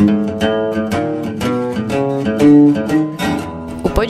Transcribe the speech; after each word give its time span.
O 0.00 0.59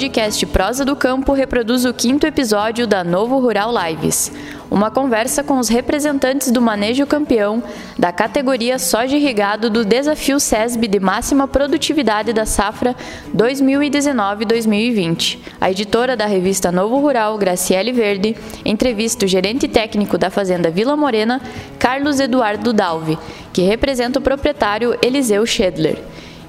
podcast 0.00 0.46
Prosa 0.46 0.83
do 0.83 0.96
Campo 0.96 1.34
reproduz 1.34 1.84
o 1.84 1.92
quinto 1.92 2.26
episódio 2.26 2.87
da 2.87 3.04
Novo 3.04 3.39
Rural 3.39 3.70
Lives, 3.70 4.33
uma 4.70 4.91
conversa 4.91 5.45
com 5.45 5.58
os 5.58 5.68
representantes 5.68 6.50
do 6.50 6.63
manejo 6.63 7.07
campeão 7.07 7.63
da 7.99 8.11
categoria 8.11 8.79
soja 8.79 9.18
irrigado 9.18 9.68
do 9.68 9.84
Desafio 9.84 10.41
SESB 10.41 10.89
de 10.89 10.98
máxima 10.98 11.46
produtividade 11.46 12.32
da 12.32 12.46
safra 12.46 12.96
2019-2020. 13.36 15.38
A 15.60 15.70
editora 15.70 16.16
da 16.16 16.24
revista 16.24 16.73
Novo 16.73 16.98
Rural, 16.98 17.37
Graciele 17.37 17.92
Verde, 17.92 18.34
entrevista 18.64 19.27
o 19.27 19.28
gerente 19.28 19.69
técnico 19.69 20.16
da 20.16 20.30
fazenda 20.30 20.70
Vila 20.70 20.96
Morena, 20.96 21.42
Carlos 21.78 22.20
Eduardo 22.20 22.73
Dalvi, 22.73 23.19
que 23.52 23.60
representa 23.60 24.19
o 24.19 24.23
proprietário 24.23 24.96
Eliseu 25.02 25.45
Schedler, 25.45 25.98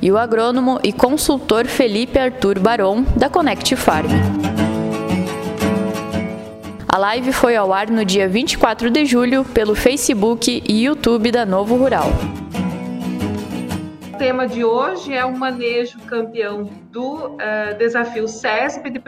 e 0.01 0.11
o 0.11 0.17
agrônomo 0.17 0.79
e 0.83 0.91
consultor 0.91 1.67
Felipe 1.67 2.17
Arthur 2.17 2.59
Baron, 2.59 3.03
da 3.15 3.29
Connect 3.29 3.75
Farm. 3.75 4.09
A 6.87 6.97
live 6.97 7.31
foi 7.31 7.55
ao 7.55 7.71
ar 7.71 7.89
no 7.89 8.03
dia 8.03 8.27
24 8.27 8.89
de 8.89 9.05
julho 9.05 9.45
pelo 9.45 9.75
Facebook 9.75 10.61
e 10.67 10.83
YouTube 10.85 11.31
da 11.31 11.45
Novo 11.45 11.75
Rural. 11.75 12.09
O 14.13 14.17
tema 14.17 14.47
de 14.47 14.65
hoje 14.65 15.13
é 15.13 15.23
o 15.23 15.37
manejo 15.37 15.99
campeão 15.99 16.65
do 16.91 17.27
uh, 17.27 17.77
desafio 17.77 18.27
SESP 18.27 18.89
de 18.89 19.01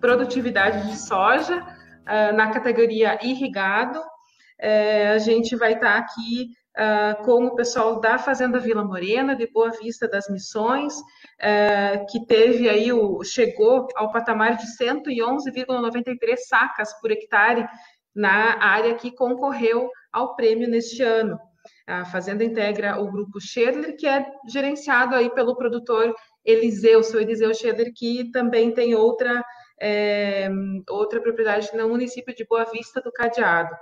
produtividade 0.00 0.90
de 0.90 0.96
soja 0.96 1.58
uh, 1.58 2.36
na 2.36 2.50
categoria 2.50 3.18
irrigado. 3.22 3.98
Uh, 3.98 5.14
a 5.14 5.18
gente 5.18 5.56
vai 5.56 5.72
estar 5.72 5.96
aqui 5.96 6.50
uh, 6.76 7.22
com 7.24 7.46
o 7.46 7.54
pessoal 7.54 8.00
da 8.00 8.18
Fazenda 8.18 8.58
Vila 8.58 8.84
Morena, 8.84 9.34
de 9.34 9.46
Boa 9.46 9.70
Vista 9.70 10.08
das 10.08 10.28
Missões, 10.28 10.94
uh, 10.98 12.06
que 12.10 12.26
teve 12.26 12.68
aí 12.68 12.92
o 12.92 13.22
chegou 13.22 13.88
ao 13.94 14.10
patamar 14.10 14.56
de 14.56 14.66
111,93 14.76 16.36
sacas 16.48 16.92
por 17.00 17.10
hectare 17.10 17.66
na 18.14 18.62
área 18.62 18.94
que 18.94 19.14
concorreu 19.14 19.88
ao 20.12 20.36
prêmio 20.36 20.68
neste 20.68 21.02
ano. 21.02 21.38
A 21.86 22.04
Fazenda 22.04 22.44
integra 22.44 23.00
o 23.00 23.10
grupo 23.10 23.40
Schedler, 23.40 23.96
que 23.96 24.06
é 24.06 24.24
gerenciado 24.48 25.14
aí 25.14 25.30
pelo 25.30 25.56
produtor 25.56 26.14
Eliseu, 26.44 27.02
seu 27.02 27.20
Eliseu 27.20 27.54
Schedler, 27.54 27.92
que 27.94 28.30
também 28.30 28.72
tem 28.72 28.94
outra, 28.94 29.42
é, 29.80 30.48
outra 30.88 31.20
propriedade 31.20 31.74
no 31.74 31.88
município 31.88 32.34
de 32.34 32.46
Boa 32.46 32.64
Vista 32.64 33.00
do 33.00 33.12
Cadeado. 33.12 33.74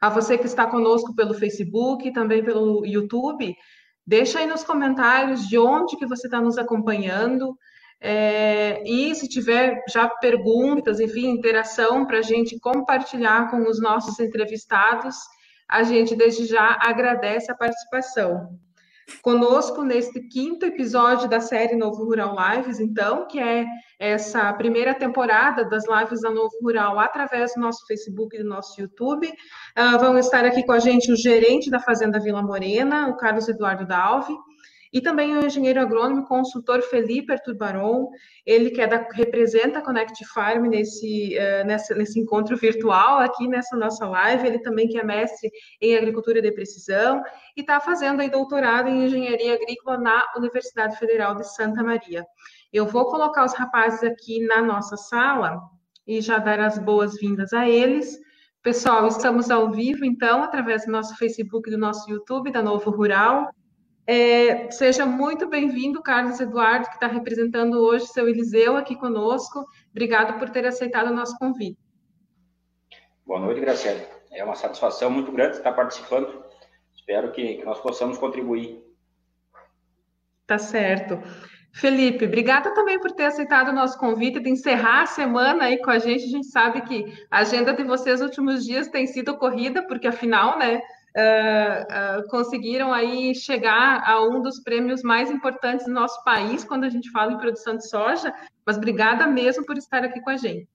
A 0.00 0.08
você 0.08 0.38
que 0.38 0.46
está 0.46 0.66
conosco 0.66 1.14
pelo 1.14 1.34
Facebook, 1.34 2.12
também 2.12 2.44
pelo 2.44 2.86
YouTube, 2.86 3.54
deixa 4.06 4.38
aí 4.38 4.46
nos 4.46 4.62
comentários 4.62 5.48
de 5.48 5.58
onde 5.58 5.96
que 5.96 6.06
você 6.06 6.26
está 6.26 6.40
nos 6.40 6.56
acompanhando. 6.56 7.56
É, 8.00 8.80
e 8.86 9.12
se 9.14 9.28
tiver 9.28 9.82
já 9.88 10.08
perguntas, 10.08 11.00
enfim, 11.00 11.30
interação 11.30 12.06
para 12.06 12.18
a 12.18 12.22
gente 12.22 12.58
compartilhar 12.60 13.50
com 13.50 13.68
os 13.68 13.80
nossos 13.80 14.20
entrevistados, 14.20 15.16
a 15.68 15.82
gente 15.82 16.14
desde 16.14 16.46
já 16.46 16.78
agradece 16.80 17.50
a 17.50 17.56
participação. 17.56 18.58
Conosco 19.22 19.82
neste 19.82 20.20
quinto 20.28 20.66
episódio 20.66 21.28
da 21.28 21.40
série 21.40 21.76
Novo 21.76 22.04
Rural 22.04 22.36
Lives, 22.36 22.78
então, 22.78 23.26
que 23.26 23.38
é 23.38 23.64
essa 23.98 24.52
primeira 24.52 24.94
temporada 24.94 25.64
das 25.64 25.84
lives 25.88 26.20
da 26.20 26.30
Novo 26.30 26.56
Rural 26.62 26.98
através 26.98 27.54
do 27.54 27.60
nosso 27.60 27.86
Facebook 27.86 28.36
e 28.36 28.42
do 28.42 28.48
nosso 28.48 28.80
YouTube. 28.80 29.26
Uh, 29.26 29.98
vão 29.98 30.16
estar 30.18 30.44
aqui 30.44 30.64
com 30.64 30.72
a 30.72 30.78
gente 30.78 31.10
o 31.10 31.16
gerente 31.16 31.70
da 31.70 31.80
Fazenda 31.80 32.20
Vila 32.20 32.42
Morena, 32.42 33.08
o 33.08 33.16
Carlos 33.16 33.48
Eduardo 33.48 33.86
Dalvi, 33.86 34.34
e 34.92 35.00
também 35.00 35.36
o 35.36 35.44
engenheiro 35.44 35.80
agrônomo 35.80 36.26
consultor 36.26 36.82
Felipe 36.82 37.32
Arthur 37.32 37.54
Baron, 37.54 38.08
ele 38.44 38.70
que 38.70 38.80
é 38.80 38.86
da, 38.86 39.06
representa 39.12 39.78
a 39.78 39.82
Connect 39.82 40.24
Farm 40.26 40.66
nesse, 40.66 41.36
uh, 41.36 41.96
nesse 41.96 42.18
encontro 42.18 42.56
virtual 42.56 43.18
aqui 43.18 43.48
nessa 43.48 43.76
nossa 43.76 44.06
live, 44.06 44.46
ele 44.46 44.58
também 44.60 44.88
que 44.88 44.98
é 44.98 45.04
mestre 45.04 45.50
em 45.80 45.96
agricultura 45.96 46.40
de 46.40 46.52
precisão 46.52 47.22
e 47.56 47.60
está 47.60 47.80
fazendo 47.80 48.20
aí 48.20 48.30
doutorado 48.30 48.88
em 48.88 49.04
engenharia 49.04 49.54
agrícola 49.54 49.98
na 49.98 50.24
Universidade 50.36 50.96
Federal 50.96 51.34
de 51.34 51.44
Santa 51.44 51.82
Maria. 51.82 52.24
Eu 52.72 52.86
vou 52.86 53.06
colocar 53.06 53.44
os 53.44 53.54
rapazes 53.54 54.02
aqui 54.02 54.44
na 54.46 54.62
nossa 54.62 54.96
sala 54.96 55.58
e 56.06 56.20
já 56.20 56.38
dar 56.38 56.60
as 56.60 56.78
boas-vindas 56.78 57.52
a 57.52 57.68
eles. 57.68 58.18
Pessoal, 58.62 59.06
estamos 59.06 59.50
ao 59.50 59.70
vivo, 59.70 60.04
então, 60.04 60.42
através 60.42 60.84
do 60.84 60.90
nosso 60.90 61.16
Facebook 61.16 61.70
do 61.70 61.78
nosso 61.78 62.10
YouTube, 62.10 62.50
da 62.50 62.62
Novo 62.62 62.90
Rural. 62.90 63.48
É, 64.10 64.70
seja 64.70 65.04
muito 65.04 65.46
bem-vindo, 65.46 66.02
Carlos 66.02 66.40
Eduardo, 66.40 66.88
que 66.88 66.94
está 66.94 67.06
representando 67.06 67.74
hoje 67.74 68.06
seu 68.06 68.26
Eliseu 68.26 68.74
aqui 68.74 68.96
conosco. 68.96 69.66
Obrigado 69.90 70.38
por 70.38 70.48
ter 70.48 70.66
aceitado 70.66 71.08
o 71.08 71.14
nosso 71.14 71.36
convite. 71.36 71.78
Boa 73.26 73.38
noite, 73.38 73.60
Graciela. 73.60 74.00
É 74.32 74.42
uma 74.42 74.54
satisfação 74.54 75.10
muito 75.10 75.30
grande 75.30 75.58
estar 75.58 75.72
participando. 75.72 76.42
Espero 76.96 77.32
que, 77.32 77.56
que 77.56 77.64
nós 77.66 77.78
possamos 77.80 78.16
contribuir. 78.16 78.82
Tá 80.46 80.56
certo. 80.56 81.20
Felipe, 81.74 82.24
obrigada 82.24 82.72
também 82.72 82.98
por 82.98 83.12
ter 83.12 83.26
aceitado 83.26 83.68
o 83.68 83.74
nosso 83.74 83.98
convite 83.98 84.40
de 84.40 84.48
encerrar 84.48 85.02
a 85.02 85.06
semana 85.06 85.64
aí 85.64 85.82
com 85.82 85.90
a 85.90 85.98
gente. 85.98 86.24
A 86.24 86.28
gente 86.28 86.46
sabe 86.46 86.80
que 86.80 87.04
a 87.30 87.40
agenda 87.40 87.74
de 87.74 87.84
vocês 87.84 88.20
nos 88.20 88.30
últimos 88.30 88.64
dias 88.64 88.88
tem 88.88 89.06
sido 89.06 89.36
corrida, 89.36 89.86
porque 89.86 90.08
afinal, 90.08 90.58
né, 90.58 90.80
uh, 91.18 92.20
uh, 92.20 92.28
conseguiram 92.28 92.92
aí 92.92 93.34
chegar 93.34 94.02
a 94.08 94.22
um 94.22 94.40
dos 94.40 94.60
prêmios 94.60 95.02
mais 95.02 95.30
importantes 95.30 95.86
do 95.86 95.92
nosso 95.92 96.22
país 96.24 96.64
quando 96.64 96.84
a 96.84 96.88
gente 96.88 97.10
fala 97.10 97.32
em 97.32 97.38
produção 97.38 97.76
de 97.76 97.88
soja. 97.88 98.32
Mas 98.64 98.76
obrigada 98.76 99.26
mesmo 99.26 99.66
por 99.66 99.76
estar 99.76 100.04
aqui 100.04 100.20
com 100.20 100.30
a 100.30 100.36
gente. 100.36 100.68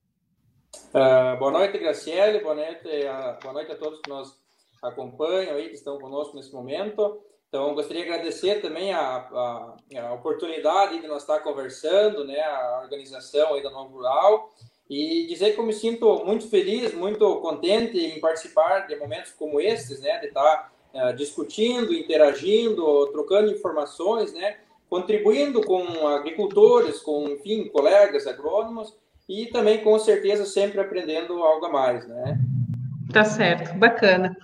Uh, 0.90 1.38
boa 1.38 1.50
noite, 1.50 1.78
Graciele. 1.78 2.40
Boa 2.40 2.54
noite, 2.54 3.06
a, 3.06 3.38
boa 3.42 3.54
noite 3.54 3.72
a 3.72 3.76
todos 3.76 4.00
que 4.00 4.10
nos 4.10 4.36
acompanham 4.82 5.56
aí, 5.56 5.68
que 5.68 5.74
estão 5.74 5.98
conosco 5.98 6.36
nesse 6.36 6.52
momento. 6.52 7.22
Então, 7.48 7.72
gostaria 7.72 8.04
de 8.04 8.10
agradecer 8.10 8.60
também 8.60 8.92
a, 8.92 9.16
a, 9.16 9.76
a, 10.00 10.12
oportunidade 10.12 11.00
de 11.00 11.06
nós 11.06 11.22
estar 11.22 11.38
conversando, 11.38 12.24
né, 12.24 12.40
a 12.40 12.80
organização 12.82 13.54
aí 13.54 13.62
da 13.62 13.70
Novo 13.70 13.94
Rural, 13.94 14.52
e 14.88 15.26
dizer 15.26 15.54
que 15.54 15.60
eu 15.60 15.66
me 15.66 15.72
sinto 15.72 16.24
muito 16.24 16.48
feliz, 16.48 16.92
muito 16.94 17.36
contente 17.36 17.98
em 17.98 18.20
participar 18.20 18.86
de 18.86 18.96
momentos 18.96 19.32
como 19.32 19.60
estes, 19.60 20.00
né, 20.00 20.18
de 20.18 20.26
estar 20.26 20.72
uh, 20.92 21.14
discutindo, 21.14 21.92
interagindo, 21.92 23.06
trocando 23.08 23.50
informações, 23.50 24.32
né, 24.34 24.56
contribuindo 24.88 25.62
com 25.62 26.06
agricultores, 26.06 27.00
com, 27.00 27.28
enfim, 27.28 27.68
colegas 27.68 28.26
agrônomos 28.26 28.94
e 29.28 29.46
também, 29.46 29.82
com 29.82 29.98
certeza, 29.98 30.44
sempre 30.44 30.80
aprendendo 30.80 31.42
algo 31.42 31.64
a 31.66 31.72
mais, 31.72 32.06
né. 32.06 32.38
Tá 33.12 33.24
certo, 33.24 33.74
bacana. 33.78 34.36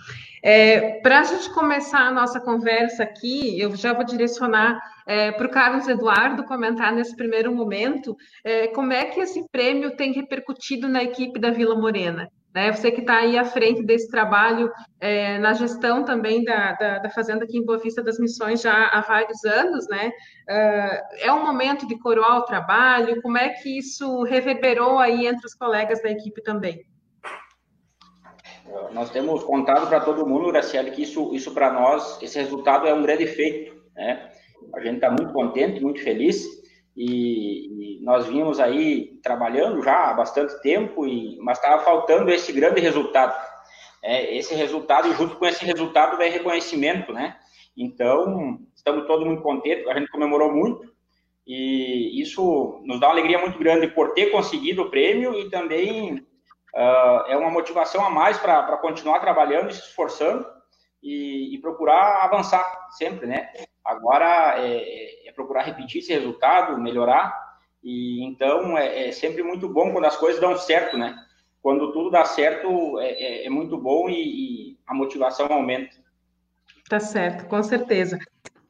É, 0.43 1.01
Para 1.01 1.21
a 1.21 1.25
gente 1.25 1.51
começar 1.51 2.01
a 2.01 2.11
nossa 2.11 2.41
conversa 2.41 3.03
aqui, 3.03 3.61
eu 3.61 3.75
já 3.77 3.93
vou 3.93 4.05
direcionar 4.05 4.81
é, 5.06 5.33
para 5.33 5.47
o 5.47 5.51
Carlos 5.51 5.87
Eduardo 5.87 6.45
comentar 6.45 6.93
nesse 6.93 7.15
primeiro 7.15 7.55
momento 7.55 8.17
é, 8.45 8.69
como 8.69 8.93
é 8.93 9.06
que 9.06 9.21
esse 9.21 9.47
prêmio 9.51 9.97
tem 9.97 10.12
repercutido 10.12 10.89
na 10.89 11.03
equipe 11.03 11.39
da 11.39 11.51
Vila 11.51 11.75
Morena. 11.75 12.28
Né? 12.55 12.73
Você 12.73 12.91
que 12.91 13.01
está 13.01 13.19
aí 13.19 13.39
à 13.39 13.45
frente 13.45 13.83
desse 13.83 14.11
trabalho 14.11 14.73
é, 14.99 15.39
na 15.39 15.53
gestão 15.53 16.05
também 16.05 16.43
da, 16.43 16.72
da, 16.72 16.99
da, 16.99 17.11
Fazenda 17.11 17.45
aqui 17.45 17.57
em 17.57 17.65
Boa 17.65 17.78
Vista 17.78 18.03
das 18.03 18.19
Missões 18.19 18.61
já 18.61 18.89
há 18.89 19.01
vários 19.03 19.45
anos, 19.45 19.87
né? 19.89 20.11
É, 20.49 21.27
é 21.27 21.33
um 21.33 21.45
momento 21.45 21.87
de 21.87 21.97
coroar 22.01 22.39
o 22.39 22.45
trabalho, 22.45 23.22
como 23.22 23.39
é 23.39 23.51
que 23.51 23.78
isso 23.78 24.25
reverberou 24.25 24.99
aí 24.99 25.28
entre 25.28 25.47
os 25.47 25.55
colegas 25.55 26.03
da 26.03 26.11
equipe 26.11 26.43
também? 26.43 26.84
Nós 28.93 29.11
temos 29.11 29.43
contado 29.45 29.89
para 29.89 30.01
todo 30.01 30.27
mundo, 30.27 30.51
Graciele, 30.51 30.91
que 30.91 31.03
isso, 31.03 31.35
isso 31.35 31.53
para 31.53 31.73
nós, 31.73 32.21
esse 32.23 32.39
resultado 32.39 32.87
é 32.87 32.95
um 32.95 33.03
grande 33.03 33.27
feito, 33.27 33.75
né? 33.95 34.31
A 34.75 34.81
gente 34.81 34.97
está 34.97 35.11
muito 35.11 35.33
contente, 35.33 35.81
muito 35.81 36.03
feliz 36.03 36.45
e, 36.97 37.99
e, 37.99 38.05
nós 38.05 38.27
vimos 38.27 38.61
aí 38.61 39.19
trabalhando 39.22 39.83
já 39.83 40.11
há 40.11 40.15
bastante 40.15 40.61
tempo, 40.61 41.07
e, 41.07 41.39
mas 41.41 41.59
estava 41.59 41.83
faltando 41.83 42.31
esse 42.31 42.53
grande 42.53 42.81
resultado. 42.81 43.34
É, 44.03 44.37
esse 44.37 44.55
resultado, 44.55 45.09
e 45.09 45.15
junto 45.15 45.37
com 45.37 45.47
esse 45.47 45.65
resultado 45.65 46.16
vem 46.16 46.31
reconhecimento, 46.31 47.13
né? 47.13 47.37
Então, 47.77 48.59
estamos 48.75 49.07
todos 49.07 49.27
muito 49.27 49.43
contentes, 49.43 49.87
a 49.87 49.99
gente 49.99 50.11
comemorou 50.11 50.53
muito 50.53 50.91
e 51.47 52.21
isso 52.21 52.81
nos 52.84 53.01
dá 53.01 53.09
uma 53.09 53.15
alegria 53.15 53.39
muito 53.39 53.59
grande 53.59 53.89
por 53.89 54.13
ter 54.13 54.27
conseguido 54.27 54.83
o 54.83 54.91
prêmio 54.91 55.39
e 55.39 55.51
também 55.51 56.25
uh, 56.75 57.27
é 57.28 57.37
uma 57.37 57.51
motivação 57.51 58.05
a 58.05 58.11
mais 58.11 58.39
para 58.39 58.77
continuar 58.78 59.21
trabalhando 59.21 59.71
e 59.71 59.75
se 59.75 59.81
esforçando 59.81 60.47
e, 61.03 61.55
e, 61.55 61.59
procurar 61.61 62.25
avançar 62.25 62.89
sempre, 62.91 63.27
né? 63.27 63.51
Agora 63.84 64.57
é, 64.59 65.28
é, 65.28 65.33
procurar 65.33 65.63
repetir 65.63 66.01
esse 66.01 66.13
resultado, 66.13 66.78
melhorar, 66.78 67.34
e 67.83 68.22
então 68.25 68.77
é, 68.77 69.09
é, 69.09 69.13
sempre 69.13 69.43
muito 69.43 69.69
bom 69.69 69.93
quando 69.93 70.05
as 70.05 70.17
coisas 70.17 70.41
dão 70.41 70.57
certo, 70.57 70.99
né? 70.99 71.17
Quando 71.63 71.93
tudo 71.93 72.11
dá 72.11 72.25
certo, 72.25 72.99
é, 73.01 73.11
é, 73.11 73.47
é 73.47 73.51
muito 73.51 73.78
bom 73.78 74.09
e, 74.09 74.73
e 74.73 74.78
a 74.87 74.95
motivação 74.95 75.47
aumenta. 75.51 75.97
Tá 76.89 77.01
certo, 77.01 77.47
com 77.47 77.63
certeza. 77.63 78.19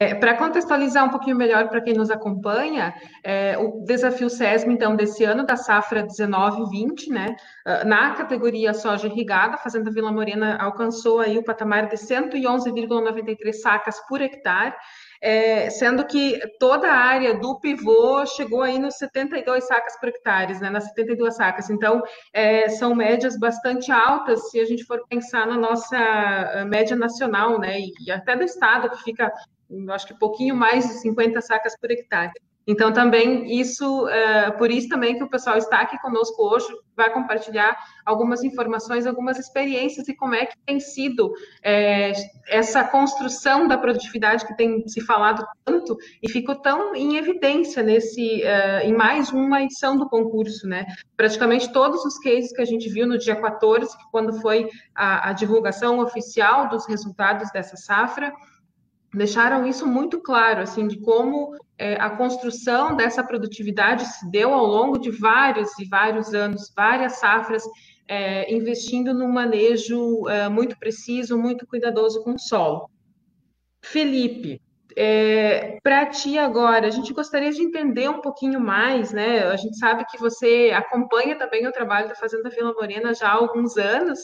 É, 0.02 0.14
para 0.14 0.34
contextualizar 0.34 1.04
um 1.04 1.10
pouquinho 1.10 1.36
melhor 1.36 1.68
para 1.68 1.82
quem 1.82 1.92
nos 1.92 2.10
acompanha, 2.10 2.94
é, 3.22 3.58
o 3.58 3.84
desafio 3.84 4.30
SESM, 4.30 4.72
então, 4.72 4.96
desse 4.96 5.24
ano, 5.24 5.44
da 5.44 5.56
safra 5.56 6.02
19-20, 6.02 7.08
né, 7.10 7.36
ah, 7.66 7.84
na 7.84 8.14
categoria 8.14 8.72
soja 8.72 9.08
irrigada, 9.08 9.56
a 9.56 9.58
Fazenda 9.58 9.90
Vila 9.90 10.10
Morena 10.10 10.56
alcançou 10.56 11.20
aí 11.20 11.36
o 11.36 11.44
patamar 11.44 11.86
de 11.86 11.98
111,93 11.98 13.52
sacas 13.52 14.00
por 14.08 14.22
hectare, 14.22 14.74
é, 15.20 15.68
sendo 15.68 16.06
que 16.06 16.40
toda 16.58 16.90
a 16.90 16.96
área 16.96 17.34
do 17.34 17.60
pivô 17.60 18.24
chegou 18.24 18.62
aí 18.62 18.78
nos 18.78 18.94
72 18.94 19.66
sacas 19.66 20.00
por 20.00 20.08
hectare, 20.08 20.58
né, 20.60 20.70
nas 20.70 20.84
72 20.84 21.36
sacas. 21.36 21.68
Então, 21.68 22.00
é, 22.32 22.70
são 22.70 22.94
médias 22.94 23.38
bastante 23.38 23.92
altas 23.92 24.50
se 24.50 24.60
a 24.60 24.64
gente 24.64 24.82
for 24.82 25.06
pensar 25.10 25.46
na 25.46 25.58
nossa 25.58 25.94
ah, 25.94 26.64
média 26.64 26.96
nacional, 26.96 27.58
né, 27.58 27.76
e 28.00 28.10
até 28.10 28.34
do 28.34 28.44
estado, 28.44 28.88
que 28.88 29.02
fica 29.02 29.30
acho 29.90 30.06
que 30.06 30.18
pouquinho 30.18 30.54
mais 30.54 30.86
de 30.86 30.94
50 30.94 31.40
sacas 31.40 31.76
por 31.78 31.90
hectare. 31.90 32.32
Então, 32.66 32.92
também 32.92 33.58
isso, 33.58 34.08
é, 34.08 34.50
por 34.52 34.70
isso 34.70 34.88
também 34.88 35.16
que 35.16 35.24
o 35.24 35.28
pessoal 35.28 35.56
está 35.56 35.80
aqui 35.80 35.98
conosco 36.00 36.40
hoje, 36.42 36.68
vai 36.94 37.10
compartilhar 37.12 37.76
algumas 38.04 38.44
informações, 38.44 39.06
algumas 39.06 39.38
experiências 39.38 40.06
e 40.06 40.14
como 40.14 40.34
é 40.34 40.46
que 40.46 40.54
tem 40.66 40.78
sido 40.78 41.32
é, 41.64 42.12
essa 42.46 42.84
construção 42.84 43.66
da 43.66 43.78
produtividade 43.78 44.46
que 44.46 44.56
tem 44.56 44.86
se 44.86 45.00
falado 45.00 45.44
tanto 45.64 45.96
e 46.22 46.30
ficou 46.30 46.54
tão 46.54 46.94
em 46.94 47.16
evidência 47.16 47.82
nesse, 47.82 48.42
é, 48.42 48.86
em 48.86 48.92
mais 48.92 49.32
uma 49.32 49.62
edição 49.62 49.96
do 49.96 50.08
concurso, 50.08 50.68
né? 50.68 50.86
Praticamente 51.16 51.72
todos 51.72 52.04
os 52.04 52.18
cases 52.18 52.52
que 52.52 52.60
a 52.60 52.66
gente 52.66 52.88
viu 52.88 53.06
no 53.06 53.18
dia 53.18 53.34
14, 53.34 53.90
quando 54.12 54.40
foi 54.40 54.68
a, 54.94 55.30
a 55.30 55.32
divulgação 55.32 55.98
oficial 55.98 56.68
dos 56.68 56.86
resultados 56.86 57.50
dessa 57.50 57.76
safra, 57.76 58.32
deixaram 59.12 59.66
isso 59.66 59.86
muito 59.86 60.20
claro, 60.20 60.62
assim, 60.62 60.86
de 60.86 60.98
como 61.00 61.56
é, 61.78 61.94
a 61.94 62.10
construção 62.10 62.94
dessa 62.94 63.24
produtividade 63.24 64.04
se 64.04 64.30
deu 64.30 64.52
ao 64.52 64.66
longo 64.66 64.98
de 64.98 65.10
vários 65.10 65.78
e 65.78 65.88
vários 65.88 66.32
anos, 66.34 66.72
várias 66.76 67.14
safras, 67.14 67.64
é, 68.06 68.52
investindo 68.52 69.14
num 69.14 69.30
manejo 69.30 70.28
é, 70.28 70.48
muito 70.48 70.78
preciso, 70.78 71.38
muito 71.38 71.66
cuidadoso 71.66 72.22
com 72.22 72.34
o 72.34 72.38
solo. 72.38 72.90
Felipe, 73.82 74.60
é, 74.96 75.78
para 75.82 76.06
ti 76.06 76.36
agora, 76.38 76.86
a 76.86 76.90
gente 76.90 77.12
gostaria 77.12 77.50
de 77.50 77.62
entender 77.62 78.08
um 78.08 78.20
pouquinho 78.20 78.60
mais, 78.60 79.12
né? 79.12 79.44
A 79.44 79.56
gente 79.56 79.78
sabe 79.78 80.04
que 80.04 80.18
você 80.18 80.72
acompanha 80.74 81.36
também 81.36 81.66
o 81.66 81.72
trabalho 81.72 82.08
da 82.08 82.14
Fazenda 82.14 82.50
Vila 82.50 82.72
Morena 82.72 83.14
já 83.14 83.28
há 83.28 83.34
alguns 83.34 83.76
anos, 83.76 84.20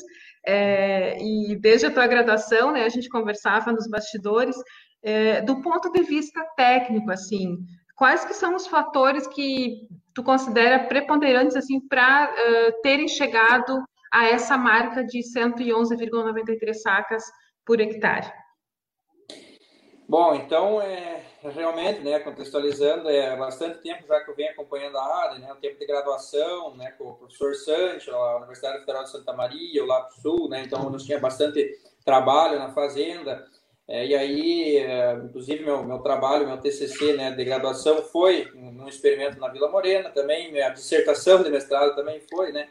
é, 0.46 1.18
e 1.20 1.56
desde 1.56 1.86
a 1.86 1.90
tua 1.90 2.06
graduação, 2.06 2.72
né, 2.72 2.84
a 2.84 2.88
gente 2.88 3.08
conversava 3.08 3.72
nos 3.72 3.88
bastidores, 3.88 4.56
é, 5.02 5.40
do 5.42 5.60
ponto 5.60 5.90
de 5.90 6.02
vista 6.02 6.40
técnico, 6.56 7.10
assim, 7.10 7.58
quais 7.96 8.24
que 8.24 8.34
são 8.34 8.54
os 8.54 8.66
fatores 8.66 9.26
que 9.26 9.88
tu 10.14 10.22
considera 10.22 10.84
preponderantes, 10.84 11.56
assim, 11.56 11.80
para 11.88 12.30
uh, 12.30 12.82
terem 12.82 13.08
chegado 13.08 13.82
a 14.12 14.26
essa 14.26 14.56
marca 14.56 15.04
de 15.04 15.20
111,93 15.20 16.74
sacas 16.74 17.24
por 17.64 17.80
hectare? 17.80 18.32
Bom, 20.08 20.36
então, 20.36 20.80
é, 20.80 21.20
realmente, 21.42 22.00
né, 22.00 22.20
contextualizando, 22.20 23.10
é 23.10 23.36
bastante 23.36 23.78
tempo 23.78 24.06
já 24.06 24.20
que 24.20 24.30
eu 24.30 24.36
venho 24.36 24.52
acompanhando 24.52 24.96
a 24.96 25.16
área, 25.22 25.38
né, 25.40 25.52
o 25.52 25.56
tempo 25.56 25.80
de 25.80 25.84
graduação, 25.86 26.76
né, 26.76 26.92
com 26.96 27.08
o 27.10 27.14
professor 27.14 27.52
Sancho, 27.56 28.12
a 28.12 28.36
Universidade 28.36 28.78
Federal 28.80 29.02
de 29.02 29.10
Santa 29.10 29.32
Maria, 29.32 29.82
o 29.82 29.86
Lato 29.86 30.14
Sul, 30.20 30.48
né, 30.48 30.62
então 30.64 30.88
nós 30.90 31.02
tinha 31.02 31.18
bastante 31.18 31.76
trabalho 32.04 32.56
na 32.56 32.70
fazenda, 32.72 33.48
é, 33.88 34.06
e 34.06 34.14
aí, 34.14 34.76
é, 34.76 35.14
inclusive, 35.24 35.64
meu, 35.64 35.82
meu 35.82 35.98
trabalho, 35.98 36.46
meu 36.46 36.58
TCC 36.58 37.14
né, 37.14 37.32
de 37.32 37.44
graduação 37.44 38.00
foi 38.04 38.48
num 38.54 38.88
experimento 38.88 39.40
na 39.40 39.48
Vila 39.48 39.68
Morena 39.68 40.10
também, 40.10 40.52
minha 40.52 40.68
dissertação 40.68 41.42
de 41.42 41.50
mestrado 41.50 41.96
também 41.96 42.20
foi, 42.30 42.52
né, 42.52 42.68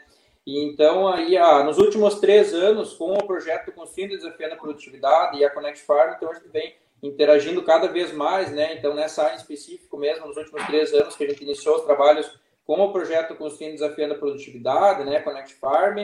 e 0.47 0.63
então, 0.63 1.07
aí, 1.09 1.35
ah, 1.35 1.63
nos 1.63 1.79
últimos 1.79 2.15
três 2.19 2.53
anos, 2.53 2.93
com 2.93 3.13
o 3.13 3.27
projeto 3.27 3.73
Construindo 3.73 4.13
e 4.13 4.17
Desafiando 4.17 4.53
a 4.53 4.57
Produtividade 4.57 5.37
e 5.37 5.43
a 5.43 5.49
Connect 5.49 5.81
Farm, 5.83 6.13
então 6.15 6.31
a 6.31 6.35
gente 6.35 6.47
vem 6.47 6.75
interagindo 7.07 7.63
cada 7.63 7.87
vez 7.87 8.13
mais, 8.13 8.51
né? 8.51 8.73
Então, 8.75 8.93
nessa 8.93 9.23
área 9.23 9.35
em 9.35 9.37
específico 9.37 9.97
mesmo, 9.97 10.27
nos 10.27 10.37
últimos 10.37 10.65
três 10.65 10.93
anos 10.93 11.15
que 11.15 11.23
a 11.23 11.29
gente 11.29 11.43
iniciou 11.43 11.75
os 11.75 11.83
trabalhos 11.83 12.39
com 12.65 12.79
o 12.81 12.91
projeto 12.91 13.35
Construindo 13.35 13.73
Desafiando 13.73 14.15
a 14.15 14.17
Produtividade, 14.17 15.03
né? 15.03 15.19
Connect 15.19 15.53
Farm, 15.55 15.97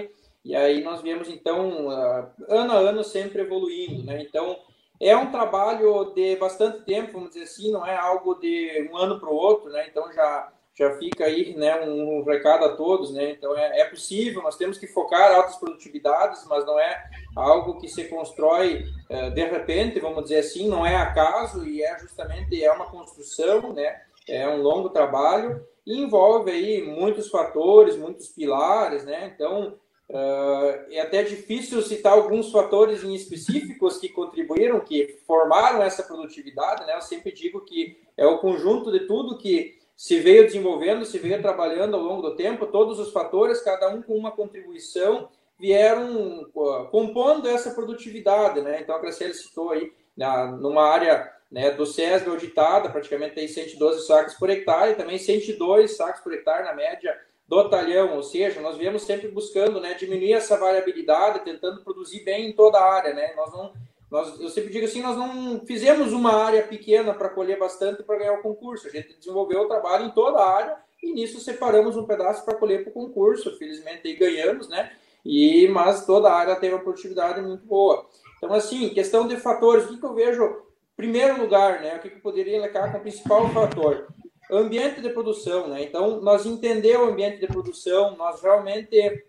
e 0.44 0.56
aí 0.56 0.83
nós 0.83 1.01
viemos, 1.01 1.30
então, 1.30 1.88
uh, 1.88 2.27
ano 2.48 2.74
a 2.74 2.77
ano 2.77 3.03
sempre 3.03 3.42
evoluindo, 3.42 4.03
né? 4.03 4.21
Então, 4.21 4.57
é 5.00 5.15
um 5.15 5.31
trabalho 5.31 6.13
de 6.13 6.36
bastante 6.36 6.83
tempo, 6.83 7.13
vamos 7.13 7.30
dizer 7.30 7.44
assim, 7.44 7.71
não 7.71 7.86
é 7.86 7.95
algo 7.95 8.36
de 8.36 8.88
um 8.92 8.97
ano 8.97 9.19
para 9.19 9.30
o 9.30 9.36
outro, 9.36 9.71
né? 9.71 9.88
Então, 9.88 10.12
já 10.13 10.51
já 10.73 10.97
fica 10.97 11.25
aí 11.25 11.53
né, 11.56 11.81
um, 11.81 12.23
recado 12.23 12.65
a 12.65 12.75
todos, 12.75 13.12
né? 13.13 13.31
Então 13.31 13.57
é, 13.57 13.81
é, 13.81 13.85
possível, 13.85 14.41
nós 14.41 14.57
temos 14.57 14.77
que 14.77 14.88
focar 14.88 15.33
altas 15.33 15.57
produtividades, 15.57 16.45
mas 16.47 16.65
não 16.65 16.79
é 16.79 17.09
algo 17.35 17.77
que 17.79 17.88
se 17.88 18.06
constrói 18.06 18.85
é, 19.09 19.29
de 19.29 19.44
repente, 19.44 20.00
vamos 20.00 20.23
dizer 20.23 20.39
assim, 20.39 20.69
não 20.69 20.85
é 20.85 20.95
acaso 20.95 21.65
e 21.68 21.83
é 21.83 22.00
justamente 22.00 22.63
é 22.63 22.71
uma 22.71 22.89
construção, 22.89 23.73
né? 23.73 24.01
É 24.27 24.47
um 24.47 24.62
longo 24.62 24.89
trabalho 24.89 25.65
e 25.85 25.97
envolve 25.97 26.51
aí 26.51 26.81
muitos 26.83 27.29
fatores, 27.29 27.97
muitos 27.97 28.29
pilares, 28.29 29.03
né? 29.03 29.31
Então 29.33 29.77
uh, 30.09 30.91
é 30.91 31.01
até 31.01 31.23
difícil 31.23 31.81
citar 31.81 32.13
alguns 32.13 32.51
fatores 32.51 33.03
em 33.03 33.13
específicos 33.13 33.97
que 33.97 34.07
contribuíram, 34.07 34.79
que 34.79 35.19
formaram 35.25 35.81
essa 35.81 36.03
produtividade, 36.03 36.85
né? 36.85 36.95
Eu 36.95 37.01
sempre 37.01 37.31
digo 37.33 37.62
que 37.62 38.00
é 38.15 38.25
o 38.25 38.38
conjunto 38.38 38.91
de 38.91 39.01
tudo 39.01 39.38
que 39.38 39.81
se 40.01 40.19
veio 40.19 40.48
desenvolvendo, 40.48 41.06
se 41.06 41.19
veio 41.19 41.39
trabalhando 41.44 41.95
ao 41.95 42.01
longo 42.01 42.24
do 42.24 42.36
tempo, 42.36 42.65
todos 42.65 42.98
os 42.98 43.12
fatores, 43.12 43.62
cada 43.62 43.88
um 43.88 44.01
com 44.01 44.18
uma 44.18 44.31
contribuição, 44.31 45.30
vieram 45.59 46.44
compondo 46.89 47.48
essa 47.48 47.69
produtividade, 47.69 48.62
né? 48.62 48.81
Então 48.81 48.95
a 48.95 49.00
Graciela 49.00 49.31
citou 49.31 49.69
aí, 49.69 49.94
na, 50.18 50.48
numa 50.53 50.81
área 50.81 51.31
né, 51.51 51.69
do 51.69 51.86
SESB 51.86 52.31
auditada, 52.31 52.89
praticamente 52.89 53.36
tem 53.36 53.48
112 53.48 54.07
sacos 54.07 54.33
por 54.33 54.50
hectare, 54.50 54.95
também 54.95 55.19
102 55.19 55.95
sacos 55.95 56.21
por 56.21 56.33
hectare 56.33 56.63
na 56.63 56.74
média 56.74 57.15
do 57.47 57.69
talhão, 57.69 58.15
ou 58.15 58.24
seja, 58.24 58.59
nós 58.59 58.77
viemos 58.77 59.04
sempre 59.04 59.27
buscando 59.27 59.80
né, 59.80 59.94
diminuir 59.94 60.33
essa 60.33 60.57
variabilidade, 60.57 61.45
tentando 61.45 61.83
produzir 61.83 62.24
bem 62.24 62.50
em 62.50 62.54
toda 62.54 62.80
a 62.80 62.92
área, 62.92 63.13
né? 63.13 63.36
Nós 63.36 63.54
não 63.54 63.71
nós, 64.11 64.37
eu 64.41 64.49
sempre 64.49 64.73
digo 64.73 64.85
assim, 64.85 65.01
nós 65.01 65.15
não 65.15 65.65
fizemos 65.65 66.11
uma 66.11 66.33
área 66.33 66.61
pequena 66.63 67.13
para 67.13 67.29
colher 67.29 67.57
bastante 67.57 68.03
para 68.03 68.17
ganhar 68.17 68.33
o 68.33 68.41
concurso. 68.41 68.85
A 68.87 68.91
gente 68.91 69.17
desenvolveu 69.17 69.61
o 69.61 69.68
trabalho 69.69 70.06
em 70.06 70.11
toda 70.11 70.37
a 70.37 70.53
área 70.53 70.77
e 71.01 71.13
nisso 71.13 71.39
separamos 71.39 71.95
um 71.95 72.06
pedaço 72.06 72.44
para 72.44 72.56
colher 72.56 72.83
para 72.83 72.89
o 72.89 72.94
concurso. 72.94 73.57
Felizmente 73.57 74.06
aí 74.06 74.15
ganhamos, 74.18 74.68
né? 74.68 74.91
E, 75.23 75.65
mas 75.69 76.06
toda 76.06 76.27
a 76.27 76.35
área 76.35 76.57
teve 76.57 76.73
uma 76.73 76.83
produtividade 76.83 77.41
muito 77.41 77.65
boa. 77.65 78.06
Então, 78.37 78.53
assim, 78.53 78.89
questão 78.89 79.25
de 79.30 79.37
fatores, 79.37 79.85
o 79.85 79.87
que, 79.89 79.97
que 79.97 80.06
eu 80.06 80.13
vejo? 80.13 80.61
Primeiro 80.97 81.39
lugar, 81.39 81.80
né? 81.80 81.95
O 81.95 81.99
que, 81.99 82.09
que 82.09 82.18
eu 82.18 82.21
poderia 82.21 82.57
elencar 82.57 82.91
como 82.91 83.03
principal 83.03 83.47
fator? 83.49 84.07
Ambiente 84.51 84.99
de 84.99 85.09
produção, 85.09 85.69
né? 85.69 85.83
Então, 85.83 86.19
nós 86.19 86.45
entender 86.45 86.97
o 86.97 87.06
ambiente 87.06 87.39
de 87.39 87.47
produção, 87.47 88.18
nós 88.18 88.41
realmente 88.41 89.23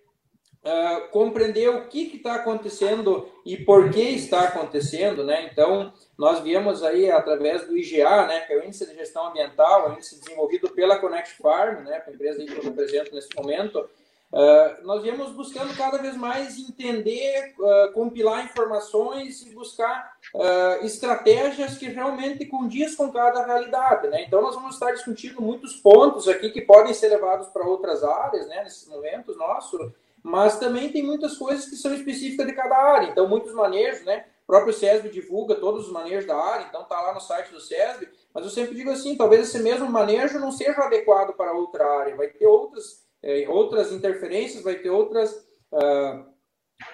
uh, 0.64 1.09
compreender 1.11 1.69
o 1.69 1.87
que 1.88 2.16
está 2.16 2.37
acontecendo 2.37 3.28
e 3.45 3.57
por 3.57 3.90
que 3.90 4.00
está 4.00 4.45
acontecendo, 4.45 5.25
né? 5.25 5.49
Então, 5.50 5.92
nós 6.16 6.40
viemos 6.40 6.83
aí 6.83 7.11
através 7.11 7.66
do 7.66 7.76
IGA, 7.76 8.26
né, 8.26 8.40
que 8.40 8.52
é 8.52 8.59
o 8.59 8.64
Índice 8.64 8.87
de 8.87 8.95
Gestão 8.95 9.26
Ambiental, 9.26 9.90
um 9.90 9.95
índice 9.95 10.21
desenvolvido 10.21 10.71
pela 10.71 10.99
Connect 10.99 11.37
Farm, 11.38 11.85
né, 11.85 12.02
a 12.07 12.11
empresa 12.11 12.45
que 12.45 12.52
eu 12.52 12.62
represento 12.62 13.12
nesse 13.14 13.35
momento, 13.35 13.78
uh, 13.81 14.87
nós 14.87 15.02
viemos 15.02 15.33
buscando 15.33 15.76
cada 15.76 15.99
vez 15.99 16.16
mais 16.16 16.57
entender, 16.59 17.54
uh, 17.59 17.92
compilar 17.92 18.45
informações 18.45 19.42
e 19.42 19.50
buscar 19.52 20.12
uh, 20.33 20.85
estratégias 20.87 21.76
que 21.76 21.87
realmente 21.87 22.47
condiz 22.47 22.95
com 22.95 23.11
cada 23.11 23.45
realidade, 23.45 24.07
né? 24.07 24.23
Então, 24.23 24.40
nós 24.40 24.54
vamos 24.54 24.75
estar 24.75 24.92
discutindo 24.92 25.42
muitos 25.42 25.75
pontos 25.75 26.28
aqui 26.28 26.50
que 26.50 26.61
podem 26.61 26.95
ser 26.95 27.09
levados 27.09 27.49
para 27.49 27.66
outras 27.66 28.04
áreas, 28.04 28.47
né, 28.47 28.62
nesses 28.62 28.87
momentos 28.87 29.37
nossos, 29.37 29.90
mas 30.22 30.58
também 30.58 30.90
tem 30.90 31.02
muitas 31.02 31.36
coisas 31.36 31.68
que 31.68 31.76
são 31.76 31.94
específicas 31.94 32.46
de 32.46 32.52
cada 32.52 32.76
área. 32.76 33.08
Então, 33.08 33.28
muitos 33.28 33.52
manejos, 33.52 34.04
né? 34.04 34.24
O 34.44 34.46
próprio 34.46 34.72
SESB 34.72 35.08
divulga 35.08 35.54
todos 35.54 35.86
os 35.86 35.92
manejos 35.92 36.26
da 36.26 36.36
área, 36.36 36.66
então 36.68 36.84
tá 36.84 37.00
lá 37.00 37.14
no 37.14 37.20
site 37.20 37.50
do 37.52 37.60
SESB, 37.60 38.08
mas 38.34 38.44
eu 38.44 38.50
sempre 38.50 38.74
digo 38.74 38.90
assim, 38.90 39.16
talvez 39.16 39.48
esse 39.48 39.58
mesmo 39.62 39.88
manejo 39.88 40.38
não 40.38 40.50
seja 40.50 40.82
adequado 40.82 41.32
para 41.34 41.52
outra 41.52 41.86
área, 42.00 42.16
vai 42.16 42.28
ter 42.28 42.46
outras, 42.46 43.04
é, 43.22 43.48
outras 43.48 43.92
interferências, 43.92 44.62
vai 44.62 44.74
ter 44.74 44.90
outros 44.90 45.30
uh, 45.72 46.26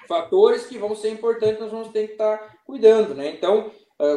fatores 0.07 0.67
que 0.67 0.79
vão 0.79 0.95
ser 0.95 1.11
importantes, 1.11 1.61
nós 1.61 1.71
vamos 1.71 1.89
ter 1.89 2.07
que 2.07 2.13
estar 2.13 2.39
tá 2.39 2.55
cuidando, 2.65 3.15
né? 3.15 3.31
Então, 3.31 3.71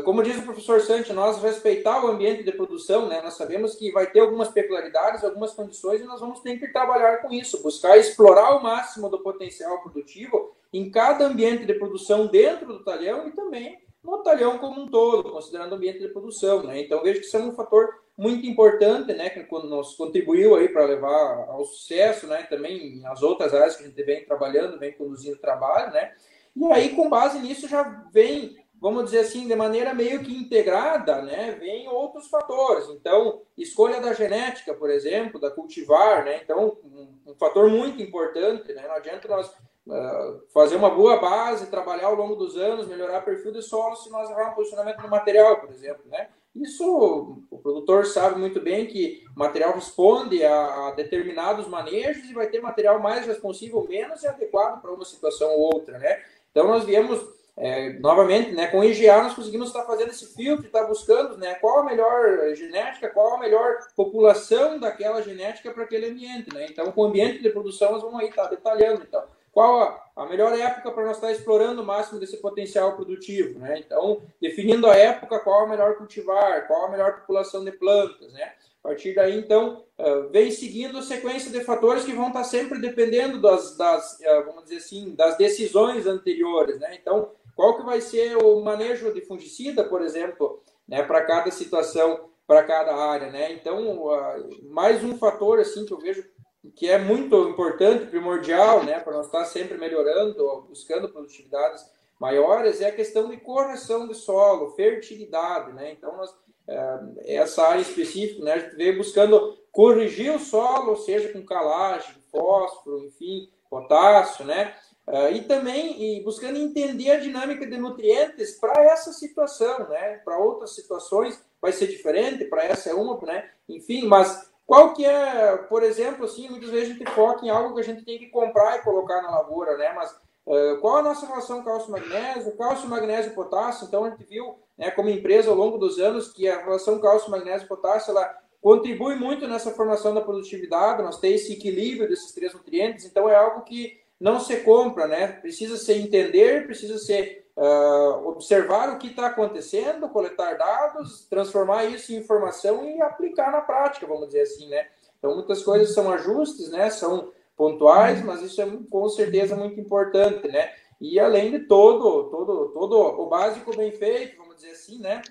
como 0.03 0.21
diz 0.21 0.37
o 0.37 0.43
professor 0.43 0.79
Santos, 0.81 1.09
nós 1.09 1.41
respeitar 1.41 2.05
o 2.05 2.07
ambiente 2.07 2.43
de 2.43 2.51
produção, 2.51 3.07
né? 3.07 3.19
Nós 3.21 3.33
sabemos 3.33 3.75
que 3.75 3.91
vai 3.91 4.05
ter 4.05 4.19
algumas 4.19 4.49
peculiaridades, 4.49 5.23
algumas 5.23 5.53
condições 5.53 6.01
e 6.01 6.05
nós 6.05 6.19
vamos 6.19 6.39
ter 6.41 6.59
que 6.59 6.67
trabalhar 6.67 7.17
com 7.17 7.33
isso, 7.33 7.63
buscar 7.63 7.97
explorar 7.97 8.55
o 8.55 8.61
máximo 8.63 9.09
do 9.09 9.19
potencial 9.19 9.81
produtivo 9.81 10.55
em 10.71 10.91
cada 10.91 11.25
ambiente 11.25 11.65
de 11.65 11.73
produção 11.73 12.27
dentro 12.27 12.67
do 12.67 12.83
talhão 12.83 13.27
e 13.27 13.31
também 13.31 13.79
no 14.03 14.19
talhão 14.19 14.57
como 14.57 14.81
um 14.81 14.87
todo, 14.87 15.31
considerando 15.31 15.73
o 15.73 15.75
ambiente 15.75 15.99
de 15.99 16.09
produção, 16.09 16.63
né? 16.63 16.81
Então 16.81 17.03
vejo 17.03 17.19
que 17.19 17.25
isso 17.25 17.37
é 17.37 17.39
um 17.39 17.53
fator 17.53 18.01
muito 18.17 18.45
importante, 18.45 19.13
né, 19.13 19.29
que 19.29 19.47
nos 19.51 19.95
contribuiu 19.95 20.55
aí 20.55 20.69
para 20.69 20.85
levar 20.85 21.47
ao 21.49 21.65
sucesso, 21.65 22.27
né, 22.27 22.43
também 22.43 22.99
nas 22.99 23.23
outras 23.23 23.51
áreas 23.53 23.75
que 23.75 23.83
a 23.83 23.87
gente 23.87 24.03
vem 24.03 24.23
trabalhando, 24.25 24.77
vem 24.77 24.91
conduzindo 24.91 25.39
trabalho, 25.39 25.91
né, 25.91 26.13
e 26.55 26.71
aí 26.71 26.89
com 26.95 27.09
base 27.09 27.39
nisso 27.39 27.67
já 27.67 27.81
vem, 28.13 28.57
vamos 28.81 29.05
dizer 29.05 29.19
assim, 29.19 29.47
de 29.47 29.55
maneira 29.55 29.93
meio 29.93 30.23
que 30.23 30.35
integrada, 30.35 31.21
né, 31.21 31.55
vem 31.59 31.87
outros 31.87 32.27
fatores, 32.27 32.89
então 32.89 33.43
escolha 33.55 34.01
da 34.01 34.11
genética, 34.11 34.73
por 34.73 34.89
exemplo, 34.89 35.39
da 35.39 35.51
cultivar, 35.51 36.25
né, 36.25 36.41
então 36.43 36.77
um, 36.83 37.31
um 37.31 37.35
fator 37.35 37.69
muito 37.69 38.01
importante, 38.01 38.73
né, 38.73 38.87
não 38.87 38.95
adianta 38.95 39.27
nós 39.27 39.47
uh, 39.85 40.41
fazer 40.51 40.77
uma 40.77 40.89
boa 40.89 41.17
base, 41.17 41.67
trabalhar 41.67 42.07
ao 42.07 42.15
longo 42.15 42.35
dos 42.35 42.57
anos, 42.57 42.87
melhorar 42.87 43.21
perfil 43.21 43.51
do 43.51 43.61
solo 43.61 43.95
se 43.95 44.09
nós 44.09 44.27
errar 44.31 44.49
um 44.49 44.55
posicionamento 44.55 44.99
no 45.03 45.09
material, 45.09 45.61
por 45.61 45.69
exemplo, 45.69 46.03
né, 46.07 46.29
isso 46.55 47.43
o 47.49 47.57
produtor 47.59 48.05
sabe 48.05 48.37
muito 48.37 48.59
bem 48.59 48.85
que 48.85 49.23
o 49.33 49.39
material 49.39 49.73
responde 49.73 50.43
a, 50.43 50.87
a 50.87 50.91
determinados 50.91 51.67
manejos 51.67 52.29
e 52.29 52.33
vai 52.33 52.47
ter 52.47 52.59
material 52.59 52.99
mais 52.99 53.25
responsivo 53.25 53.87
menos 53.87 54.21
e 54.23 54.27
adequado 54.27 54.81
para 54.81 54.91
uma 54.91 55.05
situação 55.05 55.49
ou 55.51 55.73
outra, 55.73 55.97
né? 55.97 56.21
Então 56.51 56.67
nós 56.67 56.83
viemos 56.83 57.21
é, 57.57 57.93
novamente, 57.99 58.51
né, 58.51 58.67
com 58.67 58.83
IGA 58.83 59.23
nós 59.23 59.33
conseguimos 59.33 59.67
estar 59.67 59.83
fazendo 59.83 60.09
esse 60.09 60.33
filtro, 60.33 60.65
estar 60.65 60.83
buscando, 60.83 61.37
né, 61.37 61.55
qual 61.55 61.79
a 61.79 61.85
melhor 61.85 62.55
genética, 62.55 63.09
qual 63.09 63.35
a 63.35 63.39
melhor 63.39 63.77
população 63.95 64.79
daquela 64.79 65.21
genética 65.21 65.71
para 65.71 65.83
aquele 65.83 66.07
ambiente, 66.07 66.53
né? 66.53 66.67
Então 66.69 66.91
com 66.91 67.01
o 67.01 67.05
ambiente 67.05 67.41
de 67.41 67.49
produção 67.49 67.91
nós 67.91 68.01
vamos 68.01 68.19
aí 68.21 68.29
estar 68.29 68.47
detalhando, 68.47 69.03
então 69.03 69.23
qual 69.51 69.81
a, 69.81 70.03
a 70.15 70.25
melhor 70.25 70.57
época 70.57 70.91
para 70.91 71.05
nós 71.05 71.17
estar 71.17 71.31
explorando 71.31 71.81
o 71.81 71.85
máximo 71.85 72.19
desse 72.19 72.37
potencial 72.37 72.95
produtivo, 72.95 73.59
né? 73.59 73.79
Então, 73.79 74.21
definindo 74.41 74.87
a 74.87 74.95
época, 74.95 75.39
qual 75.39 75.65
a 75.65 75.67
melhor 75.67 75.97
cultivar, 75.97 76.67
qual 76.67 76.85
a 76.85 76.91
melhor 76.91 77.19
população 77.19 77.63
de 77.63 77.71
plantas, 77.71 78.31
né? 78.31 78.53
A 78.83 78.87
partir 78.87 79.13
daí, 79.13 79.37
então, 79.37 79.83
uh, 79.99 80.29
vem 80.31 80.49
seguindo 80.49 80.97
a 80.97 81.03
sequência 81.03 81.51
de 81.51 81.63
fatores 81.63 82.03
que 82.03 82.13
vão 82.13 82.29
estar 82.29 82.43
sempre 82.43 82.79
dependendo 82.79 83.39
das, 83.39 83.77
das 83.77 84.19
uh, 84.21 84.45
vamos 84.45 84.63
dizer 84.63 84.77
assim, 84.77 85.13
das 85.13 85.37
decisões 85.37 86.07
anteriores, 86.07 86.79
né? 86.79 86.97
Então, 86.99 87.29
qual 87.61 87.77
que 87.77 87.83
vai 87.83 88.01
ser 88.01 88.37
o 88.37 88.59
manejo 88.59 89.13
de 89.13 89.21
fungicida, 89.21 89.83
por 89.83 90.01
exemplo, 90.01 90.63
né, 90.87 91.03
para 91.03 91.23
cada 91.23 91.51
situação, 91.51 92.31
para 92.47 92.63
cada 92.63 92.91
área, 92.95 93.29
né? 93.29 93.53
Então, 93.53 94.03
uh, 94.03 94.71
mais 94.71 95.03
um 95.03 95.15
fator, 95.15 95.59
assim, 95.59 95.85
que 95.85 95.93
eu 95.93 95.99
vejo 95.99 96.27
que 96.75 96.89
é 96.89 96.97
muito 96.97 97.35
importante, 97.47 98.07
primordial, 98.07 98.83
né, 98.83 98.99
para 98.99 99.13
nós 99.13 99.27
estar 99.27 99.45
sempre 99.45 99.77
melhorando, 99.77 100.65
buscando 100.67 101.09
produtividades 101.09 101.85
maiores, 102.19 102.81
é 102.81 102.87
a 102.87 102.95
questão 102.95 103.29
de 103.29 103.37
correção 103.37 104.07
de 104.07 104.15
solo, 104.15 104.71
fertilidade, 104.71 105.71
né? 105.73 105.91
Então, 105.91 106.17
nós, 106.17 106.33
é, 106.67 107.35
essa 107.35 107.61
área 107.67 107.81
específica, 107.81 108.43
né, 108.43 108.53
a 108.53 108.57
gente 108.57 108.75
veio 108.75 108.97
buscando 108.97 109.55
corrigir 109.71 110.33
o 110.33 110.39
solo, 110.39 110.95
seja 110.95 111.31
com 111.31 111.45
calagem, 111.45 112.15
fósforo, 112.31 113.05
enfim, 113.05 113.51
potássio, 113.69 114.45
né? 114.45 114.75
Uh, 115.07 115.33
e 115.33 115.41
também 115.41 116.19
e 116.19 116.23
buscando 116.23 116.57
entender 116.57 117.11
a 117.11 117.19
dinâmica 117.19 117.65
de 117.65 117.77
nutrientes 117.77 118.51
para 118.59 118.83
essa 118.83 119.11
situação, 119.11 119.89
né? 119.89 120.21
Para 120.23 120.37
outras 120.37 120.75
situações 120.75 121.43
vai 121.61 121.71
ser 121.71 121.87
diferente, 121.87 122.45
para 122.45 122.63
essa 122.63 122.89
é 122.89 122.93
uma, 122.93 123.19
né? 123.21 123.49
Enfim, 123.67 124.07
mas 124.07 124.49
qual 124.65 124.93
que 124.93 125.05
é, 125.05 125.57
por 125.57 125.83
exemplo, 125.83 126.25
assim, 126.25 126.49
muitas 126.49 126.69
vezes 126.69 126.91
a 126.91 126.93
gente 126.93 127.11
foca 127.11 127.45
em 127.45 127.49
algo 127.49 127.73
que 127.75 127.81
a 127.81 127.83
gente 127.83 128.05
tem 128.05 128.17
que 128.17 128.27
comprar 128.27 128.77
e 128.77 128.83
colocar 128.83 129.21
na 129.21 129.31
lavoura, 129.31 129.75
né? 129.75 129.91
Mas 129.93 130.11
uh, 130.45 130.79
qual 130.79 130.97
a 130.97 131.03
nossa 131.03 131.25
relação 131.25 131.63
cálcio-magnésio, 131.63 132.55
cálcio-magnésio-potássio? 132.55 133.87
Então, 133.87 134.05
a 134.05 134.11
gente 134.11 134.23
viu, 134.23 134.59
né, 134.77 134.91
como 134.91 135.09
empresa, 135.09 135.49
ao 135.49 135.57
longo 135.57 135.77
dos 135.77 135.99
anos, 135.99 136.31
que 136.31 136.47
a 136.47 136.61
relação 136.61 136.99
cálcio-magnésio-potássio, 136.99 138.11
ela 138.11 138.33
contribui 138.61 139.15
muito 139.15 139.47
nessa 139.47 139.71
formação 139.71 140.13
da 140.13 140.21
produtividade, 140.21 141.01
nós 141.01 141.19
temos 141.19 141.41
esse 141.41 141.53
equilíbrio 141.53 142.07
desses 142.07 142.31
três 142.31 142.53
nutrientes, 142.53 143.05
então 143.05 143.27
é 143.27 143.35
algo 143.35 143.63
que 143.63 143.99
não 144.21 144.39
se 144.39 144.57
compra, 144.57 145.07
né? 145.07 145.27
Precisa 145.27 145.75
se 145.77 145.91
entender, 145.93 146.67
precisa 146.67 146.99
ser 146.99 147.47
uh, 147.57 148.27
observar 148.27 148.93
o 148.93 148.99
que 148.99 149.07
está 149.07 149.25
acontecendo, 149.25 150.07
coletar 150.09 150.59
dados, 150.59 151.25
transformar 151.27 151.85
isso 151.85 152.13
em 152.13 152.17
informação 152.17 152.87
e 152.87 153.01
aplicar 153.01 153.51
na 153.51 153.61
prática, 153.61 154.05
vamos 154.05 154.27
dizer 154.27 154.41
assim, 154.41 154.69
né? 154.69 154.87
Então, 155.17 155.33
muitas 155.33 155.63
coisas 155.63 155.95
são 155.95 156.11
ajustes, 156.11 156.69
né? 156.69 156.91
São 156.91 157.31
pontuais, 157.57 158.19
uhum. 158.19 158.27
mas 158.27 158.43
isso 158.43 158.61
é 158.61 158.67
com 158.91 159.09
certeza 159.09 159.55
muito 159.55 159.79
importante, 159.79 160.47
né? 160.47 160.71
E 160.99 161.19
além 161.19 161.49
de 161.49 161.61
todo, 161.61 162.29
todo, 162.29 162.69
todo 162.69 162.95
o 162.95 163.25
básico 163.25 163.75
bem 163.75 163.91
feito, 163.91 164.37
vamos 164.37 164.57
dizer 164.57 164.73
assim, 164.73 164.99
né? 164.99 165.23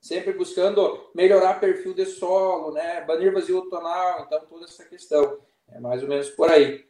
Sempre 0.00 0.32
buscando 0.32 1.10
melhorar 1.12 1.58
perfil 1.58 1.92
de 1.92 2.06
solo, 2.06 2.70
né? 2.70 3.00
Banir 3.00 3.32
vazio 3.32 3.68
tonal, 3.68 4.22
então 4.24 4.46
toda 4.48 4.64
essa 4.64 4.84
questão. 4.84 5.38
É 5.68 5.80
mais 5.80 6.04
ou 6.04 6.08
menos 6.08 6.30
por 6.30 6.48
aí. 6.48 6.84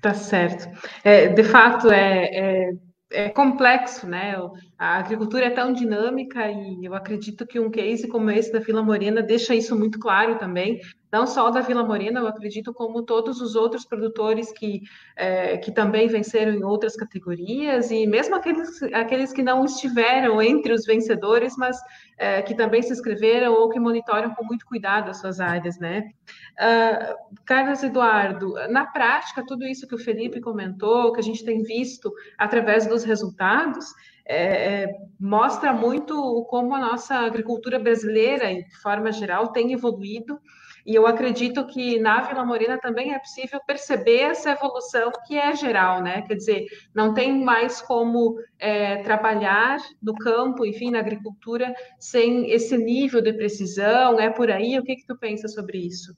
Tá 0.00 0.14
certo. 0.14 0.68
É, 1.02 1.28
de 1.28 1.42
fato, 1.44 1.90
é, 1.90 2.68
é 2.70 2.72
é 3.12 3.28
complexo, 3.30 4.04
né? 4.08 4.34
A 4.78 4.98
agricultura 4.98 5.46
é 5.46 5.50
tão 5.50 5.72
dinâmica 5.72 6.50
e 6.50 6.84
eu 6.84 6.94
acredito 6.94 7.46
que 7.46 7.58
um 7.58 7.70
case 7.70 8.06
como 8.08 8.30
esse 8.30 8.52
da 8.52 8.58
Vila 8.58 8.82
Morena 8.82 9.22
deixa 9.22 9.54
isso 9.54 9.74
muito 9.74 9.98
claro 9.98 10.38
também. 10.38 10.80
Não 11.10 11.26
só 11.26 11.48
da 11.50 11.62
Vila 11.62 11.82
Morena, 11.82 12.20
eu 12.20 12.26
acredito 12.26 12.74
como 12.74 13.02
todos 13.02 13.40
os 13.40 13.56
outros 13.56 13.86
produtores 13.86 14.52
que, 14.52 14.82
é, 15.16 15.56
que 15.56 15.72
também 15.72 16.08
venceram 16.08 16.52
em 16.52 16.62
outras 16.62 16.94
categorias 16.94 17.90
e 17.90 18.06
mesmo 18.06 18.34
aqueles, 18.34 18.82
aqueles 18.92 19.32
que 19.32 19.42
não 19.42 19.64
estiveram 19.64 20.42
entre 20.42 20.74
os 20.74 20.84
vencedores, 20.84 21.56
mas 21.56 21.78
é, 22.18 22.42
que 22.42 22.54
também 22.54 22.82
se 22.82 22.92
inscreveram 22.92 23.54
ou 23.54 23.70
que 23.70 23.80
monitoram 23.80 24.34
com 24.34 24.44
muito 24.44 24.66
cuidado 24.66 25.08
as 25.08 25.20
suas 25.20 25.40
áreas, 25.40 25.78
né? 25.78 26.10
Uh, 26.58 27.36
Carlos 27.46 27.82
Eduardo, 27.82 28.54
na 28.68 28.84
prática, 28.86 29.44
tudo 29.46 29.64
isso 29.64 29.86
que 29.86 29.94
o 29.94 29.98
Felipe 29.98 30.40
comentou, 30.40 31.12
que 31.12 31.20
a 31.20 31.22
gente 31.22 31.44
tem 31.44 31.62
visto 31.62 32.12
através 32.36 32.86
dos 32.86 33.04
resultados, 33.04 33.86
é, 34.26 34.82
é 34.82 34.96
mostra 35.18 35.72
muito 35.72 36.44
como 36.50 36.74
a 36.74 36.80
nossa 36.80 37.14
agricultura 37.16 37.78
brasileira, 37.78 38.54
de 38.54 38.76
forma 38.82 39.10
geral, 39.10 39.48
tem 39.48 39.72
evoluído 39.72 40.38
e 40.86 40.94
eu 40.94 41.04
acredito 41.04 41.66
que 41.66 41.98
na 41.98 42.20
Vila 42.20 42.44
Morena 42.44 42.78
também 42.78 43.12
é 43.12 43.18
possível 43.18 43.60
perceber 43.66 44.20
essa 44.20 44.52
evolução 44.52 45.10
que 45.26 45.36
é 45.36 45.52
geral, 45.56 46.00
né? 46.00 46.22
Quer 46.22 46.36
dizer, 46.36 46.66
não 46.94 47.12
tem 47.12 47.42
mais 47.42 47.82
como 47.82 48.36
é, 48.56 48.98
trabalhar 49.02 49.78
no 50.00 50.14
campo, 50.14 50.64
enfim, 50.64 50.92
na 50.92 51.00
agricultura, 51.00 51.74
sem 51.98 52.48
esse 52.52 52.78
nível 52.78 53.20
de 53.20 53.32
precisão. 53.32 54.20
É 54.20 54.30
por 54.30 54.48
aí? 54.48 54.78
O 54.78 54.84
que, 54.84 54.94
que 54.94 55.06
tu 55.06 55.18
pensa 55.18 55.48
sobre 55.48 55.78
isso? 55.78 56.16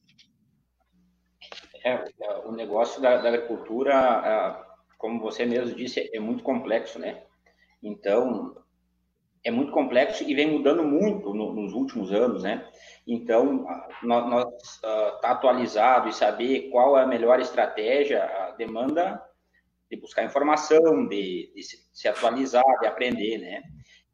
É, 1.82 2.04
o 2.44 2.52
negócio 2.52 3.00
da, 3.00 3.16
da 3.16 3.28
agricultura, 3.30 4.62
como 4.98 5.18
você 5.18 5.46
mesmo 5.46 5.74
disse, 5.74 6.10
é 6.12 6.20
muito 6.20 6.42
complexo, 6.42 6.98
né? 6.98 7.22
Então, 7.82 8.54
é 9.44 9.50
muito 9.50 9.72
complexo 9.72 10.24
e 10.24 10.34
vem 10.34 10.50
mudando 10.50 10.82
muito 10.84 11.32
no, 11.32 11.54
nos 11.54 11.72
últimos 11.72 12.12
anos, 12.12 12.42
né? 12.42 12.68
Então, 13.06 13.66
nós, 14.02 14.44
uh, 14.44 15.20
tá 15.20 15.30
atualizado 15.30 16.08
e 16.08 16.12
saber 16.12 16.70
qual 16.70 16.98
é 16.98 17.02
a 17.02 17.06
melhor 17.06 17.40
estratégia, 17.40 18.24
a 18.24 18.50
demanda 18.52 19.22
de 19.90 19.96
buscar 19.96 20.24
informação, 20.24 21.06
de, 21.08 21.50
de 21.54 21.62
se, 21.62 22.08
atualizar, 22.08 22.64
de 22.80 22.86
aprender, 22.86 23.38
né? 23.38 23.62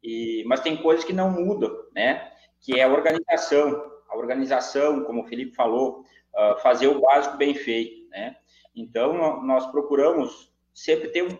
E, 0.01 0.43
mas 0.47 0.61
tem 0.61 0.77
coisas 0.77 1.03
que 1.03 1.11
não 1.11 1.29
mudam, 1.29 1.71
né? 1.93 2.31
Que 2.61 2.79
é 2.79 2.83
a 2.83 2.91
organização, 2.91 3.91
a 4.07 4.15
organização, 4.15 5.03
como 5.03 5.23
o 5.23 5.27
Felipe 5.27 5.55
falou, 5.55 6.03
uh, 6.33 6.57
fazer 6.61 6.87
o 6.87 7.01
básico 7.01 7.35
bem 7.37 7.53
feito, 7.53 8.07
né? 8.09 8.37
Então, 8.75 9.41
nós 9.43 9.65
procuramos 9.71 10.53
sempre 10.73 11.09
ter 11.09 11.23
um, 11.23 11.37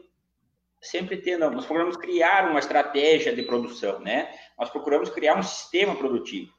sempre 0.86 1.18
ter, 1.18 1.38
não, 1.38 1.52
nós 1.52 1.66
procuramos 1.66 1.98
criar 1.98 2.50
uma 2.50 2.60
estratégia 2.60 3.36
de 3.36 3.44
produção, 3.44 4.00
né? 4.00 4.30
Nós 4.58 4.70
procuramos 4.70 5.10
criar 5.10 5.38
um 5.38 5.44
sistema 5.44 5.96
produtivo. 5.96 6.52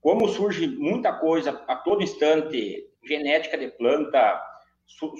Como 0.00 0.28
surge 0.28 0.66
muita 0.66 1.12
coisa 1.12 1.62
a 1.68 1.76
todo 1.76 2.02
instante, 2.02 2.88
genética 3.04 3.56
de 3.56 3.68
planta, 3.68 4.40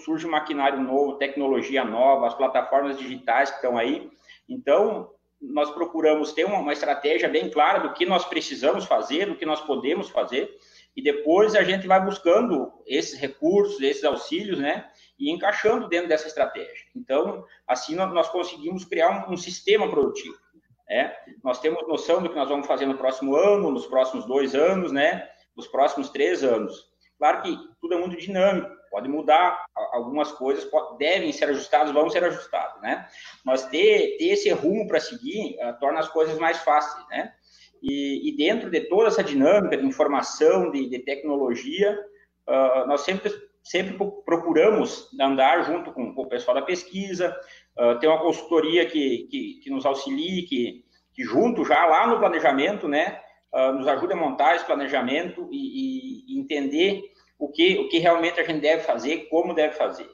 surge 0.04 0.26
maquinário 0.26 0.80
novo, 0.80 1.18
tecnologia 1.18 1.84
nova, 1.84 2.26
as 2.26 2.34
plataformas 2.34 2.98
digitais 2.98 3.50
que 3.50 3.56
estão 3.56 3.76
aí. 3.76 4.10
Então, 4.48 5.10
nós 5.40 5.70
procuramos 5.70 6.32
ter 6.32 6.44
uma 6.44 6.72
estratégia 6.72 7.28
bem 7.28 7.50
clara 7.50 7.80
do 7.80 7.92
que 7.92 8.06
nós 8.06 8.24
precisamos 8.24 8.84
fazer, 8.84 9.26
do 9.26 9.36
que 9.36 9.46
nós 9.46 9.60
podemos 9.60 10.08
fazer, 10.08 10.56
e 10.96 11.02
depois 11.02 11.54
a 11.54 11.64
gente 11.64 11.86
vai 11.86 12.04
buscando 12.04 12.72
esses 12.86 13.18
recursos, 13.18 13.80
esses 13.80 14.04
auxílios, 14.04 14.58
né? 14.58 14.88
E 15.22 15.30
encaixando 15.30 15.88
dentro 15.88 16.08
dessa 16.08 16.26
estratégia. 16.26 16.84
Então, 16.96 17.44
assim 17.66 17.94
nós 17.94 18.28
conseguimos 18.28 18.84
criar 18.84 19.28
um, 19.28 19.34
um 19.34 19.36
sistema 19.36 19.88
produtivo. 19.88 20.36
Né? 20.88 21.14
Nós 21.44 21.60
temos 21.60 21.86
noção 21.86 22.20
do 22.20 22.28
que 22.28 22.34
nós 22.34 22.48
vamos 22.48 22.66
fazer 22.66 22.86
no 22.86 22.98
próximo 22.98 23.36
ano, 23.36 23.70
nos 23.70 23.86
próximos 23.86 24.26
dois 24.26 24.52
anos, 24.56 24.90
né? 24.90 25.28
nos 25.56 25.68
próximos 25.68 26.10
três 26.10 26.42
anos. 26.42 26.90
Claro 27.18 27.40
que 27.40 27.56
tudo 27.80 27.94
é 27.94 27.98
muito 27.98 28.16
dinâmico. 28.16 28.68
Pode 28.90 29.08
mudar 29.08 29.64
algumas 29.92 30.32
coisas, 30.32 30.64
pode, 30.64 30.98
devem 30.98 31.30
ser 31.30 31.44
ajustadas, 31.44 31.92
vão 31.92 32.10
ser 32.10 32.24
ajustadas, 32.24 32.82
né? 32.82 33.08
Mas 33.42 33.64
ter, 33.66 34.18
ter 34.18 34.24
esse 34.24 34.50
rumo 34.50 34.86
para 34.86 35.00
seguir 35.00 35.56
uh, 35.62 35.78
torna 35.78 36.00
as 36.00 36.08
coisas 36.08 36.36
mais 36.36 36.58
fáceis, 36.58 37.06
né? 37.08 37.32
E, 37.80 38.28
e, 38.28 38.36
dentro 38.36 38.68
de 38.68 38.80
toda 38.82 39.08
essa 39.08 39.24
dinâmica 39.24 39.76
de 39.76 39.86
informação, 39.86 40.70
de, 40.70 40.90
de 40.90 40.98
tecnologia, 40.98 41.98
uh, 42.46 42.86
nós 42.86 43.00
sempre, 43.00 43.32
sempre 43.62 43.96
procuramos 44.24 45.08
andar 45.20 45.62
junto 45.64 45.92
com, 45.92 46.12
o 46.16 46.26
pessoal 46.26 46.56
da 46.56 46.62
pesquisa, 46.62 47.34
uh, 47.78 48.06
uma 48.06 48.20
consultoria 48.20 48.84
que, 48.86 49.28
que, 49.30 49.60
que 49.62 49.70
nos 49.70 49.86
auxilie, 49.86 50.42
que, 50.42 50.84
que 51.14 51.22
junto 51.22 51.64
já 51.64 51.86
lá 51.86 52.06
no 52.06 52.18
planejamento, 52.18 52.88
né, 52.88 53.20
uh, 53.54 53.72
nos 53.72 53.86
ajude 53.86 54.14
a 54.14 54.16
montar 54.16 54.56
esse 54.56 54.64
planejamento 54.64 55.48
e, 55.52 56.34
e, 56.34 56.40
entender 56.40 57.02
o 57.38 57.48
que, 57.48 57.78
o 57.78 57.88
que 57.88 57.98
realmente 57.98 58.40
a 58.40 58.44
gente 58.44 58.60
deve 58.60 58.82
fazer, 58.82 59.28
como 59.28 59.54
deve 59.54 59.74
fazer. 59.74 60.08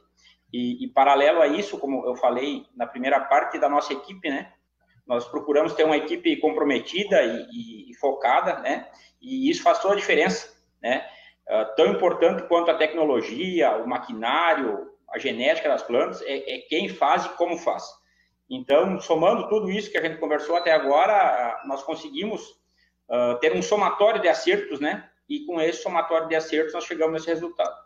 E, 0.53 0.85
e, 0.85 0.89
paralelo 0.89 1.41
a 1.41 1.47
isso, 1.47 1.79
como 1.79 2.07
eu 2.07 2.17
falei 2.17 2.65
na 2.77 2.87
primeira 2.87 3.21
parte 3.21 3.59
da 3.59 3.69
nossa 3.69 3.93
equipe, 3.93 4.29
né, 4.29 4.53
nós 5.07 5.27
procuramos 5.27 5.73
ter 5.73 5.85
uma 5.85 5.97
equipe 5.97 6.37
comprometida 6.37 7.23
e, 7.23 7.91
e 7.91 7.97
focada, 7.97 8.59
né, 8.61 8.89
e 9.23 9.51
isso 9.51 9.63
faz 9.63 9.79
toda 9.79 9.95
a 9.95 9.97
diferença, 9.97 10.55
né, 10.83 11.07
uh, 11.49 11.75
tão 11.77 11.87
importante 11.87 12.43
quanto 12.45 12.71
a 12.71 12.77
tecnologia, 12.77 13.77
o 13.77 13.89
maquinário, 13.89 14.91
a 15.11 15.19
genética 15.19 15.69
das 15.69 15.83
plantas, 15.83 16.21
é, 16.23 16.57
é 16.57 16.59
quem 16.69 16.89
faz 16.89 17.25
e 17.25 17.29
como 17.31 17.57
faz. 17.59 17.85
Então, 18.51 18.99
somando 19.01 19.49
tudo 19.49 19.71
isso 19.71 19.91
que 19.91 19.99
a 19.99 20.03
gente 20.03 20.19
conversou 20.19 20.57
até 20.57 20.73
agora, 20.73 21.61
nós 21.67 21.83
conseguimos 21.83 22.43
uh, 23.09 23.39
ter 23.41 23.55
um 23.55 23.63
somatório 23.63 24.21
de 24.21 24.29
acertos, 24.29 24.81
né? 24.81 25.09
E 25.29 25.45
com 25.45 25.61
esse 25.61 25.83
somatório 25.83 26.29
de 26.29 26.35
acertos 26.35 26.73
nós 26.73 26.85
chegamos 26.85 27.13
nesse 27.13 27.27
resultado. 27.27 27.77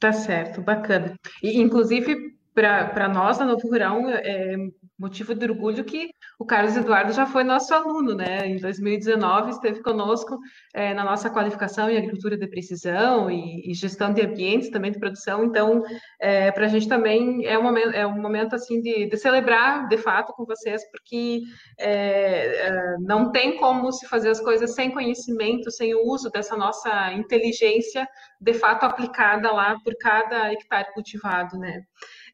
Tá 0.00 0.12
certo, 0.12 0.60
bacana. 0.60 1.14
E, 1.42 1.60
inclusive, 1.60 2.34
para 2.54 3.08
nós, 3.08 3.38
na 3.38 3.44
Novo 3.44 3.68
Rural, 3.68 4.08
é 4.08 4.56
motivo 5.00 5.34
de 5.34 5.46
orgulho 5.46 5.82
que 5.82 6.10
o 6.38 6.44
Carlos 6.44 6.76
Eduardo 6.76 7.12
já 7.12 7.26
foi 7.26 7.42
nosso 7.42 7.72
aluno, 7.72 8.14
né? 8.14 8.46
Em 8.46 8.58
2019 8.58 9.50
esteve 9.50 9.82
conosco 9.82 10.38
é, 10.74 10.92
na 10.92 11.02
nossa 11.02 11.30
qualificação 11.30 11.88
em 11.88 11.96
agricultura 11.96 12.36
de 12.36 12.46
precisão 12.46 13.30
e, 13.30 13.70
e 13.70 13.74
gestão 13.74 14.12
de 14.12 14.20
ambientes 14.20 14.68
também 14.68 14.92
de 14.92 14.98
produção. 14.98 15.42
Então, 15.42 15.82
é, 16.20 16.52
para 16.52 16.66
a 16.66 16.68
gente 16.68 16.86
também 16.86 17.46
é 17.46 17.58
um 17.58 17.62
momento, 17.62 17.90
é 17.94 18.06
um 18.06 18.20
momento 18.20 18.54
assim 18.54 18.82
de, 18.82 19.06
de 19.06 19.16
celebrar 19.16 19.88
de 19.88 19.96
fato 19.96 20.34
com 20.34 20.44
vocês, 20.44 20.82
porque 20.90 21.40
é, 21.78 22.68
é 22.68 22.96
não 23.00 23.32
tem 23.32 23.56
como 23.56 23.90
se 23.92 24.06
fazer 24.06 24.28
as 24.28 24.40
coisas 24.40 24.74
sem 24.74 24.90
conhecimento, 24.90 25.70
sem 25.70 25.94
o 25.94 26.06
uso 26.06 26.30
dessa 26.30 26.56
nossa 26.56 27.12
inteligência 27.14 28.06
de 28.38 28.52
fato 28.52 28.84
aplicada 28.84 29.50
lá 29.50 29.78
por 29.82 29.94
cada 29.98 30.52
hectare 30.52 30.92
cultivado, 30.92 31.58
né? 31.58 31.82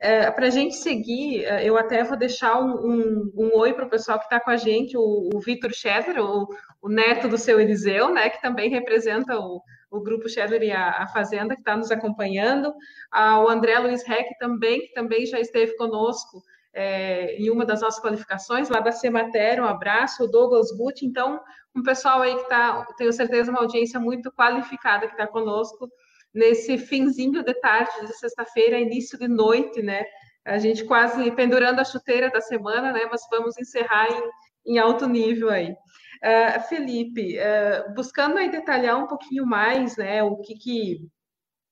É, 0.00 0.30
para 0.30 0.46
a 0.46 0.50
gente 0.50 0.76
seguir, 0.76 1.44
é, 1.44 1.64
eu 1.64 1.76
até 1.76 2.04
vou 2.04 2.16
deixar 2.16 2.60
um, 2.60 2.74
um, 2.74 3.32
um 3.34 3.56
oi 3.56 3.72
para 3.72 3.86
o 3.86 3.90
pessoal 3.90 4.18
que 4.18 4.24
está 4.24 4.38
com 4.38 4.50
a 4.50 4.56
gente, 4.56 4.96
o, 4.96 5.30
o 5.34 5.40
Vitor 5.40 5.72
Schedler, 5.72 6.22
o, 6.22 6.46
o, 6.82 6.88
neto 6.88 7.28
do 7.28 7.38
seu 7.38 7.58
Eliseu, 7.58 8.12
né, 8.12 8.28
que 8.28 8.40
também 8.42 8.68
representa 8.68 9.38
o, 9.38 9.62
o 9.90 10.00
grupo 10.02 10.28
Schedler 10.28 10.62
e 10.62 10.70
a, 10.70 11.02
a 11.02 11.08
Fazenda, 11.08 11.54
que 11.54 11.60
está 11.60 11.76
nos 11.76 11.90
acompanhando, 11.90 12.74
ah, 13.10 13.40
o 13.40 13.48
André 13.48 13.78
Luiz 13.78 14.06
Reck 14.06 14.36
também, 14.38 14.80
que 14.80 14.92
também 14.92 15.24
já 15.24 15.40
esteve 15.40 15.74
conosco 15.76 16.42
é, 16.74 17.34
em 17.36 17.48
uma 17.48 17.64
das 17.64 17.80
nossas 17.80 18.02
qualificações, 18.02 18.68
lá 18.68 18.80
da 18.80 18.92
Sematéria, 18.92 19.62
um 19.62 19.66
abraço, 19.66 20.24
o 20.24 20.28
Douglas 20.28 20.70
Gutt, 20.76 21.06
então, 21.06 21.40
um 21.74 21.82
pessoal 21.82 22.20
aí 22.20 22.34
que 22.34 22.42
está, 22.42 22.84
tenho 22.98 23.12
certeza, 23.14 23.50
uma 23.50 23.60
audiência 23.60 23.98
muito 23.98 24.30
qualificada 24.30 25.06
que 25.06 25.12
está 25.14 25.26
conosco, 25.26 25.88
nesse 26.36 26.76
finzinho 26.76 27.42
de 27.42 27.54
tarde 27.54 28.06
de 28.06 28.16
sexta-feira, 28.18 28.78
início 28.78 29.18
de 29.18 29.26
noite, 29.26 29.82
né? 29.82 30.04
A 30.44 30.58
gente 30.58 30.84
quase 30.84 31.30
pendurando 31.32 31.80
a 31.80 31.84
chuteira 31.84 32.30
da 32.30 32.40
semana, 32.40 32.92
né? 32.92 33.08
Mas 33.10 33.22
vamos 33.30 33.58
encerrar 33.58 34.06
em, 34.10 34.74
em 34.74 34.78
alto 34.78 35.08
nível 35.08 35.48
aí. 35.48 35.72
Uh, 35.72 36.60
Felipe, 36.68 37.38
uh, 37.38 37.94
buscando 37.94 38.36
aí 38.36 38.50
detalhar 38.50 39.02
um 39.02 39.06
pouquinho 39.06 39.46
mais, 39.46 39.96
né? 39.96 40.22
O 40.22 40.36
que, 40.36 40.54
que 40.54 41.08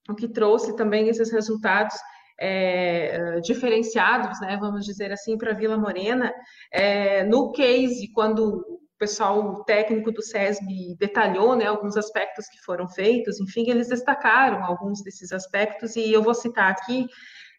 o 0.08 0.14
que 0.14 0.28
trouxe 0.28 0.74
também 0.76 1.08
esses 1.08 1.30
resultados 1.30 1.94
é, 2.38 3.40
diferenciados, 3.40 4.40
né, 4.40 4.56
vamos 4.60 4.84
dizer 4.84 5.12
assim, 5.12 5.38
para 5.38 5.54
Vila 5.54 5.78
Morena. 5.78 6.32
É, 6.70 7.24
no 7.24 7.52
case, 7.52 8.12
quando 8.12 8.73
pessoal 8.98 9.64
técnico 9.64 10.12
do 10.12 10.22
SESB 10.22 10.96
detalhou 10.98 11.56
né, 11.56 11.66
alguns 11.66 11.96
aspectos 11.96 12.46
que 12.48 12.58
foram 12.64 12.88
feitos, 12.88 13.40
enfim, 13.40 13.68
eles 13.68 13.88
destacaram 13.88 14.64
alguns 14.64 15.02
desses 15.02 15.32
aspectos, 15.32 15.96
e 15.96 16.12
eu 16.12 16.22
vou 16.22 16.34
citar 16.34 16.70
aqui 16.70 17.06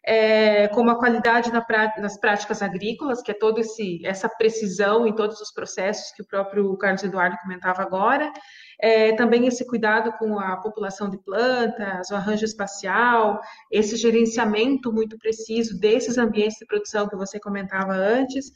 é, 0.06 0.68
como 0.68 0.88
a 0.88 0.98
qualidade 0.98 1.52
na 1.52 1.66
nas 1.98 2.18
práticas 2.18 2.62
agrícolas, 2.62 3.20
que 3.20 3.32
é 3.32 3.34
toda 3.34 3.60
essa 4.04 4.28
precisão 4.28 5.04
em 5.04 5.12
todos 5.12 5.40
os 5.40 5.52
processos 5.52 6.12
que 6.12 6.22
o 6.22 6.26
próprio 6.26 6.76
Carlos 6.76 7.02
Eduardo 7.02 7.36
comentava 7.42 7.82
agora, 7.82 8.32
é, 8.80 9.16
também 9.16 9.46
esse 9.46 9.66
cuidado 9.66 10.12
com 10.12 10.38
a 10.38 10.56
população 10.58 11.10
de 11.10 11.18
plantas, 11.18 12.08
o 12.10 12.14
arranjo 12.14 12.44
espacial, 12.44 13.40
esse 13.70 13.96
gerenciamento 13.96 14.92
muito 14.92 15.18
preciso 15.18 15.76
desses 15.80 16.16
ambientes 16.18 16.58
de 16.58 16.66
produção 16.66 17.08
que 17.08 17.16
você 17.16 17.40
comentava 17.40 17.92
antes, 17.92 18.52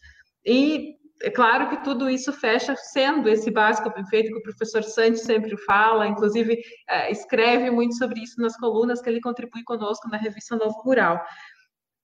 e 0.47 1.00
é 1.23 1.31
claro 1.31 1.69
que 1.69 1.85
tudo 1.85 2.09
isso 2.09 2.33
fecha 2.33 2.75
sendo 2.77 3.29
esse 3.29 3.51
básico 3.51 3.93
bem 3.93 4.07
feito 4.07 4.33
que 4.33 4.39
o 4.39 4.43
professor 4.43 4.83
Santos 4.83 5.21
sempre 5.23 5.57
fala, 5.59 6.07
inclusive 6.07 6.59
é, 6.89 7.11
escreve 7.11 7.71
muito 7.71 7.97
sobre 7.97 8.21
isso 8.21 8.41
nas 8.41 8.57
colunas 8.57 9.03
que 9.03 9.09
ele 9.11 9.21
contribui 9.21 9.63
conosco 9.63 10.09
na 10.09 10.17
revista 10.17 10.57
Novo 10.57 10.81
Rural. 10.83 11.23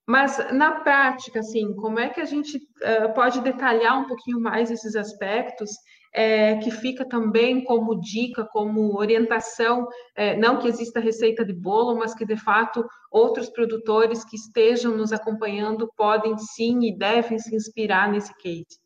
Mas 0.08 0.38
na 0.52 0.80
prática, 0.80 1.40
assim, 1.40 1.74
como 1.74 1.98
é 1.98 2.08
que 2.08 2.20
a 2.20 2.24
gente 2.24 2.58
uh, 2.58 3.12
pode 3.12 3.40
detalhar 3.40 3.98
um 3.98 4.06
pouquinho 4.06 4.38
mais 4.38 4.70
esses 4.70 4.94
aspectos 4.94 5.70
é, 6.14 6.56
que 6.58 6.70
fica 6.70 7.04
também 7.04 7.64
como 7.64 8.00
dica, 8.00 8.44
como 8.44 8.96
orientação, 8.96 9.88
é, 10.14 10.36
não 10.36 10.58
que 10.58 10.68
exista 10.68 11.00
receita 11.00 11.44
de 11.44 11.52
bolo, 11.52 11.98
mas 11.98 12.14
que 12.14 12.24
de 12.24 12.36
fato 12.36 12.86
outros 13.10 13.50
produtores 13.50 14.24
que 14.24 14.36
estejam 14.36 14.96
nos 14.96 15.12
acompanhando 15.12 15.90
podem 15.96 16.38
sim 16.38 16.84
e 16.84 16.96
devem 16.96 17.38
se 17.38 17.54
inspirar 17.54 18.08
nesse 18.10 18.32
case? 18.38 18.85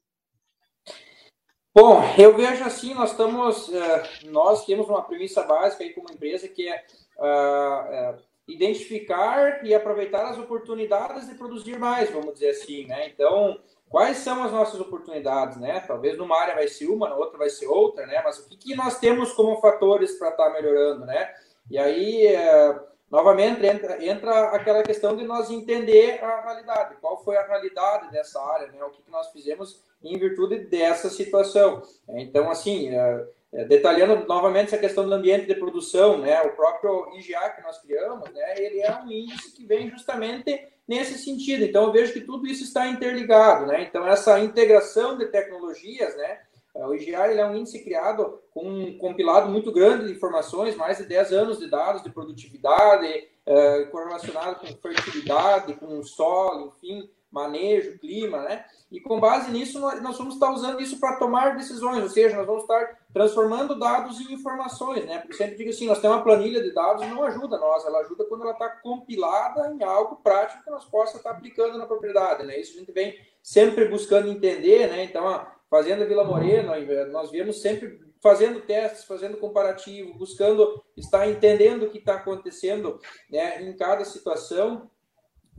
Bom, 1.72 2.02
eu 2.18 2.36
vejo 2.36 2.64
assim, 2.64 2.94
nós 2.94 3.12
estamos, 3.12 3.72
eh, 3.72 4.02
nós 4.24 4.66
temos 4.66 4.88
uma 4.88 5.02
premissa 5.02 5.44
básica 5.44 5.84
aí 5.84 5.90
como 5.92 6.10
empresa 6.10 6.48
que 6.48 6.68
é 6.68 6.84
uh, 7.16 8.16
uh, 8.16 8.22
identificar 8.48 9.64
e 9.64 9.72
aproveitar 9.72 10.30
as 10.30 10.36
oportunidades 10.36 11.28
de 11.28 11.36
produzir 11.36 11.78
mais, 11.78 12.10
vamos 12.10 12.34
dizer 12.34 12.50
assim, 12.50 12.86
né? 12.86 13.08
Então, 13.08 13.60
quais 13.88 14.16
são 14.16 14.42
as 14.42 14.50
nossas 14.50 14.80
oportunidades, 14.80 15.58
né? 15.58 15.78
Talvez 15.86 16.18
numa 16.18 16.40
área 16.40 16.56
vai 16.56 16.66
ser 16.66 16.88
uma, 16.88 17.08
na 17.08 17.14
outra 17.14 17.38
vai 17.38 17.48
ser 17.48 17.68
outra, 17.68 18.04
né? 18.04 18.20
Mas 18.24 18.40
o 18.40 18.48
que, 18.48 18.74
nós 18.74 18.98
temos 18.98 19.32
como 19.32 19.60
fatores 19.60 20.18
para 20.18 20.30
estar 20.30 20.46
tá 20.46 20.52
melhorando, 20.52 21.06
né? 21.06 21.32
E 21.70 21.78
aí, 21.78 22.34
uh, 22.34 22.80
novamente, 23.10 23.66
entra, 23.66 24.04
entra 24.04 24.50
aquela 24.50 24.82
questão 24.82 25.16
de 25.16 25.24
nós 25.24 25.50
entender 25.50 26.22
a 26.22 26.42
realidade, 26.42 26.96
qual 27.00 27.22
foi 27.24 27.36
a 27.36 27.46
realidade 27.46 28.10
dessa 28.10 28.40
área, 28.40 28.68
né? 28.68 28.84
O 28.84 28.90
que, 28.90 29.02
que 29.02 29.10
nós 29.10 29.30
fizemos 29.32 29.82
em 30.02 30.18
virtude 30.18 30.58
dessa 30.60 31.10
situação. 31.10 31.82
Então, 32.08 32.50
assim, 32.50 32.88
é, 32.88 33.26
é, 33.52 33.64
detalhando 33.64 34.26
novamente 34.26 34.68
essa 34.68 34.78
questão 34.78 35.06
do 35.06 35.12
ambiente 35.12 35.46
de 35.46 35.54
produção, 35.54 36.18
né, 36.18 36.40
o 36.42 36.52
próprio 36.52 37.10
IGA 37.18 37.50
que 37.50 37.62
nós 37.62 37.78
criamos, 37.78 38.30
né, 38.30 38.54
ele 38.56 38.80
é 38.80 38.94
um 38.96 39.10
índice 39.10 39.52
que 39.52 39.66
vem 39.66 39.90
justamente 39.90 40.68
nesse 40.88 41.18
sentido. 41.18 41.64
Então, 41.64 41.84
eu 41.84 41.92
vejo 41.92 42.12
que 42.12 42.20
tudo 42.20 42.46
isso 42.46 42.64
está 42.64 42.86
interligado, 42.86 43.66
né? 43.66 43.82
Então, 43.82 44.06
essa 44.06 44.40
integração 44.40 45.16
de 45.16 45.26
tecnologias, 45.26 46.16
né, 46.16 46.40
o 46.74 46.94
IGA 46.94 47.30
ele 47.30 47.40
é 47.40 47.46
um 47.46 47.56
índice 47.56 47.82
criado 47.82 48.40
com 48.52 48.66
um 48.66 48.98
compilado 48.98 49.50
muito 49.50 49.72
grande 49.72 50.06
de 50.06 50.12
informações, 50.12 50.76
mais 50.76 50.98
de 50.98 51.04
10 51.04 51.32
anos 51.32 51.58
de 51.58 51.68
dados 51.68 52.02
de 52.02 52.10
produtividade, 52.10 53.28
é, 53.46 53.84
correlacionado 53.84 54.60
com 54.60 54.66
fertilidade, 54.66 55.74
com 55.74 56.02
solo, 56.02 56.74
enfim, 56.76 57.10
manejo, 57.30 57.98
clima, 57.98 58.42
né? 58.42 58.64
E 58.90 59.00
com 59.00 59.20
base 59.20 59.52
nisso, 59.52 59.78
nós 59.78 60.18
vamos 60.18 60.34
estar 60.34 60.50
usando 60.50 60.80
isso 60.80 60.98
para 60.98 61.16
tomar 61.16 61.56
decisões, 61.56 62.02
ou 62.02 62.08
seja, 62.08 62.36
nós 62.36 62.46
vamos 62.46 62.62
estar 62.62 62.98
transformando 63.12 63.78
dados 63.78 64.20
em 64.20 64.32
informações, 64.32 65.04
né? 65.06 65.18
Porque 65.18 65.34
sempre 65.34 65.56
digo 65.56 65.70
assim, 65.70 65.86
nós 65.86 66.00
temos 66.00 66.16
uma 66.16 66.24
planilha 66.24 66.60
de 66.60 66.72
dados, 66.72 67.06
não 67.06 67.22
ajuda 67.22 67.56
nós, 67.56 67.84
ela 67.84 68.00
ajuda 68.00 68.24
quando 68.24 68.42
ela 68.42 68.52
está 68.52 68.68
compilada 68.68 69.72
em 69.72 69.82
algo 69.84 70.16
prático 70.16 70.64
que 70.64 70.70
nós 70.70 70.84
possa 70.84 71.18
estar 71.18 71.30
aplicando 71.30 71.78
na 71.78 71.86
propriedade, 71.86 72.44
né? 72.44 72.58
Isso 72.58 72.74
a 72.76 72.80
gente 72.80 72.90
vem 72.90 73.16
sempre 73.40 73.86
buscando 73.86 74.28
entender, 74.28 74.88
né? 74.88 75.04
Então, 75.04 75.28
a 75.28 75.59
Fazenda 75.70 76.04
Vila 76.04 76.24
Morena, 76.24 76.74
nós 77.06 77.30
viemos 77.30 77.62
sempre 77.62 78.00
fazendo 78.20 78.60
testes, 78.60 79.04
fazendo 79.04 79.36
comparativo, 79.36 80.18
buscando 80.18 80.82
estar 80.96 81.28
entendendo 81.28 81.84
o 81.84 81.90
que 81.90 81.98
está 81.98 82.14
acontecendo 82.14 82.98
né, 83.30 83.62
em 83.62 83.72
cada 83.76 84.04
situação. 84.04 84.90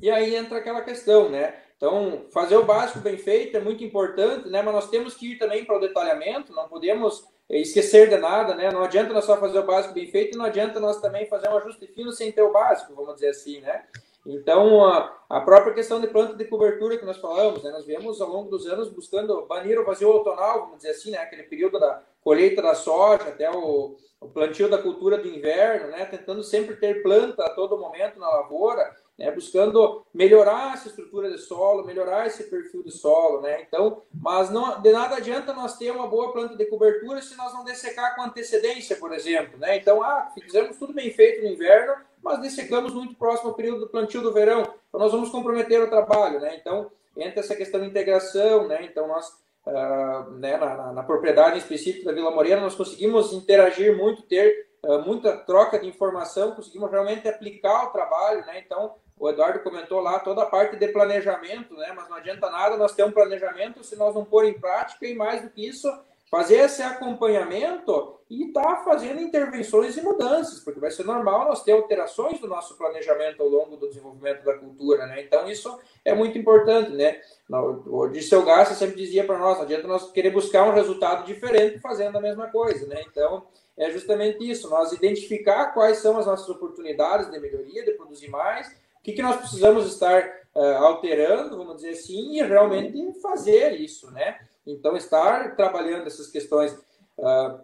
E 0.01 0.11
aí 0.11 0.35
entra 0.35 0.57
aquela 0.57 0.81
questão, 0.81 1.29
né? 1.29 1.55
Então, 1.77 2.27
fazer 2.31 2.57
o 2.57 2.65
básico 2.65 2.99
bem 2.99 3.17
feito 3.17 3.57
é 3.57 3.59
muito 3.59 3.83
importante, 3.83 4.49
né? 4.49 4.61
Mas 4.61 4.73
nós 4.73 4.89
temos 4.89 5.15
que 5.15 5.31
ir 5.31 5.37
também 5.39 5.65
para 5.65 5.77
o 5.77 5.79
detalhamento, 5.79 6.53
não 6.53 6.67
podemos 6.67 7.27
esquecer 7.49 8.09
de 8.09 8.17
nada, 8.17 8.53
né? 8.53 8.69
Não 8.71 8.83
adianta 8.83 9.13
nós 9.13 9.25
só 9.25 9.37
fazer 9.37 9.59
o 9.59 9.65
básico 9.65 9.93
bem 9.93 10.07
feito, 10.07 10.37
não 10.37 10.45
adianta 10.45 10.79
nós 10.79 11.01
também 11.01 11.25
fazer 11.27 11.49
um 11.49 11.57
ajuste 11.57 11.87
fino 11.87 12.11
sem 12.11 12.31
ter 12.31 12.41
o 12.41 12.51
básico, 12.51 12.93
vamos 12.93 13.15
dizer 13.15 13.29
assim, 13.29 13.61
né? 13.61 13.85
Então, 14.25 14.85
a, 14.85 15.17
a 15.29 15.41
própria 15.41 15.73
questão 15.73 15.99
de 15.99 16.07
planta 16.07 16.35
de 16.35 16.45
cobertura 16.45 16.97
que 16.97 17.05
nós 17.05 17.17
falamos, 17.17 17.63
né? 17.63 17.71
Nós 17.71 17.85
viemos 17.85 18.21
ao 18.21 18.29
longo 18.29 18.49
dos 18.49 18.67
anos 18.67 18.89
buscando 18.89 19.45
banir 19.47 19.79
o 19.79 19.85
vazio 19.85 20.09
outonal, 20.09 20.61
vamos 20.61 20.77
dizer 20.77 20.91
assim, 20.91 21.11
né? 21.11 21.17
Aquele 21.17 21.43
período 21.43 21.79
da 21.79 22.03
colheita 22.23 22.61
da 22.61 22.75
soja 22.75 23.29
até 23.29 23.49
o, 23.49 23.97
o 24.19 24.27
plantio 24.27 24.69
da 24.69 24.77
cultura 24.77 25.17
do 25.17 25.27
inverno, 25.27 25.87
né? 25.89 26.05
Tentando 26.05 26.43
sempre 26.43 26.75
ter 26.75 27.01
planta 27.01 27.43
a 27.43 27.49
todo 27.49 27.79
momento 27.79 28.19
na 28.19 28.29
lavoura, 28.29 28.95
né, 29.21 29.31
buscando 29.31 30.03
melhorar 30.11 30.73
essa 30.73 30.87
estrutura 30.87 31.29
de 31.29 31.37
solo, 31.37 31.85
melhorar 31.85 32.25
esse 32.25 32.45
perfil 32.45 32.81
de 32.83 32.91
solo, 32.91 33.41
né? 33.41 33.61
Então, 33.61 34.01
mas 34.13 34.49
não 34.49 34.81
de 34.81 34.91
nada 34.91 35.17
adianta 35.17 35.53
nós 35.53 35.77
ter 35.77 35.91
uma 35.91 36.07
boa 36.07 36.31
planta 36.31 36.55
de 36.55 36.65
cobertura 36.65 37.21
se 37.21 37.37
nós 37.37 37.53
não 37.53 37.63
dessecar 37.63 38.15
com 38.15 38.23
antecedência, 38.23 38.95
por 38.95 39.13
exemplo, 39.13 39.59
né? 39.59 39.77
Então, 39.77 40.01
ah, 40.01 40.31
fizemos 40.33 40.77
tudo 40.77 40.93
bem 40.93 41.11
feito 41.11 41.43
no 41.43 41.49
inverno, 41.49 41.93
mas 42.23 42.41
dessecamos 42.41 42.93
muito 42.93 43.15
próximo 43.15 43.49
ao 43.49 43.55
período 43.55 43.81
do 43.81 43.89
plantio 43.89 44.21
do 44.21 44.33
verão, 44.33 44.61
então 44.61 44.99
nós 44.99 45.11
vamos 45.11 45.29
comprometer 45.29 45.81
o 45.81 45.89
trabalho, 45.89 46.39
né? 46.39 46.55
Então, 46.59 46.91
entra 47.17 47.39
essa 47.39 47.55
questão 47.55 47.79
de 47.81 47.87
integração, 47.87 48.67
né? 48.67 48.83
Então, 48.83 49.07
nós 49.07 49.27
uh, 49.65 50.31
né, 50.31 50.57
na, 50.57 50.75
na, 50.75 50.93
na, 50.93 51.03
propriedade 51.03 51.57
específica 51.57 52.05
da 52.05 52.13
Vila 52.13 52.31
Morena, 52.31 52.61
nós 52.61 52.75
conseguimos 52.75 53.33
interagir 53.33 53.95
muito, 53.95 54.23
ter 54.23 54.67
uh, 54.83 54.99
muita 54.99 55.37
troca 55.37 55.79
de 55.79 55.87
informação, 55.87 56.55
conseguimos 56.55 56.89
realmente 56.91 57.27
aplicar 57.27 57.85
o 57.85 57.91
trabalho, 57.91 58.45
né? 58.45 58.61
Então, 58.65 58.95
o 59.17 59.29
Eduardo 59.29 59.59
comentou 59.59 59.99
lá 59.99 60.19
toda 60.19 60.41
a 60.41 60.47
parte 60.47 60.75
de 60.75 60.87
planejamento, 60.87 61.75
né? 61.75 61.93
Mas 61.95 62.09
não 62.09 62.17
adianta 62.17 62.49
nada 62.49 62.77
nós 62.77 62.93
ter 62.93 63.03
um 63.03 63.11
planejamento 63.11 63.83
se 63.83 63.95
nós 63.95 64.15
não 64.15 64.25
pôr 64.25 64.45
em 64.45 64.59
prática 64.59 65.05
e 65.05 65.13
mais 65.13 65.43
do 65.43 65.49
que 65.49 65.67
isso, 65.67 65.87
fazer 66.31 66.55
esse 66.59 66.81
acompanhamento 66.81 68.17
e 68.29 68.47
estar 68.47 68.63
tá 68.63 68.83
fazendo 68.85 69.19
intervenções 69.19 69.97
e 69.97 70.01
mudanças, 70.01 70.61
porque 70.61 70.79
vai 70.79 70.89
ser 70.89 71.05
normal 71.05 71.49
nós 71.49 71.61
ter 71.61 71.73
alterações 71.73 72.39
do 72.39 72.47
nosso 72.47 72.77
planejamento 72.77 73.43
ao 73.43 73.49
longo 73.49 73.75
do 73.75 73.89
desenvolvimento 73.89 74.41
da 74.45 74.57
cultura, 74.57 75.05
né? 75.05 75.21
Então 75.21 75.45
isso 75.49 75.77
é 76.05 76.15
muito 76.15 76.37
importante, 76.37 76.91
né? 76.91 77.19
O 77.49 78.07
Dirceu 78.07 78.45
Gassa 78.45 78.73
sempre 78.73 78.95
dizia 78.95 79.25
para 79.25 79.37
nós, 79.37 79.57
não 79.57 79.65
adianta 79.65 79.85
nós 79.85 80.09
querer 80.13 80.29
buscar 80.29 80.63
um 80.63 80.73
resultado 80.73 81.25
diferente 81.25 81.79
fazendo 81.79 82.17
a 82.17 82.21
mesma 82.21 82.47
coisa, 82.47 82.87
né? 82.87 83.01
Então 83.05 83.45
é 83.77 83.91
justamente 83.91 84.49
isso, 84.49 84.69
nós 84.69 84.93
identificar 84.93 85.73
quais 85.73 85.97
são 85.97 86.17
as 86.17 86.25
nossas 86.25 86.47
oportunidades 86.47 87.29
de 87.29 87.37
melhoria, 87.41 87.83
de 87.83 87.91
produzir 87.91 88.29
mais 88.29 88.69
o 88.69 89.03
que, 89.03 89.11
que 89.13 89.21
nós 89.21 89.35
precisamos 89.35 89.91
estar 89.91 90.23
uh, 90.55 90.83
alterando, 90.85 91.57
vamos 91.57 91.77
dizer 91.77 91.89
assim, 91.89 92.37
e 92.37 92.43
realmente 92.43 93.19
fazer 93.19 93.73
isso, 93.73 94.11
né? 94.11 94.39
Então, 94.65 94.95
estar 94.95 95.55
trabalhando 95.55 96.07
essas 96.07 96.27
questões. 96.27 96.71
Uh, 97.17 97.61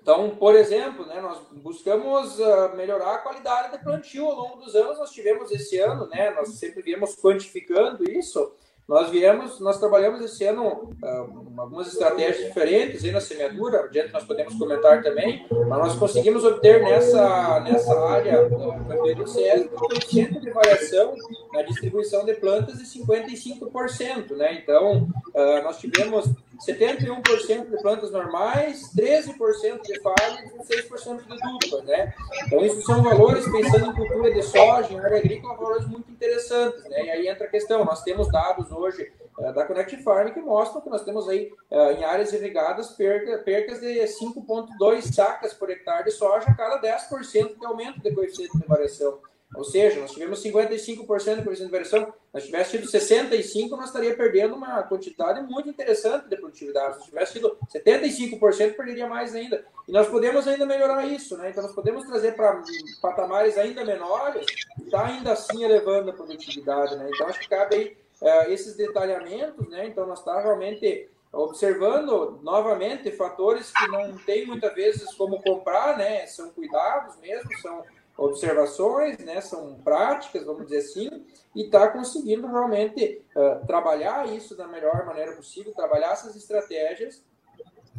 então, 0.00 0.36
por 0.36 0.54
exemplo, 0.54 1.06
né, 1.06 1.20
nós 1.20 1.38
buscamos 1.52 2.38
uh, 2.38 2.76
melhorar 2.76 3.14
a 3.14 3.18
qualidade 3.18 3.72
de 3.72 3.82
plantio 3.82 4.26
ao 4.26 4.36
longo 4.36 4.56
dos 4.56 4.74
anos. 4.74 4.98
Nós 4.98 5.10
tivemos 5.10 5.50
esse 5.50 5.78
ano, 5.78 6.06
né, 6.08 6.30
nós 6.30 6.48
sempre 6.58 6.82
viemos 6.82 7.16
quantificando 7.16 8.04
isso, 8.10 8.54
nós 8.86 9.08
viemos, 9.08 9.60
nós 9.60 9.78
trabalhamos 9.78 10.20
esse 10.20 10.44
ano 10.44 10.94
uh, 11.02 11.44
algumas 11.56 11.86
estratégias 11.86 12.46
diferentes 12.46 13.02
aí 13.02 13.10
na 13.10 13.20
semeadura, 13.20 13.80
adiante 13.80 14.12
nós 14.12 14.24
podemos 14.24 14.54
comentar 14.54 15.02
também, 15.02 15.46
mas 15.50 15.78
nós 15.78 15.96
conseguimos 15.96 16.44
obter 16.44 16.82
nessa, 16.82 17.60
nessa 17.60 17.98
área 18.06 18.48
do 18.48 18.56
campeão 18.86 19.14
do 19.14 19.26
CS 19.26 19.62
um 19.62 19.68
coeficiente 19.68 20.38
de 20.38 20.50
variação 20.50 21.14
na 21.52 21.62
distribuição 21.62 22.26
de 22.26 22.34
plantas 22.34 22.76
de 22.78 22.84
55%, 22.84 24.36
né? 24.36 24.60
Então, 24.62 25.08
uh, 25.34 25.62
nós 25.62 25.78
tivemos 25.78 26.28
71% 26.58 27.70
de 27.70 27.82
plantas 27.82 28.10
normais, 28.10 28.90
13% 28.94 29.82
de 29.82 30.00
falha 30.00 30.44
e 30.44 30.58
16% 30.58 31.22
de 31.26 31.38
dupla, 31.38 31.82
né? 31.82 32.14
Então, 32.46 32.64
isso 32.64 32.82
são 32.82 33.02
valores, 33.02 33.44
pensando 33.50 33.90
em 33.90 33.94
cultura 33.94 34.32
de 34.32 34.42
soja, 34.42 34.92
em 34.92 34.98
área 34.98 35.18
agrícola, 35.18 35.56
valores 35.56 35.86
muito 35.86 36.10
interessantes, 36.10 36.82
né? 36.84 37.04
E 37.04 37.10
aí 37.10 37.28
entra 37.28 37.46
a 37.46 37.50
questão, 37.50 37.84
nós 37.84 38.02
temos 38.02 38.30
dados 38.30 38.70
hoje 38.70 39.12
uh, 39.38 39.52
da 39.52 39.64
Connect 39.64 40.02
Farm 40.02 40.32
que 40.32 40.40
mostram 40.40 40.80
que 40.80 40.90
nós 40.90 41.02
temos 41.02 41.28
aí, 41.28 41.50
uh, 41.70 41.90
em 41.98 42.04
áreas 42.04 42.32
irrigadas, 42.32 42.90
perca, 42.90 43.38
percas 43.38 43.80
de 43.80 44.00
5,2 44.00 45.12
sacas 45.12 45.52
por 45.52 45.70
hectare 45.70 46.04
de 46.04 46.10
soja 46.12 46.48
a 46.48 46.54
cada 46.54 46.80
10% 46.80 47.58
de 47.58 47.66
aumento 47.66 48.00
de 48.00 48.14
coeficiente 48.14 48.58
de 48.58 48.66
variação. 48.66 49.18
Ou 49.54 49.62
seja, 49.62 50.00
nós 50.00 50.10
tivemos 50.10 50.42
55% 50.42 51.54
de 51.54 51.70
variação. 51.70 52.12
Se 52.34 52.46
tivesse 52.46 52.70
tido 52.72 52.88
65%, 52.88 53.70
nós 53.70 53.86
estaria 53.86 54.14
perdendo 54.16 54.56
uma 54.56 54.82
quantidade 54.82 55.40
muito 55.42 55.68
interessante 55.68 56.28
de 56.28 56.36
produtividade. 56.36 56.98
Se 56.98 57.04
tivesse 57.04 57.34
tido 57.34 57.56
75%, 57.72 58.74
perderia 58.74 59.06
mais 59.06 59.34
ainda. 59.34 59.64
E 59.86 59.92
nós 59.92 60.08
podemos 60.08 60.48
ainda 60.48 60.66
melhorar 60.66 61.06
isso, 61.06 61.36
né? 61.36 61.50
Então, 61.50 61.62
nós 61.62 61.74
podemos 61.74 62.04
trazer 62.04 62.34
para 62.34 62.62
patamares 63.00 63.56
ainda 63.56 63.84
menores 63.84 64.44
e 64.80 64.90
tá 64.90 65.06
ainda 65.06 65.32
assim 65.32 65.62
elevando 65.62 66.10
a 66.10 66.14
produtividade, 66.14 66.96
né? 66.96 67.08
Então, 67.14 67.28
acho 67.28 67.40
que 67.40 67.48
cabe 67.48 67.76
aí 67.76 67.96
uh, 68.20 68.50
esses 68.50 68.74
detalhamentos, 68.74 69.68
né? 69.68 69.86
Então, 69.86 70.06
nós 70.06 70.18
estamos 70.18 70.42
tá 70.42 70.48
realmente 70.48 71.08
observando 71.32 72.40
novamente 72.42 73.10
fatores 73.12 73.72
que 73.72 73.86
não 73.88 74.16
tem 74.18 74.46
muitas 74.46 74.72
vezes 74.74 75.12
como 75.14 75.42
comprar, 75.42 75.96
né? 75.96 76.26
São 76.26 76.50
cuidados 76.50 77.16
mesmo, 77.18 77.48
são 77.60 77.84
observações, 78.16 79.18
né, 79.18 79.40
são 79.40 79.74
práticas, 79.82 80.44
vamos 80.44 80.66
dizer 80.66 80.78
assim, 80.78 81.26
e 81.54 81.64
está 81.64 81.88
conseguindo 81.88 82.46
realmente 82.46 83.22
uh, 83.34 83.66
trabalhar 83.66 84.28
isso 84.28 84.56
da 84.56 84.68
melhor 84.68 85.04
maneira 85.04 85.32
possível, 85.32 85.72
trabalhar 85.74 86.12
essas 86.12 86.36
estratégias 86.36 87.24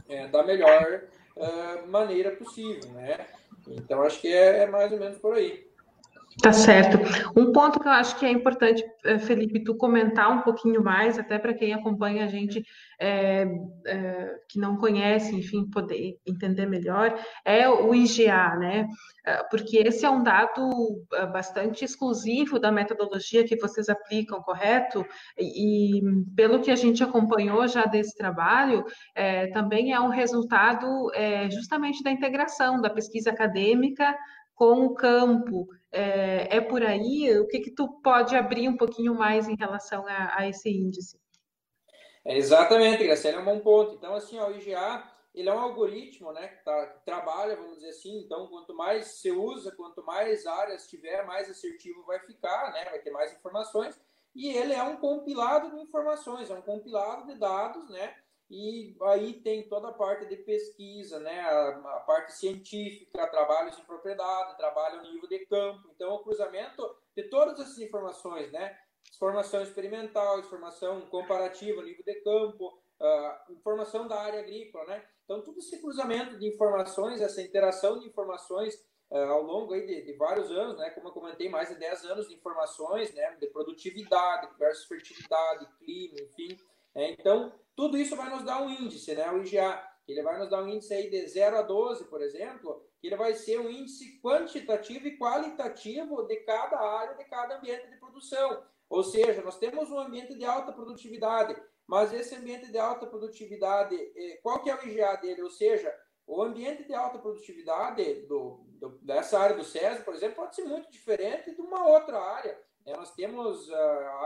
é, 0.08 0.28
da 0.28 0.44
melhor 0.44 1.04
uh, 1.36 1.88
maneira 1.88 2.32
possível, 2.32 2.92
né? 2.92 3.28
Então, 3.68 4.04
acho 4.04 4.22
que 4.22 4.32
é, 4.32 4.64
é 4.64 4.68
mais 4.68 4.92
ou 4.92 5.00
menos 5.00 5.18
por 5.18 5.34
aí. 5.34 5.68
Tá 6.42 6.52
certo. 6.52 6.98
Um 7.36 7.52
ponto 7.54 7.80
que 7.80 7.88
eu 7.88 7.92
acho 7.92 8.20
que 8.20 8.26
é 8.26 8.30
importante, 8.30 8.84
eh, 9.06 9.18
Felipe, 9.18 9.64
tu 9.64 9.76
comentar 9.78 10.30
um 10.30 10.42
pouquinho 10.42 10.84
mais, 10.84 11.18
até 11.18 11.40
para 11.40 11.54
quem 11.54 11.74
acompanha 11.74 12.26
a 12.26 12.28
gente 12.28 12.62
é, 13.00 13.48
é, 13.88 14.36
que 14.50 14.60
não 14.60 14.76
conhece, 14.76 15.34
enfim, 15.34 15.70
poder 15.70 16.18
entender 16.26 16.66
melhor, 16.66 17.18
é 17.46 17.70
o 17.70 17.96
IGA, 17.96 18.56
né? 18.58 18.88
Porque 19.50 19.78
esse 19.78 20.06
é 20.06 20.10
um 20.10 20.22
dado 20.22 20.70
bastante 21.34 21.84
exclusivo 21.84 22.60
da 22.60 22.72
metodologia 22.72 23.44
que 23.44 23.58
vocês 23.58 23.90
aplicam, 23.90 24.42
correto? 24.42 25.04
E, 25.38 26.00
pelo 26.36 26.60
que 26.60 26.70
a 26.70 26.76
gente 26.76 27.04
acompanhou 27.04 27.68
já 27.68 27.86
desse 27.86 28.16
trabalho, 28.16 28.84
é, 29.16 29.48
também 29.48 29.94
é 29.94 30.00
um 30.00 30.10
resultado 30.10 30.86
justamente 31.50 32.04
da 32.04 32.12
integração 32.12 32.80
da 32.80 32.90
pesquisa 32.90 33.32
acadêmica 33.32 34.16
com 34.54 34.86
o 34.86 34.94
campo. 34.94 35.68
É, 35.96 36.58
é 36.58 36.62
por 36.62 36.84
aí? 36.84 37.40
O 37.40 37.48
que, 37.48 37.60
que 37.60 37.72
tu 37.72 37.88
pode 38.02 38.36
abrir 38.36 38.68
um 38.68 38.76
pouquinho 38.76 39.16
mais 39.16 39.48
em 39.48 39.56
relação 39.56 40.06
a, 40.06 40.40
a 40.40 40.50
esse 40.50 40.70
índice? 40.70 41.20
É 42.26 42.38
exatamente, 42.38 43.04
Graciela, 43.04 43.38
é 43.38 43.42
um 43.42 43.46
bom 43.46 43.60
ponto. 43.60 43.96
Então, 43.96 44.14
assim, 44.14 44.38
o 44.40 44.52
IGA 44.52 45.04
ele 45.36 45.50
é 45.50 45.54
um 45.54 45.60
algoritmo 45.60 46.32
né, 46.32 46.48
que, 46.48 46.64
tá, 46.64 46.88
que, 46.88 47.06
trabalha, 47.06 47.58
vamos 47.58 47.76
dizer 47.76 47.90
assim, 47.90 48.20
então 48.20 48.48
quanto 48.48 48.74
mais 48.74 49.06
você 49.06 49.32
usa, 49.32 49.76
quanto 49.76 50.04
mais 50.04 50.48
áreas 50.48 50.88
tiver, 50.88 51.26
mais 51.26 51.50
assertivo 51.50 52.06
vai 52.06 52.20
ficar, 52.20 52.72
né, 52.72 52.86
vai 52.86 53.00
ter 53.00 53.12
mais 53.12 53.34
informações, 53.34 54.00
e 54.34 54.50
ele 54.50 54.74
é 54.74 54.82
um 54.82 54.96
compilado 54.96 55.72
de 55.72 55.82
informações, 55.82 56.50
é 56.50 56.54
um 56.54 56.62
compilado 56.62 57.26
de 57.28 57.38
dados, 57.38 57.90
né, 57.90 58.16
e 58.50 58.96
aí 59.02 59.34
tem 59.42 59.68
toda 59.68 59.90
a 59.90 59.94
parte 59.94 60.28
de 60.28 60.36
pesquisa, 60.38 61.20
né? 61.20 61.40
a, 61.42 61.70
a 61.70 62.00
parte 62.02 62.34
científica, 62.34 63.28
trabalhos 63.28 63.78
em 63.80 63.84
propriedade, 63.84 64.58
trabalho 64.58 64.98
no 64.98 65.12
nível 65.12 65.28
de 65.28 65.46
campo. 65.48 65.90
Então, 65.96 66.14
o 66.14 66.24
cruzamento 66.24 66.96
de 67.16 67.24
todas 67.24 67.60
essas 67.60 67.80
informações, 67.80 68.52
né? 68.52 68.78
Formação 69.18 69.64
experimental, 69.64 70.40
informação 70.40 71.02
comparativa 71.08 71.82
nível 71.82 72.04
de 72.04 72.16
campo, 72.22 72.78
uh, 73.00 73.52
informação 73.52 74.08
da 74.08 74.20
área 74.20 74.42
agrícola, 74.42 74.86
né? 74.86 75.04
Então, 75.24 75.42
todo 75.42 75.58
esse 75.58 75.82
cruzamento 75.82 76.38
de 76.38 76.48
informações, 76.48 77.22
essa 77.22 77.42
interação 77.42 78.00
de 78.00 78.08
informações 78.08 78.76
uh, 79.10 79.18
ao 79.18 79.42
longo 79.42 79.74
aí 79.74 79.88
de, 79.88 80.04
de, 80.04 80.14
vários 80.14 80.52
anos, 80.52 80.78
né? 80.78 80.92
Como 80.92 81.08
eu 81.08 81.14
comentei, 81.14 81.50
mais 81.50 81.70
de 81.70 81.76
10 81.76 82.06
anos 82.06 82.28
de 82.28 82.36
informações, 82.36 83.12
né? 83.16 83.36
De 83.40 83.48
produtividade 83.48 84.50
versus 84.60 84.86
fertilidade, 84.86 85.66
clima, 85.80 86.20
enfim. 86.22 86.60
É, 86.96 87.12
então, 87.12 87.54
tudo 87.76 87.98
isso 87.98 88.16
vai 88.16 88.30
nos 88.30 88.44
dar 88.44 88.62
um 88.62 88.70
índice, 88.70 89.14
né? 89.14 89.30
O 89.32 89.44
IGA, 89.44 89.86
ele 90.08 90.24
vai 90.24 90.40
nos 90.40 90.50
dar 90.50 90.64
um 90.64 90.70
índice 90.70 90.94
aí 90.94 91.10
de 91.10 91.28
0 91.28 91.58
a 91.58 91.62
12, 91.62 92.06
por 92.06 92.22
exemplo, 92.22 92.88
que 93.02 93.08
ele 93.08 93.18
vai 93.18 93.34
ser 93.34 93.60
um 93.60 93.70
índice 93.70 94.20
quantitativo 94.22 95.08
e 95.08 95.18
qualitativo 95.18 96.24
de 96.24 96.38
cada 96.38 96.80
área, 96.80 97.16
de 97.16 97.26
cada 97.26 97.58
ambiente 97.58 97.90
de 97.90 97.98
produção. 97.98 98.64
Ou 98.90 99.04
seja, 99.04 99.42
nós 99.42 99.58
temos 99.58 99.92
um 99.92 100.00
ambiente 100.00 100.36
de 100.36 100.46
alta 100.46 100.72
produtividade, 100.72 101.62
mas 101.86 102.14
esse 102.14 102.34
ambiente 102.36 102.72
de 102.72 102.78
alta 102.78 103.06
produtividade, 103.06 103.96
é, 103.96 104.38
qual 104.42 104.64
que 104.64 104.70
é 104.70 104.76
o 104.76 104.88
IGA 104.88 105.18
dele? 105.18 105.42
Ou 105.42 105.50
seja, 105.50 105.94
o 106.26 106.42
ambiente 106.42 106.84
de 106.84 106.94
alta 106.94 107.20
produtividade 107.20 108.22
do, 108.28 108.64
do, 108.80 108.90
dessa 109.02 109.38
área 109.38 109.56
do 109.56 109.64
SESI, 109.64 110.04
por 110.04 110.16
exemplo, 110.16 110.38
pode 110.38 110.56
ser 110.56 110.64
muito 110.64 110.90
diferente 110.90 111.54
de 111.54 111.62
uma 111.62 111.88
outra 111.88 112.18
área 112.20 112.58
né, 112.86 112.94
nós 112.96 113.12
temos 113.12 113.68
uh, 113.68 113.76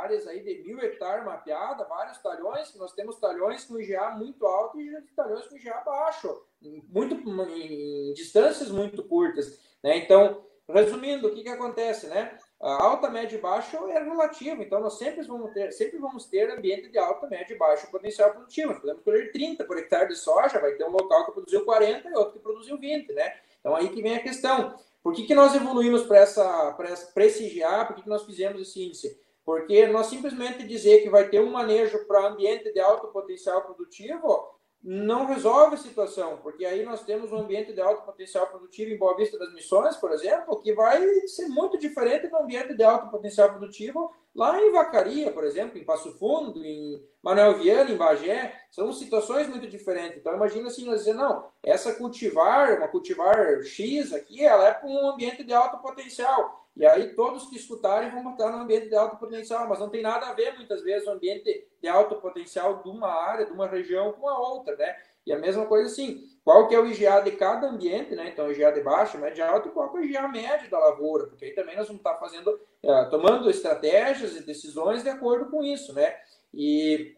áreas 0.02 0.28
aí 0.28 0.42
de 0.42 0.64
mil 0.64 0.80
hectares 0.82 1.24
mapeadas, 1.24 1.88
vários 1.88 2.18
talhões, 2.18 2.76
nós 2.76 2.92
temos 2.92 3.18
talhões 3.18 3.64
com 3.64 3.80
IGA 3.80 4.12
muito 4.12 4.46
alto 4.46 4.80
e 4.82 5.02
talhões 5.16 5.48
com 5.48 5.56
IGA 5.56 5.82
baixo, 5.86 6.44
muito, 6.90 7.16
em, 7.16 8.10
em 8.10 8.14
distâncias 8.14 8.70
muito 8.70 9.02
curtas. 9.04 9.60
Né? 9.82 9.98
Então, 9.98 10.44
resumindo, 10.68 11.28
o 11.28 11.34
que, 11.34 11.44
que 11.44 11.50
acontece? 11.50 12.08
Né? 12.08 12.38
A 12.62 12.84
alta, 12.84 13.10
média 13.10 13.38
e 13.38 13.42
baixo 13.42 13.78
é 13.88 14.04
relativo, 14.04 14.62
então 14.62 14.82
nós 14.82 14.98
sempre 14.98 15.26
vamos 15.26 15.54
ter, 15.54 15.72
sempre 15.72 15.98
vamos 15.98 16.26
ter 16.26 16.52
ambiente 16.52 16.90
de 16.90 16.98
alta, 16.98 17.28
média 17.28 17.54
e 17.54 17.58
baixo 17.58 17.90
potencial 17.90 18.32
produtivo. 18.32 18.74
Nós 18.74 18.82
podemos 18.82 19.04
colher 19.04 19.32
30 19.32 19.64
por 19.64 19.78
hectare 19.78 20.10
de 20.10 20.16
soja, 20.18 20.60
vai 20.60 20.74
ter 20.74 20.84
um 20.84 20.92
local 20.92 21.26
que 21.26 21.32
produziu 21.32 21.64
40 21.64 22.10
e 22.10 22.14
outro 22.14 22.34
que 22.34 22.40
produziu 22.40 22.78
20, 22.78 23.14
né? 23.14 23.34
Então 23.62 23.74
aí 23.74 23.88
que 23.88 24.02
vem 24.02 24.18
a 24.18 24.22
questão. 24.22 24.78
Por 25.02 25.14
que, 25.14 25.24
que 25.24 25.34
nnós 25.34 25.56
evoluímos 25.56 26.04
para 26.04 26.18
essa, 26.18 26.74
para 26.74 27.26
esse 27.26 27.50
GA? 27.50 27.86
Por 27.86 27.96
que, 27.96 28.04
que 28.04 28.10
nós 28.10 28.24
fizemos 28.24 28.62
esse 28.62 28.84
índice? 28.84 29.20
Porque 29.46 29.88
nós 29.88 30.08
simplesmente 30.08 30.68
dizer 30.68 31.02
que 31.02 31.10
vai 31.10 31.28
ter 31.30 31.40
um 31.40 31.52
manejo 31.52 32.06
para 32.06 32.28
ambiente 32.28 32.72
de 32.72 32.80
alto 32.80 33.08
potencial 33.08 33.64
produtivo 33.64 34.60
não 34.82 35.26
resolve 35.26 35.76
a 35.76 35.78
situação, 35.78 36.38
porque 36.38 36.64
aí 36.66 36.86
nós 36.86 37.04
temos 37.04 37.32
um 37.32 37.40
ambiente 37.40 37.74
de 37.74 37.82
alto 37.82 38.06
potencial 38.06 38.48
produtivo 38.48 38.92
em 38.92 38.98
Boa 38.98 39.16
Vista 39.18 39.38
das 39.38 39.54
Missões, 39.54 39.98
por 39.98 40.12
exemplo, 40.12 40.62
que 40.62 40.74
vai 40.74 41.06
ser 41.28 41.48
muito 41.48 41.78
diferente 41.78 42.28
do 42.28 42.38
ambiente 42.38 42.74
de 42.74 42.84
alto 42.84 43.10
potencial 43.10 43.50
produtivo 43.50 44.14
lá 44.36 44.62
em 44.62 44.72
Vacaria, 44.72 45.32
por 45.32 45.44
exemplo, 45.44 45.78
em 45.78 45.84
Passo 45.84 46.12
Fundo, 46.18 46.64
em 46.64 47.04
Manuel 47.22 47.58
Viana, 47.58 47.92
em 47.92 47.98
Bagé, 47.98 48.54
são 48.72 48.92
situações 48.94 49.48
muito 49.48 49.68
diferentes. 49.68 50.18
Então 50.18 50.34
imagina 50.34 50.68
assim, 50.68 50.86
nós 50.86 51.00
dizer, 51.00 51.14
não, 51.14 51.46
essa 51.64 51.94
cultivar, 51.96 52.78
uma 52.78 52.88
cultivar 52.88 53.62
X 53.64 54.14
aqui, 54.14 54.44
ela 54.44 54.68
é 54.68 54.74
para 54.74 54.88
um 54.88 55.10
ambiente 55.10 55.44
de 55.44 55.54
alto 55.54 55.78
potencial. 55.80 56.68
E 56.76 56.86
aí 56.86 57.14
todos 57.14 57.50
que 57.50 57.58
escutarem 57.58 58.10
vão 58.10 58.24
botar 58.24 58.52
no 58.52 58.60
ambiente 58.60 58.88
de 58.88 58.96
alto 58.96 59.18
potencial, 59.18 59.68
mas 59.68 59.80
não 59.80 59.90
tem 59.90 60.02
nada 60.02 60.28
a 60.28 60.34
ver 60.34 60.56
muitas 60.56 60.82
vezes 60.82 61.08
o 61.08 61.12
ambiente 61.12 61.68
de 61.82 61.88
alto 61.90 62.16
potencial 62.16 62.82
de 62.82 62.90
uma 62.90 63.10
área, 63.10 63.46
de 63.46 63.52
uma 63.52 63.68
região 63.68 64.14
com 64.14 64.30
a 64.30 64.40
outra, 64.40 64.76
né? 64.78 64.96
E 65.26 65.34
a 65.34 65.38
mesma 65.38 65.66
coisa 65.66 65.88
assim, 65.88 66.24
qual 66.50 66.68
que 66.68 66.74
é 66.74 66.80
o 66.80 66.88
IGA 66.88 67.22
de 67.22 67.34
cada 67.34 67.68
ambiente, 67.68 68.16
né? 68.16 68.28
Então, 68.28 68.52
IGA 68.52 68.72
de 68.72 68.82
baixo, 68.82 69.20
médio 69.20 69.46
alto, 69.46 69.70
e 69.70 69.72
qual 69.72 69.92
que 69.92 69.98
é 69.98 70.02
o 70.02 70.04
IGA 70.04 70.28
médio 70.30 70.68
da 70.68 70.80
lavoura, 70.80 71.28
porque 71.28 71.46
aí 71.46 71.52
também 71.52 71.78
nós 71.78 71.86
vamos 71.86 72.00
estar 72.00 72.16
fazendo, 72.16 72.60
é, 72.82 73.06
tomando 73.06 73.52
estratégias 73.52 74.36
e 74.36 74.44
decisões 74.44 75.04
de 75.04 75.10
acordo 75.10 75.52
com 75.52 75.64
isso, 75.64 75.94
né? 75.94 76.12
E 76.52 77.16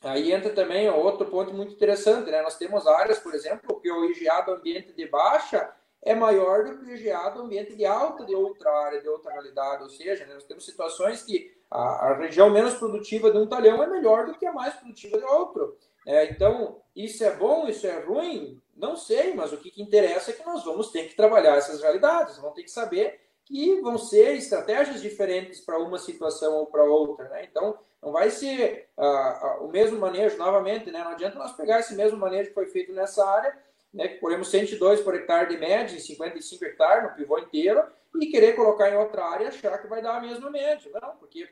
aí 0.00 0.32
entra 0.32 0.48
também 0.48 0.88
outro 0.88 1.26
ponto 1.26 1.52
muito 1.52 1.74
interessante, 1.74 2.30
né? 2.30 2.40
Nós 2.40 2.56
temos 2.56 2.86
áreas, 2.86 3.18
por 3.18 3.34
exemplo, 3.34 3.78
que 3.82 3.92
o 3.92 4.10
IGA 4.10 4.40
do 4.46 4.52
ambiente 4.52 4.94
de 4.94 5.06
baixa 5.08 5.70
é 6.00 6.14
maior 6.14 6.64
do 6.64 6.78
que 6.78 6.86
o 6.86 6.94
IGA 6.94 7.32
do 7.34 7.42
ambiente 7.42 7.76
de 7.76 7.84
alta 7.84 8.24
de 8.24 8.34
outra 8.34 8.70
área, 8.86 9.02
de 9.02 9.08
outra 9.10 9.30
realidade. 9.30 9.82
Ou 9.82 9.90
seja, 9.90 10.24
né, 10.24 10.32
nós 10.32 10.44
temos 10.44 10.64
situações 10.64 11.22
que 11.22 11.54
a, 11.70 11.80
a, 11.80 12.16
região 12.16 12.48
menos 12.48 12.72
produtiva 12.72 13.30
de 13.30 13.36
um 13.36 13.46
talhão 13.46 13.82
é 13.82 13.86
melhor 13.86 14.24
do 14.24 14.38
que 14.38 14.46
a 14.46 14.52
mais 14.54 14.72
produtiva 14.72 15.18
de 15.18 15.24
outro. 15.24 15.76
É, 16.06 16.26
então, 16.30 16.80
isso 16.94 17.24
é 17.24 17.34
bom, 17.34 17.66
isso 17.68 17.86
é 17.86 17.98
ruim? 18.00 18.60
Não 18.76 18.96
sei, 18.96 19.34
mas 19.34 19.52
o 19.52 19.56
que, 19.56 19.70
que 19.70 19.82
interessa 19.82 20.30
é 20.30 20.34
que 20.34 20.44
nós 20.44 20.64
vamos 20.64 20.90
ter 20.90 21.08
que 21.08 21.14
trabalhar 21.14 21.56
essas 21.56 21.80
realidades, 21.80 22.38
vamos 22.38 22.54
ter 22.54 22.64
que 22.64 22.70
saber 22.70 23.20
que 23.44 23.80
vão 23.80 23.98
ser 23.98 24.34
estratégias 24.36 25.02
diferentes 25.02 25.60
para 25.60 25.78
uma 25.78 25.98
situação 25.98 26.54
ou 26.56 26.66
para 26.66 26.84
outra. 26.84 27.28
Né? 27.28 27.46
Então, 27.50 27.78
não 28.02 28.10
vai 28.12 28.30
ser 28.30 28.88
uh, 28.96 29.02
uh, 29.02 29.66
o 29.66 29.68
mesmo 29.68 29.98
manejo, 29.98 30.36
novamente, 30.36 30.90
né? 30.90 31.04
não 31.04 31.12
adianta 31.12 31.38
nós 31.38 31.52
pegar 31.52 31.80
esse 31.80 31.94
mesmo 31.94 32.18
manejo 32.18 32.48
que 32.48 32.54
foi 32.54 32.66
feito 32.66 32.92
nessa 32.92 33.26
área 33.26 33.54
né, 33.94 34.08
que 34.08 34.18
colhemos 34.18 34.50
102 34.50 35.00
por 35.00 35.14
hectare 35.14 35.48
de 35.48 35.56
média 35.56 35.96
em 35.96 36.00
55 36.00 36.64
hectares 36.64 37.04
no 37.04 37.14
pivô 37.14 37.38
inteiro 37.38 37.82
e 38.20 38.26
querer 38.26 38.54
colocar 38.56 38.90
em 38.90 38.96
outra 38.96 39.24
área 39.24 39.44
e 39.44 39.48
achar 39.48 39.78
que 39.78 39.86
vai 39.86 40.02
dar 40.02 40.16
a 40.16 40.20
mesma 40.20 40.50
média. 40.50 40.90
Não, 41.00 41.16
porque 41.16 41.48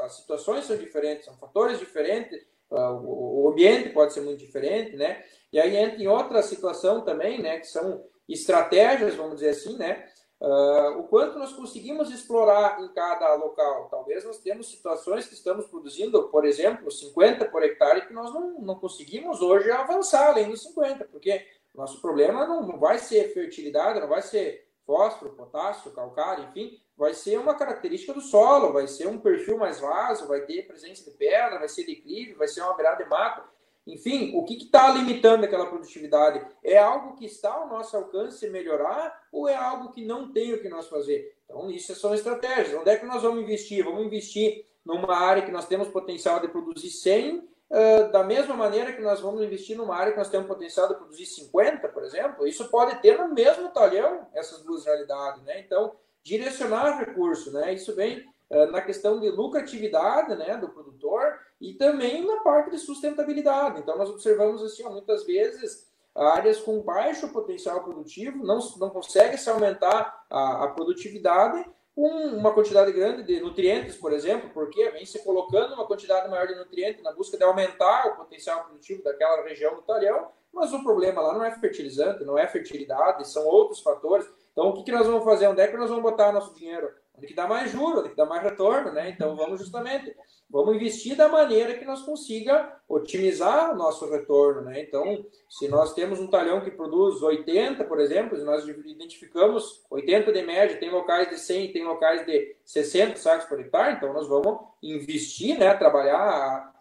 as 0.00 0.16
situações 0.16 0.64
são 0.64 0.76
diferentes, 0.76 1.26
são 1.26 1.36
fatores 1.36 1.78
diferentes, 1.78 2.42
o 2.74 3.48
ambiente 3.50 3.90
pode 3.90 4.12
ser 4.12 4.22
muito 4.22 4.38
diferente, 4.38 4.96
né? 4.96 5.22
E 5.52 5.60
aí 5.60 5.76
entra 5.76 6.02
em 6.02 6.06
outra 6.06 6.42
situação 6.42 7.02
também, 7.02 7.42
né, 7.42 7.58
que 7.58 7.66
são 7.66 8.04
estratégias, 8.28 9.14
vamos 9.14 9.34
dizer 9.34 9.50
assim, 9.50 9.76
né? 9.76 10.06
Uh, 10.40 10.98
o 10.98 11.04
quanto 11.04 11.38
nós 11.38 11.52
conseguimos 11.52 12.10
explorar 12.10 12.82
em 12.82 12.88
cada 12.92 13.32
local. 13.36 13.88
Talvez 13.88 14.24
nós 14.24 14.38
temos 14.38 14.68
situações 14.68 15.28
que 15.28 15.34
estamos 15.34 15.68
produzindo, 15.68 16.28
por 16.30 16.44
exemplo, 16.44 16.90
50 16.90 17.44
por 17.44 17.62
hectare, 17.62 18.08
que 18.08 18.12
nós 18.12 18.34
não, 18.34 18.60
não 18.60 18.74
conseguimos 18.74 19.40
hoje 19.40 19.70
avançar 19.70 20.30
além 20.30 20.48
dos 20.48 20.64
50, 20.64 21.04
porque 21.04 21.46
nosso 21.72 22.00
problema 22.00 22.44
não 22.44 22.76
vai 22.76 22.98
ser 22.98 23.32
fertilidade, 23.32 24.00
não 24.00 24.08
vai 24.08 24.20
ser 24.20 24.66
fósforo, 24.84 25.36
potássio, 25.36 25.92
calcário, 25.92 26.44
enfim, 26.44 26.76
vai 26.96 27.14
ser 27.14 27.38
uma 27.38 27.54
característica 27.54 28.12
do 28.12 28.20
solo, 28.20 28.72
vai 28.72 28.86
ser 28.86 29.06
um 29.06 29.18
perfil 29.18 29.58
mais 29.58 29.80
vaso, 29.80 30.28
vai 30.28 30.42
ter 30.42 30.66
presença 30.66 31.10
de 31.10 31.16
pedra, 31.16 31.58
vai 31.58 31.68
ser 31.68 31.84
declive, 31.84 32.34
vai 32.34 32.48
ser 32.48 32.60
uma 32.62 32.74
beirada 32.74 33.02
de 33.02 33.08
mato. 33.08 33.42
Enfim, 33.86 34.32
o 34.36 34.44
que 34.44 34.54
está 34.54 34.92
limitando 34.92 35.44
aquela 35.44 35.66
produtividade? 35.66 36.44
É 36.62 36.78
algo 36.78 37.16
que 37.16 37.26
está 37.26 37.52
ao 37.52 37.68
nosso 37.68 37.96
alcance 37.96 38.48
melhorar 38.48 39.26
ou 39.32 39.48
é 39.48 39.56
algo 39.56 39.90
que 39.90 40.04
não 40.04 40.32
tem 40.32 40.52
o 40.52 40.62
que 40.62 40.68
nós 40.68 40.86
fazer? 40.88 41.36
Então, 41.44 41.68
isso 41.70 41.94
são 41.96 42.14
estratégias. 42.14 42.80
Onde 42.80 42.90
é 42.90 42.96
que 42.96 43.06
nós 43.06 43.22
vamos 43.22 43.42
investir? 43.42 43.84
Vamos 43.84 44.06
investir 44.06 44.64
numa 44.84 45.16
área 45.16 45.42
que 45.42 45.50
nós 45.50 45.66
temos 45.66 45.88
potencial 45.88 46.40
de 46.40 46.48
produzir 46.48 46.90
100 46.90 47.52
Uh, 47.72 48.12
da 48.12 48.22
mesma 48.22 48.54
maneira 48.54 48.92
que 48.92 49.00
nós 49.00 49.20
vamos 49.20 49.40
investir 49.40 49.74
numa 49.74 49.96
área 49.96 50.12
que 50.12 50.18
nós 50.18 50.28
temos 50.28 50.46
potencial 50.46 50.88
de 50.88 50.94
produzir 50.94 51.24
50, 51.24 51.88
por 51.88 52.04
exemplo, 52.04 52.46
isso 52.46 52.68
pode 52.68 53.00
ter 53.00 53.16
no 53.16 53.32
mesmo 53.32 53.70
talhão 53.70 54.28
essas 54.34 54.62
duas 54.62 54.84
realidades, 54.84 55.42
né? 55.44 55.58
Então, 55.60 55.96
direcionar 56.22 56.98
recurso, 56.98 57.52
né? 57.52 57.74
Isso 57.74 57.94
vem 57.94 58.24
uh, 58.50 58.66
na 58.70 58.80
questão 58.80 59.20
de 59.20 59.28
lucratividade, 59.30 60.34
né, 60.36 60.56
do 60.56 60.68
produtor 60.68 61.38
e 61.60 61.74
também 61.74 62.26
na 62.26 62.40
parte 62.40 62.70
de 62.70 62.78
sustentabilidade. 62.78 63.80
Então, 63.80 63.96
nós 63.96 64.10
observamos 64.10 64.62
assim, 64.62 64.84
ó, 64.84 64.90
muitas 64.90 65.24
vezes 65.24 65.90
áreas 66.14 66.60
com 66.60 66.82
baixo 66.82 67.32
potencial 67.32 67.82
produtivo 67.82 68.44
não 68.44 68.58
não 68.78 68.90
consegue 68.90 69.38
se 69.38 69.48
aumentar 69.48 70.24
a, 70.28 70.64
a 70.64 70.68
produtividade 70.68 71.64
com 71.94 72.08
uma 72.08 72.52
quantidade 72.52 72.90
grande 72.92 73.22
de 73.22 73.40
nutrientes, 73.40 73.96
por 73.96 74.12
exemplo, 74.12 74.50
porque 74.54 74.90
vem 74.90 75.04
se 75.04 75.22
colocando 75.22 75.74
uma 75.74 75.86
quantidade 75.86 76.28
maior 76.30 76.46
de 76.46 76.54
nutrientes 76.54 77.02
na 77.02 77.12
busca 77.12 77.36
de 77.36 77.44
aumentar 77.44 78.06
o 78.08 78.16
potencial 78.16 78.64
produtivo 78.64 79.02
daquela 79.02 79.42
região 79.42 79.74
do 79.74 79.82
talhão, 79.82 80.28
mas 80.52 80.72
o 80.72 80.82
problema 80.82 81.20
lá 81.20 81.34
não 81.34 81.44
é 81.44 81.50
fertilizante, 81.50 82.24
não 82.24 82.38
é 82.38 82.46
fertilidade, 82.46 83.28
são 83.28 83.44
outros 83.46 83.80
fatores. 83.80 84.26
Então, 84.52 84.68
o 84.68 84.74
que, 84.74 84.84
que 84.84 84.92
nós 84.92 85.06
vamos 85.06 85.24
fazer? 85.24 85.48
Onde 85.48 85.60
é 85.60 85.68
que 85.68 85.76
nós 85.76 85.88
vamos 85.88 86.02
botar 86.02 86.32
nosso 86.32 86.54
dinheiro? 86.54 86.90
Onde 87.16 87.26
que 87.26 87.34
dá 87.34 87.46
mais 87.46 87.70
juros, 87.70 88.00
onde 88.00 88.10
que 88.10 88.16
dá 88.16 88.26
mais 88.26 88.42
retorno, 88.42 88.92
né? 88.92 89.10
Então, 89.10 89.36
vamos 89.36 89.58
justamente 89.58 90.14
vamos 90.52 90.76
investir 90.76 91.16
da 91.16 91.30
maneira 91.30 91.78
que 91.78 91.84
nós 91.84 92.02
consiga 92.02 92.76
otimizar 92.86 93.72
o 93.72 93.74
nosso 93.74 94.08
retorno, 94.10 94.60
né? 94.60 94.82
Então, 94.82 95.24
se 95.48 95.66
nós 95.66 95.94
temos 95.94 96.20
um 96.20 96.26
talhão 96.26 96.60
que 96.60 96.70
produz 96.70 97.22
80, 97.22 97.82
por 97.84 97.98
exemplo, 97.98 98.36
se 98.36 98.44
nós 98.44 98.68
identificamos 98.68 99.82
80 99.90 100.30
de 100.30 100.42
média, 100.42 100.76
tem 100.76 100.90
locais 100.90 101.30
de 101.30 101.38
100, 101.38 101.72
tem 101.72 101.84
locais 101.84 102.26
de 102.26 102.54
60 102.66 103.16
sacos 103.16 103.46
por 103.46 103.58
hectare, 103.58 103.94
então 103.94 104.12
nós 104.12 104.28
vamos 104.28 104.60
investir, 104.82 105.58
né, 105.58 105.72
trabalhar 105.72 106.71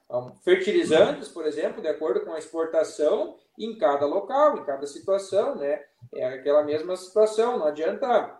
fertilizantes, 0.43 1.29
por 1.29 1.45
exemplo, 1.45 1.81
de 1.81 1.87
acordo 1.87 2.21
com 2.21 2.33
a 2.33 2.39
exportação 2.39 3.37
em 3.57 3.77
cada 3.77 4.05
local, 4.05 4.57
em 4.57 4.65
cada 4.65 4.85
situação, 4.85 5.55
né? 5.55 5.83
É 6.13 6.25
aquela 6.25 6.63
mesma 6.63 6.95
situação, 6.95 7.57
não 7.57 7.67
adianta 7.67 8.39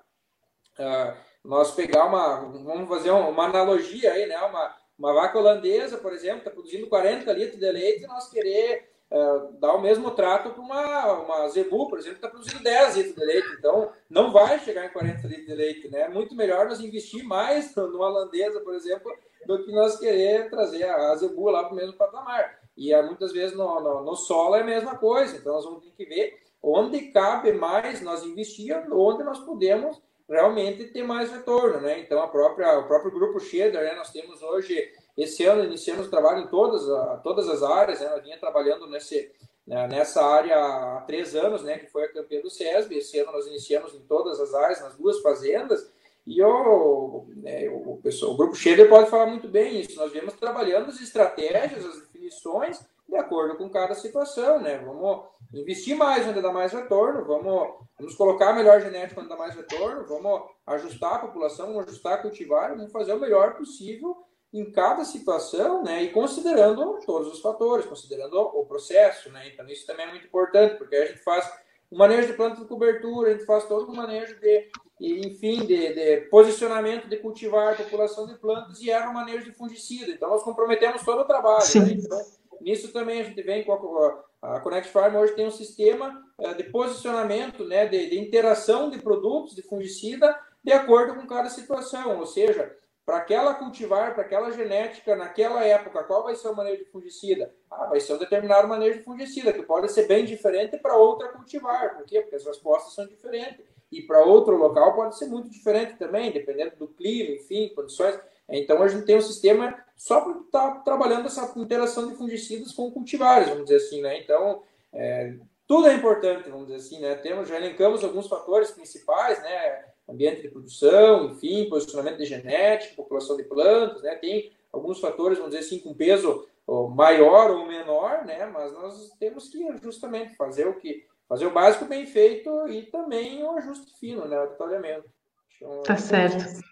uh, 0.80 1.18
nós 1.44 1.72
pegar 1.72 2.06
uma, 2.06 2.42
vamos 2.64 2.90
fazer 2.90 3.12
uma 3.12 3.46
analogia 3.46 4.12
aí, 4.12 4.26
né? 4.26 4.38
Uma, 4.40 4.76
uma 4.98 5.14
vaca 5.14 5.38
holandesa, 5.38 5.98
por 5.98 6.14
exemplo, 6.14 6.40
está 6.40 6.52
produzindo 6.52 6.88
40 6.88 7.32
litros 7.34 7.60
de 7.60 7.72
leite 7.72 8.04
e 8.04 8.08
nós 8.08 8.30
querer 8.30 8.91
uh, 9.12 9.52
dar 9.60 9.74
o 9.74 9.82
mesmo 9.82 10.12
trato 10.12 10.52
para 10.52 10.62
uma, 10.62 11.14
uma 11.14 11.50
zebu, 11.50 11.90
por 11.90 12.00
exemplo, 12.00 12.20
que 12.20 12.26
está 12.26 12.30
produzindo 12.30 12.64
10 12.64 12.96
litros 12.96 13.16
de 13.16 13.26
leite. 13.26 13.48
Então, 13.60 13.92
não 14.10 14.32
vai 14.32 14.60
chegar 14.60 14.86
em 14.86 14.90
40 14.90 15.28
litros 15.28 15.48
de 15.48 15.54
leite, 15.54 15.88
né? 15.90 16.02
É 16.02 16.10
muito 16.10 16.34
melhor 16.36 16.66
nós 16.68 16.80
investir 16.80 17.24
mais 17.24 17.74
numa 17.76 18.08
holandesa, 18.08 18.62
por 18.62 18.74
exemplo, 18.74 19.12
do 19.46 19.64
que 19.64 19.72
nós 19.72 20.00
querer 20.00 20.50
trazer 20.50 20.84
a 20.84 21.16
zebu 21.16 21.50
lá 21.50 21.64
para 21.64 21.74
o 21.74 21.76
mesmo 21.76 21.94
patamar. 21.94 22.60
E 22.78 22.96
uh, 22.96 23.06
muitas 23.06 23.32
vezes 23.34 23.56
no, 23.56 23.80
no, 23.82 24.04
no, 24.04 24.16
solo 24.16 24.56
é 24.56 24.62
a 24.62 24.66
mesma 24.66 24.98
coisa. 24.98 25.38
Então, 25.38 25.54
nós 25.54 25.66
vamos 25.66 25.84
ter 25.84 25.92
que 25.92 26.06
ver 26.06 26.40
onde 26.64 27.12
cabe 27.12 27.52
mais 27.52 28.02
nós 28.02 28.24
investir, 28.24 28.76
onde 28.92 29.24
nós 29.24 29.40
podemos 29.40 30.02
realmente 30.32 30.86
ter 30.86 31.04
mais 31.04 31.30
retorno, 31.30 31.82
né? 31.82 32.00
Então 32.00 32.22
a 32.22 32.28
própria 32.28 32.80
o 32.80 32.88
próprio 32.88 33.12
grupo 33.12 33.40
Shader, 33.40 33.84
né? 33.84 33.96
Nós 33.96 34.12
temos 34.12 34.42
hoje 34.42 34.90
esse 35.18 35.46
ano 35.46 35.64
iniciamos 35.64 36.08
trabalho 36.08 36.44
em 36.44 36.48
todas 36.48 36.84
todas 37.22 37.48
as 37.50 37.64
áreas, 37.64 38.00
né? 38.00 38.10
Nós 38.10 38.24
vinha 38.24 38.40
trabalhando 38.40 38.88
nesse 38.88 39.32
né, 39.66 39.88
nessa 39.88 40.24
área 40.24 40.58
há 40.58 41.02
três 41.02 41.36
anos, 41.36 41.64
né? 41.64 41.78
Que 41.78 41.88
foi 41.88 42.04
a 42.04 42.14
campeã 42.14 42.42
do 42.42 42.50
SESB. 42.50 42.98
Esse 42.98 43.20
ano 43.20 43.32
nós 43.32 43.48
iniciamos 43.48 43.94
em 43.94 44.02
todas 44.02 44.40
as 44.40 44.54
áreas, 44.54 44.82
nas 44.82 44.96
duas 44.96 45.20
fazendas. 45.22 45.92
E 46.26 46.42
o, 46.44 47.26
né, 47.38 47.68
o, 47.70 48.00
pessoal, 48.02 48.34
o 48.34 48.38
grupo 48.38 48.56
Shader 48.56 48.88
pode 48.88 49.10
falar 49.10 49.26
muito 49.26 49.48
bem 49.48 49.82
isso. 49.82 49.96
Nós 49.98 50.12
viemos 50.12 50.34
trabalhando 50.36 50.90
as 50.90 51.02
estratégias, 51.02 51.86
as 51.86 52.02
definições 52.02 52.80
de 53.08 53.18
acordo 53.18 53.58
com 53.58 53.70
cada 53.70 53.94
situação, 53.94 54.60
né? 54.62 54.78
Vamos 54.78 55.26
investir 55.54 55.98
mais 55.98 56.26
onde 56.26 56.42
dá 56.42 56.52
mais 56.52 56.72
retorno, 56.72 57.26
vamos, 57.26 57.76
vamos 58.00 58.16
colocar 58.16 58.54
melhor 58.54 58.80
genética 58.80 59.20
onde 59.20 59.30
dá 59.30 59.36
mais 59.36 59.54
retorno, 59.54 60.08
vamos 60.08 60.44
ajustar 60.66 61.16
a 61.16 61.20
população, 61.20 61.68
vamos 61.68 61.88
ajustar 61.88 62.22
cultivar, 62.22 62.76
vamos 62.76 62.92
fazer 62.92 63.14
o 63.14 63.20
melhor 63.20 63.56
possível 63.56 64.16
em 64.54 64.70
cada 64.72 65.06
situação, 65.06 65.84
né? 65.84 66.04
E 66.04 66.12
considerando 66.12 67.00
todos 67.06 67.32
os 67.34 67.40
fatores, 67.40 67.86
considerando 67.86 68.36
o 68.36 68.66
processo, 68.66 69.32
né? 69.32 69.48
Então 69.48 69.68
isso 69.68 69.86
também 69.86 70.06
é 70.06 70.10
muito 70.10 70.26
importante, 70.26 70.76
porque 70.76 70.96
a 70.96 71.06
gente 71.06 71.20
faz 71.20 71.50
o 71.90 71.98
manejo 71.98 72.28
de 72.28 72.34
planta 72.34 72.60
de 72.60 72.68
cobertura, 72.68 73.30
a 73.30 73.34
gente 73.34 73.46
faz 73.46 73.66
todo 73.66 73.92
o 73.92 73.96
manejo 73.96 74.40
de, 74.40 74.70
enfim, 75.00 75.66
de, 75.66 75.94
de 75.94 76.22
posicionamento 76.30 77.08
de 77.08 77.18
cultivar, 77.18 77.78
população 77.78 78.26
de 78.28 78.36
plantas 78.36 78.82
e 78.82 78.90
erra 78.90 79.10
o 79.10 79.14
manejo 79.14 79.46
de 79.46 79.54
fungicida. 79.54 80.12
Então 80.12 80.30
nós 80.30 80.44
comprometemos 80.44 81.04
todo 81.04 81.22
o 81.22 81.26
trabalho. 81.26 81.66
Né? 81.76 81.94
Então, 81.94 82.22
nisso 82.62 82.92
também 82.92 83.22
a 83.22 83.24
gente 83.24 83.42
vem 83.42 83.64
com 83.64 83.74
a, 83.74 84.24
a 84.42 84.60
Connect 84.60 84.92
Farm 84.92 85.16
hoje 85.16 85.34
tem 85.34 85.48
um 85.48 85.52
sistema 85.52 86.24
uh, 86.38 86.56
de 86.56 86.64
posicionamento, 86.64 87.66
né, 87.66 87.86
de, 87.86 88.10
de 88.10 88.20
interação 88.20 88.90
de 88.90 89.00
produtos 89.00 89.56
de 89.56 89.62
fungicida 89.62 90.38
de 90.64 90.72
acordo 90.72 91.16
com 91.16 91.26
cada 91.26 91.50
situação, 91.50 92.20
ou 92.20 92.26
seja, 92.26 92.76
para 93.12 93.18
aquela 93.18 93.54
cultivar, 93.56 94.14
para 94.14 94.24
aquela 94.24 94.52
genética, 94.52 95.18
naquela 95.18 95.66
época, 95.66 96.02
qual 96.06 96.24
vai 96.24 96.34
ser 96.34 96.48
o 96.48 96.56
manejo 96.56 96.86
de 96.86 96.92
fungicida? 96.92 97.54
Ah, 97.70 97.88
vai 97.88 98.00
ser 98.00 98.14
um 98.14 98.18
determinado 98.18 98.70
manejo 98.70 99.00
de 99.00 99.04
fungicida, 99.04 99.52
que 99.52 99.64
pode 99.64 99.92
ser 99.92 100.08
bem 100.08 100.24
diferente 100.24 100.78
para 100.78 100.96
outra 100.96 101.28
cultivar. 101.28 101.98
Por 101.98 102.06
quê? 102.06 102.22
Porque 102.22 102.38
as 102.38 102.46
respostas 102.46 102.94
são 102.94 103.06
diferentes. 103.06 103.66
E 103.92 104.02
para 104.02 104.24
outro 104.24 104.56
local 104.56 104.96
pode 104.96 105.18
ser 105.18 105.26
muito 105.26 105.50
diferente 105.50 105.98
também, 105.98 106.32
dependendo 106.32 106.78
do 106.78 106.88
clima, 106.88 107.36
enfim, 107.36 107.74
condições. 107.76 108.18
Então 108.48 108.82
a 108.82 108.88
gente 108.88 109.06
tem 109.06 109.18
um 109.18 109.22
sistema 109.22 109.78
só 109.98 110.22
para 110.22 110.40
estar 110.40 110.72
tá 110.76 110.80
trabalhando 110.80 111.26
essa 111.26 111.52
interação 111.60 112.08
de 112.08 112.16
fungicidas 112.16 112.72
com 112.72 112.90
cultivares, 112.92 113.50
vamos 113.50 113.66
dizer 113.66 113.76
assim, 113.76 114.02
né? 114.02 114.22
Então, 114.22 114.64
é, 114.94 115.34
tudo 115.68 115.90
é 115.90 115.94
importante, 115.96 116.50
vamos 116.50 116.68
dizer 116.68 116.78
assim, 116.78 117.02
né? 117.02 117.16
Temos, 117.16 117.50
já 117.50 117.58
elencamos 117.58 118.06
alguns 118.06 118.30
fatores 118.30 118.72
principais, 118.72 119.42
né? 119.42 119.91
Ambiente 120.12 120.42
de 120.42 120.50
produção, 120.50 121.32
enfim, 121.32 121.70
posicionamento 121.70 122.18
de 122.18 122.26
genética, 122.26 122.96
população 122.96 123.38
de 123.38 123.44
plantas, 123.44 124.02
né? 124.02 124.16
Tem 124.16 124.52
alguns 124.72 125.00
fatores, 125.00 125.38
vamos 125.38 125.54
dizer 125.54 125.66
assim, 125.66 125.80
com 125.80 125.94
peso 125.94 126.48
maior 126.94 127.52
ou 127.52 127.66
menor, 127.66 128.26
né? 128.26 128.46
Mas 128.46 128.72
nós 128.74 129.12
temos 129.20 129.50
que 129.50 129.60
justamente 129.82 130.36
fazer 130.36 130.68
o 130.68 130.76
que 130.76 131.06
fazer 131.28 131.46
o 131.46 131.54
básico 131.54 131.86
bem 131.86 132.06
feito 132.06 132.68
e 132.68 132.84
também 132.84 133.44
o 133.44 133.52
ajuste 133.52 133.98
fino, 134.00 134.26
né? 134.26 134.40
O 134.40 134.48
detalhamento. 134.48 135.10
Então, 135.58 135.84
tá 135.84 135.98
certo 135.98 136.71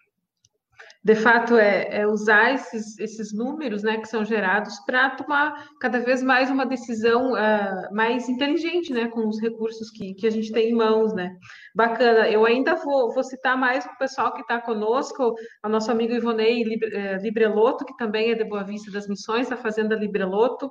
de 1.01 1.15
fato, 1.15 1.55
é, 1.55 2.01
é 2.01 2.07
usar 2.07 2.53
esses, 2.53 2.99
esses 2.99 3.33
números 3.33 3.83
né, 3.83 3.97
que 3.97 4.07
são 4.07 4.25
gerados 4.25 4.77
para 4.81 5.11
tomar 5.11 5.69
cada 5.79 5.99
vez 5.99 6.21
mais 6.21 6.51
uma 6.51 6.65
decisão 6.65 7.31
uh, 7.31 7.95
mais 7.95 8.27
inteligente 8.27 8.91
né, 8.91 9.07
com 9.07 9.25
os 9.25 9.39
recursos 9.39 9.89
que, 9.91 10.13
que 10.15 10.27
a 10.27 10.29
gente 10.29 10.51
tem 10.51 10.71
em 10.71 10.75
mãos. 10.75 11.13
Né? 11.13 11.33
Bacana. 11.73 12.29
Eu 12.29 12.45
ainda 12.45 12.75
vou, 12.75 13.13
vou 13.13 13.23
citar 13.23 13.57
mais 13.57 13.85
o 13.85 13.97
pessoal 13.97 14.33
que 14.33 14.41
está 14.41 14.59
conosco, 14.59 15.35
o 15.63 15.69
nosso 15.69 15.89
amigo 15.89 16.13
Ivonei 16.13 16.63
eh, 16.63 17.17
Libreloto, 17.17 17.85
que 17.85 17.95
também 17.95 18.31
é 18.31 18.35
de 18.35 18.43
Boa 18.43 18.65
Vista 18.65 18.91
das 18.91 19.07
Missões, 19.07 19.47
da 19.47 19.55
Fazenda 19.55 19.95
Libreloto. 19.95 20.69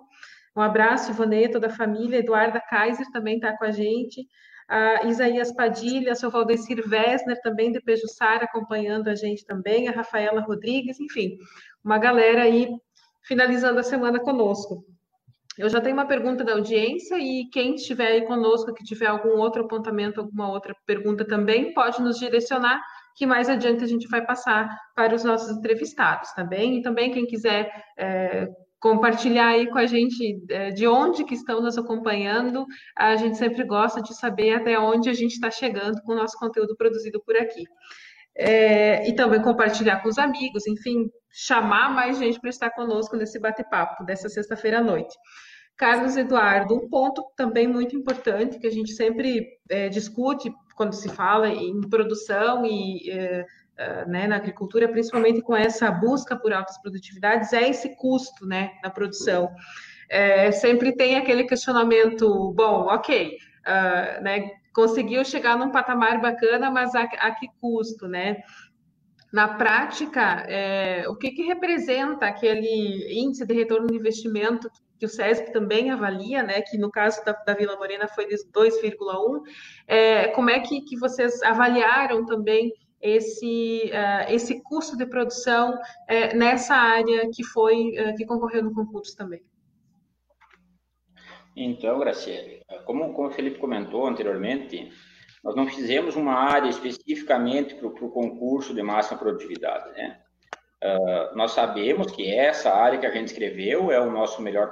Um 0.55 0.61
abraço, 0.61 1.11
Ivonei, 1.11 1.49
toda 1.49 1.69
a 1.69 1.71
família. 1.71 2.19
Eduarda 2.19 2.61
Kaiser 2.61 3.07
também 3.13 3.37
está 3.37 3.57
com 3.57 3.65
a 3.65 3.71
gente 3.71 4.27
a 4.69 5.07
Isaías 5.07 5.51
Padilha, 5.53 6.15
seu 6.15 6.31
Valdecir 6.31 6.85
Wessner, 6.87 7.41
também 7.41 7.73
de 7.73 7.81
Pejuçara, 7.81 8.45
acompanhando 8.45 9.09
a 9.09 9.15
gente 9.15 9.45
também, 9.47 9.89
a 9.89 9.93
Rafaela 9.93 10.43
Rodrigues, 10.43 11.01
enfim, 11.01 11.39
uma 11.83 11.99
galera 11.99 12.43
aí 12.43 12.69
finalizando 13.27 13.81
a 13.81 13.83
semana 13.83 14.21
conosco. 14.21 14.85
Eu 15.57 15.69
já 15.69 15.81
tenho 15.81 15.97
uma 15.97 16.07
pergunta 16.07 16.45
da 16.45 16.53
audiência 16.53 17.19
e 17.19 17.49
quem 17.51 17.75
estiver 17.75 18.07
aí 18.07 18.27
conosco, 18.27 18.73
que 18.73 18.85
tiver 18.85 19.07
algum 19.07 19.39
outro 19.39 19.65
apontamento, 19.65 20.21
alguma 20.21 20.53
outra 20.53 20.75
pergunta 20.87 21.25
também, 21.25 21.75
pode 21.75 22.01
nos 22.01 22.19
direcionar, 22.19 22.81
que 23.17 23.27
mais 23.27 23.49
adiante 23.49 23.83
a 23.83 23.89
gente 23.89 24.07
vai 24.07 24.25
passar 24.25 24.69
para 24.95 25.15
os 25.15 25.25
nossos 25.25 25.57
entrevistados, 25.57 26.33
tá 26.33 26.45
bem? 26.45 26.79
E 26.79 26.83
também 26.83 27.11
quem 27.11 27.27
quiser 27.27 27.73
é, 27.99 28.47
compartilhar 28.81 29.49
aí 29.49 29.69
com 29.69 29.79
a 29.79 29.87
gente 29.87 30.41
é, 30.51 30.71
de 30.71 30.87
onde 30.87 31.25
que 31.25 31.35
estão 31.35 31.61
nos 31.61 31.77
acompanhando. 31.77 32.65
A 32.97 33.17
gente 33.17 33.37
sempre 33.37 33.65
gosta 33.65 34.01
de 34.01 34.15
saber 34.17 34.55
até 34.55 34.79
onde 34.79 35.09
a 35.09 35.15
gente 35.15 35.33
está 35.33 35.51
chegando 35.51 36.01
com 36.03 36.13
o 36.13 36.17
nosso 36.17 36.39
conteúdo 36.39 36.77
produzido 36.77 37.21
por 37.25 37.37
aqui. 37.37 37.65
É, 38.37 39.09
e 39.09 39.15
também 39.17 39.43
compartilhar 39.43 40.01
com 40.01 40.09
os 40.09 40.17
amigos, 40.17 40.65
enfim, 40.69 41.11
chamar 41.31 41.93
mais 41.93 42.19
gente 42.19 42.41
para 42.41 42.51
estar 42.51 42.71
conosco 42.71 43.17
nesse 43.17 43.41
bate-papo 43.41 44.05
dessa 44.05 44.29
sexta-feira 44.29 44.79
à 44.79 44.83
noite. 44.83 45.17
Carlos 45.77 46.17
Eduardo, 46.17 46.75
um 46.75 46.89
ponto 46.89 47.23
também 47.37 47.67
muito 47.67 47.97
importante 47.97 48.59
que 48.59 48.67
a 48.67 48.71
gente 48.71 48.93
sempre 48.93 49.47
é, 49.69 49.89
discute 49.89 50.53
quando 50.77 50.93
se 50.93 51.09
fala 51.09 51.49
em 51.49 51.81
produção 51.89 52.65
e 52.65 53.11
é, 53.11 53.45
ah, 53.79 54.05
né, 54.07 54.27
na 54.27 54.37
agricultura, 54.37 54.89
principalmente 54.89 55.41
com 55.41 55.57
essa 55.57 55.91
busca 55.91 56.37
por 56.37 56.53
altas 56.53 56.77
produtividades, 56.83 57.53
é 57.53 57.69
esse 57.69 57.95
custo 57.97 58.45
né, 58.45 58.73
na 58.83 58.91
produção. 58.91 59.49
É, 60.11 60.51
sempre 60.51 60.97
tem 60.97 61.17
aquele 61.17 61.45
questionamento, 61.45 62.53
bom, 62.55 62.87
ok, 62.89 63.37
uh, 63.67 64.23
né, 64.23 64.51
conseguiu 64.75 65.25
chegar 65.25 65.57
num 65.57 65.71
patamar 65.71 66.21
bacana, 66.21 66.71
mas 66.71 66.95
a, 66.95 67.03
a 67.03 67.31
que 67.33 67.47
custo, 67.61 68.09
né? 68.09 68.43
Na 69.33 69.47
prática, 69.47 70.45
é, 70.49 71.05
o 71.09 71.15
que, 71.15 71.31
que 71.33 71.43
representa 71.43 72.27
aquele 72.27 73.21
índice 73.21 73.47
de 73.47 73.53
retorno 73.53 73.87
de 73.87 73.97
investimento 73.97 74.71
que 74.99 75.05
o 75.05 75.09
SESP 75.09 75.53
também 75.53 75.91
avalia, 75.91 76.43
né, 76.43 76.63
que 76.63 76.77
no 76.79 76.91
caso 76.91 77.25
da, 77.25 77.33
da 77.33 77.55
Vila 77.55 77.77
Morena 77.77 78.09
foi 78.09 78.27
de 78.27 78.35
2,1, 78.35 79.43
é, 79.87 80.29
como 80.29 80.51
é 80.51 80.59
que, 80.61 80.81
que 80.81 80.99
vocês 80.99 81.41
avaliaram 81.43 82.25
também 82.25 82.73
esse, 83.01 83.91
uh, 83.93 84.33
esse 84.33 84.61
custo 84.63 84.97
de 84.97 85.07
produção 85.07 85.75
uh, 85.75 86.37
nessa 86.37 86.75
área 86.75 87.31
que 87.33 87.45
foi 87.45 87.91
uh, 87.99 88.17
que 88.17 88.27
concorreu 88.27 88.63
no 88.63 88.75
concurso 88.75 89.17
também. 89.17 89.43
Então, 91.57 91.99
Graciele, 91.99 92.63
como, 92.85 93.13
como 93.15 93.29
o 93.29 93.33
Felipe 93.33 93.59
comentou 93.59 94.07
anteriormente, 94.07 94.93
nós 95.43 95.57
não 95.57 95.67
fizemos 95.67 96.15
uma 96.15 96.35
área 96.35 96.69
especificamente 96.69 97.75
para 97.75 97.87
o 97.89 98.11
concurso 98.11 98.73
de 98.73 98.83
máxima 98.83 99.19
produtividade, 99.19 99.91
né? 99.93 100.21
Nós 101.35 101.53
sabemos 101.53 102.13
que 102.13 102.33
essa 102.33 102.73
área 102.73 103.01
que 103.01 103.07
a 103.07 103.11
gente 103.11 103.29
escreveu 103.29 103.91
é 103.91 104.01
o 104.01 104.13
nosso 104.13 104.41
melhor, 104.41 104.71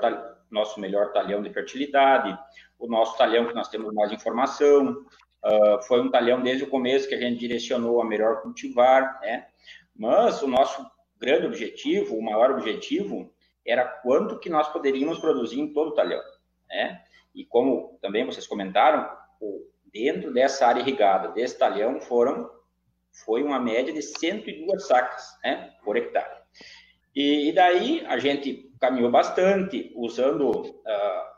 nosso 0.48 0.78
melhor 0.78 1.12
talhão 1.12 1.42
de 1.42 1.52
fertilidade, 1.52 2.38
o 2.78 2.86
nosso 2.86 3.18
talhão 3.18 3.48
que 3.48 3.54
nós 3.54 3.68
temos 3.68 3.92
mais 3.92 4.12
informação, 4.12 5.04
Uh, 5.46 5.82
foi 5.82 6.00
um 6.00 6.10
talhão 6.10 6.42
desde 6.42 6.64
o 6.64 6.68
começo 6.68 7.08
que 7.08 7.14
a 7.14 7.20
gente 7.20 7.38
direcionou 7.38 8.00
a 8.02 8.04
melhor 8.04 8.42
cultivar, 8.42 9.20
né? 9.20 9.46
Mas 9.94 10.42
o 10.42 10.48
nosso 10.48 10.84
grande 11.18 11.46
objetivo, 11.46 12.16
o 12.16 12.22
maior 12.22 12.50
objetivo, 12.50 13.32
era 13.64 13.84
quanto 13.84 14.38
que 14.38 14.50
nós 14.50 14.68
poderíamos 14.68 15.18
produzir 15.18 15.60
em 15.60 15.72
todo 15.72 15.90
o 15.90 15.94
talhão, 15.94 16.22
né? 16.68 17.02
E 17.34 17.44
como 17.44 17.98
também 18.02 18.24
vocês 18.24 18.46
comentaram, 18.46 19.08
dentro 19.92 20.32
dessa 20.32 20.66
área 20.66 20.80
irrigada, 20.80 21.28
desse 21.28 21.58
talhão, 21.58 22.00
foram 22.00 22.50
foi 23.24 23.42
uma 23.42 23.58
média 23.58 23.92
de 23.92 24.02
102 24.02 24.86
sacas, 24.86 25.24
né, 25.42 25.72
por 25.82 25.96
hectare. 25.96 26.42
E, 27.14 27.48
e 27.48 27.52
daí 27.52 28.04
a 28.06 28.18
gente 28.18 28.70
caminhou 28.78 29.10
bastante, 29.10 29.90
usando 29.96 30.50
uh, 30.50 31.35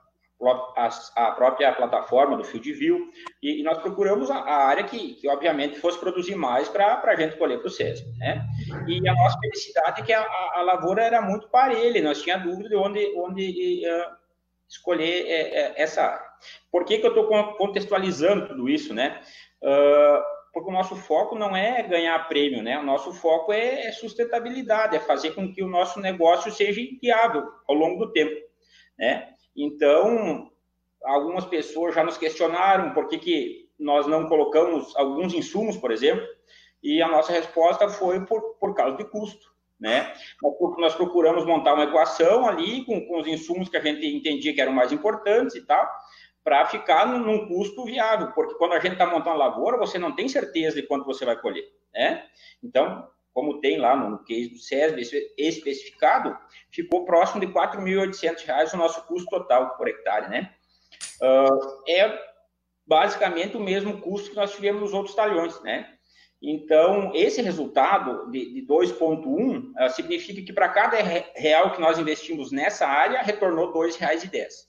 a, 1.17 1.33
própria 1.33 1.73
plataforma 1.73 2.37
do 2.37 2.45
Field 2.45 2.73
View, 2.73 3.11
e, 3.43 3.63
nós 3.63 3.79
procuramos 3.79 4.31
a, 4.31 4.39
área 4.39 4.85
que, 4.85 5.15
que, 5.15 5.29
obviamente, 5.29 5.81
fosse 5.81 5.99
produzir 5.99 6.37
mais 6.37 6.69
para 6.69 7.01
a 7.03 7.17
gente 7.17 7.37
colher 7.37 7.59
para 7.59 7.67
o 7.67 7.71
CESP. 7.71 8.07
Né? 8.19 8.47
E 8.87 9.09
a 9.09 9.15
nossa 9.15 9.39
felicidade 9.39 10.01
é 10.01 10.05
que 10.05 10.13
a, 10.13 10.25
a, 10.55 10.63
lavoura 10.63 11.03
era 11.03 11.21
muito 11.21 11.49
parelha, 11.49 12.03
nós 12.03 12.23
tínhamos 12.23 12.47
dúvida 12.47 12.69
de 12.69 12.77
onde, 12.77 13.15
onde 13.17 13.83
uh, 13.87 14.17
escolher 14.69 15.25
uh, 15.25 15.73
essa 15.77 16.03
área. 16.03 16.29
Por 16.71 16.85
que, 16.85 16.99
que 16.99 17.07
eu 17.07 17.11
estou 17.11 17.57
contextualizando 17.57 18.47
tudo 18.47 18.69
isso? 18.69 18.95
Né? 18.95 19.21
Uh, 19.61 20.39
porque 20.53 20.71
o 20.71 20.73
nosso 20.73 20.97
foco 20.97 21.37
não 21.37 21.57
é 21.57 21.83
ganhar 21.83 22.19
prêmio, 22.29 22.63
né? 22.63 22.79
O 22.79 22.83
nosso 22.83 23.13
foco 23.13 23.53
é, 23.53 23.87
é 23.87 23.93
sustentabilidade, 23.93 24.97
é 24.97 25.01
fazer 25.01 25.33
com 25.33 25.53
que 25.53 25.63
o 25.63 25.69
nosso 25.69 26.01
negócio 26.01 26.51
seja 26.51 26.81
viável 27.01 27.47
ao 27.69 27.75
longo 27.75 28.07
do 28.07 28.13
tempo, 28.13 28.35
né? 28.99 29.35
Então, 29.59 30.51
algumas 31.05 31.45
pessoas 31.45 31.95
já 31.95 32.05
nos 32.05 32.17
questionaram 32.17 32.95
por 32.95 33.09
que, 33.09 33.19
que 33.19 33.69
nós 33.79 34.07
não 34.07 34.29
colocamos 34.29 34.95
alguns 34.97 35.35
insumos, 35.35 35.77
por 35.77 35.91
exemplo, 35.91 36.25
e 36.83 37.03
a 37.03 37.09
nossa 37.09 37.33
resposta 37.33 37.89
foi 37.89 38.25
por, 38.25 38.55
por 38.61 38.75
causa 38.75 38.97
de 38.97 39.05
custo. 39.05 39.53
Né? 39.81 40.13
Nós 40.79 40.95
procuramos 40.95 41.45
montar 41.45 41.75
uma 41.75 41.85
equação 41.85 42.49
ali 42.49 42.85
com, 42.85 43.05
com 43.07 43.21
os 43.21 43.27
insumos 43.27 43.69
que 43.69 43.77
a 43.77 43.81
gente 43.81 44.07
entendia 44.07 44.55
que 44.55 44.61
eram 44.61 44.73
mais 44.73 44.93
importantes 44.93 45.57
e 45.57 45.67
tal, 45.67 45.89
para 46.43 46.67
ficar 46.67 47.07
num, 47.07 47.19
num, 47.19 47.49
custo 47.49 47.85
viável, 47.85 48.33
porque 48.33 48.55
quando 48.55 48.73
a 48.73 48.81
gente 48.81 48.93
está 48.93 49.07
montando 49.07 49.39
lavoura, 49.39 49.77
você 49.77 49.99
não 49.99 50.15
tem 50.15 50.29
certeza 50.29 50.81
de 50.81 50.87
quanto 50.87 51.05
você 51.05 51.25
vai 51.25 51.37
colher. 51.41 51.65
Né? 51.93 52.25
Então, 52.63 53.09
como 53.33 53.61
tem 53.61 53.79
lá 53.79 53.97
no 53.97 54.25
case 54.25 54.49
do 54.49 54.59
SESB 54.59 55.03
especificado, 55.37 56.37
ficou 56.71 57.05
próximo 57.05 57.41
de 57.41 57.47
R$ 57.47 57.53
4.800 57.53 58.75
o 58.75 58.77
nosso 58.77 59.07
custo 59.07 59.29
total 59.31 59.77
por 59.77 59.89
hectare, 59.89 60.29
né? 60.29 60.55
Uh, 61.23 61.91
é 61.91 62.19
basicamente 62.87 63.57
o 63.57 63.61
mesmo 63.61 64.01
custo 64.01 64.31
que 64.31 64.37
nós 64.37 64.53
tivemos 64.53 64.81
nos 64.81 64.95
outros 64.95 65.15
talhões, 65.15 65.61
né? 65.63 65.95
Então, 66.41 67.13
esse 67.15 67.43
resultado 67.43 68.31
de, 68.31 68.55
de 68.55 68.67
2,1 68.67 69.73
uh, 69.73 69.91
significa 69.91 70.41
que 70.41 70.53
para 70.53 70.69
cada 70.69 70.97
real 71.35 71.73
que 71.73 71.81
nós 71.81 71.99
investimos 71.99 72.53
nessa 72.53 72.87
área, 72.87 73.23
retornou 73.23 73.73
R$ 73.73 73.89
2,10. 73.89 74.69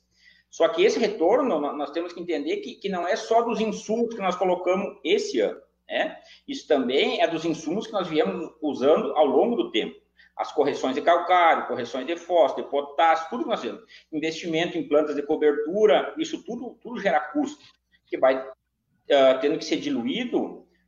Só 0.49 0.67
que 0.67 0.83
esse 0.83 0.97
retorno, 0.97 1.59
nós 1.59 1.91
temos 1.91 2.11
que 2.11 2.19
entender 2.19 2.57
que, 2.57 2.75
que 2.75 2.89
não 2.89 3.07
é 3.07 3.15
só 3.15 3.43
dos 3.43 3.61
insumos 3.61 4.15
que 4.15 4.21
nós 4.21 4.35
colocamos 4.35 4.97
esse 5.03 5.39
ano. 5.39 5.61
Né? 5.89 6.17
Isso 6.47 6.67
também 6.67 7.21
é 7.21 7.27
dos 7.27 7.43
insumos 7.45 7.87
que 7.87 7.93
nós 7.93 8.07
viemos 8.07 8.51
usando 8.61 9.13
ao 9.13 9.25
longo 9.25 9.55
do 9.55 9.71
tempo. 9.71 9.99
As 10.37 10.51
correções 10.51 10.95
de 10.95 11.01
calcário, 11.01 11.67
correções 11.67 12.05
de 12.05 12.15
fósforo, 12.15 12.63
de 12.63 12.69
potássio, 12.69 13.27
tudo 13.29 13.43
que 13.43 13.49
nós 13.49 13.61
temos. 13.61 13.81
Investimento 14.11 14.77
em 14.77 14.87
plantas 14.87 15.15
de 15.15 15.23
cobertura, 15.23 16.13
isso 16.17 16.43
tudo, 16.43 16.77
tudo 16.81 17.01
gera 17.01 17.19
custo, 17.19 17.63
que 18.05 18.17
vai 18.17 18.37
uh, 18.37 19.39
tendo 19.41 19.57
que 19.57 19.65
ser 19.65 19.77
diluído 19.77 20.39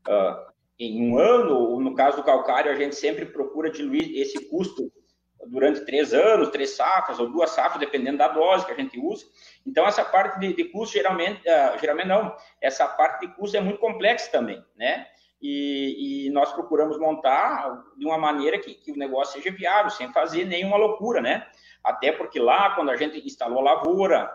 uh, 0.07 0.51
em 0.79 1.11
um 1.11 1.17
ano, 1.17 1.53
ou 1.53 1.81
no 1.81 1.95
caso 1.95 2.17
do 2.17 2.23
calcário, 2.23 2.71
a 2.71 2.75
gente 2.75 2.95
sempre 2.95 3.25
procura 3.25 3.69
diluir 3.69 4.17
esse 4.17 4.49
custo 4.49 4.91
durante 5.47 5.85
três 5.85 6.13
anos, 6.13 6.49
três 6.49 6.71
safras 6.71 7.19
ou 7.19 7.29
duas 7.29 7.51
safras, 7.51 7.79
dependendo 7.79 8.17
da 8.17 8.27
dose 8.27 8.65
que 8.65 8.71
a 8.71 8.75
gente 8.75 8.99
usa. 8.99 9.25
Então, 9.65 9.87
essa 9.87 10.03
parte 10.03 10.39
de, 10.39 10.53
de 10.53 10.65
custo, 10.65 10.97
geralmente, 10.97 11.41
uh, 11.41 11.79
geralmente 11.79 12.07
não, 12.07 12.35
essa 12.61 12.87
parte 12.87 13.25
de 13.25 13.33
custo 13.33 13.57
é 13.57 13.61
muito 13.61 13.79
complexa 13.79 14.31
também, 14.31 14.63
né? 14.75 15.07
E, 15.41 16.27
e 16.27 16.29
nós 16.29 16.53
procuramos 16.53 16.99
montar 16.99 17.83
de 17.97 18.05
uma 18.05 18.17
maneira 18.17 18.59
que, 18.59 18.75
que, 18.75 18.91
o 18.91 18.97
negócio 18.97 19.41
seja 19.41 19.55
viável, 19.55 19.89
sem 19.89 20.11
fazer 20.13 20.45
nenhuma 20.45 20.77
loucura, 20.77 21.19
né? 21.19 21.47
Até 21.83 22.11
porque 22.11 22.39
lá, 22.39 22.75
quando 22.75 22.91
a 22.91 22.95
gente 22.95 23.25
instalou 23.25 23.59
a 23.59 23.73
lavoura, 23.73 24.31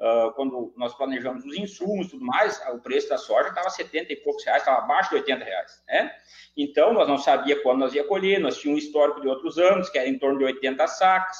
uh, 0.00 0.32
quando 0.32 0.72
nós 0.76 0.94
planejamos 0.94 1.44
os 1.44 1.56
insumos 1.56 2.06
e 2.06 2.10
tudo 2.10 2.24
mais, 2.24 2.60
o 2.72 2.78
preço 2.78 3.08
da 3.08 3.18
soja 3.18 3.50
estava 3.50 3.70
70 3.70 4.12
e 4.12 4.16
poucos 4.16 4.44
reais, 4.44 4.62
estava 4.62 4.78
abaixo 4.78 5.10
de 5.10 5.16
80 5.16 5.44
reais, 5.44 5.82
né? 5.86 6.12
Então, 6.56 6.92
nós 6.92 7.06
não 7.06 7.18
sabia 7.18 7.62
quando 7.62 7.80
nós 7.80 7.94
ia 7.94 8.04
colher, 8.04 8.40
nós 8.40 8.58
tínhamos 8.58 8.82
um 8.82 8.86
histórico 8.86 9.20
de 9.20 9.28
outros 9.28 9.58
anos, 9.58 9.88
que 9.88 9.98
era 9.98 10.08
em 10.08 10.18
torno 10.18 10.38
de 10.38 10.44
80 10.44 10.86
sacas, 10.88 11.36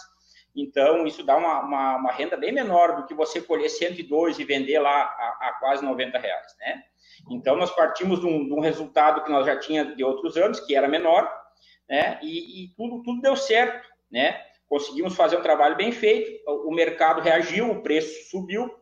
então, 0.54 1.06
isso 1.06 1.22
dá 1.22 1.36
uma, 1.36 1.60
uma, 1.60 1.96
uma, 1.96 2.12
renda 2.12 2.36
bem 2.36 2.52
menor 2.52 2.96
do 2.96 3.06
que 3.06 3.14
você 3.14 3.40
colher 3.40 3.68
102 3.68 4.38
e 4.38 4.44
vender 4.44 4.78
lá 4.80 5.02
a, 5.02 5.48
a 5.48 5.52
quase 5.60 5.84
90 5.84 6.18
reais, 6.18 6.56
né? 6.58 6.82
Então, 7.30 7.56
nós 7.56 7.70
partimos 7.70 8.20
de 8.20 8.26
um, 8.26 8.46
de 8.46 8.52
um, 8.52 8.60
resultado 8.60 9.22
que 9.22 9.30
nós 9.30 9.46
já 9.46 9.56
tinha 9.56 9.84
de 9.84 10.02
outros 10.02 10.36
anos, 10.36 10.58
que 10.60 10.74
era 10.74 10.88
menor, 10.88 11.30
né? 11.88 12.18
E, 12.22 12.64
e, 12.64 12.68
tudo, 12.76 13.02
tudo 13.02 13.20
deu 13.20 13.36
certo, 13.36 13.88
né? 14.10 14.42
Conseguimos 14.70 15.16
fazer 15.16 15.36
um 15.36 15.42
trabalho 15.42 15.76
bem 15.76 15.90
feito, 15.90 16.40
o 16.46 16.72
mercado 16.72 17.20
reagiu, 17.20 17.70
o 17.70 17.82
preço 17.82 18.30
subiu. 18.30 18.72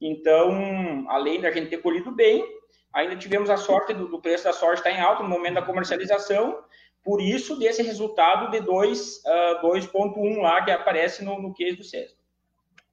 Então, 0.00 1.04
além 1.08 1.40
da 1.40 1.50
gente 1.50 1.68
ter 1.68 1.82
colhido 1.82 2.12
bem, 2.12 2.46
ainda 2.92 3.16
tivemos 3.16 3.50
a 3.50 3.56
sorte 3.56 3.92
do, 3.92 4.06
do 4.06 4.22
preço 4.22 4.44
da 4.44 4.52
soja 4.52 4.74
estar 4.74 4.92
em 4.92 5.00
alta 5.00 5.24
no 5.24 5.28
momento 5.28 5.54
da 5.54 5.62
comercialização 5.62 6.62
por 7.04 7.20
isso, 7.20 7.58
desse 7.58 7.82
resultado 7.82 8.52
de 8.52 8.58
2,1 8.58 9.88
uh, 9.92 10.40
lá 10.40 10.64
que 10.64 10.70
aparece 10.70 11.24
no, 11.24 11.42
no 11.42 11.52
case 11.52 11.76
do 11.76 11.82
CESP. 11.82 12.16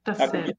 Tá 0.04 0.16
certo. 0.16 0.58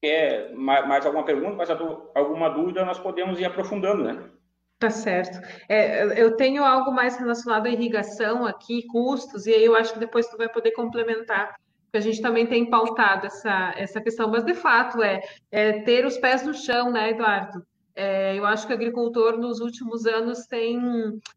Quer 0.00 0.54
mais 0.54 1.04
alguma 1.04 1.24
pergunta, 1.24 1.56
mais 1.56 1.68
alguma 1.70 2.48
dúvida, 2.48 2.84
nós 2.84 2.98
podemos 2.98 3.38
ir 3.38 3.44
aprofundando, 3.44 4.04
né? 4.04 4.30
Tá 4.78 4.90
certo. 4.90 5.40
É, 5.68 6.20
eu 6.20 6.36
tenho 6.36 6.62
algo 6.62 6.92
mais 6.92 7.16
relacionado 7.16 7.66
à 7.66 7.70
irrigação 7.70 8.44
aqui, 8.44 8.86
custos, 8.88 9.46
e 9.46 9.54
aí 9.54 9.64
eu 9.64 9.74
acho 9.74 9.94
que 9.94 9.98
depois 9.98 10.28
tu 10.28 10.36
vai 10.36 10.50
poder 10.50 10.72
complementar, 10.72 11.54
porque 11.84 11.96
a 11.96 12.00
gente 12.00 12.20
também 12.20 12.46
tem 12.46 12.68
pautado 12.68 13.26
essa, 13.26 13.72
essa 13.76 14.00
questão, 14.02 14.30
mas 14.30 14.44
de 14.44 14.54
fato 14.54 15.02
é, 15.02 15.22
é 15.50 15.80
ter 15.80 16.04
os 16.04 16.18
pés 16.18 16.44
no 16.44 16.52
chão, 16.52 16.90
né, 16.92 17.10
Eduardo? 17.10 17.64
É, 17.94 18.38
eu 18.38 18.44
acho 18.44 18.66
que 18.66 18.74
o 18.74 18.76
agricultor 18.76 19.38
nos 19.38 19.60
últimos 19.60 20.04
anos 20.04 20.46
tem 20.46 20.78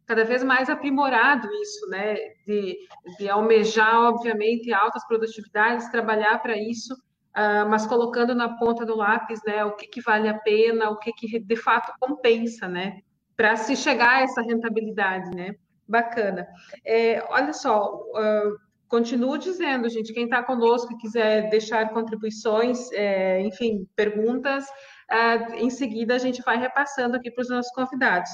cada 0.06 0.26
vez 0.26 0.44
mais 0.44 0.70
aprimorado 0.70 1.48
isso, 1.62 1.88
né? 1.88 2.16
De, 2.46 2.78
de 3.18 3.30
almejar, 3.30 4.02
obviamente, 4.02 4.74
altas 4.74 5.08
produtividades, 5.08 5.90
trabalhar 5.90 6.38
para 6.40 6.58
isso, 6.58 6.94
uh, 6.94 7.70
mas 7.70 7.88
colocando 7.88 8.36
na 8.36 8.58
ponta 8.58 8.86
do 8.86 8.98
lápis, 8.98 9.40
né? 9.46 9.64
O 9.64 9.74
que, 9.78 9.88
que 9.88 10.02
vale 10.02 10.28
a 10.28 10.38
pena, 10.38 10.90
o 10.90 10.98
que, 11.00 11.14
que 11.14 11.40
de 11.40 11.56
fato 11.56 11.94
compensa, 11.98 12.68
né? 12.68 13.00
Para 13.40 13.56
se 13.56 13.74
chegar 13.74 14.18
a 14.18 14.22
essa 14.24 14.42
rentabilidade, 14.42 15.34
né? 15.34 15.56
Bacana. 15.88 16.46
É, 16.86 17.24
olha 17.30 17.54
só, 17.54 17.96
uh, 17.96 18.58
continuo 18.86 19.38
dizendo, 19.38 19.88
gente, 19.88 20.12
quem 20.12 20.26
está 20.26 20.44
conosco 20.44 20.92
e 20.92 20.98
quiser 20.98 21.50
deixar 21.50 21.90
contribuições, 21.94 22.92
é, 22.92 23.40
enfim, 23.44 23.88
perguntas, 23.96 24.66
uh, 24.66 25.54
em 25.56 25.70
seguida 25.70 26.16
a 26.16 26.18
gente 26.18 26.42
vai 26.42 26.58
repassando 26.58 27.16
aqui 27.16 27.32
para 27.32 27.42
os 27.42 27.50
nossos 27.50 27.72
convidados. 27.72 28.30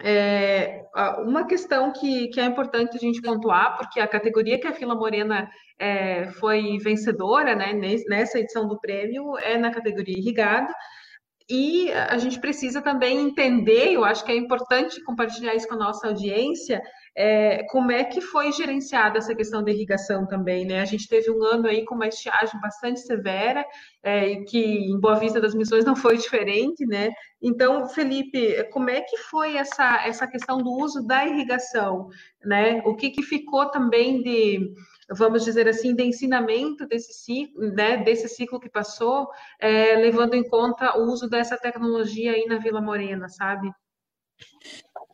É, 0.00 0.84
uma 1.18 1.46
questão 1.46 1.92
que, 1.92 2.26
que 2.28 2.40
é 2.40 2.44
importante 2.44 2.96
a 2.96 3.00
gente 3.00 3.22
pontuar, 3.22 3.76
porque 3.76 4.00
a 4.00 4.08
categoria 4.08 4.58
que 4.58 4.66
a 4.66 4.74
Fila 4.74 4.96
Morena 4.96 5.48
é, 5.78 6.26
foi 6.32 6.76
vencedora 6.78 7.54
né, 7.54 7.72
nessa 8.08 8.40
edição 8.40 8.66
do 8.66 8.80
prêmio 8.80 9.38
é 9.38 9.56
na 9.56 9.70
categoria 9.70 10.18
irrigado, 10.18 10.72
e 11.48 11.90
a 11.92 12.18
gente 12.18 12.40
precisa 12.40 12.80
também 12.80 13.20
entender, 13.20 13.92
eu 13.92 14.04
acho 14.04 14.24
que 14.24 14.32
é 14.32 14.36
importante 14.36 15.02
compartilhar 15.02 15.54
isso 15.54 15.68
com 15.68 15.74
a 15.74 15.78
nossa 15.78 16.08
audiência, 16.08 16.82
é, 17.14 17.64
como 17.64 17.92
é 17.92 18.04
que 18.04 18.20
foi 18.20 18.50
gerenciada 18.52 19.18
essa 19.18 19.34
questão 19.34 19.62
da 19.62 19.70
irrigação 19.70 20.26
também, 20.26 20.64
né? 20.64 20.80
A 20.80 20.84
gente 20.84 21.06
teve 21.08 21.30
um 21.30 21.42
ano 21.44 21.68
aí 21.68 21.84
com 21.84 21.94
uma 21.94 22.08
estiagem 22.08 22.58
bastante 22.60 23.00
severa, 23.00 23.64
é, 24.02 24.36
que 24.44 24.58
em 24.58 24.98
Boa 24.98 25.16
Vista 25.16 25.40
das 25.40 25.54
Missões 25.54 25.84
não 25.84 25.94
foi 25.94 26.16
diferente, 26.18 26.86
né? 26.86 27.10
Então, 27.40 27.86
Felipe, 27.88 28.64
como 28.72 28.88
é 28.88 29.00
que 29.02 29.18
foi 29.18 29.56
essa, 29.56 30.06
essa 30.06 30.26
questão 30.26 30.58
do 30.58 30.70
uso 30.70 31.06
da 31.06 31.26
irrigação, 31.26 32.08
né? 32.44 32.80
O 32.86 32.96
que, 32.96 33.10
que 33.10 33.22
ficou 33.22 33.70
também 33.70 34.22
de, 34.22 34.72
vamos 35.14 35.44
dizer 35.44 35.68
assim, 35.68 35.94
de 35.94 36.04
ensinamento 36.04 36.86
desse 36.86 37.12
ciclo, 37.12 37.72
né? 37.72 37.98
Desse 37.98 38.28
ciclo 38.28 38.60
que 38.60 38.68
passou, 38.68 39.28
é, 39.60 39.96
levando 39.96 40.34
em 40.34 40.48
conta 40.48 40.98
o 40.98 41.04
uso 41.04 41.28
dessa 41.28 41.56
tecnologia 41.56 42.32
aí 42.32 42.46
na 42.46 42.58
Vila 42.58 42.80
Morena, 42.80 43.28
sabe? 43.28 43.70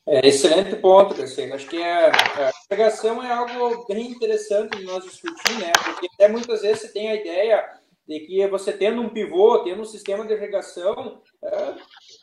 É, 0.07 0.27
excelente 0.27 0.75
ponto, 0.77 1.15
Graciela. 1.15 1.55
Acho 1.55 1.69
que 1.69 1.77
é, 1.77 2.07
a 2.07 2.53
irrigação 2.71 3.23
é 3.23 3.31
algo 3.31 3.87
bem 3.87 4.11
interessante 4.11 4.79
de 4.79 4.85
nós 4.85 5.05
discutir, 5.05 5.59
né? 5.59 5.71
Porque 5.85 6.09
até 6.15 6.29
muitas 6.29 6.63
vezes 6.63 6.83
você 6.83 6.89
tem 6.89 7.11
a 7.11 7.15
ideia 7.15 7.79
de 8.07 8.21
que 8.21 8.49
você 8.49 8.73
tendo 8.73 9.03
um 9.03 9.11
pivô, 9.11 9.59
tendo 9.59 9.83
um 9.83 9.85
sistema 9.85 10.27
de 10.27 10.33
irrigação, 10.33 11.21
é, 11.45 11.75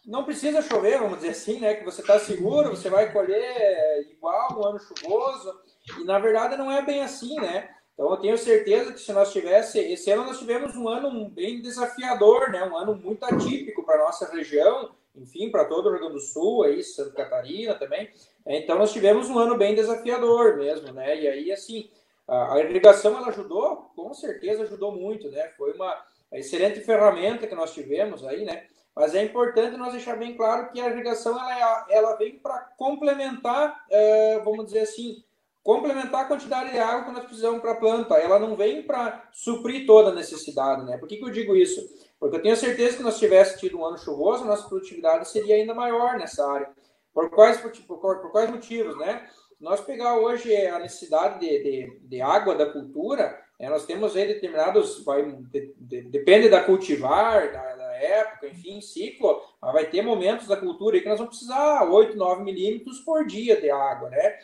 não 0.05 0.23
precisa 0.23 0.61
chover, 0.61 0.99
vamos 0.99 1.17
dizer 1.17 1.29
assim, 1.29 1.59
né? 1.59 1.75
Que 1.75 1.83
você 1.83 2.01
está 2.01 2.19
seguro, 2.19 2.69
você 2.69 2.89
vai 2.89 3.11
colher 3.11 4.07
igual 4.11 4.53
no 4.53 4.65
ano 4.65 4.79
chuvoso. 4.79 5.59
E 5.99 6.03
na 6.03 6.19
verdade 6.19 6.57
não 6.57 6.71
é 6.71 6.81
bem 6.81 7.03
assim, 7.03 7.35
né? 7.35 7.69
Então 7.93 8.09
eu 8.09 8.17
tenho 8.17 8.37
certeza 8.37 8.91
que 8.93 8.99
se 8.99 9.13
nós 9.13 9.31
tivesse, 9.31 9.79
esse 9.79 10.11
ano 10.11 10.25
nós 10.25 10.39
tivemos 10.39 10.75
um 10.75 10.87
ano 10.87 11.29
bem 11.29 11.61
desafiador, 11.61 12.51
né? 12.51 12.63
Um 12.63 12.77
ano 12.77 12.95
muito 12.95 13.23
atípico 13.23 13.83
para 13.83 14.03
nossa 14.03 14.29
região 14.31 14.91
enfim, 15.17 15.49
para 15.49 15.65
todo 15.65 15.87
o 15.87 15.91
Rio 15.91 15.99
Grande 15.99 16.15
do 16.15 16.19
Sul, 16.19 16.63
aí, 16.63 16.83
Santa 16.83 17.11
Catarina 17.11 17.73
também. 17.75 18.09
Então, 18.45 18.77
nós 18.77 18.91
tivemos 18.91 19.29
um 19.29 19.39
ano 19.39 19.57
bem 19.57 19.73
desafiador 19.73 20.57
mesmo, 20.57 20.91
né? 20.91 21.19
E 21.19 21.27
aí, 21.27 21.51
assim, 21.51 21.89
a, 22.27 22.59
irrigação, 22.59 23.17
ela 23.17 23.29
ajudou, 23.29 23.91
com 23.95 24.13
certeza 24.13 24.63
ajudou 24.63 24.91
muito, 24.91 25.29
né? 25.29 25.49
Foi 25.57 25.73
uma 25.73 26.05
excelente 26.33 26.81
ferramenta 26.81 27.47
que 27.47 27.55
nós 27.55 27.73
tivemos 27.73 28.25
aí, 28.25 28.43
né? 28.43 28.67
Mas 28.95 29.13
é 29.13 29.23
importante 29.23 29.75
nós 29.75 29.91
deixar 29.91 30.15
bem 30.15 30.37
claro 30.37 30.71
que 30.71 30.79
a 30.79 30.89
irrigação, 30.89 31.37
ela, 31.37 31.85
é 31.89 31.97
ela 31.97 32.15
vem 32.15 32.39
para 32.39 32.59
complementar, 32.77 33.85
é, 33.91 34.39
vamos 34.39 34.67
dizer 34.67 34.79
assim, 34.79 35.21
complementar 35.61 36.21
a 36.21 36.27
quantidade 36.27 36.71
de 36.71 36.79
água 36.79 37.03
que 37.03 37.11
nós 37.11 37.25
precisamos 37.25 37.59
para 37.59 37.71
a 37.71 37.75
planta. 37.75 38.15
Ela 38.15 38.39
não 38.39 38.55
vem 38.55 38.83
para 38.83 39.27
suprir 39.33 39.85
toda 39.85 40.11
a 40.11 40.15
necessidade, 40.15 40.85
né? 40.85 40.97
Por 40.97 41.09
que, 41.09 41.17
que 41.17 41.25
eu 41.25 41.31
digo 41.31 41.55
isso? 41.55 41.81
Porque 42.17 42.37
eu 42.37 42.41
tenho 42.41 42.55
certeza 42.55 42.95
que 42.95 43.03
nós 43.03 43.19
tivéssemos 43.19 43.59
tido 43.59 43.77
um 43.77 43.85
ano 43.85 43.97
chuvoso, 43.97 44.45
nossa 44.45 44.69
produtividade 44.69 45.27
seria 45.27 45.55
ainda 45.55 45.73
maior 45.73 46.17
nessa 46.17 46.49
área. 46.49 46.69
Por 47.13 47.29
quais, 47.29 47.59
por, 47.59 47.71
por, 47.71 48.21
por 48.21 48.31
quais 48.31 48.49
motivos, 48.49 48.97
né? 48.97 49.27
Nós 49.59 49.81
pegar 49.81 50.17
hoje 50.17 50.55
a 50.67 50.79
necessidade 50.79 51.39
de, 51.39 51.63
de, 51.63 51.99
de 52.01 52.21
água 52.21 52.55
da 52.55 52.71
cultura, 52.71 53.41
é, 53.59 53.69
nós 53.69 53.85
temos 53.85 54.15
aí 54.15 54.27
determinados, 54.27 55.03
vai, 55.03 55.23
de, 55.25 55.73
de, 55.77 56.01
depende 56.03 56.47
da 56.49 56.63
cultivar, 56.63 57.51
da, 57.51 57.75
época, 57.95 58.47
enfim, 58.47 58.81
ciclo, 58.81 59.41
vai 59.61 59.85
ter 59.85 60.01
momentos 60.01 60.47
da 60.47 60.57
cultura 60.57 60.99
que 60.99 61.07
nós 61.07 61.17
vamos 61.17 61.37
precisar 61.37 61.89
8, 61.89 62.15
9 62.15 62.43
milímetros 62.43 62.99
por 62.99 63.25
dia 63.25 63.59
de 63.59 63.69
água, 63.69 64.09
né? 64.09 64.37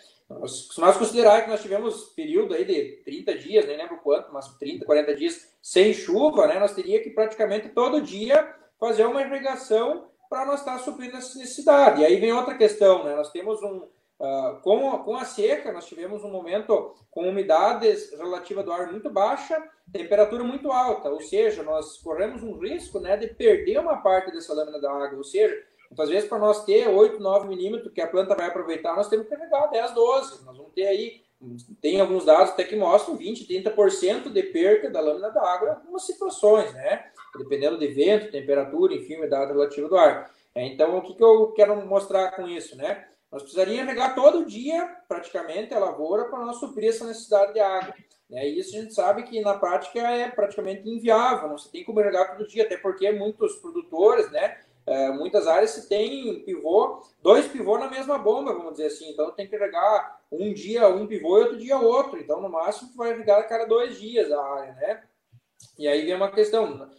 Se 0.47 0.79
nós 0.79 0.97
considerar 0.97 1.43
que 1.43 1.49
nós 1.49 1.61
tivemos 1.61 2.05
período 2.15 2.53
aí 2.53 2.63
de 2.63 3.01
30 3.03 3.37
dias, 3.37 3.65
nem 3.65 3.77
lembro 3.77 3.97
quanto, 3.97 4.31
mas 4.33 4.47
30, 4.57 4.85
40 4.85 5.15
dias 5.15 5.53
sem 5.61 5.93
chuva, 5.93 6.47
né, 6.47 6.59
nós 6.59 6.73
teríamos 6.73 7.03
que 7.03 7.09
praticamente 7.09 7.69
todo 7.69 8.01
dia 8.01 8.55
fazer 8.79 9.05
uma 9.05 9.21
irrigação 9.21 10.07
para 10.29 10.45
nós 10.45 10.61
estar 10.61 10.79
suprindo 10.79 11.17
essa 11.17 11.37
necessidade. 11.37 12.01
E 12.01 12.05
aí 12.05 12.15
vem 12.15 12.31
outra 12.31 12.55
questão, 12.55 13.03
né? 13.03 13.15
Nós 13.15 13.31
temos 13.31 13.61
um, 13.61 13.85
Uh, 14.21 14.61
com, 14.61 14.99
com 14.99 15.17
a 15.17 15.25
seca, 15.25 15.71
nós 15.71 15.87
tivemos 15.87 16.23
um 16.23 16.29
momento 16.29 16.93
com 17.09 17.27
umidade 17.27 17.87
relativa 18.15 18.61
do 18.61 18.71
ar 18.71 18.91
muito 18.91 19.09
baixa, 19.09 19.57
temperatura 19.91 20.43
muito 20.43 20.71
alta, 20.71 21.09
ou 21.09 21.19
seja, 21.19 21.63
nós 21.63 21.97
corremos 21.97 22.43
um 22.43 22.55
risco 22.59 22.99
né, 22.99 23.17
de 23.17 23.25
perder 23.25 23.79
uma 23.79 23.97
parte 23.97 24.31
dessa 24.31 24.53
lâmina 24.53 24.79
da 24.79 24.91
água, 24.91 25.17
ou 25.17 25.23
seja, 25.23 25.59
muitas 25.89 26.07
vezes 26.07 26.29
para 26.29 26.37
nós 26.37 26.63
ter 26.65 26.87
8, 26.87 27.19
9 27.19 27.47
milímetros 27.47 27.91
que 27.91 27.99
a 27.99 28.05
planta 28.05 28.35
vai 28.35 28.45
aproveitar, 28.45 28.95
nós 28.95 29.09
temos 29.09 29.27
que 29.27 29.33
regar 29.33 29.71
10, 29.71 29.91
12, 29.91 30.45
nós 30.45 30.55
vamos 30.55 30.71
ter 30.73 30.85
aí, 30.85 31.23
tem 31.81 31.99
alguns 31.99 32.23
dados 32.23 32.51
até 32.51 32.63
que 32.63 32.75
mostram 32.75 33.17
20, 33.17 33.47
30% 33.47 34.31
de 34.31 34.43
perda 34.43 34.91
da 34.91 35.01
lâmina 35.01 35.31
da 35.31 35.41
água 35.41 35.67
em 35.67 35.71
algumas 35.71 36.05
situações, 36.05 36.71
né, 36.75 37.05
dependendo 37.39 37.79
de 37.79 37.87
vento, 37.87 38.29
temperatura, 38.29 38.93
enfim, 38.93 39.15
umidade 39.15 39.51
relativa 39.51 39.89
do 39.89 39.97
ar. 39.97 40.31
É, 40.53 40.67
então, 40.67 40.95
o 40.95 41.01
que, 41.01 41.15
que 41.15 41.23
eu 41.23 41.53
quero 41.53 41.75
mostrar 41.87 42.35
com 42.35 42.47
isso, 42.47 42.75
né? 42.75 43.07
Nós 43.31 43.43
precisaríamos 43.43 43.87
regar 43.87 44.13
todo 44.13 44.45
dia, 44.45 44.85
praticamente, 45.07 45.73
a 45.73 45.79
lavoura 45.79 46.25
para 46.25 46.45
nós 46.45 46.57
suprir 46.57 46.89
essa 46.89 47.05
necessidade 47.05 47.53
de 47.53 47.59
água. 47.59 47.93
Né? 48.29 48.49
E 48.49 48.59
isso 48.59 48.75
a 48.75 48.81
gente 48.81 48.93
sabe 48.93 49.23
que 49.23 49.39
na 49.41 49.53
prática 49.53 49.99
é 49.99 50.29
praticamente 50.29 50.87
inviável, 50.87 51.49
não 51.49 51.57
se 51.57 51.71
tem 51.71 51.83
como 51.83 52.01
regar 52.01 52.35
todo 52.35 52.47
dia, 52.47 52.63
até 52.63 52.77
porque 52.77 53.11
muitos 53.11 53.55
produtores, 53.55 54.29
né, 54.31 54.57
é, 54.85 55.11
muitas 55.11 55.47
áreas 55.47 55.71
se 55.71 55.87
tem 55.87 56.43
pivô, 56.43 57.01
dois 57.21 57.47
pivô 57.47 57.77
na 57.77 57.89
mesma 57.89 58.17
bomba, 58.17 58.53
vamos 58.53 58.73
dizer 58.73 58.87
assim. 58.87 59.11
Então 59.11 59.31
tem 59.31 59.47
que 59.47 59.55
regar 59.55 60.19
um 60.31 60.53
dia 60.53 60.87
um 60.87 61.05
pivô 61.05 61.37
e 61.37 61.41
outro 61.41 61.57
dia 61.57 61.77
outro. 61.77 62.19
Então, 62.19 62.41
no 62.41 62.49
máximo, 62.49 62.91
vai 62.95 63.15
regar 63.15 63.39
a 63.39 63.43
cada 63.43 63.65
dois 63.65 63.99
dias 63.99 64.31
a 64.31 64.43
área, 64.43 64.73
né? 64.73 65.03
E 65.77 65.87
aí 65.87 66.03
vem 66.03 66.15
uma 66.15 66.31
questão. 66.31 66.89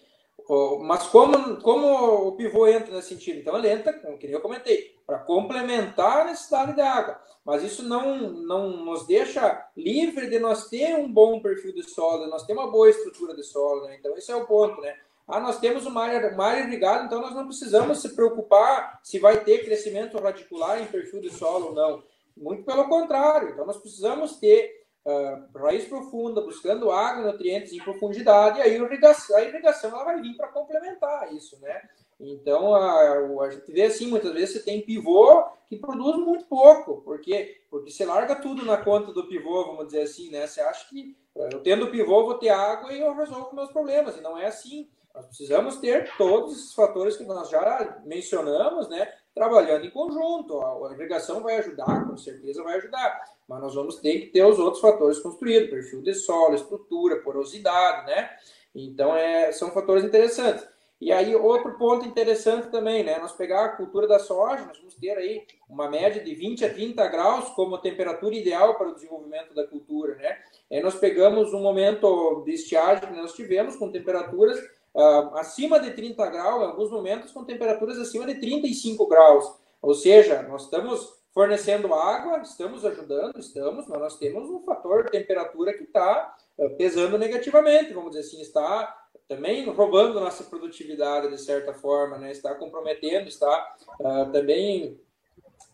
Mas 0.80 1.06
como, 1.08 1.60
como 1.60 2.28
o 2.28 2.32
pivô 2.36 2.66
entra 2.66 2.94
nesse 2.94 3.08
sentido? 3.08 3.40
Então 3.40 3.58
ele 3.58 3.68
entra, 3.68 3.92
como 3.92 4.18
eu 4.22 4.40
comentei, 4.40 4.91
para 5.06 5.18
complementar 5.18 6.22
a 6.22 6.24
necessidade 6.24 6.74
de 6.74 6.80
água. 6.80 7.20
Mas 7.44 7.62
isso 7.62 7.82
não, 7.82 8.30
não 8.30 8.84
nos 8.84 9.06
deixa 9.06 9.66
livre 9.76 10.28
de 10.28 10.38
nós 10.38 10.68
ter 10.68 10.94
um 10.94 11.12
bom 11.12 11.40
perfil 11.40 11.72
de 11.74 11.82
solo, 11.82 12.28
nós 12.28 12.44
ter 12.44 12.52
uma 12.52 12.70
boa 12.70 12.88
estrutura 12.88 13.34
de 13.34 13.42
solo. 13.42 13.86
Né? 13.86 13.96
Então 13.98 14.16
esse 14.16 14.30
é 14.30 14.36
o 14.36 14.46
ponto, 14.46 14.80
né? 14.80 14.96
Ah, 15.26 15.40
nós 15.40 15.58
temos 15.58 15.86
uma 15.86 16.02
área, 16.02 16.34
uma 16.34 16.46
área 16.46 16.64
irrigada, 16.64 17.04
então 17.04 17.20
nós 17.20 17.34
não 17.34 17.46
precisamos 17.46 18.02
se 18.02 18.14
preocupar 18.14 19.00
se 19.02 19.18
vai 19.18 19.42
ter 19.42 19.64
crescimento 19.64 20.18
radicular 20.18 20.82
em 20.82 20.86
perfil 20.86 21.20
de 21.20 21.30
solo 21.30 21.68
ou 21.68 21.74
não. 21.74 22.02
Muito 22.36 22.64
pelo 22.64 22.88
contrário. 22.88 23.50
Então 23.50 23.64
nós 23.64 23.76
precisamos 23.76 24.36
ter 24.36 24.84
uh, 25.04 25.58
raiz 25.58 25.84
profunda, 25.84 26.40
buscando 26.40 26.90
água, 26.90 27.30
nutrientes 27.30 27.72
em 27.72 27.78
profundidade, 27.78 28.58
e 28.58 28.62
aí 28.62 28.76
a 28.76 28.78
irrigação, 28.78 29.36
a 29.36 29.42
irrigação 29.42 29.90
ela 29.90 30.04
vai 30.04 30.20
vir 30.20 30.36
para 30.36 30.48
complementar 30.48 31.32
isso, 31.32 31.58
né? 31.60 31.82
Então, 32.20 32.74
a, 32.74 33.18
a 33.42 33.50
gente 33.50 33.72
vê 33.72 33.82
assim, 33.82 34.06
muitas 34.06 34.32
vezes 34.32 34.54
você 34.54 34.62
tem 34.62 34.80
pivô 34.80 35.44
que 35.66 35.76
produz 35.76 36.16
muito 36.18 36.44
pouco, 36.44 37.00
porque, 37.02 37.62
porque 37.70 37.90
você 37.90 38.04
larga 38.04 38.36
tudo 38.36 38.64
na 38.64 38.76
conta 38.76 39.12
do 39.12 39.26
pivô, 39.26 39.64
vamos 39.64 39.86
dizer 39.86 40.02
assim, 40.02 40.30
né? 40.30 40.46
Você 40.46 40.60
acha 40.60 40.88
que 40.88 41.16
eu 41.34 41.60
tendo 41.62 41.90
pivô, 41.90 42.24
vou 42.24 42.34
ter 42.34 42.50
água 42.50 42.92
e 42.92 43.00
eu 43.00 43.14
resolvo 43.14 43.54
meus 43.54 43.72
problemas, 43.72 44.16
e 44.16 44.20
não 44.20 44.38
é 44.38 44.46
assim. 44.46 44.88
Nós 45.14 45.26
precisamos 45.26 45.76
ter 45.76 46.10
todos 46.16 46.52
esses 46.52 46.74
fatores 46.74 47.16
que 47.16 47.24
nós 47.24 47.50
já 47.50 48.00
mencionamos, 48.04 48.88
né? 48.88 49.12
Trabalhando 49.34 49.84
em 49.84 49.90
conjunto. 49.90 50.60
A 50.60 50.94
irrigação 50.94 51.42
vai 51.42 51.56
ajudar, 51.56 52.08
com 52.08 52.16
certeza 52.16 52.62
vai 52.62 52.76
ajudar 52.76 53.20
mas 53.52 53.60
nós 53.60 53.74
vamos 53.74 53.96
ter 53.96 54.18
que 54.18 54.26
ter 54.28 54.44
os 54.44 54.58
outros 54.58 54.80
fatores 54.80 55.18
construídos, 55.18 55.68
perfil 55.68 56.00
de 56.00 56.14
solo, 56.14 56.54
estrutura, 56.54 57.20
porosidade, 57.20 58.06
né? 58.06 58.30
Então, 58.74 59.14
é, 59.14 59.52
são 59.52 59.70
fatores 59.70 60.04
interessantes. 60.04 60.66
E 61.02 61.10
aí, 61.10 61.34
outro 61.34 61.76
ponto 61.76 62.06
interessante 62.06 62.68
também, 62.68 63.02
né? 63.02 63.18
Nós 63.18 63.32
pegar 63.32 63.64
a 63.64 63.68
cultura 63.70 64.06
da 64.06 64.20
soja, 64.20 64.64
nós 64.64 64.78
vamos 64.78 64.94
ter 64.94 65.18
aí 65.18 65.44
uma 65.68 65.90
média 65.90 66.22
de 66.22 66.32
20 66.32 66.64
a 66.64 66.72
30 66.72 67.08
graus 67.08 67.48
como 67.56 67.76
temperatura 67.76 68.32
ideal 68.36 68.78
para 68.78 68.88
o 68.88 68.94
desenvolvimento 68.94 69.52
da 69.52 69.66
cultura, 69.66 70.14
né? 70.14 70.38
Aí 70.70 70.80
nós 70.80 70.94
pegamos 70.94 71.52
um 71.52 71.60
momento 71.60 72.44
de 72.44 72.52
estiagem 72.52 73.08
que 73.08 73.16
nós 73.16 73.32
tivemos 73.32 73.74
com 73.74 73.90
temperaturas 73.90 74.56
uh, 74.94 75.34
acima 75.34 75.80
de 75.80 75.90
30 75.90 76.24
graus, 76.30 76.62
em 76.62 76.66
alguns 76.66 76.92
momentos 76.92 77.32
com 77.32 77.42
temperaturas 77.44 77.98
acima 77.98 78.24
de 78.24 78.36
35 78.36 79.04
graus. 79.08 79.52
Ou 79.82 79.94
seja, 79.94 80.42
nós 80.42 80.62
estamos 80.62 81.20
fornecendo 81.34 81.92
água, 81.92 82.42
estamos 82.42 82.84
ajudando, 82.84 83.40
estamos, 83.40 83.88
mas 83.88 83.98
nós 83.98 84.18
temos 84.18 84.48
um 84.48 84.60
fator 84.60 85.10
temperatura 85.10 85.72
que 85.72 85.82
está 85.82 86.36
eh, 86.56 86.68
pesando 86.68 87.18
negativamente, 87.18 87.92
vamos 87.92 88.12
dizer 88.12 88.24
assim, 88.24 88.40
está 88.40 89.01
também 89.28 89.64
roubando 89.68 90.20
nossa 90.20 90.44
produtividade 90.44 91.28
de 91.28 91.38
certa 91.38 91.72
forma, 91.72 92.18
né? 92.18 92.30
está 92.30 92.54
comprometendo, 92.54 93.28
está 93.28 93.74
uh, 94.00 94.30
também 94.30 95.00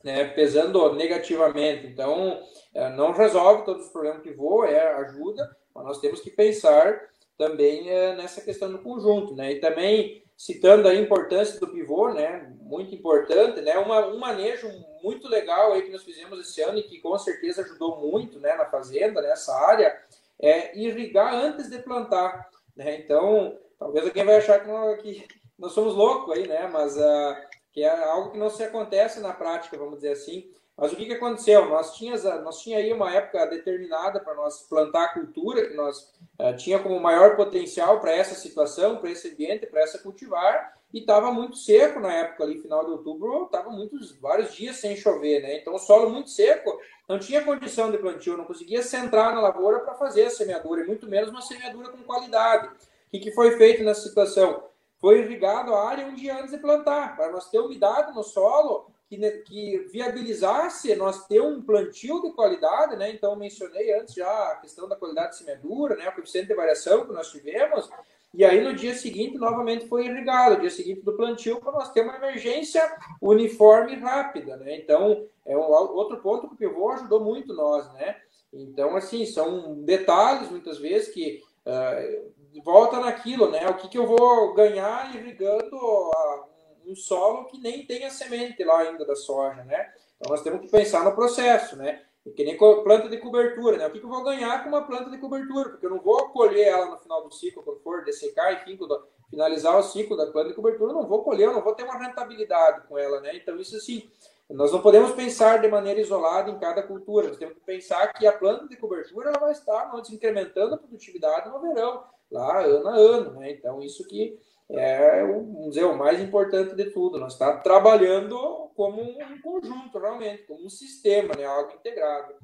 né, 0.02 0.24
pesando 0.24 0.94
negativamente. 0.94 1.86
Então, 1.86 2.40
uh, 2.74 2.88
não 2.96 3.12
resolve 3.12 3.64
todos 3.64 3.86
os 3.86 3.92
problemas 3.92 4.22
que 4.22 4.32
voa, 4.32 4.68
é 4.68 4.94
ajuda, 4.94 5.56
mas 5.74 5.84
nós 5.84 6.00
temos 6.00 6.20
que 6.20 6.30
pensar 6.30 7.00
também 7.36 7.82
uh, 7.82 8.16
nessa 8.16 8.40
questão 8.40 8.70
do 8.70 8.78
conjunto. 8.78 9.34
Né? 9.34 9.52
E 9.52 9.60
também 9.60 10.22
citando 10.38 10.86
a 10.86 10.94
importância 10.94 11.58
do 11.58 11.66
pivô, 11.66 12.14
né, 12.14 12.48
muito 12.60 12.94
importante, 12.94 13.60
né, 13.60 13.76
uma, 13.76 14.06
um 14.06 14.18
manejo 14.18 14.70
muito 15.02 15.26
legal 15.26 15.72
aí 15.72 15.82
que 15.82 15.90
nós 15.90 16.04
fizemos 16.04 16.38
esse 16.38 16.62
ano 16.62 16.78
e 16.78 16.84
que 16.84 17.00
com 17.00 17.18
certeza 17.18 17.62
ajudou 17.62 18.00
muito, 18.00 18.38
né, 18.38 18.54
na 18.54 18.66
fazenda, 18.66 19.20
nessa 19.20 19.52
área, 19.52 20.00
é 20.40 20.78
irrigar 20.78 21.34
antes 21.34 21.68
de 21.68 21.78
plantar, 21.80 22.48
né, 22.78 22.96
então, 22.96 23.58
talvez 23.76 24.06
alguém 24.06 24.24
vai 24.24 24.36
achar 24.36 24.60
que 24.60 24.68
nós, 24.68 25.02
que 25.02 25.26
nós 25.58 25.72
somos 25.72 25.96
loucos 25.96 26.32
aí, 26.32 26.46
né, 26.46 26.68
mas 26.72 26.96
uh, 26.96 27.36
que 27.72 27.82
é 27.82 28.04
algo 28.04 28.30
que 28.30 28.38
não 28.38 28.48
se 28.48 28.62
acontece 28.62 29.18
na 29.18 29.32
prática, 29.32 29.76
vamos 29.76 29.96
dizer 29.96 30.12
assim, 30.12 30.48
mas 30.76 30.92
o 30.92 30.96
que, 30.96 31.06
que 31.06 31.14
aconteceu? 31.14 31.66
Nós 31.66 31.96
tínhamos, 31.96 32.22
nós 32.22 32.60
tinha 32.60 32.78
aí 32.78 32.92
uma 32.92 33.12
época 33.12 33.44
determinada 33.46 34.20
para 34.20 34.32
nós 34.34 34.60
plantar 34.68 35.06
a 35.06 35.12
cultura, 35.12 35.66
que 35.66 35.74
nós 35.74 36.14
uh, 36.38 36.56
tinha 36.56 36.78
como 36.78 37.00
maior 37.00 37.34
potencial 37.34 37.98
para 37.98 38.12
essa 38.12 38.36
situação, 38.36 38.98
para 38.98 39.10
esse 39.10 39.28
ambiente, 39.28 39.66
para 39.66 39.80
essa 39.80 39.98
cultivar, 39.98 40.77
e 40.92 41.00
estava 41.00 41.30
muito 41.30 41.56
seco 41.56 42.00
na 42.00 42.12
época 42.12 42.44
ali, 42.44 42.60
final 42.60 42.84
de 42.84 42.92
outubro, 42.92 43.44
estava 43.44 43.70
muitos 43.70 44.12
vários 44.18 44.54
dias 44.54 44.76
sem 44.76 44.96
chover, 44.96 45.42
né? 45.42 45.58
Então 45.58 45.74
o 45.74 45.78
solo 45.78 46.10
muito 46.10 46.30
seco, 46.30 46.80
não 47.08 47.18
tinha 47.18 47.44
condição 47.44 47.90
de 47.90 47.98
plantio, 47.98 48.36
não 48.36 48.44
conseguia 48.44 48.82
centrar 48.82 49.34
na 49.34 49.40
lavoura 49.40 49.80
para 49.80 49.94
fazer 49.94 50.24
a 50.24 50.30
semeadura, 50.30 50.82
e 50.82 50.86
muito 50.86 51.06
menos 51.06 51.30
uma 51.30 51.42
semeadura 51.42 51.90
com 51.90 52.02
qualidade. 52.04 52.68
O 52.68 53.10
que, 53.10 53.20
que 53.20 53.32
foi 53.32 53.56
feito 53.56 53.82
nessa 53.82 54.02
situação? 54.02 54.64
Foi 54.98 55.20
irrigado 55.20 55.74
a 55.74 55.88
área 55.88 56.06
um 56.06 56.14
dia 56.14 56.36
antes 56.36 56.50
de 56.50 56.58
plantar, 56.58 57.16
para 57.16 57.30
nós 57.30 57.50
ter 57.50 57.58
umidade 57.58 58.14
no 58.14 58.22
solo 58.22 58.86
que, 59.08 59.16
que 59.42 59.78
viabilizasse 59.90 60.94
nós 60.94 61.26
ter 61.26 61.40
um 61.40 61.62
plantio 61.62 62.20
de 62.20 62.32
qualidade, 62.32 62.96
né? 62.96 63.10
Então, 63.10 63.34
mencionei 63.34 63.92
antes 63.94 64.14
já 64.14 64.52
a 64.52 64.56
questão 64.56 64.86
da 64.86 64.96
qualidade 64.96 65.30
de 65.30 65.38
semeadura, 65.38 65.96
né? 65.96 66.08
O 66.08 66.12
coeficiente 66.12 66.48
de 66.48 66.54
variação 66.54 67.06
que 67.06 67.12
nós 67.12 67.30
tivemos. 67.30 67.88
E 68.34 68.44
aí, 68.44 68.62
no 68.62 68.74
dia 68.74 68.94
seguinte, 68.94 69.38
novamente 69.38 69.88
foi 69.88 70.06
irrigado, 70.06 70.56
no 70.56 70.60
dia 70.60 70.70
seguinte 70.70 71.00
do 71.00 71.16
plantio, 71.16 71.60
para 71.60 71.72
nós 71.72 71.90
ter 71.90 72.02
uma 72.02 72.16
emergência 72.16 72.82
uniforme 73.20 73.94
e 73.94 73.98
rápida, 73.98 74.56
né? 74.56 74.76
Então, 74.76 75.26
é 75.46 75.56
um 75.56 75.60
outro 75.60 76.18
ponto 76.18 76.46
que 76.48 76.54
o 76.54 76.58
pivô 76.58 76.90
ajudou 76.90 77.20
muito 77.20 77.54
nós, 77.54 77.90
né? 77.94 78.16
Então, 78.52 78.96
assim, 78.96 79.24
são 79.24 79.82
detalhes, 79.82 80.50
muitas 80.50 80.78
vezes, 80.78 81.08
que 81.08 81.42
uh, 81.66 82.62
volta 82.62 83.00
naquilo, 83.00 83.50
né? 83.50 83.66
O 83.68 83.76
que, 83.76 83.88
que 83.88 83.98
eu 83.98 84.06
vou 84.06 84.54
ganhar 84.54 85.14
irrigando 85.14 85.76
a 85.76 86.48
um 86.88 86.96
solo 86.96 87.44
que 87.44 87.58
nem 87.58 87.84
tem 87.84 88.04
a 88.04 88.10
semente 88.10 88.64
lá 88.64 88.80
ainda 88.80 89.04
da 89.04 89.14
soja, 89.14 89.62
né? 89.64 89.92
Então 90.16 90.30
nós 90.30 90.42
temos 90.42 90.60
que 90.60 90.70
pensar 90.70 91.04
no 91.04 91.14
processo, 91.14 91.76
né? 91.76 92.02
Que 92.34 92.44
nem 92.44 92.56
planta 92.56 93.08
de 93.08 93.18
cobertura, 93.18 93.76
né? 93.76 93.86
O 93.86 93.90
que, 93.90 94.00
que 94.00 94.04
eu 94.04 94.10
vou 94.10 94.22
ganhar 94.22 94.62
com 94.62 94.68
uma 94.68 94.82
planta 94.82 95.10
de 95.10 95.18
cobertura? 95.18 95.70
Porque 95.70 95.86
eu 95.86 95.90
não 95.90 96.00
vou 96.00 96.28
colher 96.30 96.68
ela 96.68 96.86
no 96.86 96.98
final 96.98 97.22
do 97.22 97.32
ciclo, 97.32 97.62
for 97.88 98.04
dessecar, 98.04 98.62
quando 98.76 99.06
finalizar 99.30 99.78
o 99.78 99.82
ciclo 99.82 100.16
da 100.16 100.26
planta 100.26 100.50
de 100.50 100.54
cobertura, 100.54 100.92
eu 100.92 100.96
não 100.96 101.08
vou 101.08 101.22
colher, 101.22 101.46
eu 101.46 101.54
não 101.54 101.62
vou 101.62 101.74
ter 101.74 101.84
uma 101.84 101.98
rentabilidade 101.98 102.86
com 102.86 102.98
ela, 102.98 103.20
né? 103.20 103.34
Então 103.34 103.56
isso 103.56 103.76
assim, 103.76 104.10
nós 104.50 104.72
não 104.72 104.82
podemos 104.82 105.12
pensar 105.12 105.58
de 105.58 105.68
maneira 105.68 106.00
isolada 106.00 106.50
em 106.50 106.58
cada 106.58 106.82
cultura. 106.82 107.28
Nós 107.28 107.38
temos 107.38 107.54
que 107.54 107.60
pensar 107.60 108.12
que 108.12 108.26
a 108.26 108.32
planta 108.32 108.68
de 108.68 108.76
cobertura 108.76 109.30
ela 109.30 109.38
vai 109.38 109.52
estar 109.52 109.90
nós, 109.90 110.10
incrementando 110.10 110.74
a 110.74 110.78
produtividade 110.78 111.48
no 111.48 111.60
verão, 111.60 112.04
lá 112.30 112.60
ano 112.60 112.88
a 112.88 112.94
ano, 112.94 113.40
né? 113.40 113.52
Então 113.52 113.82
isso 113.82 114.06
que 114.06 114.38
é 114.70 115.24
vamos 115.26 115.70
dizer, 115.70 115.84
o 115.84 115.96
mais 115.96 116.20
importante 116.20 116.74
de 116.74 116.90
tudo. 116.90 117.18
Nós 117.18 117.32
estamos 117.32 117.62
trabalhando 117.62 118.70
como 118.74 119.00
um 119.02 119.40
conjunto, 119.40 119.98
realmente, 119.98 120.42
como 120.42 120.66
um 120.66 120.70
sistema, 120.70 121.34
né? 121.34 121.46
algo 121.46 121.72
integrado. 121.72 122.34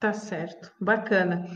Tá 0.00 0.12
certo, 0.12 0.72
bacana. 0.80 1.46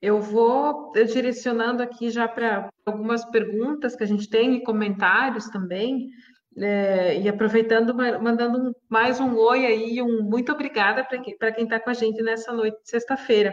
Eu 0.00 0.20
vou 0.20 0.92
direcionando 0.92 1.82
aqui 1.82 2.10
já 2.10 2.28
para 2.28 2.68
algumas 2.84 3.24
perguntas 3.24 3.96
que 3.96 4.04
a 4.04 4.06
gente 4.06 4.28
tem 4.28 4.54
e 4.54 4.64
comentários 4.64 5.48
também. 5.48 6.08
É, 6.58 7.20
e 7.20 7.28
aproveitando, 7.28 7.94
mandando 7.94 8.74
mais 8.88 9.20
um 9.20 9.36
oi 9.36 9.66
aí, 9.66 10.00
um 10.00 10.22
muito 10.22 10.50
obrigada 10.50 11.04
para 11.04 11.52
quem 11.52 11.64
está 11.64 11.78
com 11.78 11.90
a 11.90 11.94
gente 11.94 12.22
nessa 12.22 12.50
noite 12.50 12.82
de 12.82 12.88
sexta-feira 12.88 13.52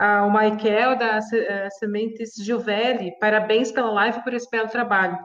ah, 0.00 0.26
Michael 0.26 0.96
da 0.96 1.18
eh, 1.18 1.68
Sementes 1.78 2.34
Giovelli. 2.42 3.12
Parabéns 3.20 3.70
pela 3.70 3.90
live 3.90 4.18
e 4.18 4.24
por 4.24 4.32
esse 4.32 4.50
belo 4.50 4.68
trabalho. 4.68 5.18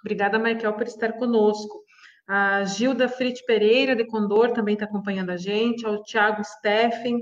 Obrigada, 0.00 0.38
Michael, 0.38 0.72
por 0.72 0.86
estar 0.86 1.12
conosco. 1.12 1.82
a 2.26 2.64
Gilda 2.64 3.08
Frit 3.08 3.44
Pereira, 3.44 3.94
de 3.94 4.06
Condor, 4.06 4.52
também 4.52 4.72
está 4.72 4.86
acompanhando 4.86 5.30
a 5.30 5.36
gente, 5.36 5.84
ao 5.84 6.02
Tiago 6.02 6.42
Steffen. 6.42 7.20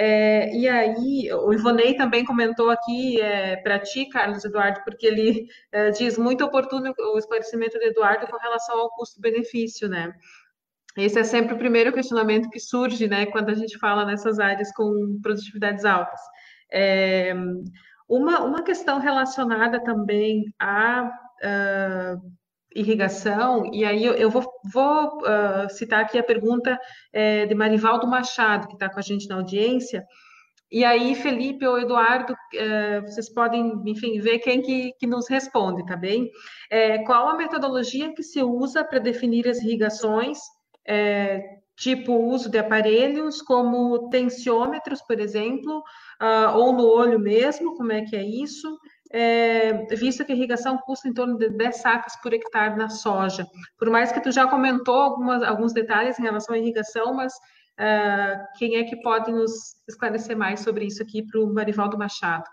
É, 0.00 0.56
e 0.56 0.68
aí, 0.68 1.28
o 1.32 1.52
Ivonei 1.52 1.96
também 1.96 2.24
comentou 2.24 2.70
aqui 2.70 3.20
é, 3.20 3.56
para 3.56 3.80
ti, 3.80 4.08
Carlos 4.08 4.44
Eduardo, 4.44 4.80
porque 4.84 5.04
ele 5.04 5.48
é, 5.72 5.90
diz 5.90 6.16
muito 6.16 6.44
oportuno 6.44 6.94
o 6.96 7.18
esclarecimento 7.18 7.76
do 7.76 7.84
Eduardo 7.84 8.28
com 8.28 8.36
relação 8.36 8.78
ao 8.78 8.90
custo-benefício, 8.90 9.88
né? 9.88 10.12
Esse 10.96 11.18
é 11.18 11.24
sempre 11.24 11.54
o 11.54 11.58
primeiro 11.58 11.92
questionamento 11.92 12.48
que 12.48 12.60
surge, 12.60 13.08
né, 13.08 13.26
quando 13.26 13.48
a 13.50 13.54
gente 13.54 13.76
fala 13.76 14.04
nessas 14.04 14.38
áreas 14.38 14.72
com 14.72 15.18
produtividades 15.20 15.84
altas. 15.84 16.20
É, 16.72 17.34
uma, 18.08 18.44
uma 18.44 18.62
questão 18.62 19.00
relacionada 19.00 19.82
também 19.82 20.44
à 20.60 21.10
uh, 21.42 22.32
irrigação, 22.74 23.70
e 23.72 23.84
aí 23.84 24.04
eu, 24.04 24.14
eu 24.14 24.30
vou, 24.30 24.44
vou 24.72 25.18
uh, 25.18 25.68
citar 25.70 26.00
aqui 26.00 26.18
a 26.18 26.22
pergunta 26.22 26.78
é, 27.12 27.46
de 27.46 27.54
Marivaldo 27.54 28.06
Machado, 28.06 28.68
que 28.68 28.74
está 28.74 28.88
com 28.88 28.98
a 28.98 29.02
gente 29.02 29.28
na 29.28 29.36
audiência, 29.36 30.04
e 30.70 30.84
aí, 30.84 31.14
Felipe 31.14 31.66
ou 31.66 31.78
Eduardo, 31.78 32.34
uh, 32.34 33.00
vocês 33.02 33.32
podem, 33.32 33.72
enfim, 33.86 34.20
ver 34.20 34.38
quem 34.40 34.60
que, 34.60 34.92
que 34.98 35.06
nos 35.06 35.26
responde, 35.26 35.84
tá 35.86 35.96
bem? 35.96 36.30
É, 36.70 36.98
qual 37.04 37.28
a 37.28 37.36
metodologia 37.36 38.12
que 38.12 38.22
se 38.22 38.42
usa 38.42 38.84
para 38.84 38.98
definir 38.98 39.48
as 39.48 39.58
irrigações, 39.62 40.38
é, 40.86 41.42
tipo 41.74 42.12
uso 42.12 42.50
de 42.50 42.58
aparelhos 42.58 43.40
como 43.40 44.10
tensiômetros, 44.10 45.00
por 45.00 45.18
exemplo, 45.18 45.78
uh, 46.20 46.56
ou 46.56 46.74
no 46.74 46.86
olho 46.86 47.18
mesmo, 47.18 47.74
como 47.74 47.92
é 47.92 48.02
que 48.02 48.14
é 48.14 48.22
isso? 48.22 48.78
É, 49.10 49.86
visto 49.94 50.24
que 50.24 50.32
a 50.32 50.34
irrigação 50.34 50.78
custa 50.78 51.08
em 51.08 51.14
torno 51.14 51.38
de 51.38 51.48
10 51.48 51.76
sacas 51.76 52.14
por 52.22 52.32
hectare 52.32 52.76
na 52.76 52.88
soja. 52.88 53.46
Por 53.78 53.88
mais 53.90 54.12
que 54.12 54.20
tu 54.20 54.30
já 54.30 54.46
comentou 54.46 54.94
algumas, 54.94 55.42
alguns 55.42 55.72
detalhes 55.72 56.18
em 56.18 56.22
relação 56.22 56.54
à 56.54 56.58
irrigação, 56.58 57.14
mas 57.14 57.32
uh, 57.34 58.44
quem 58.58 58.76
é 58.76 58.84
que 58.84 58.96
pode 59.00 59.32
nos 59.32 59.76
esclarecer 59.88 60.36
mais 60.36 60.60
sobre 60.60 60.84
isso 60.84 61.02
aqui 61.02 61.22
para 61.22 61.40
o 61.40 61.52
Marivaldo 61.52 61.96
Machado? 61.96 62.44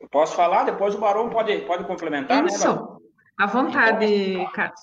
Eu 0.00 0.08
posso 0.08 0.34
falar, 0.34 0.64
depois 0.64 0.94
o 0.94 0.98
Barão 0.98 1.30
pode, 1.30 1.58
pode 1.62 1.84
complementar, 1.84 2.42
né, 2.42 2.48
isso. 2.48 2.74
né, 2.74 2.98
À 3.38 3.46
vontade, 3.46 4.04
então, 4.04 4.52
Carlos. 4.52 4.80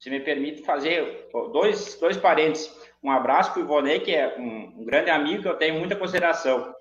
Se 0.00 0.10
me 0.10 0.20
permite 0.20 0.64
fazer 0.64 1.28
dois, 1.52 1.96
dois 1.96 2.16
parênteses. 2.16 2.72
Um 3.02 3.10
abraço 3.10 3.52
para 3.52 3.60
o 3.60 3.64
Ivonei, 3.64 4.00
que 4.00 4.14
é 4.14 4.36
um, 4.38 4.80
um, 4.80 4.84
grande 4.84 5.10
amigo 5.10 5.42
que 5.42 5.48
eu 5.48 5.56
tenho 5.56 5.78
muita 5.78 5.96
consideração. 5.96 6.72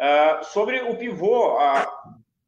Uh, 0.00 0.44
sobre 0.44 0.80
o 0.82 0.96
pivô, 0.96 1.56
uh, 1.56 1.86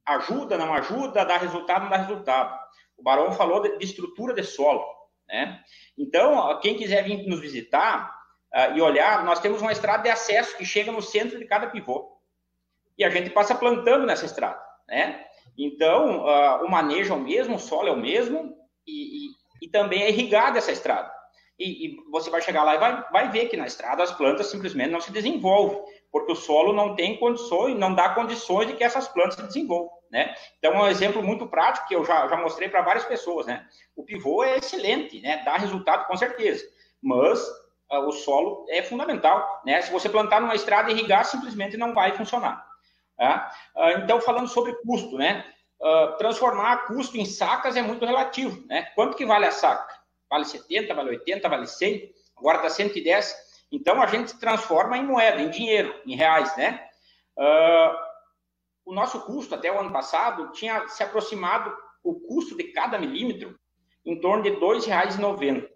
ajuda, 0.07 0.59
não 0.59 0.73
ajuda, 0.75 1.25
dá 1.25 1.37
resultado, 1.37 1.83
não 1.83 1.91
dá 1.91 1.97
resultado. 1.97 2.59
O 2.97 3.03
Barão 3.03 3.33
falou 3.33 3.61
de, 3.61 3.79
de 3.79 3.85
estrutura 3.85 4.35
de 4.35 4.43
solo, 4.43 4.85
né? 5.29 5.61
Então, 5.97 6.59
quem 6.61 6.77
quiser 6.77 7.05
vir 7.05 7.27
nos 7.27 7.41
visitar 7.41 8.15
uh, 8.55 8.77
e 8.77 8.81
olhar, 8.81 9.25
nós 9.25 9.41
temos 9.41 9.61
uma 9.61 9.73
estrada 9.73 10.03
de 10.03 10.11
acesso 10.11 10.57
que 10.57 10.65
chega 10.65 10.93
no 10.93 11.03
centro 11.03 11.39
de 11.39 11.45
cada 11.47 11.69
pivô. 11.69 12.13
E 12.97 13.05
a 13.05 13.11
gente 13.11 13.31
passa 13.31 13.55
plantando 13.55 14.07
nessa 14.07 14.27
estrada, 14.27 14.61
né? 14.89 15.25
Então, 15.57 16.25
uh, 16.25 16.65
o 16.65 16.71
manejo 16.71 17.13
é 17.13 17.17
o 17.17 17.21
mesmo, 17.21 17.57
o 17.57 17.59
solo 17.59 17.89
é 17.89 17.93
o 17.93 17.97
mesmo 17.97 18.57
e, 18.87 19.29
e, 19.29 19.31
e 19.63 19.69
também 19.69 20.03
é 20.03 20.09
irrigada 20.09 20.59
essa 20.59 20.73
estrada. 20.73 21.13
E, 21.59 21.87
e, 21.87 21.97
você 22.11 22.31
vai 22.31 22.43
chegar 22.43 22.65
lá 22.65 22.75
e 22.75 22.79
vai, 22.79 23.05
vai 23.13 23.31
ver 23.31 23.47
que 23.47 23.57
na 23.57 23.67
estrada 23.67 24.03
as 24.03 24.13
plantas 24.13 24.49
simplesmente 24.49 24.91
não 24.91 25.01
se 25.01 25.13
desenvolvem 25.13 25.81
porque 26.15 26.31
o 26.31 26.37
solo 26.37 26.73
não 26.73 26.95
tem 26.95 27.17
condições, 27.17 27.77
não 27.77 27.93
dá 27.93 28.11
condições 28.11 28.69
de 28.69 28.75
que 28.75 28.85
essas 28.85 29.09
plantas 29.09 29.35
se 29.35 29.43
desenvolvam, 29.43 29.91
né? 30.09 30.33
Então, 30.57 30.73
um 30.75 30.87
exemplo 30.87 31.21
muito 31.21 31.45
prático 31.49 31.89
que 31.89 31.97
eu 31.97 32.05
já, 32.05 32.29
já 32.29 32.37
mostrei 32.37 32.69
para 32.69 32.83
várias 32.83 33.05
pessoas, 33.05 33.47
né? 33.47 33.67
O 33.97 34.05
pivô 34.05 34.45
é 34.45 34.57
excelente, 34.59 35.21
né? 35.21 35.43
Dá 35.45 35.57
resultado 35.57 36.07
com 36.07 36.17
certeza, 36.17 36.65
mas 37.03 37.45
uh, 37.91 38.07
o 38.07 38.13
solo 38.13 38.65
é 38.69 38.81
fundamental, 38.81 39.61
né? 39.67 39.83
Se 39.83 39.91
você 39.91 40.09
plantar 40.09 40.41
numa 40.41 40.55
estrada 40.55 40.89
e 40.89 40.95
irrigar, 40.95 41.25
simplesmente 41.25 41.77
não 41.77 41.93
vai 41.93 42.13
funcionar. 42.13 42.65
Tá? 43.17 43.53
Uh, 43.75 43.99
então, 44.05 44.21
falando 44.21 44.47
sobre 44.47 44.73
custo, 44.87 45.19
né? 45.19 45.45
Uh, 45.81 46.17
transformar 46.17 46.87
custo 46.87 47.17
em 47.17 47.27
sacas 47.27 47.75
é 47.75 47.83
muito 47.83 48.07
relativo, 48.07 48.65
né? 48.69 48.85
Quanto 48.95 49.17
que 49.17 49.27
vale 49.27 49.47
a 49.47 49.51
saca? 49.51 49.93
Vale 50.31 50.45
70, 50.45 50.95
vale 50.95 51.11
80, 51.11 51.49
vale 51.49 51.67
100? 51.67 52.15
Agora 52.37 52.59
está 52.59 52.71
110. 52.71 53.54
Então, 53.71 54.01
a 54.01 54.07
gente 54.07 54.39
transforma 54.39 54.97
em 54.97 55.05
moeda, 55.05 55.41
em 55.41 55.51
dinheiro, 55.51 55.95
em 56.07 56.15
reais, 56.15 56.57
né? 56.57 56.87
Uh, 57.37 58.05
o 58.85 58.95
nosso 58.95 59.21
custo, 59.23 59.55
até 59.55 59.73
o 59.73 59.79
ano 59.79 59.93
passado, 59.93 60.53
tinha 60.53 60.87
se 60.89 61.03
aproximado 61.03 61.75
o 62.03 62.21
custo 62.21 62.57
de 62.57 62.65
cada 62.65 62.99
milímetro 62.99 63.59
em 64.05 64.21
torno 64.21 64.43
de 64.43 64.51
R$ 64.51 64.57
2,90 64.57 65.69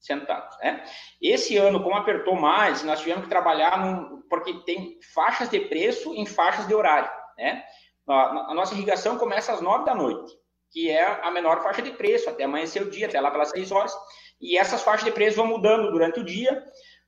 centavos, 0.00 0.56
né? 0.58 0.84
Esse 1.20 1.56
ano, 1.56 1.82
como 1.82 1.96
apertou 1.96 2.34
mais, 2.36 2.82
nós 2.82 3.00
tivemos 3.00 3.24
que 3.24 3.28
trabalhar 3.28 3.78
num, 3.78 4.22
porque 4.28 4.54
tem 4.64 4.98
faixas 5.14 5.48
de 5.48 5.60
preço 5.60 6.14
em 6.14 6.24
faixas 6.24 6.66
de 6.66 6.74
horário, 6.74 7.10
né? 7.36 7.64
A, 8.08 8.50
a 8.52 8.54
nossa 8.54 8.74
irrigação 8.74 9.18
começa 9.18 9.52
às 9.52 9.60
nove 9.60 9.84
da 9.84 9.94
noite, 9.94 10.32
que 10.70 10.90
é 10.90 11.04
a 11.22 11.30
menor 11.30 11.62
faixa 11.62 11.82
de 11.82 11.90
preço, 11.90 12.30
até 12.30 12.44
amanhecer 12.44 12.82
o 12.82 12.90
dia, 12.90 13.06
até 13.06 13.20
lá 13.20 13.30
pelas 13.30 13.50
seis 13.50 13.70
horas, 13.70 13.94
e 14.40 14.56
essas 14.56 14.82
faixas 14.82 15.04
de 15.04 15.12
preço 15.12 15.36
vão 15.36 15.46
mudando 15.46 15.90
durante 15.90 16.20
o 16.20 16.24
dia, 16.24 16.64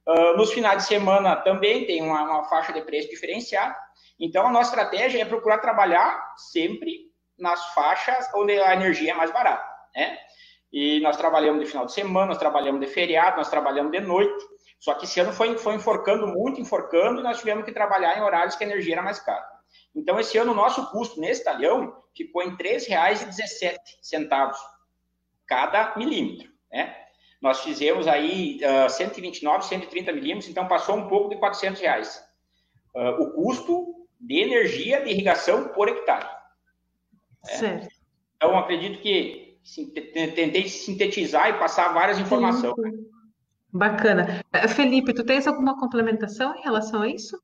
Uh, 0.08 0.38
nos 0.38 0.50
finais 0.50 0.84
de 0.84 0.88
semana 0.88 1.36
também 1.36 1.84
tem 1.84 2.02
uma, 2.02 2.22
uma, 2.22 2.44
faixa 2.44 2.72
de 2.72 2.80
preço 2.80 3.10
diferenciada. 3.10 3.76
Então, 4.18 4.46
a 4.46 4.50
nossa 4.50 4.70
estratégia 4.70 5.20
é 5.20 5.24
procurar 5.26 5.58
trabalhar 5.58 6.34
sempre 6.50 7.12
nas 7.38 7.74
faixas 7.74 8.26
onde 8.34 8.58
a 8.58 8.72
energia 8.72 9.12
é 9.12 9.14
mais 9.14 9.30
barata, 9.30 9.68
né? 9.94 10.18
E 10.72 10.98
nós 11.00 11.18
trabalhamos 11.18 11.60
de 11.60 11.66
final 11.66 11.84
de 11.84 11.92
semana, 11.92 12.28
nós 12.28 12.38
trabalhamos 12.38 12.80
de 12.80 12.86
feriado, 12.86 13.36
nós 13.36 13.50
trabalhamos 13.50 13.92
de 13.92 14.00
noite. 14.00 14.44
Só 14.80 14.94
que 14.94 15.04
esse 15.04 15.20
ano 15.20 15.30
foi, 15.30 15.58
foi 15.58 15.74
enforcando 15.74 16.26
muito, 16.26 16.58
enforcando, 16.58 17.20
e 17.20 17.22
nós 17.22 17.38
tivemos 17.38 17.66
que 17.66 17.72
trabalhar 17.72 18.16
em 18.16 18.22
horários 18.22 18.56
que 18.56 18.64
a 18.64 18.66
energia 18.66 18.94
era 18.94 19.02
mais 19.02 19.20
cara. 19.20 19.46
Então, 19.94 20.18
esse 20.18 20.38
ano, 20.38 20.52
o 20.52 20.54
nosso 20.54 20.90
custo 20.90 21.20
nesse 21.20 21.44
talhão 21.44 21.94
ficou 22.16 22.42
em 22.42 22.50
R$ 22.50 22.56
3,17 22.56 24.54
cada 25.46 25.94
milímetro, 25.96 26.50
né? 26.72 27.07
Nós 27.40 27.60
fizemos 27.60 28.08
aí 28.08 28.60
uh, 28.86 28.90
129, 28.90 29.64
130 29.64 30.12
milímetros, 30.12 30.50
então 30.50 30.66
passou 30.66 30.96
um 30.96 31.08
pouco 31.08 31.28
de 31.28 31.36
400 31.36 31.80
reais. 31.80 32.24
Uh, 32.94 33.22
o 33.22 33.30
custo 33.32 33.94
de 34.20 34.40
energia 34.40 35.00
de 35.02 35.10
irrigação 35.10 35.68
por 35.68 35.88
hectare. 35.88 36.26
É. 37.46 37.56
Certo. 37.56 37.88
Então, 38.36 38.56
acredito 38.58 39.00
que 39.00 39.58
tentei 40.34 40.68
sintetizar 40.68 41.50
e 41.50 41.58
passar 41.58 41.92
várias 41.92 42.18
informações. 42.18 42.74
Bacana. 43.72 44.44
Eh, 44.52 44.68
Felipe, 44.68 45.12
tu 45.12 45.24
tens 45.24 45.46
alguma 45.46 45.78
complementação 45.78 46.54
em 46.56 46.62
relação 46.62 47.02
a 47.02 47.08
isso? 47.08 47.40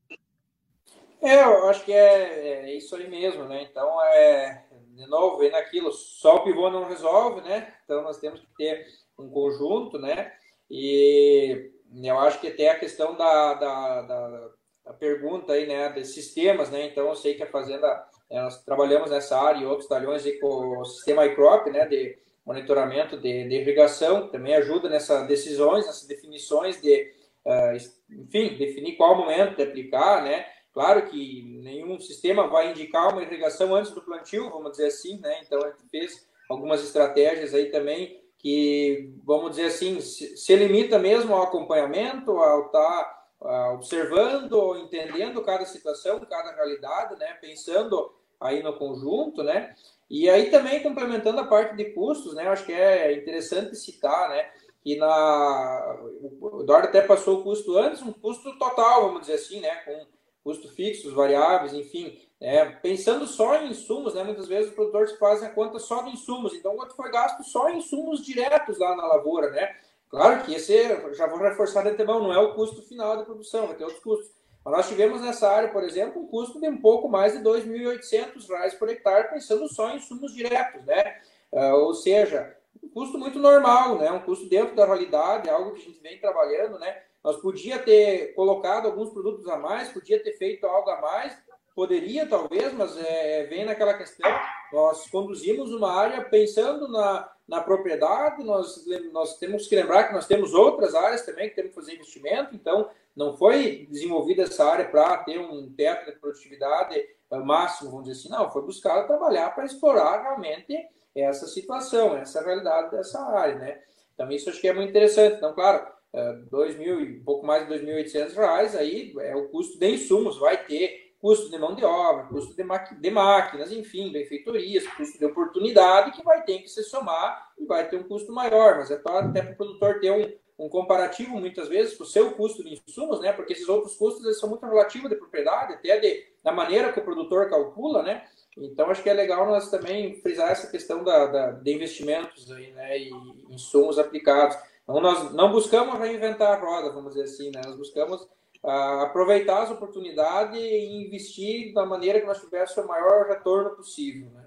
É, 1.21 1.43
eu 1.43 1.69
acho 1.69 1.83
que 1.85 1.91
é, 1.91 2.69
é 2.69 2.75
isso 2.75 2.95
aí 2.95 3.07
mesmo, 3.09 3.45
né? 3.45 3.63
Então, 3.63 4.01
é, 4.03 4.65
de 4.95 5.07
novo, 5.07 5.37
vem 5.37 5.51
naquilo, 5.51 5.91
só 5.91 6.37
o 6.37 6.43
pivô 6.43 6.69
não 6.69 6.87
resolve, 6.87 7.41
né? 7.41 7.73
Então, 7.83 8.01
nós 8.03 8.17
temos 8.17 8.39
que 8.39 8.47
ter 8.57 8.85
um 9.17 9.29
conjunto, 9.29 9.97
né? 9.97 10.31
E 10.69 11.71
eu 12.03 12.19
acho 12.19 12.39
que 12.39 12.47
até 12.47 12.69
a 12.69 12.79
questão 12.79 13.15
da, 13.15 13.53
da, 13.53 14.01
da, 14.01 14.49
da 14.85 14.93
pergunta 14.93 15.53
aí, 15.53 15.67
né, 15.67 15.89
de 15.89 16.05
sistemas, 16.05 16.69
né? 16.69 16.85
Então, 16.87 17.07
eu 17.07 17.15
sei 17.15 17.35
que 17.35 17.43
a 17.43 17.47
Fazenda, 17.47 17.87
né, 18.29 18.41
nós 18.41 18.63
trabalhamos 18.63 19.09
nessa 19.11 19.39
área 19.39 19.59
e 19.59 19.65
outros 19.65 19.87
talhões 19.87 20.23
com 20.39 20.79
o 20.79 20.85
sistema 20.85 21.25
iCrop, 21.25 21.69
né, 21.69 21.85
de 21.87 22.17
monitoramento 22.45 23.17
de, 23.17 23.47
de 23.47 23.55
irrigação, 23.55 24.27
também 24.27 24.53
ajuda 24.55 24.87
nessas 24.87 25.27
decisões, 25.27 25.85
nessas 25.85 26.07
definições 26.07 26.79
de, 26.79 27.11
uh, 27.45 27.75
enfim, 28.11 28.55
definir 28.55 28.95
qual 28.97 29.17
momento 29.17 29.55
de 29.55 29.63
aplicar, 29.63 30.23
né? 30.23 30.45
Claro 30.71 31.07
que 31.07 31.41
nenhum 31.63 31.97
sistema 31.99 32.47
vai 32.47 32.69
indicar 32.69 33.11
uma 33.11 33.23
irrigação 33.23 33.73
antes 33.73 33.91
do 33.91 34.01
plantio, 34.01 34.49
vamos 34.51 34.71
dizer 34.71 34.87
assim, 34.87 35.19
né? 35.19 35.41
Então, 35.43 35.63
a 35.63 35.69
gente 35.69 35.89
fez 35.89 36.27
algumas 36.49 36.83
estratégias 36.83 37.53
aí 37.53 37.71
também 37.71 38.21
que, 38.45 39.11
vamos 39.23 39.55
dizer 39.55 39.65
assim, 39.65 39.99
se, 39.99 40.55
limita 40.55 40.99
mesmo 40.99 41.33
ao 41.33 41.45
acompanhamento, 41.45 42.29
ao 42.29 42.67
estar 42.67 43.27
tá, 43.41 43.71
observando, 43.73 44.77
entendendo 44.77 45.41
cada 45.41 45.65
situação, 45.65 46.19
cada 46.19 46.51
realidade, 46.51 47.17
né? 47.17 47.33
Pensando 47.41 48.13
aí 48.39 48.61
no 48.61 48.77
conjunto, 48.77 49.41
né? 49.41 49.73
E 50.07 50.29
aí 50.29 50.51
também 50.51 50.83
complementando 50.83 51.39
a 51.39 51.47
parte 51.47 51.75
de 51.75 51.85
custos, 51.85 52.35
né? 52.35 52.47
Acho 52.47 52.67
que 52.67 52.71
é 52.71 53.13
interessante 53.13 53.75
citar, 53.75 54.29
né? 54.29 54.47
Que 54.83 54.95
na 54.95 55.97
o 56.39 56.61
Eduardo 56.61 56.89
até 56.89 57.01
passou 57.01 57.39
o 57.39 57.43
custo 57.43 57.75
antes, 57.75 58.03
um 58.03 58.13
custo 58.13 58.59
total, 58.59 59.07
vamos 59.07 59.21
dizer 59.21 59.33
assim, 59.33 59.59
né? 59.59 59.75
Com 59.77 60.05
custo 60.43 60.69
fixos, 60.69 61.13
variáveis, 61.13 61.73
enfim. 61.73 62.15
É, 62.39 62.65
pensando 62.65 63.25
só 63.25 63.55
em 63.55 63.69
insumos, 63.69 64.13
né, 64.13 64.23
muitas 64.23 64.47
vezes 64.47 64.69
os 64.69 64.75
produtores 64.75 65.17
fazem 65.17 65.47
a 65.47 65.51
conta 65.51 65.79
só 65.79 66.01
de 66.01 66.11
insumos. 66.11 66.53
Então, 66.53 66.75
quanto 66.75 66.95
foi 66.95 67.09
gasto 67.09 67.43
só 67.43 67.69
em 67.69 67.77
insumos 67.77 68.23
diretos 68.25 68.77
lá 68.77 68.95
na 68.95 69.07
lavoura, 69.07 69.49
né? 69.51 69.75
Claro 70.09 70.43
que 70.43 70.53
esse, 70.53 70.73
já 71.13 71.27
vou 71.27 71.39
reforçar 71.39 71.83
de 71.83 71.89
antemão, 71.89 72.21
não 72.21 72.33
é 72.33 72.37
o 72.37 72.53
custo 72.53 72.81
final 72.81 73.17
da 73.17 73.23
produção, 73.23 73.67
vai 73.67 73.75
ter 73.75 73.83
outros 73.83 74.03
custos. 74.03 74.31
Mas 74.63 74.73
nós 74.73 74.87
tivemos 74.87 75.21
nessa 75.21 75.49
área, 75.49 75.69
por 75.69 75.83
exemplo, 75.83 76.21
um 76.21 76.27
custo 76.27 76.59
de 76.59 76.67
um 76.67 76.77
pouco 76.77 77.07
mais 77.07 77.33
de 77.33 77.39
R$ 77.39 77.43
2.800 77.43 78.77
por 78.77 78.89
hectare, 78.89 79.29
pensando 79.29 79.67
só 79.67 79.91
em 79.91 79.97
insumos 79.97 80.33
diretos, 80.33 80.83
né? 80.85 81.21
Uh, 81.51 81.75
ou 81.75 81.93
seja, 81.93 82.57
um 82.83 82.89
custo 82.89 83.17
muito 83.17 83.39
normal, 83.39 83.97
né? 83.97 84.11
Um 84.11 84.21
custo 84.21 84.49
dentro 84.49 84.75
da 84.75 84.85
realidade, 84.85 85.49
algo 85.49 85.71
que 85.71 85.81
a 85.81 85.85
gente 85.85 85.99
vem 86.01 86.19
trabalhando, 86.19 86.79
né? 86.79 86.99
Nós 87.23 87.37
podia 87.37 87.79
ter 87.79 88.33
colocado 88.33 88.87
alguns 88.87 89.11
produtos 89.11 89.47
a 89.47 89.57
mais, 89.57 89.89
podia 89.89 90.21
ter 90.21 90.33
feito 90.33 90.65
algo 90.65 90.89
a 90.89 91.01
mais, 91.01 91.37
poderia 91.75 92.25
talvez, 92.25 92.73
mas 92.73 92.97
é, 92.97 93.43
vem 93.43 93.65
naquela 93.65 93.93
questão, 93.93 94.31
nós 94.71 95.07
conduzimos 95.09 95.73
uma 95.73 95.91
área 95.91 96.23
pensando 96.23 96.87
na, 96.87 97.29
na 97.45 97.61
propriedade, 97.61 98.43
nós, 98.43 98.85
nós 99.11 99.37
temos 99.37 99.67
que 99.67 99.75
lembrar 99.75 100.05
que 100.05 100.13
nós 100.13 100.25
temos 100.25 100.53
outras 100.53 100.95
áreas 100.95 101.25
também 101.25 101.49
que 101.49 101.55
temos 101.55 101.71
que 101.71 101.75
fazer 101.75 101.95
investimento, 101.95 102.55
então 102.55 102.89
não 103.15 103.35
foi 103.35 103.87
desenvolvida 103.91 104.43
essa 104.43 104.65
área 104.65 104.85
para 104.85 105.17
ter 105.17 105.37
um 105.37 105.69
teto 105.75 106.11
de 106.11 106.17
produtividade 106.17 106.95
eh, 106.95 107.39
máximo, 107.39 107.91
vamos 107.91 108.07
dizer 108.07 108.19
assim, 108.19 108.29
não, 108.29 108.49
foi 108.49 108.61
buscar 108.61 109.03
trabalhar 109.03 109.53
para 109.53 109.65
explorar 109.65 110.21
realmente 110.21 110.77
essa 111.13 111.45
situação, 111.47 112.17
essa 112.17 112.43
realidade 112.43 112.91
dessa 112.91 113.21
área, 113.21 113.55
né? 113.55 113.81
Então 114.13 114.31
isso 114.31 114.49
acho 114.49 114.59
que 114.59 114.67
é 114.67 114.73
muito 114.73 114.89
interessante. 114.89 115.37
Então, 115.37 115.53
claro, 115.53 115.85
eh, 116.13 116.33
dois 116.49 116.77
mil 116.77 117.01
e 117.01 117.19
pouco 117.19 117.45
mais 117.45 117.67
de 117.67 117.73
2.800 117.73 118.33
reais, 118.33 118.75
aí 118.75 119.13
é 119.19 119.35
o 119.35 119.47
custo 119.49 119.79
de 119.79 119.89
insumos, 119.89 120.37
vai 120.37 120.65
ter 120.65 121.04
custo 121.25 121.49
de 121.49 121.57
mão 121.57 121.73
de 121.73 121.83
obra, 121.83 122.25
custo 122.25 122.55
de, 122.55 122.63
de 123.01 123.09
máquinas, 123.09 123.71
enfim, 123.71 124.11
benfeitorias, 124.11 124.85
custo 124.89 125.17
de 125.17 125.25
oportunidade 125.25 126.11
que 126.11 126.23
vai 126.23 126.43
ter 126.43 126.59
que 126.59 126.67
se 126.67 126.83
somar 126.83 127.49
e 127.57 127.65
vai 127.65 127.89
ter 127.89 127.97
um 127.97 128.03
custo 128.03 128.31
maior, 128.31 128.77
mas 128.77 128.91
é 128.91 129.01
até 129.03 129.41
para 129.41 129.53
o 129.53 129.55
produtor 129.55 129.99
ter 129.99 130.11
um, 130.11 130.65
um 130.65 130.69
comparativo, 130.69 131.39
muitas 131.39 131.67
vezes, 131.67 131.97
com 131.97 132.03
o 132.03 132.05
seu 132.05 132.33
custo 132.33 132.63
de 132.63 132.79
insumos, 132.87 133.21
né? 133.21 133.33
Porque 133.33 133.53
esses 133.53 133.67
outros 133.67 133.95
custos 133.95 134.23
eles 134.23 134.39
são 134.39 134.47
muito 134.47 134.67
relativos 134.67 135.09
de 135.09 135.15
propriedade, 135.15 135.73
até 135.73 135.97
de, 135.99 136.27
da 136.43 136.51
maneira 136.51 136.93
que 136.93 136.99
o 136.99 137.03
produtor 137.03 137.49
calcula, 137.49 138.03
né? 138.03 138.27
Então, 138.55 138.91
acho 138.91 139.01
que 139.01 139.09
é 139.09 139.13
legal 139.13 139.47
nós 139.47 139.71
também 139.71 140.21
frisar 140.21 140.51
essa 140.51 140.69
questão 140.69 141.03
da, 141.03 141.25
da 141.25 141.51
de 141.53 141.73
investimentos 141.73 142.51
aí, 142.51 142.71
né? 142.71 142.99
E 142.99 143.09
insumos 143.49 143.97
aplicados. 143.97 144.55
Então, 144.83 145.01
nós 145.01 145.33
não 145.33 145.51
buscamos 145.51 145.97
reinventar 145.97 146.53
a 146.53 146.63
roda, 146.63 146.91
vamos 146.91 147.15
dizer 147.15 147.23
assim, 147.23 147.49
né? 147.49 147.61
Nós 147.65 147.75
buscamos 147.75 148.27
aproveitar 148.67 149.63
as 149.63 149.71
oportunidades 149.71 150.59
e 150.59 151.05
investir 151.05 151.73
da 151.73 151.85
maneira 151.85 152.19
que 152.19 152.25
nós 152.25 152.39
tivéssemos 152.39 152.85
o 152.85 152.87
maior 152.87 153.27
retorno 153.27 153.75
possível. 153.75 154.29
Né? 154.31 154.45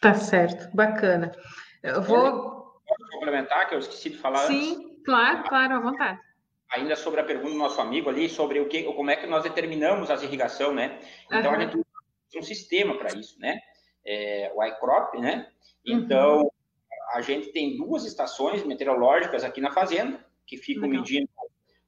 Tá 0.00 0.14
certo, 0.14 0.74
bacana. 0.74 1.32
Eu 1.82 2.02
vou. 2.02 2.62
Posso 2.86 3.10
complementar, 3.12 3.68
que 3.68 3.74
eu 3.74 3.78
esqueci 3.78 4.10
de 4.10 4.18
falar 4.18 4.46
Sim, 4.46 4.74
antes? 4.74 5.04
claro, 5.04 5.48
claro, 5.48 5.74
à 5.74 5.80
vontade. 5.80 6.20
Ainda 6.70 6.96
sobre 6.96 7.20
a 7.20 7.24
pergunta 7.24 7.52
do 7.52 7.58
nosso 7.58 7.80
amigo 7.80 8.10
ali, 8.10 8.28
sobre 8.28 8.60
o 8.60 8.68
que, 8.68 8.82
como 8.82 9.10
é 9.10 9.16
que 9.16 9.26
nós 9.26 9.42
determinamos 9.42 10.10
as 10.10 10.22
irrigação, 10.22 10.74
né? 10.74 10.98
Então, 11.26 11.52
uhum. 11.52 11.56
a 11.56 11.60
gente 11.60 11.84
tem 12.30 12.40
um 12.40 12.44
sistema 12.44 12.96
para 12.98 13.16
isso, 13.16 13.38
né? 13.38 13.58
É, 14.04 14.52
o 14.54 14.64
iCrop, 14.64 15.18
né? 15.18 15.48
Uhum. 15.86 15.94
Então, 15.94 16.40
uhum. 16.42 16.50
a 17.14 17.20
gente 17.20 17.52
tem 17.52 17.76
duas 17.76 18.04
estações 18.04 18.64
meteorológicas 18.64 19.44
aqui 19.44 19.60
na 19.60 19.70
fazenda, 19.70 20.24
que 20.46 20.56
ficam 20.56 20.88
Legal. 20.88 21.02
medindo 21.02 21.28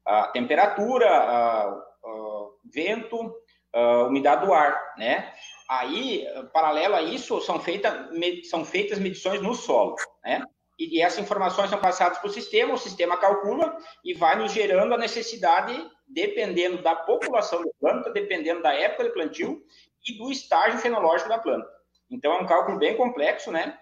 a 0.07 0.29
temperatura, 0.29 1.09
a, 1.09 1.69
a 1.69 2.49
vento, 2.73 3.35
a 3.73 4.05
umidade 4.05 4.47
do 4.47 4.53
ar, 4.53 4.95
né? 4.97 5.33
Aí, 5.69 6.27
paralelo 6.53 6.95
a 6.95 7.03
isso, 7.03 7.41
são, 7.41 7.59
feita, 7.59 8.11
são 8.51 8.65
feitas 8.65 8.99
medições 8.99 9.41
no 9.41 9.55
solo, 9.55 9.97
né? 10.23 10.45
E, 10.79 10.99
e 10.99 11.03
essas 11.03 11.21
informações 11.21 11.71
são 11.71 11.81
passadas 11.81 12.19
para 12.19 12.29
o 12.29 12.33
sistema, 12.33 12.75
o 12.75 12.79
sistema 12.79 13.17
calcula 13.17 13.77
e 14.05 14.13
vai 14.13 14.37
nos 14.37 14.53
gerando 14.53 14.95
a 14.95 14.99
necessidade, 14.99 15.75
dependendo 16.07 16.83
da 16.83 16.95
população 16.95 17.63
da 17.63 17.71
planta, 17.81 18.11
dependendo 18.11 18.63
da 18.63 18.75
época 18.75 19.05
de 19.05 19.11
plantio 19.11 19.63
e 20.07 20.19
do 20.19 20.31
estágio 20.31 20.79
fenológico 20.79 21.29
da 21.29 21.39
planta. 21.39 21.69
Então, 22.11 22.33
é 22.33 22.41
um 22.41 22.47
cálculo 22.47 22.79
bem 22.79 22.97
complexo, 22.97 23.51
né? 23.51 23.79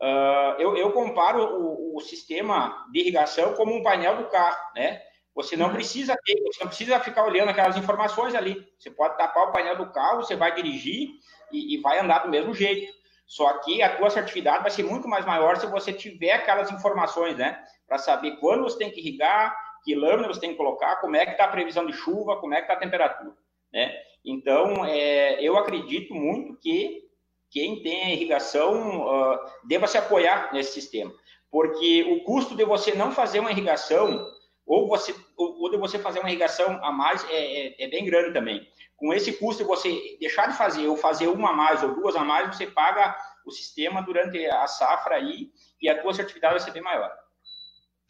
Uh, 0.00 0.60
eu, 0.60 0.76
eu, 0.76 0.92
comparo 0.92 1.44
o, 1.44 1.96
o, 1.96 2.00
sistema 2.00 2.88
de 2.90 3.00
irrigação 3.00 3.54
como 3.54 3.72
um 3.72 3.84
painel 3.84 4.16
do 4.16 4.28
carro, 4.28 4.58
né? 4.74 5.00
Você 5.34 5.56
não 5.56 5.72
precisa 5.72 6.16
ter, 6.24 6.40
você 6.42 6.60
não 6.60 6.68
precisa 6.68 7.00
ficar 7.00 7.24
olhando 7.24 7.48
aquelas 7.48 7.76
informações 7.76 8.34
ali. 8.34 8.66
Você 8.78 8.90
pode 8.90 9.16
tapar 9.16 9.48
o 9.48 9.52
painel 9.52 9.76
do 9.76 9.90
carro, 9.90 10.22
você 10.22 10.36
vai 10.36 10.54
dirigir 10.54 11.08
e, 11.50 11.74
e 11.74 11.80
vai 11.80 11.98
andar 11.98 12.20
do 12.20 12.28
mesmo 12.28 12.54
jeito. 12.54 12.92
Só 13.26 13.50
que 13.60 13.82
a 13.82 13.96
tua 13.96 14.08
assertividade 14.08 14.62
vai 14.62 14.70
ser 14.70 14.82
muito 14.82 15.08
mais 15.08 15.24
maior 15.24 15.56
se 15.56 15.66
você 15.66 15.92
tiver 15.92 16.32
aquelas 16.32 16.70
informações, 16.70 17.36
né? 17.36 17.64
Para 17.86 17.96
saber 17.96 18.36
quando 18.36 18.64
você 18.64 18.76
tem 18.76 18.90
que 18.90 19.00
irrigar, 19.00 19.56
que 19.84 19.94
lâmina 19.94 20.28
você 20.28 20.40
tem 20.40 20.50
que 20.50 20.56
colocar, 20.56 20.96
como 20.96 21.16
é 21.16 21.24
que 21.24 21.32
está 21.32 21.44
a 21.44 21.48
previsão 21.48 21.86
de 21.86 21.92
chuva, 21.92 22.36
como 22.36 22.52
é 22.52 22.58
que 22.58 22.64
está 22.64 22.74
a 22.74 22.78
temperatura, 22.78 23.34
né? 23.72 23.94
Então, 24.24 24.84
é, 24.84 25.42
eu 25.42 25.56
acredito 25.56 26.14
muito 26.14 26.56
que 26.58 27.02
quem 27.50 27.82
tem 27.82 28.04
a 28.04 28.10
irrigação 28.10 29.06
uh, 29.06 29.38
deva 29.64 29.86
se 29.86 29.98
apoiar 29.98 30.52
nesse 30.52 30.72
sistema, 30.72 31.12
porque 31.50 32.02
o 32.04 32.24
custo 32.24 32.54
de 32.54 32.64
você 32.64 32.94
não 32.94 33.12
fazer 33.12 33.40
uma 33.40 33.50
irrigação 33.50 34.26
ou 34.66 34.88
você 34.88 35.14
ou, 35.36 35.70
de 35.70 35.76
você 35.76 35.98
fazer 35.98 36.20
uma 36.20 36.28
irrigação 36.28 36.84
a 36.84 36.92
mais 36.92 37.24
é, 37.28 37.34
é, 37.34 37.84
é, 37.84 37.88
bem 37.88 38.04
grande 38.04 38.32
também. 38.32 38.68
Com 38.96 39.12
esse 39.12 39.32
custo, 39.32 39.64
você 39.64 40.16
deixar 40.20 40.46
de 40.46 40.56
fazer 40.56 40.86
ou 40.86 40.96
fazer 40.96 41.26
uma 41.26 41.50
a 41.50 41.52
mais 41.52 41.82
ou 41.82 41.94
duas 41.94 42.14
a 42.14 42.24
mais, 42.24 42.54
você 42.54 42.66
paga 42.66 43.16
o 43.44 43.50
sistema 43.50 44.02
durante 44.02 44.44
a 44.46 44.66
safra 44.66 45.16
aí 45.16 45.50
e 45.80 45.88
a 45.88 46.00
tua 46.00 46.12
assertividade 46.12 46.54
vai 46.54 46.60
ser 46.60 46.70
bem 46.70 46.82
maior. 46.82 47.12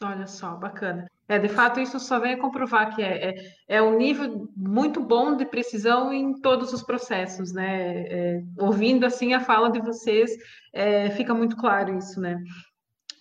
Olha 0.03 0.27
só, 0.27 0.51
bacana. 0.57 1.07
É, 1.29 1.39
de 1.39 1.49
fato, 1.49 1.81
isso 1.81 1.99
só 2.01 2.19
vem 2.19 2.35
a 2.35 2.39
comprovar 2.39 2.95
que 2.95 3.03
é, 3.03 3.31
é, 3.31 3.35
é 3.69 3.83
um 3.83 3.97
nível 3.97 4.49
muito 4.57 5.01
bom 5.01 5.37
de 5.37 5.47
precisão 5.47 6.13
em 6.13 6.41
todos 6.41 6.73
os 6.73 6.83
processos, 6.83 7.53
né? 7.53 8.03
É, 8.07 8.43
ouvindo 8.59 9.07
assim 9.07 9.33
a 9.33 9.41
fala 9.41 9.71
de 9.71 9.81
vocês, 9.81 10.31
é, 10.73 11.11
fica 11.11 11.33
muito 11.33 11.57
claro 11.57 11.97
isso, 11.97 12.21
né? 12.21 12.39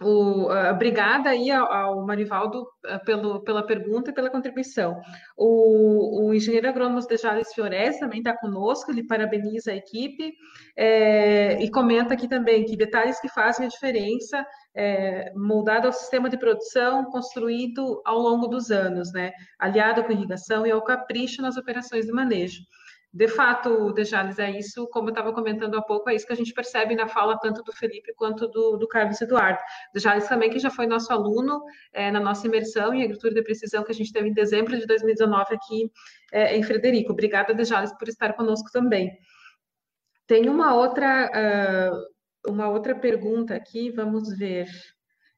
O, 0.01 0.47
uh, 0.47 0.71
obrigada 0.71 1.29
aí 1.29 1.51
ao, 1.51 1.71
ao 1.71 2.05
Marivaldo 2.05 2.61
uh, 2.63 3.05
pelo, 3.05 3.43
pela 3.43 3.63
pergunta 3.65 4.09
e 4.09 4.13
pela 4.13 4.31
contribuição. 4.31 4.99
O, 5.37 6.27
o 6.27 6.33
engenheiro 6.33 6.67
agrônomo 6.67 6.99
de 6.99 7.17
Jales 7.17 7.53
Fiores 7.53 7.99
também 7.99 8.19
está 8.19 8.35
conosco, 8.35 8.89
ele 8.89 9.05
parabeniza 9.05 9.71
a 9.71 9.75
equipe 9.75 10.33
é, 10.75 11.61
e 11.61 11.69
comenta 11.69 12.15
aqui 12.15 12.27
também 12.27 12.65
que 12.65 12.75
detalhes 12.75 13.19
que 13.21 13.29
fazem 13.29 13.67
a 13.67 13.69
diferença 13.69 14.43
é, 14.75 15.31
moldado 15.35 15.85
ao 15.85 15.93
sistema 15.93 16.29
de 16.29 16.37
produção 16.37 17.05
construído 17.05 18.01
ao 18.03 18.17
longo 18.17 18.47
dos 18.47 18.71
anos, 18.71 19.13
né? 19.13 19.31
aliado 19.59 20.03
com 20.03 20.11
irrigação 20.11 20.65
e 20.65 20.71
ao 20.71 20.83
capricho 20.83 21.41
nas 21.41 21.57
operações 21.57 22.07
de 22.07 22.11
manejo 22.11 22.61
de 23.13 23.27
fato, 23.27 23.91
Dejales, 23.91 24.39
é 24.39 24.49
isso, 24.49 24.87
como 24.87 25.09
eu 25.09 25.11
estava 25.11 25.33
comentando 25.33 25.75
há 25.75 25.81
pouco, 25.81 26.09
é 26.09 26.15
isso 26.15 26.25
que 26.25 26.31
a 26.31 26.35
gente 26.35 26.53
percebe 26.53 26.95
na 26.95 27.09
fala 27.09 27.37
tanto 27.37 27.61
do 27.61 27.73
Felipe 27.73 28.13
quanto 28.15 28.47
do, 28.47 28.77
do 28.77 28.87
Carlos 28.87 29.19
Eduardo. 29.19 29.59
Dejales 29.93 30.27
também, 30.29 30.49
que 30.49 30.59
já 30.59 30.69
foi 30.69 30.87
nosso 30.87 31.11
aluno 31.11 31.61
é, 31.91 32.09
na 32.09 32.21
nossa 32.21 32.47
imersão 32.47 32.93
em 32.93 33.03
agricultura 33.03 33.33
de 33.33 33.43
precisão 33.43 33.83
que 33.83 33.91
a 33.91 33.95
gente 33.95 34.13
teve 34.13 34.29
em 34.29 34.33
dezembro 34.33 34.77
de 34.79 34.85
2019 34.85 35.53
aqui 35.53 35.91
é, 36.31 36.55
em 36.55 36.63
Frederico. 36.63 37.11
Obrigada, 37.11 37.53
Dejales, 37.53 37.91
por 37.97 38.07
estar 38.07 38.31
conosco 38.33 38.71
também. 38.71 39.11
Tem 40.25 40.47
uma 40.47 40.73
outra, 40.73 41.29
uh, 42.47 42.49
uma 42.49 42.69
outra 42.69 42.95
pergunta 42.95 43.53
aqui, 43.53 43.91
vamos 43.91 44.37
ver. 44.37 44.67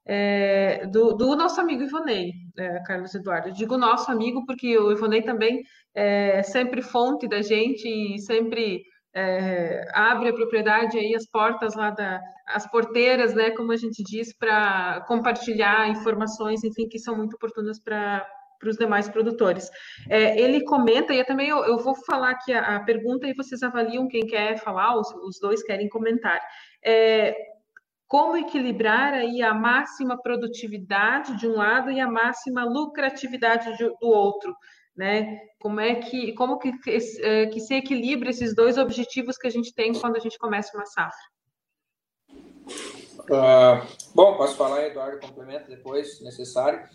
É, 0.06 0.86
do, 0.88 1.14
do, 1.14 1.36
nosso 1.36 1.62
amigo 1.62 1.84
Ivonei, 1.84 2.32
é, 2.58 2.80
Carlos 2.84 3.16
Eduardo. 3.16 3.50
Eu 3.50 3.54
digo 3.54 3.78
nosso 3.78 4.12
amigo 4.12 4.46
porque 4.46 4.78
o 4.78 4.92
Ivonei 4.92 5.22
também 5.22 5.64
é 5.96 6.44
sempre 6.44 6.82
fonte 6.82 7.28
da 7.28 7.42
gente 7.42 7.88
e 7.88 8.20
sempre 8.20 8.84
é, 9.16 9.86
abre 9.94 10.30
a 10.30 10.34
propriedade 10.34 10.98
aí 10.98 11.16
as 11.16 11.26
portas 11.28 11.76
lá 11.76 11.92
da 11.92 12.20
as 12.48 12.70
porteiras, 12.70 13.34
né, 13.34 13.52
como 13.52 13.72
a 13.72 13.78
gente 13.78 14.04
diz, 14.04 14.36
para 14.36 15.02
compartilhar 15.08 15.88
informações, 15.88 16.64
enfim, 16.64 16.90
que 16.90 17.00
são 17.00 17.16
muito 17.16 17.36
oportunas 17.36 17.80
para 17.80 18.28
para 18.64 18.70
os 18.70 18.78
demais 18.78 19.10
produtores. 19.10 19.70
É, 20.10 20.40
ele 20.40 20.64
comenta, 20.64 21.14
e 21.14 21.22
também 21.26 21.50
eu, 21.50 21.66
eu 21.66 21.78
vou 21.80 21.94
falar 22.06 22.32
aqui 22.32 22.54
a, 22.54 22.78
a, 22.78 22.80
pergunta 22.80 23.28
e 23.28 23.34
vocês 23.34 23.62
avaliam 23.62 24.08
quem 24.08 24.26
quer 24.26 24.58
falar, 24.58 24.98
os, 24.98 25.14
os 25.28 25.38
dois 25.38 25.62
querem 25.62 25.90
comentar. 25.90 26.40
É, 26.82 27.36
como 28.14 28.38
equilibrar 28.38 29.12
aí 29.16 29.42
a 29.42 29.56
máxima 29.56 30.22
produtividade 30.22 31.36
de 31.36 31.48
um 31.48 31.56
lado 31.56 31.90
e 31.90 32.00
a 32.00 32.08
máxima 32.08 32.64
lucratividade 32.64 33.76
de, 33.76 33.86
do 33.86 34.08
outro, 34.08 34.56
né? 34.96 35.40
Como 35.60 35.80
é 35.80 35.96
que 35.96 36.32
como 36.34 36.60
que, 36.60 36.72
é, 37.24 37.48
que 37.48 37.60
se 37.60 37.74
equilibra 37.74 38.30
esses 38.30 38.54
dois 38.54 38.78
objetivos 38.78 39.36
que 39.36 39.48
a 39.48 39.50
gente 39.50 39.74
tem 39.74 39.94
quando 39.94 40.16
a 40.16 40.20
gente 40.20 40.38
começa 40.38 40.78
uma 40.78 40.86
safra? 40.86 41.26
Uh, 43.22 43.84
bom, 44.14 44.38
posso 44.38 44.58
falar, 44.58 44.86
Eduardo, 44.86 45.20
complemento 45.20 45.68
depois, 45.68 46.18
se 46.18 46.24
necessário. 46.24 46.88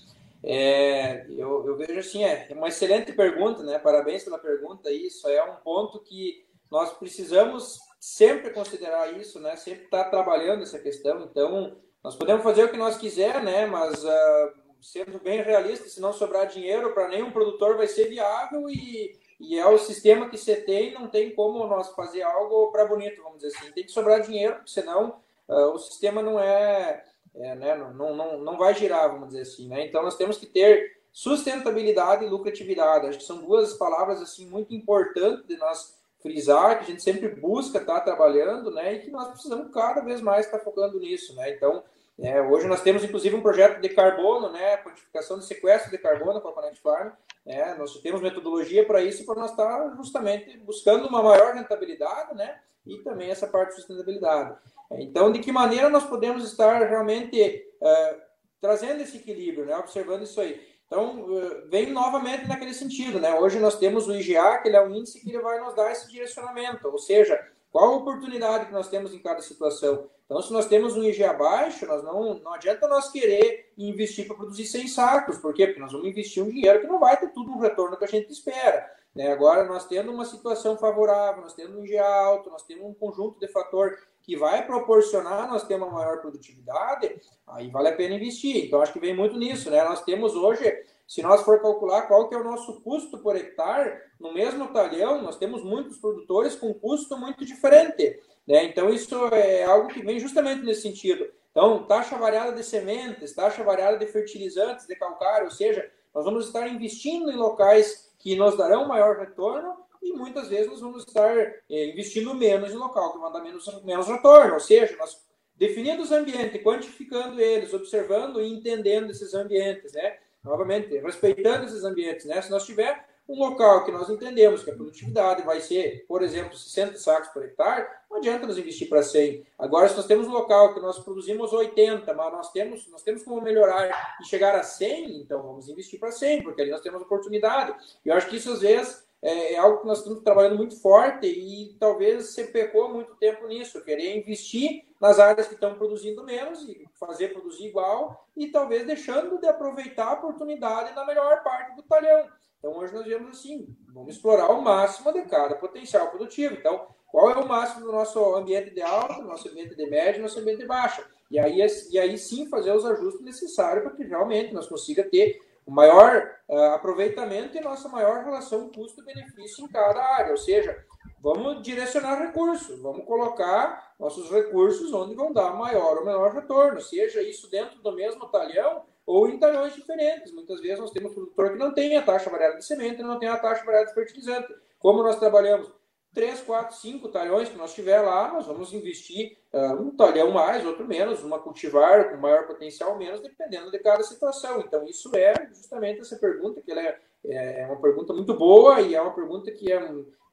É, 0.45 1.27
eu, 1.31 1.67
eu, 1.67 1.77
vejo 1.77 1.99
assim, 1.99 2.23
é 2.23 2.47
uma 2.53 2.69
excelente 2.69 3.13
pergunta, 3.13 3.65
né? 3.65 3.81
Parabéns 3.81 4.23
pela 4.23 4.39
pergunta. 4.39 4.89
Isso 4.93 5.27
é 5.27 5.43
um 5.43 5.57
ponto 5.57 5.99
que 5.99 6.47
nós 6.71 6.93
precisamos 6.97 7.88
sempre 7.99 8.51
considerar 8.51 9.13
isso, 9.19 9.41
né? 9.41 9.57
Sempre 9.57 9.85
estar 9.85 10.05
tá 10.05 10.11
trabalhando 10.11 10.63
essa 10.63 10.79
questão. 10.79 11.23
Então, 11.23 11.77
nós 12.03 12.17
podemos 12.17 12.43
fazer 12.43 12.65
o 12.65 12.69
que 12.69 12.77
nós 12.77 12.97
quiser, 12.97 13.43
né? 13.43 13.67
Mas 13.67 14.05
uh, 14.05 14.53
sendo 14.81 15.19
bem 15.19 15.43
realista, 15.43 15.89
se 15.89 16.01
não 16.01 16.13
sobrar 16.13 16.47
dinheiro 16.47 16.93
para 16.93 17.09
nenhum 17.09 17.31
produtor 17.31 17.77
vai 17.77 17.87
ser 17.87 18.09
viável 18.09 18.69
e, 18.71 19.19
e 19.41 19.59
é 19.59 19.67
o 19.67 19.79
sistema 19.79 20.29
que 20.29 20.39
você 20.39 20.57
tem, 20.57 20.95
não 20.95 21.09
tem 21.09 21.35
como 21.35 21.67
nós 21.67 21.91
fazer 21.95 22.23
algo 22.23 22.71
para 22.71 22.87
bonito, 22.87 23.23
vamos 23.23 23.43
dizer 23.43 23.57
assim. 23.57 23.73
Tem 23.73 23.85
que 23.85 23.93
sobrar 23.93 24.21
dinheiro, 24.21 24.61
senão 24.67 25.21
uh, 25.49 25.73
o 25.73 25.79
sistema 25.79 26.23
não 26.23 26.39
é, 26.39 27.05
é, 27.35 27.55
né, 27.57 27.75
não, 27.75 28.15
não, 28.15 28.39
não 28.39 28.57
vai 28.57 28.75
girar, 28.75 29.11
vamos 29.11 29.29
dizer 29.29 29.43
assim. 29.43 29.69
Né? 29.69 29.87
Então, 29.87 30.03
nós 30.03 30.17
temos 30.17 30.39
que 30.39 30.47
ter 30.47 30.99
sustentabilidade 31.13 32.25
e 32.25 32.29
lucratividade. 32.29 33.09
Acho 33.09 33.19
que 33.19 33.25
são 33.25 33.39
duas 33.39 33.75
palavras 33.75 34.23
assim 34.23 34.47
muito 34.47 34.73
importantes 34.73 35.47
de 35.47 35.57
nós 35.57 35.98
frisar, 36.21 36.79
que 36.79 36.85
a 36.85 36.87
gente 36.87 37.03
sempre 37.03 37.29
busca 37.29 37.79
estar 37.79 38.01
trabalhando, 38.01 38.71
né, 38.71 38.95
e 38.95 38.99
que 39.01 39.11
nós 39.11 39.29
precisamos 39.29 39.73
cada 39.73 40.01
vez 40.01 40.21
mais 40.21 40.47
estar 40.47 40.59
focando 40.59 40.99
nisso, 40.99 41.35
né. 41.37 41.51
Então, 41.51 41.83
é, 42.19 42.43
hoje 42.43 42.67
nós 42.67 42.83
temos 42.83 43.05
inclusive 43.05 43.37
um 43.37 43.43
projeto 43.43 43.81
de 43.81 43.89
carbono, 43.91 44.51
né, 44.51 44.79
quantificação 44.79 45.39
de 45.39 45.45
sequestro 45.45 45.91
de 45.91 45.99
carbono 45.99 46.41
com 46.41 46.49
a 46.49 46.53
Connect 46.53 46.81
Farm. 46.81 47.13
Né, 47.47 47.75
nós 47.79 47.99
temos 48.01 48.21
metodologia 48.21 48.85
para 48.85 49.01
isso, 49.01 49.25
para 49.25 49.41
nós 49.41 49.53
estar 49.53 49.95
justamente 49.97 50.59
buscando 50.59 51.09
uma 51.09 51.23
maior 51.23 51.55
rentabilidade, 51.55 52.35
né, 52.35 52.59
e 52.85 52.99
também 52.99 53.31
essa 53.31 53.47
parte 53.47 53.71
de 53.71 53.77
sustentabilidade. 53.77 54.57
Então, 54.93 55.31
de 55.31 55.39
que 55.39 55.53
maneira 55.53 55.89
nós 55.89 56.05
podemos 56.05 56.45
estar 56.45 56.83
realmente 56.89 57.67
uh, 57.81 58.21
trazendo 58.61 59.03
esse 59.03 59.19
equilíbrio, 59.19 59.67
né, 59.67 59.77
observando 59.77 60.23
isso 60.23 60.41
aí. 60.41 60.61
Então, 60.89 61.21
uh, 61.21 61.69
vem 61.69 61.93
novamente 61.93 62.49
naquele 62.49 62.75
sentido, 62.75 63.21
né? 63.21 63.39
Hoje 63.39 63.61
nós 63.61 63.79
temos 63.79 64.09
o 64.09 64.15
IGA, 64.15 64.59
que 64.59 64.69
ele 64.69 64.77
é 64.77 64.83
um 64.83 64.95
índice 64.95 65.21
que 65.21 65.29
ele 65.29 65.41
vai 65.41 65.61
nos 65.61 65.77
dar 65.77 65.93
esse 65.93 66.11
direcionamento, 66.11 66.89
ou 66.89 66.99
seja, 66.99 67.39
qual 67.71 67.93
a 67.93 67.97
oportunidade 67.97 68.67
que 68.67 68.73
nós 68.73 68.89
temos 68.89 69.13
em 69.13 69.19
cada 69.19 69.43
situação. 69.43 70.09
Então, 70.25 70.43
se 70.43 70.53
nós 70.53 70.67
temos 70.67 70.95
um 70.95 71.03
IG 71.03 71.25
abaixo, 71.25 71.87
nós 71.87 72.03
não, 72.03 72.35
não 72.41 72.53
adianta 72.53 72.87
nós 72.87 73.11
querer 73.11 73.73
investir 73.79 74.27
para 74.27 74.37
produzir 74.37 74.67
100 74.67 74.89
sacos. 74.89 75.39
Por 75.39 75.55
quê? 75.55 75.67
Porque 75.67 75.81
nós 75.81 75.93
vamos 75.93 76.07
investir 76.07 76.43
um 76.43 76.51
dinheiro 76.51 76.81
que 76.81 76.87
não 76.87 76.99
vai 76.99 77.17
ter 77.17 77.29
tudo 77.33 77.53
o 77.53 77.61
retorno 77.61 77.97
que 77.97 78.05
a 78.05 78.09
gente 78.09 78.31
espera. 78.31 78.91
Né? 79.15 79.33
Agora, 79.33 79.65
nós 79.65 79.87
tendo 79.87 80.13
uma 80.13 80.27
situação 80.27 80.77
favorável, 80.77 81.43
nós 81.43 81.55
tendo 81.55 81.79
um 81.79 81.85
IG 81.85 81.97
alto, 81.97 82.51
nós 82.51 82.63
temos 82.63 82.85
um 82.85 82.93
conjunto 82.95 83.41
de 83.41 83.49
fator 83.49 83.97
que 84.29 84.37
vai 84.37 84.67
proporcionar 84.67 85.49
nós 85.49 85.63
ter 85.63 85.77
uma 85.77 85.89
maior 85.89 86.21
produtividade, 86.21 87.19
aí 87.47 87.71
vale 87.71 87.89
a 87.89 87.97
pena 87.97 88.15
investir. 88.15 88.67
Então, 88.67 88.83
acho 88.83 88.93
que 88.93 89.01
vem 89.01 89.17
muito 89.17 89.39
nisso. 89.39 89.71
Né? 89.71 89.83
Nós 89.83 90.05
temos 90.05 90.35
hoje 90.35 90.71
se 91.07 91.23
nós 91.23 91.41
for 91.41 91.63
calcular 91.63 92.03
qual 92.03 92.29
que 92.29 92.35
é 92.35 92.39
o 92.39 92.45
nosso 92.45 92.83
custo 92.83 93.17
por 93.21 93.35
hectare, 93.37 94.03
no 94.21 94.35
mesmo 94.35 94.69
talhão, 94.69 95.23
nós 95.23 95.39
temos 95.39 95.65
muitos 95.65 95.97
produtores 95.97 96.55
com 96.55 96.75
custo 96.75 97.17
muito 97.17 97.43
diferente. 97.47 98.21
Né? 98.47 98.65
Então, 98.65 98.91
isso 98.91 99.17
é 99.29 99.65
algo 99.65 99.89
que 99.89 100.05
vem 100.05 100.21
justamente 100.21 100.63
nesse 100.63 100.83
sentido. 100.83 101.27
Então, 101.51 101.87
taxa 101.87 102.19
variada 102.19 102.53
de 102.53 102.63
sementes, 102.63 103.35
taxa 103.35 103.65
variada 103.65 103.97
de 103.97 104.07
fertilizantes, 104.09 104.87
de 104.87 104.95
calcário, 104.95 105.47
ou 105.47 105.51
seja, 105.51 105.91
nós 106.15 106.27
vamos 106.27 106.49
estar 106.49 106.69
investindo 106.69 107.31
em 107.31 107.37
locais 107.37 108.13
que 108.19 108.37
nos 108.37 108.59
darão 108.59 108.87
maior 108.87 109.17
retorno 109.17 109.75
e 110.09 110.13
muitas 110.13 110.49
vezes 110.49 110.69
nós 110.69 110.81
vamos 110.81 111.05
estar 111.05 111.37
é, 111.37 111.91
investindo 111.91 112.35
menos 112.35 112.73
em 112.73 112.77
local 112.77 113.13
que 113.13 113.19
vai 113.19 113.33
dar 113.33 113.41
menos, 113.41 113.85
menos 113.85 114.07
retorno. 114.07 114.55
Ou 114.55 114.61
seja, 114.61 114.97
nós 114.97 115.27
definindo 115.57 116.03
os 116.03 116.13
ambientes, 116.13 116.63
quantificando 116.63 117.41
eles, 117.41 117.75
observando 117.75 118.41
e 118.41 118.49
entendendo 118.49 119.11
esses 119.11 119.35
ambientes, 119.35 119.93
né? 119.93 120.19
Novamente, 120.43 120.97
respeitando 120.99 121.67
esses 121.67 121.85
ambientes, 121.85 122.25
né? 122.27 122.41
Se 122.41 122.51
nós 122.51 122.65
tiver 122.65 123.05
um 123.29 123.39
local 123.39 123.85
que 123.85 123.93
nós 123.93 124.09
entendemos 124.09 124.63
que 124.63 124.71
a 124.71 124.75
produtividade 124.75 125.43
vai 125.43 125.61
ser, 125.61 126.07
por 126.09 126.23
exemplo, 126.23 126.57
60 126.57 126.97
sacos 126.97 127.29
por 127.29 127.45
hectare, 127.45 127.87
não 128.11 128.17
adianta 128.17 128.47
nos 128.47 128.57
investir 128.57 128.89
para 128.89 129.03
100. 129.03 129.47
Agora, 129.59 129.87
se 129.87 129.97
nós 129.97 130.07
temos 130.07 130.27
um 130.27 130.31
local 130.31 130.73
que 130.73 130.81
nós 130.81 130.99
produzimos 130.99 131.53
80, 131.53 132.15
mas 132.15 132.33
nós 132.33 132.51
temos, 132.53 132.89
nós 132.89 133.03
temos 133.03 133.23
como 133.23 133.43
melhorar 133.43 134.17
e 134.23 134.25
chegar 134.25 134.55
a 134.55 134.63
100, 134.63 135.21
então 135.21 135.43
vamos 135.43 135.69
investir 135.69 136.01
para 136.01 136.11
100, 136.11 136.43
porque 136.43 136.63
ali 136.63 136.71
nós 136.71 136.81
temos 136.81 137.03
oportunidade. 137.03 137.75
E 138.03 138.09
eu 138.09 138.15
acho 138.15 138.29
que 138.29 138.37
isso, 138.37 138.51
às 138.51 138.61
vezes, 138.61 139.07
é, 139.23 139.55
é 139.55 139.59
algo 139.59 139.81
que 139.81 139.87
nós 139.87 139.99
estamos 139.99 140.23
trabalhando 140.23 140.57
muito 140.57 140.81
forte 140.81 141.27
e 141.27 141.77
talvez 141.79 142.27
você 142.27 142.45
pecou 142.45 142.93
muito 142.93 143.15
tempo 143.17 143.47
nisso, 143.47 143.85
querer 143.85 144.17
investir 144.17 144.85
nas 145.01 145.19
áreas 145.19 145.49
que 145.49 145.55
estão 145.55 145.75
produzindo 145.75 146.25
menos 146.25 146.63
e 146.69 146.87
fazer 146.95 147.29
produzir 147.29 147.67
igual 147.67 148.27
e 148.37 148.49
talvez 148.49 148.87
deixando 148.87 149.39
de 149.39 149.47
aproveitar 149.47 150.09
a 150.09 150.15
oportunidade 150.15 150.95
na 150.95 151.05
melhor 151.05 151.43
parte 151.43 151.77
do 151.77 151.83
talhão. 151.83 152.29
Então, 152.59 152.77
hoje 152.77 152.93
nós 152.93 153.07
vemos 153.07 153.39
assim, 153.39 153.69
vamos 153.89 154.17
explorar 154.17 154.51
o 154.51 154.61
máximo 154.61 155.13
de 155.13 155.23
cada 155.23 155.55
potencial 155.55 156.09
produtivo. 156.09 156.55
Então, 156.55 156.89
qual 157.07 157.31
é 157.31 157.37
o 157.37 157.47
máximo 157.47 157.87
do 157.87 157.93
nosso 157.93 158.35
ambiente 158.35 158.71
de 158.71 158.83
alta, 158.83 159.15
do 159.15 159.29
nosso 159.29 159.49
ambiente 159.49 159.75
de 159.75 159.87
médio, 159.89 160.21
do 160.21 160.23
nosso 160.23 160.41
ambiente 160.41 160.59
de 160.59 160.67
baixa? 160.67 161.05
E 161.31 161.39
aí, 161.39 161.65
e 161.91 161.99
aí 161.99 162.19
sim 162.19 162.49
fazer 162.49 162.73
os 162.73 162.85
ajustes 162.85 163.25
necessários 163.25 163.85
para 163.85 163.95
que 163.95 164.03
realmente 164.03 164.53
nós 164.53 164.67
consiga 164.67 165.05
ter 165.05 165.41
o 165.69 165.71
maior 165.71 166.35
uh, 166.49 166.61
aproveitamento 166.73 167.55
e 167.55 167.61
nossa 167.61 167.91
maior 167.91 168.25
relação 168.25 168.71
custo-benefício 168.71 169.67
em 169.67 169.69
cada 169.69 170.03
área. 170.03 170.31
Ou 170.31 170.39
seja, 170.39 170.83
vamos 171.21 171.63
direcionar 171.63 172.19
recursos, 172.19 172.81
vamos 172.81 173.05
colocar 173.05 173.93
nossos 174.01 174.31
recursos 174.31 174.91
onde 174.95 175.15
vão 175.15 175.31
dar 175.31 175.53
maior 175.53 175.99
ou 175.99 176.07
menor 176.07 176.33
retorno, 176.33 176.81
seja 176.81 177.21
isso 177.21 177.51
dentro 177.51 177.83
do 177.83 177.95
mesmo 177.95 178.27
talhão 178.29 178.85
ou 179.05 179.29
em 179.29 179.39
talhões 179.39 179.75
diferentes. 179.75 180.33
Muitas 180.33 180.59
vezes 180.63 180.79
nós 180.79 180.91
temos 180.91 181.13
produtor 181.13 181.51
que 181.51 181.59
não 181.59 181.75
tem 181.75 181.99
a 181.99 182.03
taxa 182.03 182.31
variada 182.31 182.57
de 182.57 182.65
semente, 182.65 183.03
não 183.03 183.19
tem 183.19 183.29
a 183.29 183.37
taxa 183.37 183.63
variada 183.63 183.89
de 183.89 183.95
fertilizante. 183.95 184.51
Como 184.79 185.03
nós 185.03 185.19
trabalhamos 185.19 185.71
3, 186.15 186.41
4, 186.41 186.77
5 186.77 187.09
talhões 187.09 187.49
que 187.49 187.57
nós 187.57 187.75
tiver 187.75 188.01
lá, 188.01 188.33
nós 188.33 188.47
vamos 188.47 188.73
investir 188.73 189.37
uh, 189.53 189.75
um 189.75 189.95
talhão 189.95 190.31
mais, 190.31 190.65
outro 190.65 190.87
menos, 190.87 191.23
uma 191.23 191.39
cultivar 191.39 192.11
com 192.11 192.17
maior 192.17 192.47
potencial 192.47 192.97
menos, 192.99 193.21
dependendo 193.21 193.71
de 193.71 193.79
cada 193.79 194.03
situação. 194.03 194.61
Então, 194.61 194.85
isso 194.87 195.15
é 195.15 195.35
justamente 195.49 196.01
essa 196.01 196.17
pergunta, 196.17 196.61
que 196.63 196.71
ela 196.71 196.83
é, 196.83 196.99
é 197.25 197.67
uma 197.67 197.81
pergunta 197.81 198.13
muito 198.13 198.35
boa 198.35 198.81
e 198.81 198.95
é 198.95 199.01
uma 199.01 199.15
pergunta 199.15 199.51
que, 199.53 199.71
é, 199.71 199.81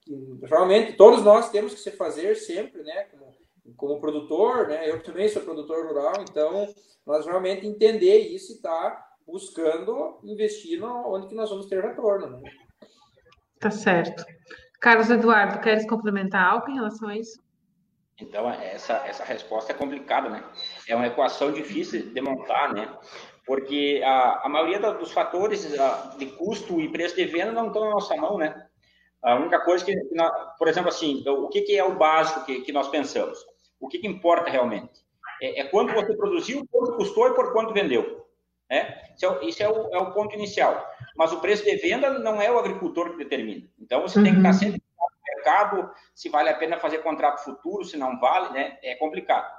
que 0.01 0.39
realmente 0.43 0.93
todos 0.93 1.23
nós 1.23 1.49
temos 1.49 1.73
que 1.73 1.79
se 1.79 1.91
fazer 1.91 2.35
sempre, 2.35 2.81
né, 2.83 3.03
como 3.11 3.35
como 3.75 3.99
produtor, 3.99 4.67
né? 4.67 4.89
Eu 4.89 5.01
também 5.01 5.27
sou 5.27 5.41
produtor 5.41 5.87
rural, 5.87 6.13
então 6.21 6.67
nós 7.05 7.25
realmente 7.25 7.65
entender 7.65 8.19
isso 8.19 8.53
e 8.53 8.61
tá 8.61 9.03
buscando 9.25 10.19
investir 10.23 10.83
onde 10.83 11.27
que 11.27 11.35
nós 11.35 11.49
vamos 11.49 11.65
ter 11.65 11.83
retorno, 11.83 12.29
né? 12.29 12.41
Tá 13.59 13.71
certo. 13.71 14.23
Carlos 14.79 15.09
Eduardo, 15.09 15.59
queres 15.59 15.87
complementar 15.87 16.43
algo 16.43 16.69
em 16.69 16.75
relação 16.75 17.09
a 17.09 17.17
isso? 17.17 17.43
Então, 18.19 18.49
essa, 18.49 18.93
essa 19.05 19.23
resposta 19.23 19.71
é 19.71 19.75
complicada, 19.75 20.29
né? 20.29 20.43
É 20.87 20.95
uma 20.95 21.07
equação 21.07 21.51
difícil 21.51 22.13
de 22.13 22.21
montar, 22.21 22.73
né? 22.73 22.89
Porque 23.45 24.01
a, 24.05 24.45
a 24.45 24.49
maioria 24.49 24.79
dos 24.93 25.11
fatores 25.11 25.67
de 26.17 26.25
custo 26.27 26.79
e 26.79 26.89
preço 26.89 27.15
de 27.15 27.25
venda 27.25 27.51
não 27.51 27.67
estão 27.67 27.83
na 27.83 27.91
nossa 27.91 28.15
mão, 28.15 28.37
né? 28.37 28.67
A 29.21 29.35
única 29.35 29.59
coisa 29.59 29.83
que, 29.83 29.93
por 30.57 30.67
exemplo, 30.67 30.89
assim, 30.89 31.23
o 31.27 31.49
que, 31.49 31.61
que 31.61 31.77
é 31.77 31.83
o 31.83 31.95
básico 31.95 32.45
que, 32.45 32.61
que 32.61 32.71
nós 32.71 32.87
pensamos? 32.87 33.37
o 33.79 33.87
que, 33.87 33.99
que 33.99 34.07
importa 34.07 34.49
realmente? 34.49 35.05
É, 35.41 35.61
é, 35.61 35.63
quanto 35.65 35.93
você 35.93 36.15
produziu, 36.15 36.65
quanto 36.71 36.95
custou 36.95 37.27
e 37.27 37.35
por 37.35 37.51
quanto 37.53 37.73
vendeu. 37.73 38.25
Né? 38.69 39.01
Isso, 39.15 39.25
é, 39.25 39.45
isso 39.45 39.63
é, 39.63 39.69
o, 39.69 39.93
é, 39.93 39.97
o, 39.97 40.11
ponto 40.11 40.33
inicial. 40.33 40.85
Mas 41.15 41.31
o 41.31 41.39
preço 41.39 41.63
de 41.63 41.75
venda 41.77 42.19
não 42.19 42.41
é 42.41 42.51
o 42.51 42.59
agricultor 42.59 43.11
que 43.11 43.17
determina. 43.17 43.67
Então, 43.79 44.01
você 44.01 44.19
uhum. 44.19 44.25
tem 44.25 44.33
que 44.33 44.39
estar 44.39 44.49
uhum. 44.49 44.59
sempre 44.59 44.81
no 44.81 45.35
mercado, 45.35 45.91
se 46.13 46.29
vale 46.29 46.49
a 46.49 46.55
pena 46.55 46.77
fazer 46.77 46.99
contrato 46.99 47.43
futuro, 47.43 47.85
se 47.85 47.97
não 47.97 48.19
vale, 48.19 48.53
né? 48.53 48.77
É 48.83 48.95
complicado. 48.95 49.49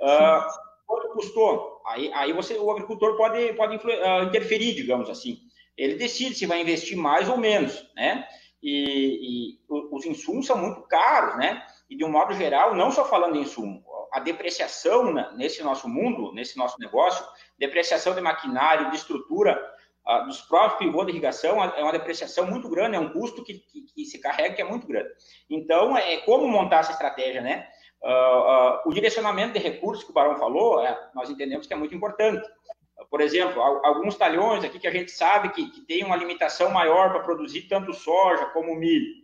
Uh, 0.00 0.42
quanto 0.86 1.12
custou? 1.14 1.82
Aí, 1.86 2.10
aí 2.14 2.32
você, 2.32 2.54
o 2.54 2.70
agricultor 2.70 3.16
pode, 3.16 3.52
pode 3.54 3.76
uh, 3.76 4.22
interferir, 4.24 4.74
digamos 4.74 5.10
assim. 5.10 5.38
Ele 5.76 5.94
decide 5.94 6.34
se 6.34 6.46
vai 6.46 6.60
investir 6.60 6.96
mais 6.96 7.28
ou 7.28 7.36
menos, 7.36 7.90
né? 7.94 8.26
E, 8.62 9.58
e 9.58 9.58
os 9.68 10.06
insumos 10.06 10.46
são 10.46 10.56
muito 10.56 10.82
caros, 10.82 11.36
né? 11.36 11.62
e 11.92 11.96
de 11.96 12.04
um 12.04 12.10
modo 12.10 12.32
geral, 12.32 12.74
não 12.74 12.90
só 12.90 13.04
falando 13.04 13.36
em 13.36 13.42
insumo, 13.42 13.84
a 14.10 14.18
depreciação 14.18 15.12
nesse 15.36 15.62
nosso 15.62 15.86
mundo, 15.86 16.32
nesse 16.32 16.56
nosso 16.56 16.78
negócio, 16.80 17.22
depreciação 17.58 18.14
de 18.14 18.20
maquinário, 18.22 18.88
de 18.90 18.96
estrutura, 18.96 19.60
uh, 20.06 20.26
dos 20.26 20.40
próprios 20.42 20.78
pivôs 20.78 21.06
de 21.06 21.12
irrigação, 21.12 21.62
é 21.62 21.82
uma 21.82 21.92
depreciação 21.92 22.46
muito 22.46 22.68
grande, 22.68 22.96
é 22.96 23.00
um 23.00 23.12
custo 23.12 23.42
que, 23.44 23.54
que, 23.54 23.82
que, 23.82 24.04
se 24.04 24.20
carrega 24.20 24.54
que 24.54 24.62
é 24.62 24.64
muito 24.64 24.86
grande. 24.86 25.10
Então, 25.48 25.96
é 25.96 26.18
como 26.18 26.46
montar 26.48 26.80
essa 26.80 26.92
estratégia, 26.92 27.40
né? 27.40 27.68
Uh, 28.02 28.08
uh, 28.08 28.88
o 28.88 28.92
direcionamento 28.92 29.52
de 29.52 29.60
recursos 29.60 30.04
que 30.04 30.10
o 30.10 30.14
Barão 30.14 30.36
falou, 30.36 30.84
é, 30.84 31.10
nós 31.14 31.30
entendemos 31.30 31.66
que 31.66 31.72
é 31.72 31.76
muito 31.76 31.94
importante. 31.94 32.46
Por 33.08 33.20
exemplo, 33.20 33.60
alguns 33.62 34.16
talhões 34.16 34.64
aqui 34.64 34.78
que 34.78 34.86
a 34.86 34.92
gente 34.92 35.10
sabe 35.10 35.50
que, 35.50 35.70
que 35.70 35.82
tem 35.82 36.04
uma 36.04 36.16
limitação 36.16 36.70
maior 36.70 37.10
para 37.10 37.20
produzir 37.20 37.62
tanto 37.62 37.92
soja 37.92 38.46
como 38.46 38.74
milho. 38.74 39.22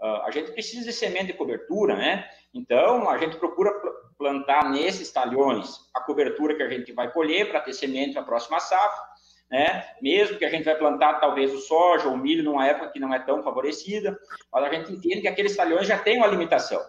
Uh, 0.00 0.22
a 0.24 0.30
gente 0.30 0.52
precisa 0.52 0.86
de 0.86 0.92
semente 0.92 1.26
de 1.26 1.32
cobertura, 1.34 1.96
né? 1.96 2.28
Então, 2.54 3.08
a 3.08 3.18
gente 3.18 3.36
procura 3.36 3.70
plantar 4.16 4.70
nesses 4.70 5.10
talhões 5.12 5.90
a 5.94 6.00
cobertura 6.00 6.54
que 6.54 6.62
a 6.62 6.68
gente 6.68 6.92
vai 6.92 7.12
colher 7.12 7.50
para 7.50 7.60
ter 7.60 7.72
semente 7.72 8.14
na 8.14 8.22
próxima 8.22 8.60
safra, 8.60 9.04
né? 9.50 9.84
Mesmo 10.00 10.38
que 10.38 10.44
a 10.44 10.50
gente 10.50 10.64
vai 10.64 10.76
plantar 10.76 11.14
talvez 11.14 11.52
o 11.52 11.58
soja 11.58 12.08
ou 12.08 12.14
o 12.14 12.18
milho 12.18 12.44
numa 12.44 12.66
época 12.66 12.90
que 12.90 13.00
não 13.00 13.12
é 13.12 13.18
tão 13.18 13.42
favorecida, 13.42 14.18
mas 14.52 14.64
a 14.64 14.72
gente 14.72 14.92
entende 14.92 15.22
que 15.22 15.28
aqueles 15.28 15.56
talhões 15.56 15.86
já 15.86 15.98
têm 15.98 16.18
uma 16.18 16.26
limitação. 16.26 16.80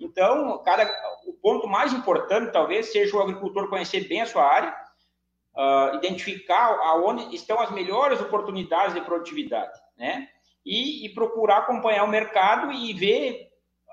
Então, 0.00 0.62
cada, 0.64 0.84
o 1.26 1.32
ponto 1.34 1.68
mais 1.68 1.92
importante 1.92 2.52
talvez 2.52 2.90
seja 2.90 3.16
o 3.16 3.20
agricultor 3.20 3.68
conhecer 3.68 4.08
bem 4.08 4.22
a 4.22 4.26
sua 4.26 4.44
área, 4.44 4.74
uh, 5.54 5.96
identificar 5.96 6.78
aonde 6.82 7.34
estão 7.34 7.60
as 7.60 7.70
melhores 7.70 8.20
oportunidades 8.20 8.94
de 8.94 9.00
produtividade, 9.00 9.78
né? 9.96 10.28
e, 10.68 11.06
e 11.06 11.08
procurar 11.14 11.58
acompanhar 11.58 12.04
o 12.04 12.08
mercado 12.08 12.70
e 12.70 12.92
ver, 12.92 13.48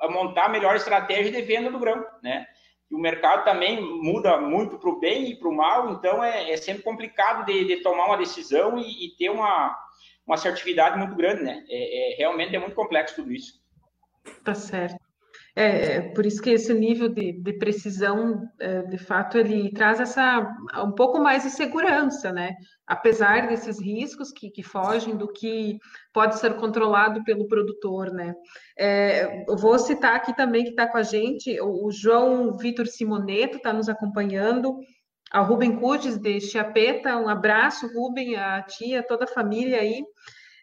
montar 0.09 0.45
a 0.45 0.49
melhor 0.49 0.75
estratégia 0.75 1.31
de 1.31 1.41
venda 1.41 1.71
do 1.71 1.79
grão, 1.79 2.05
né? 2.21 2.45
O 2.91 2.97
mercado 2.97 3.43
também 3.43 3.81
muda 3.81 4.37
muito 4.37 4.77
para 4.77 4.89
o 4.89 4.99
bem 4.99 5.31
e 5.31 5.35
para 5.35 5.49
o 5.49 5.55
mal, 5.55 5.91
então 5.91 6.23
é, 6.23 6.51
é 6.51 6.57
sempre 6.57 6.83
complicado 6.83 7.45
de, 7.45 7.65
de, 7.65 7.77
tomar 7.77 8.05
uma 8.05 8.17
decisão 8.17 8.77
e, 8.77 9.05
e, 9.05 9.15
ter 9.17 9.29
uma, 9.29 9.77
uma 10.25 10.35
assertividade 10.35 10.97
muito 10.97 11.15
grande, 11.15 11.43
né? 11.43 11.63
É, 11.67 12.13
é, 12.13 12.15
realmente 12.15 12.55
é 12.55 12.59
muito 12.59 12.75
complexo 12.75 13.15
tudo 13.15 13.33
isso. 13.33 13.59
Tá 14.43 14.53
certo. 14.53 15.04
É, 15.57 15.95
é, 15.95 16.01
por 16.01 16.25
isso 16.25 16.41
que 16.41 16.49
esse 16.49 16.73
nível 16.73 17.07
de, 17.07 17.31
de 17.31 17.53
precisão, 17.53 18.43
é, 18.59 18.81
de 18.81 18.97
fato, 18.97 19.37
ele 19.37 19.71
traz 19.71 20.01
essa 20.01 20.53
um 20.83 20.91
pouco 20.91 21.17
mais 21.17 21.43
de 21.43 21.49
segurança, 21.49 22.33
né? 22.33 22.55
Apesar 22.85 23.47
desses 23.47 23.79
riscos 23.81 24.33
que, 24.33 24.49
que 24.49 24.61
fogem 24.61 25.15
do 25.15 25.31
que 25.31 25.79
pode 26.13 26.37
ser 26.39 26.55
controlado 26.57 27.23
pelo 27.23 27.47
produtor, 27.47 28.11
né? 28.11 28.35
É, 28.77 29.45
eu 29.49 29.55
vou 29.55 29.79
citar 29.79 30.15
aqui 30.15 30.35
também 30.35 30.65
que 30.65 30.71
está 30.71 30.87
com 30.87 30.97
a 30.97 31.03
gente 31.03 31.57
o, 31.61 31.85
o 31.85 31.91
João 31.91 32.57
Vitor 32.57 32.85
Simoneto 32.85 33.55
está 33.55 33.71
nos 33.71 33.87
acompanhando, 33.87 34.77
a 35.31 35.39
Ruben 35.39 35.79
Cudes 35.79 36.17
de 36.17 36.41
Chiapeta, 36.41 37.15
um 37.17 37.29
abraço, 37.29 37.87
Ruben, 37.93 38.35
a 38.35 38.61
tia, 38.61 39.03
toda 39.03 39.23
a 39.23 39.27
família 39.27 39.79
aí. 39.79 40.03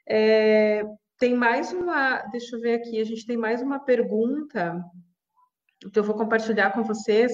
É, 0.09 0.83
tem 1.23 1.37
mais 1.37 1.73
uma, 1.73 2.17
deixa 2.33 2.57
eu 2.57 2.61
ver 2.61 2.75
aqui, 2.75 3.01
a 3.01 3.05
gente 3.05 3.25
tem 3.25 3.37
mais 3.37 3.63
uma 3.63 3.79
pergunta 3.79 4.85
que 5.93 5.97
eu 5.97 6.03
vou 6.03 6.17
compartilhar 6.17 6.73
com 6.73 6.83
vocês, 6.83 7.31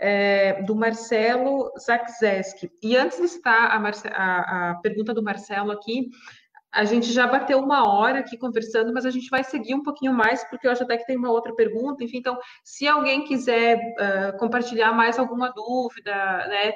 é, 0.00 0.62
do 0.62 0.76
Marcelo 0.76 1.72
Zakzeski. 1.76 2.70
E 2.80 2.96
antes 2.96 3.18
de 3.18 3.24
estar 3.24 3.74
a, 3.74 3.80
Marce 3.80 4.06
a, 4.06 4.70
a 4.70 4.74
pergunta 4.76 5.12
do 5.12 5.24
Marcelo 5.24 5.72
aqui, 5.72 6.08
a 6.70 6.84
gente 6.84 7.12
já 7.12 7.26
bateu 7.26 7.58
uma 7.58 7.92
hora 7.92 8.20
aqui 8.20 8.38
conversando, 8.38 8.94
mas 8.94 9.04
a 9.04 9.10
gente 9.10 9.28
vai 9.28 9.42
seguir 9.42 9.74
um 9.74 9.82
pouquinho 9.82 10.12
mais, 10.12 10.48
porque 10.48 10.68
eu 10.68 10.70
acho 10.70 10.84
até 10.84 10.96
que 10.96 11.06
tem 11.06 11.16
uma 11.16 11.32
outra 11.32 11.52
pergunta. 11.52 12.04
Enfim, 12.04 12.18
então, 12.18 12.38
se 12.62 12.86
alguém 12.86 13.24
quiser 13.24 13.76
uh, 13.76 14.38
compartilhar 14.38 14.92
mais 14.92 15.18
alguma 15.18 15.50
dúvida, 15.50 16.14
né, 16.46 16.74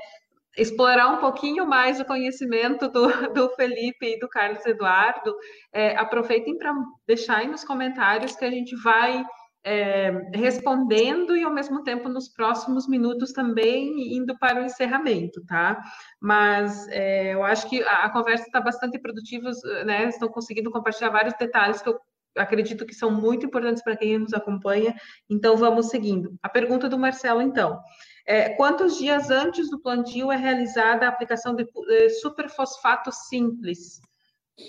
explorar 0.57 1.09
um 1.09 1.19
pouquinho 1.19 1.67
mais 1.67 2.01
o 2.01 2.05
conhecimento 2.05 2.89
do, 2.89 3.07
do 3.33 3.51
Felipe 3.51 4.07
e 4.07 4.19
do 4.19 4.29
Carlos 4.29 4.65
Eduardo, 4.65 5.35
é, 5.73 5.97
aproveitem 5.97 6.57
para 6.57 6.75
deixar 7.07 7.39
aí 7.39 7.49
nos 7.49 7.65
comentários 7.65 8.35
que 8.35 8.45
a 8.45 8.51
gente 8.51 8.75
vai 8.77 9.25
é, 9.67 10.13
respondendo 10.33 11.37
e 11.37 11.43
ao 11.43 11.53
mesmo 11.53 11.83
tempo 11.83 12.09
nos 12.09 12.29
próximos 12.29 12.87
minutos 12.87 13.33
também 13.33 14.17
indo 14.17 14.39
para 14.39 14.63
o 14.63 14.65
encerramento, 14.65 15.45
tá? 15.45 15.83
Mas 16.21 16.87
é, 16.89 17.35
eu 17.35 17.43
acho 17.43 17.69
que 17.69 17.83
a, 17.83 18.05
a 18.05 18.11
conversa 18.11 18.45
está 18.45 18.61
bastante 18.61 18.97
produtiva, 18.97 19.51
né? 19.85 20.09
Estão 20.09 20.29
conseguindo 20.29 20.71
compartilhar 20.71 21.11
vários 21.11 21.35
detalhes 21.35 21.83
que 21.83 21.89
eu 21.89 21.99
acredito 22.37 22.87
que 22.87 22.95
são 22.95 23.11
muito 23.11 23.47
importantes 23.47 23.83
para 23.83 23.97
quem 23.97 24.19
nos 24.19 24.33
acompanha. 24.33 24.95
Então 25.29 25.57
vamos 25.57 25.89
seguindo. 25.89 26.39
A 26.41 26.49
pergunta 26.49 26.89
do 26.89 26.99
Marcelo, 26.99 27.43
então. 27.43 27.81
É, 28.27 28.51
quantos 28.51 28.99
dias 28.99 29.31
antes 29.31 29.71
do 29.71 29.79
plantio 29.79 30.33
é 30.33 30.37
realizada 30.37 31.07
a 31.07 31.09
aplicação 31.09 31.55
de, 31.55 31.65
de 31.65 32.11
superfosfato 32.11 33.13
simples? 33.13 34.01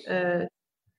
É, 0.06 0.48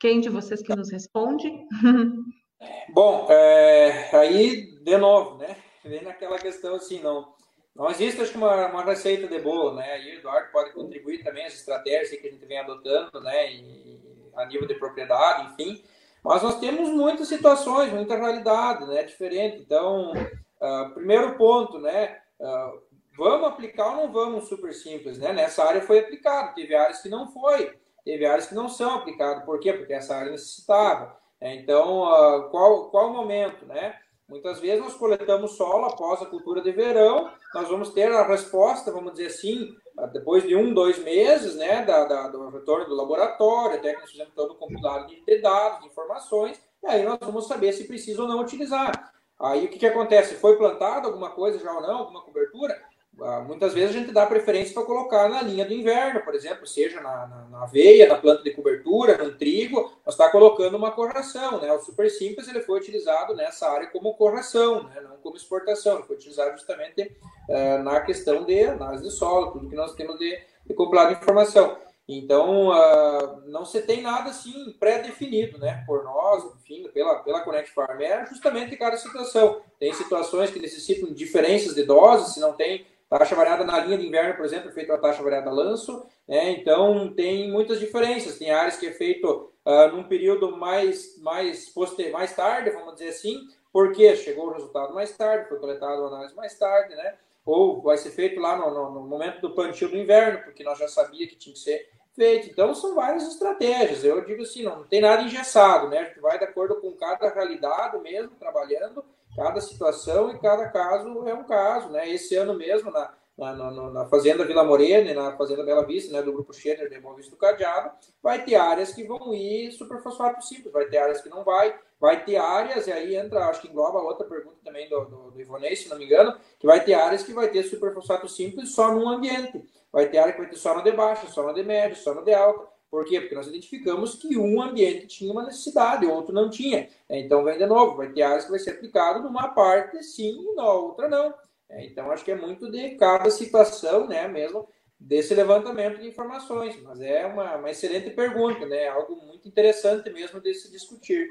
quem 0.01 0.21
de 0.21 0.29
vocês 0.29 0.61
que 0.61 0.75
nos 0.75 0.91
responde? 0.91 1.51
Bom, 2.93 3.29
é, 3.31 4.11
aí, 4.13 4.77
de 4.83 4.97
novo, 4.97 5.39
né? 5.39 5.57
Vem 5.85 6.03
naquela 6.03 6.37
questão 6.39 6.75
assim, 6.75 7.01
não, 7.01 7.33
não 7.75 7.89
existe, 7.89 8.21
acho 8.21 8.33
que, 8.33 8.37
uma, 8.37 8.67
uma 8.67 8.85
receita 8.85 9.29
de 9.29 9.39
bolo, 9.39 9.75
né? 9.75 9.93
Aí 9.93 10.17
o 10.17 10.19
Eduardo 10.19 10.51
pode 10.51 10.73
contribuir 10.73 11.23
também 11.23 11.47
as 11.47 11.55
estratégias 11.55 12.21
que 12.21 12.27
a 12.27 12.31
gente 12.31 12.45
vem 12.45 12.59
adotando, 12.59 13.21
né? 13.21 13.53
E, 13.53 14.01
a 14.35 14.47
nível 14.47 14.67
de 14.67 14.75
propriedade, 14.75 15.53
enfim. 15.53 15.83
Mas 16.25 16.43
nós 16.43 16.59
temos 16.59 16.89
muitas 16.91 17.29
situações, 17.29 17.93
muita 17.93 18.17
realidade, 18.17 18.85
né? 18.87 19.05
Diferente. 19.05 19.61
Então, 19.61 20.13
uh, 20.13 20.91
primeiro 20.95 21.37
ponto, 21.37 21.79
né? 21.79 22.21
Uh, 22.41 22.81
vamos 23.17 23.49
aplicar 23.49 23.89
ou 23.91 24.07
não 24.07 24.13
vamos 24.13 24.49
super 24.49 24.73
simples, 24.73 25.19
né? 25.19 25.33
Nessa 25.33 25.65
área 25.65 25.81
foi 25.81 25.99
aplicado, 25.99 26.55
teve 26.55 26.75
áreas 26.75 27.03
que 27.03 27.09
não 27.09 27.31
foi, 27.33 27.77
teve 28.05 28.25
áreas 28.25 28.47
que 28.47 28.55
não 28.55 28.69
são 28.69 28.95
aplicadas. 28.95 29.45
Por 29.45 29.59
quê? 29.61 29.73
Porque 29.73 29.93
essa 29.93 30.17
área 30.17 30.31
necessitava. 30.31 31.19
É, 31.41 31.55
então, 31.55 32.03
uh, 32.03 32.49
qual, 32.51 32.91
qual 32.91 33.11
o 33.11 33.13
momento, 33.13 33.67
né? 33.67 33.99
Muitas 34.29 34.61
vezes 34.61 34.85
nós 34.85 34.95
coletamos 34.95 35.53
solo 35.53 35.87
após 35.87 36.21
a 36.21 36.27
cultura 36.27 36.61
de 36.61 36.71
verão, 36.71 37.33
nós 37.55 37.67
vamos 37.67 37.91
ter 37.91 38.13
a 38.13 38.27
resposta, 38.27 38.93
vamos 38.93 39.13
dizer 39.13 39.29
assim, 39.29 39.75
ah, 39.97 40.07
depois 40.07 40.43
de 40.43 40.55
um, 40.55 40.75
dois 40.75 41.03
meses, 41.03 41.57
né, 41.57 41.83
da, 41.83 42.05
da, 42.05 42.29
do 42.29 42.51
retorno 42.51 42.85
do 42.85 42.95
laboratório, 42.95 43.79
até 43.79 43.95
que 43.95 44.01
nós 44.01 44.11
fizemos 44.11 44.35
todo 44.35 44.53
o 44.53 44.57
compilado 44.57 45.07
de 45.07 45.39
dados, 45.41 45.81
de 45.81 45.87
informações, 45.87 46.61
e 46.83 46.87
aí 46.87 47.03
nós 47.05 47.19
vamos 47.23 47.49
saber 47.49 47.73
se 47.73 47.87
precisa 47.89 48.21
ou 48.21 48.29
não 48.29 48.41
utilizar. 48.41 49.15
Aí 49.41 49.67
o 49.67 49.69
que, 49.69 49.79
que 49.79 49.87
acontece? 49.87 50.35
Foi 50.35 50.57
plantado 50.57 51.07
alguma 51.07 51.31
coisa 51.31 51.59
já 51.59 51.73
ou 51.73 51.81
não, 51.81 51.99
alguma 51.99 52.23
cobertura? 52.23 52.77
Ah, 53.21 53.41
muitas 53.41 53.75
vezes 53.75 53.97
a 53.97 53.99
gente 53.99 54.13
dá 54.13 54.27
preferência 54.27 54.73
para 54.73 54.85
colocar 54.85 55.29
na 55.29 55.43
linha 55.43 55.65
do 55.65 55.73
inverno, 55.73 56.21
por 56.21 56.35
exemplo, 56.37 56.65
seja 56.67 57.01
na, 57.01 57.27
na, 57.27 57.49
na 57.51 57.63
aveia, 57.65 58.07
na 58.07 58.17
planta 58.17 58.45
de 58.45 58.53
cobertura, 58.53 59.19
no 59.19 59.37
trigo, 59.37 59.93
nós 60.07 60.15
está 60.15 60.31
colocando 60.31 60.77
uma 60.77 60.93
correção. 60.93 61.61
Né? 61.61 61.73
O 61.73 61.81
super 61.81 62.09
simples 62.11 62.47
ele 62.47 62.61
foi 62.61 62.79
utilizado 62.79 63.35
nessa 63.35 63.69
área 63.69 63.89
como 63.89 64.15
correção, 64.15 64.85
né? 64.85 65.01
não 65.01 65.17
como 65.17 65.37
exportação, 65.37 65.97
ele 65.97 66.05
foi 66.05 66.15
utilizado 66.15 66.53
justamente 66.53 67.13
uh, 67.49 67.83
na 67.83 68.01
questão 68.03 68.45
de 68.45 68.63
análise 68.63 69.03
de 69.03 69.11
solo, 69.11 69.51
tudo 69.51 69.69
que 69.69 69.75
nós 69.75 69.95
temos 69.95 70.17
de, 70.17 70.39
de 70.65 70.73
informação. 71.13 71.77
Então, 72.09 72.69
uh, 72.69 73.43
não 73.47 73.67
se 73.67 73.83
tem 73.83 74.01
nada 74.01 74.31
assim 74.31 74.75
pré-definido, 74.81 75.59
né? 75.59 75.85
Por 75.87 76.03
nós, 76.05 76.43
enfim, 76.57 76.89
pela, 76.89 77.17
pela 77.17 77.43
Connect 77.43 77.71
Farm. 77.71 78.01
É 78.01 78.25
justamente 78.25 78.75
cada 78.79 78.97
situação. 78.97 79.61
Tem 79.79 79.93
situações 79.93 80.51
que 80.51 80.59
necessitam 80.59 81.13
diferenças 81.13 81.75
de 81.75 81.83
doses, 81.83 82.33
se 82.33 82.41
não 82.41 82.55
tem 82.55 82.87
taxa 83.11 83.35
variada 83.35 83.65
na 83.65 83.79
linha 83.81 83.99
de 83.99 84.07
inverno, 84.07 84.37
por 84.37 84.45
exemplo, 84.45 84.71
é 84.71 84.73
feito 84.73 84.93
a 84.93 84.99
taxa 84.99 85.23
variada 85.23 85.51
lanço, 85.51 86.07
né? 86.27 86.51
Então, 86.53 87.13
tem 87.15 87.51
muitas 87.51 87.79
diferenças. 87.79 88.39
Tem 88.39 88.51
áreas 88.51 88.77
que 88.77 88.87
é 88.87 88.93
feito 88.93 89.53
uh, 89.67 89.95
num 89.95 90.05
período 90.05 90.57
mais, 90.57 91.19
mais, 91.19 91.69
poster, 91.69 92.11
mais 92.11 92.35
tarde, 92.35 92.71
vamos 92.71 92.95
dizer 92.95 93.09
assim, 93.09 93.49
porque 93.71 94.17
chegou 94.17 94.47
o 94.47 94.53
resultado 94.53 94.95
mais 94.95 95.15
tarde, 95.15 95.49
foi 95.49 95.59
coletado 95.59 96.05
a 96.05 96.09
análise 96.09 96.35
mais 96.35 96.59
tarde, 96.59 96.95
né? 96.95 97.17
Ou 97.45 97.83
vai 97.83 97.97
ser 97.97 98.11
feito 98.11 98.41
lá 98.41 98.57
no, 98.57 98.71
no, 98.73 98.91
no 98.93 99.07
momento 99.07 99.41
do 99.41 99.55
plantio 99.55 99.89
do 99.89 99.97
inverno, 99.97 100.43
porque 100.45 100.65
nós 100.65 100.79
já 100.79 100.89
sabia 100.89 101.27
que 101.27 101.37
tinha 101.37 101.53
que 101.53 101.61
ser 101.61 101.98
feito. 102.19 102.51
Então, 102.51 102.75
são 102.75 102.97
várias 102.97 103.29
estratégias. 103.29 104.03
Eu 104.03 104.25
digo 104.25 104.43
assim, 104.43 104.65
não, 104.65 104.79
não 104.79 104.85
tem 104.85 105.01
nada 105.01 105.23
engessado, 105.23 105.89
né? 105.89 106.01
A 106.01 106.05
gente 106.07 106.21
vai 106.21 106.37
de 106.37 106.45
acordo 106.45 106.81
com 106.81 106.91
cada 106.97 107.31
realidade 107.31 107.97
mesmo, 107.99 108.33
trabalhando, 108.37 109.05
cada 109.37 109.61
situação 109.61 110.31
e 110.31 110.39
cada 110.41 110.69
caso 110.69 111.29
é 111.29 111.33
um 111.33 111.45
caso, 111.45 111.91
né? 111.91 112.11
Esse 112.11 112.35
ano 112.35 112.55
mesmo, 112.55 112.91
na, 112.91 113.15
na, 113.39 113.55
na, 113.55 113.91
na 113.91 114.05
Fazenda 114.07 114.45
Vila 114.45 114.65
Morena 114.65 115.13
e 115.13 115.15
na 115.15 115.37
Fazenda 115.37 115.63
Bela 115.63 115.87
Vista, 115.87 116.13
né, 116.13 116.21
do 116.21 116.33
Grupo 116.33 116.53
Schenner 116.53 116.91
de 116.91 117.01
Boa 117.01 117.15
Vista 117.15 117.31
do 117.31 117.37
Cadeado, 117.37 117.93
vai 118.21 118.45
ter 118.45 118.57
áreas 118.57 118.93
que 118.93 119.05
vão 119.05 119.33
ir 119.33 119.71
superfosfato 119.71 120.45
simples, 120.45 120.73
vai 120.73 120.87
ter 120.87 120.99
áreas 120.99 121.21
que 121.21 121.29
não 121.29 121.45
vai, 121.45 121.79
vai 122.01 122.25
ter 122.25 122.37
áreas, 122.37 122.89
e 122.89 122.93
aí 122.93 123.15
entra, 123.15 123.47
acho 123.47 123.63
que 123.63 123.69
engloba 123.69 124.01
outra 124.01 124.27
pergunta 124.27 124.57
também 124.65 124.89
do, 124.89 125.05
do, 125.05 125.31
do 125.31 125.41
Ivonei, 125.41 125.77
se 125.77 125.89
não 125.89 125.97
me 125.97 126.05
engano, 126.05 126.37
que 126.59 126.67
vai 126.67 126.83
ter 126.85 126.95
áreas 126.95 127.23
que 127.23 127.33
vai 127.33 127.49
ter 127.49 127.63
superfosfato 127.63 128.29
simples 128.29 128.75
só 128.75 128.93
num 128.93 129.09
ambiente. 129.09 129.65
Vai 129.93 130.09
ter 130.09 130.19
área 130.19 130.33
que 130.33 130.41
vai 130.41 130.51
ter 130.51 130.57
só 130.57 130.81
de 130.81 130.93
baixa, 130.93 131.27
só 131.29 131.51
de 131.53 131.63
média, 131.63 131.97
só 131.97 132.15
de 132.15 132.33
alta. 132.35 132.69
Por 132.91 133.05
quê? 133.05 133.21
Porque 133.21 133.35
nós 133.35 133.47
identificamos 133.47 134.15
que 134.15 134.37
um 134.39 134.63
ambiente 134.63 135.07
tinha 135.07 135.31
uma 135.31 135.45
necessidade, 135.45 136.07
outro 136.07 136.35
não 136.35 136.49
tinha. 136.49 136.89
Então, 137.09 137.45
vem 137.45 137.59
de 137.59 137.67
novo, 137.67 137.97
vai 137.97 138.11
ter 138.11 138.23
áreas 138.23 138.45
que 138.45 138.51
vai 138.51 138.59
ser 138.59 138.71
aplicado 138.71 139.23
numa 139.23 139.49
parte 139.49 140.03
sim 140.03 140.39
e 140.41 140.55
na 140.55 140.73
outra 140.73 141.09
não. 141.09 141.35
É, 141.69 141.85
então, 141.85 142.11
acho 142.11 142.25
que 142.25 142.31
é 142.31 142.35
muito 142.35 142.71
de 142.71 142.97
cada 142.97 143.31
situação, 143.31 144.07
né, 144.07 144.27
mesmo, 144.27 144.67
desse 144.99 145.35
levantamento 145.35 146.01
de 146.01 146.09
informações. 146.09 146.81
Mas 146.83 147.01
é 147.01 147.27
uma, 147.27 147.57
uma 147.57 147.71
excelente 147.71 148.09
pergunta, 148.11 148.65
né, 148.65 148.89
algo 148.89 149.17
muito 149.17 149.47
interessante 149.47 150.09
mesmo 150.11 150.41
de 150.41 150.55
se 150.55 150.71
discutir. 150.71 151.29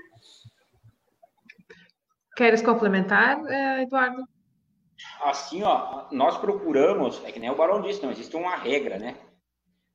Queres 2.36 2.62
complementar, 2.62 3.44
eh, 3.48 3.82
Eduardo? 3.82 4.28
Assim, 5.22 5.64
ó, 5.64 6.06
nós 6.12 6.38
procuramos, 6.38 7.24
é 7.26 7.32
que 7.32 7.40
nem 7.40 7.50
o 7.50 7.56
Barão 7.56 7.82
disse, 7.82 8.04
não 8.04 8.12
existe 8.12 8.36
uma 8.36 8.56
regra, 8.56 8.98
né? 8.98 9.16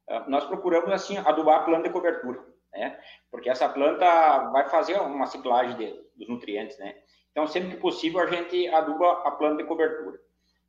Ah, 0.09 0.25
nós 0.29 0.45
procuramos, 0.47 0.91
assim, 0.93 1.17
adubar 1.19 1.61
a 1.61 1.65
planta 1.65 1.89
de 1.89 1.93
cobertura, 1.93 2.41
né? 2.73 2.99
Porque 3.31 3.51
essa 3.51 3.69
planta 3.69 4.51
vai 4.51 4.69
fazer 4.69 5.01
uma 5.01 5.27
ciclagem 5.27 5.77
de, 5.77 5.93
dos 6.17 6.29
nutrientes, 6.29 6.79
né? 6.79 6.95
Então, 7.31 7.47
sempre 7.47 7.71
que 7.71 7.77
possível, 7.77 8.21
a 8.21 8.27
gente 8.27 8.69
aduba 8.69 9.23
a 9.25 9.31
planta 9.33 9.63
de 9.63 9.69
cobertura. 9.69 10.19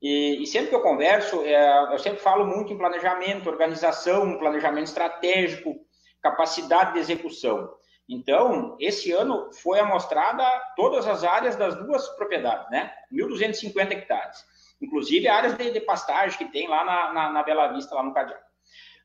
E, 0.02 0.42
e 0.42 0.48
sempre 0.48 0.70
que 0.70 0.76
eu 0.76 0.82
converso, 0.82 1.42
é, 1.44 1.94
eu 1.94 2.00
sempre 2.00 2.20
falo 2.20 2.46
muito 2.46 2.74
em 2.74 2.78
planejamento, 2.78 3.50
organização, 3.50 4.38
planejamento 4.38 4.88
estratégico, 4.88 5.76
capacidade 6.22 6.94
de 6.94 7.00
execução. 7.00 7.70
Então, 8.08 8.76
esse 8.80 9.12
ano 9.12 9.52
foi 9.54 9.80
amostrada 9.80 10.46
todas 10.76 11.08
as 11.08 11.24
áreas 11.24 11.56
das 11.56 11.76
duas 11.76 12.08
propriedades, 12.10 12.70
né? 12.70 12.94
1.250 13.12 13.92
hectares. 13.92 14.44
Inclusive 14.82 15.28
áreas 15.28 15.58
de, 15.58 15.72
de, 15.72 15.80
pastagem 15.80 16.38
que 16.38 16.52
tem 16.52 16.68
lá 16.68 16.84
na, 16.84 17.14
na, 17.14 17.30
na 17.32 17.44
Bela 17.44 17.68
Vista, 17.68 17.96
lá 17.96 18.04
no 18.04 18.14
Cadiá. 18.14 18.38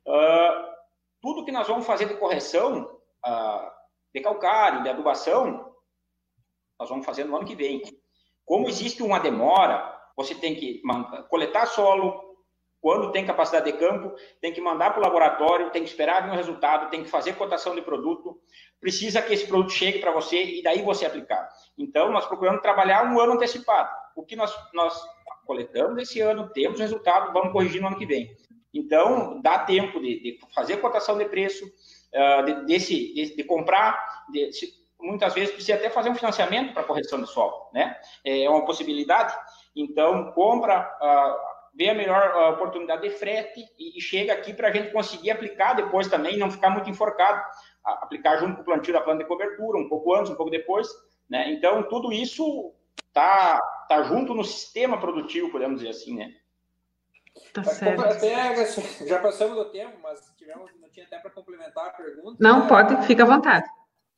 Uh, 0.06 0.78
tudo 1.20 1.44
que 1.44 1.52
nós 1.52 1.68
vamos 1.68 1.86
fazer 1.86 2.06
de 2.06 2.16
correção, 2.16 2.98
uh, 3.24 3.70
de 4.12 4.20
calcário, 4.20 4.82
de 4.82 4.88
adubação, 4.88 5.72
nós 6.78 6.88
vamos 6.88 7.06
fazer 7.06 7.24
no 7.24 7.36
ano 7.36 7.46
que 7.46 7.54
vem. 7.54 7.82
Como 8.44 8.68
existe 8.68 9.02
uma 9.02 9.20
demora, 9.20 9.96
você 10.16 10.34
tem 10.34 10.56
que 10.56 10.82
coletar 11.28 11.66
solo, 11.66 12.27
quando 12.80 13.10
tem 13.10 13.26
capacidade 13.26 13.70
de 13.70 13.78
campo, 13.78 14.14
tem 14.40 14.52
que 14.52 14.60
mandar 14.60 14.90
para 14.90 15.00
o 15.00 15.02
laboratório, 15.02 15.70
tem 15.70 15.82
que 15.82 15.88
esperar 15.88 16.28
um 16.28 16.34
resultado, 16.34 16.90
tem 16.90 17.02
que 17.02 17.10
fazer 17.10 17.34
cotação 17.34 17.74
de 17.74 17.82
produto, 17.82 18.40
precisa 18.80 19.20
que 19.20 19.34
esse 19.34 19.46
produto 19.46 19.72
chegue 19.72 19.98
para 19.98 20.12
você 20.12 20.42
e 20.42 20.62
daí 20.62 20.82
você 20.82 21.04
aplicar. 21.04 21.48
Então, 21.76 22.10
nós 22.10 22.26
procuramos 22.26 22.62
trabalhar 22.62 23.04
um 23.04 23.20
ano 23.20 23.32
antecipado. 23.32 23.90
O 24.14 24.24
que 24.24 24.36
nós, 24.36 24.54
nós 24.72 25.00
coletamos 25.44 26.00
esse 26.02 26.20
ano, 26.20 26.50
temos 26.50 26.78
resultado, 26.78 27.32
vamos 27.32 27.52
corrigir 27.52 27.80
no 27.80 27.88
ano 27.88 27.98
que 27.98 28.06
vem. 28.06 28.30
Então, 28.72 29.40
dá 29.40 29.58
tempo 29.58 30.00
de, 30.00 30.20
de 30.20 30.38
fazer 30.54 30.76
cotação 30.76 31.16
de 31.18 31.24
preço, 31.24 31.64
uh, 31.64 32.44
de, 32.44 32.66
desse, 32.66 33.12
de, 33.14 33.34
de 33.36 33.44
comprar, 33.44 34.26
de, 34.30 34.50
muitas 35.00 35.34
vezes 35.34 35.54
precisa 35.54 35.76
até 35.76 35.88
fazer 35.88 36.10
um 36.10 36.14
financiamento 36.14 36.74
para 36.74 36.84
correção 36.84 37.20
de 37.20 37.28
solo, 37.28 37.70
né? 37.72 37.96
É 38.24 38.48
uma 38.48 38.64
possibilidade. 38.64 39.34
Então, 39.74 40.32
compra, 40.32 40.80
uh, 41.00 41.57
vê 41.78 41.90
a 41.90 41.94
melhor 41.94 42.34
uh, 42.34 42.54
oportunidade 42.54 43.02
de 43.02 43.10
frete 43.10 43.64
e, 43.78 43.96
e 43.96 44.00
chega 44.00 44.32
aqui 44.32 44.52
para 44.52 44.66
a 44.66 44.72
gente 44.72 44.90
conseguir 44.90 45.30
aplicar 45.30 45.74
depois 45.74 46.08
também, 46.08 46.36
não 46.36 46.50
ficar 46.50 46.70
muito 46.70 46.90
enforcado. 46.90 47.40
aplicar 47.84 48.36
junto 48.38 48.56
com 48.56 48.62
o 48.62 48.64
plantio 48.64 48.92
da 48.92 49.00
planta 49.00 49.22
de 49.22 49.28
cobertura, 49.28 49.78
um 49.78 49.88
pouco 49.88 50.12
antes, 50.12 50.32
um 50.32 50.34
pouco 50.34 50.50
depois, 50.50 50.88
né? 51.30 51.52
Então, 51.52 51.84
tudo 51.84 52.12
isso 52.12 52.74
tá, 53.12 53.60
tá 53.88 54.02
junto 54.02 54.34
no 54.34 54.42
sistema 54.42 54.98
produtivo, 54.98 55.52
podemos 55.52 55.76
dizer 55.80 55.90
assim, 55.90 56.16
né? 56.16 56.34
Tá 57.54 57.62
certo. 57.62 58.04
Até, 58.04 59.06
já 59.06 59.20
passamos 59.20 59.54
do 59.54 59.66
tempo, 59.66 59.98
mas 60.02 60.20
tivemos 60.36 60.68
um 60.72 60.74
minutinho 60.74 61.06
até 61.06 61.20
para 61.20 61.30
complementar 61.30 61.86
a 61.86 61.90
pergunta. 61.90 62.36
Não, 62.40 62.62
né? 62.62 62.68
pode, 62.68 63.06
fica 63.06 63.22
à 63.22 63.26
vontade. 63.26 63.68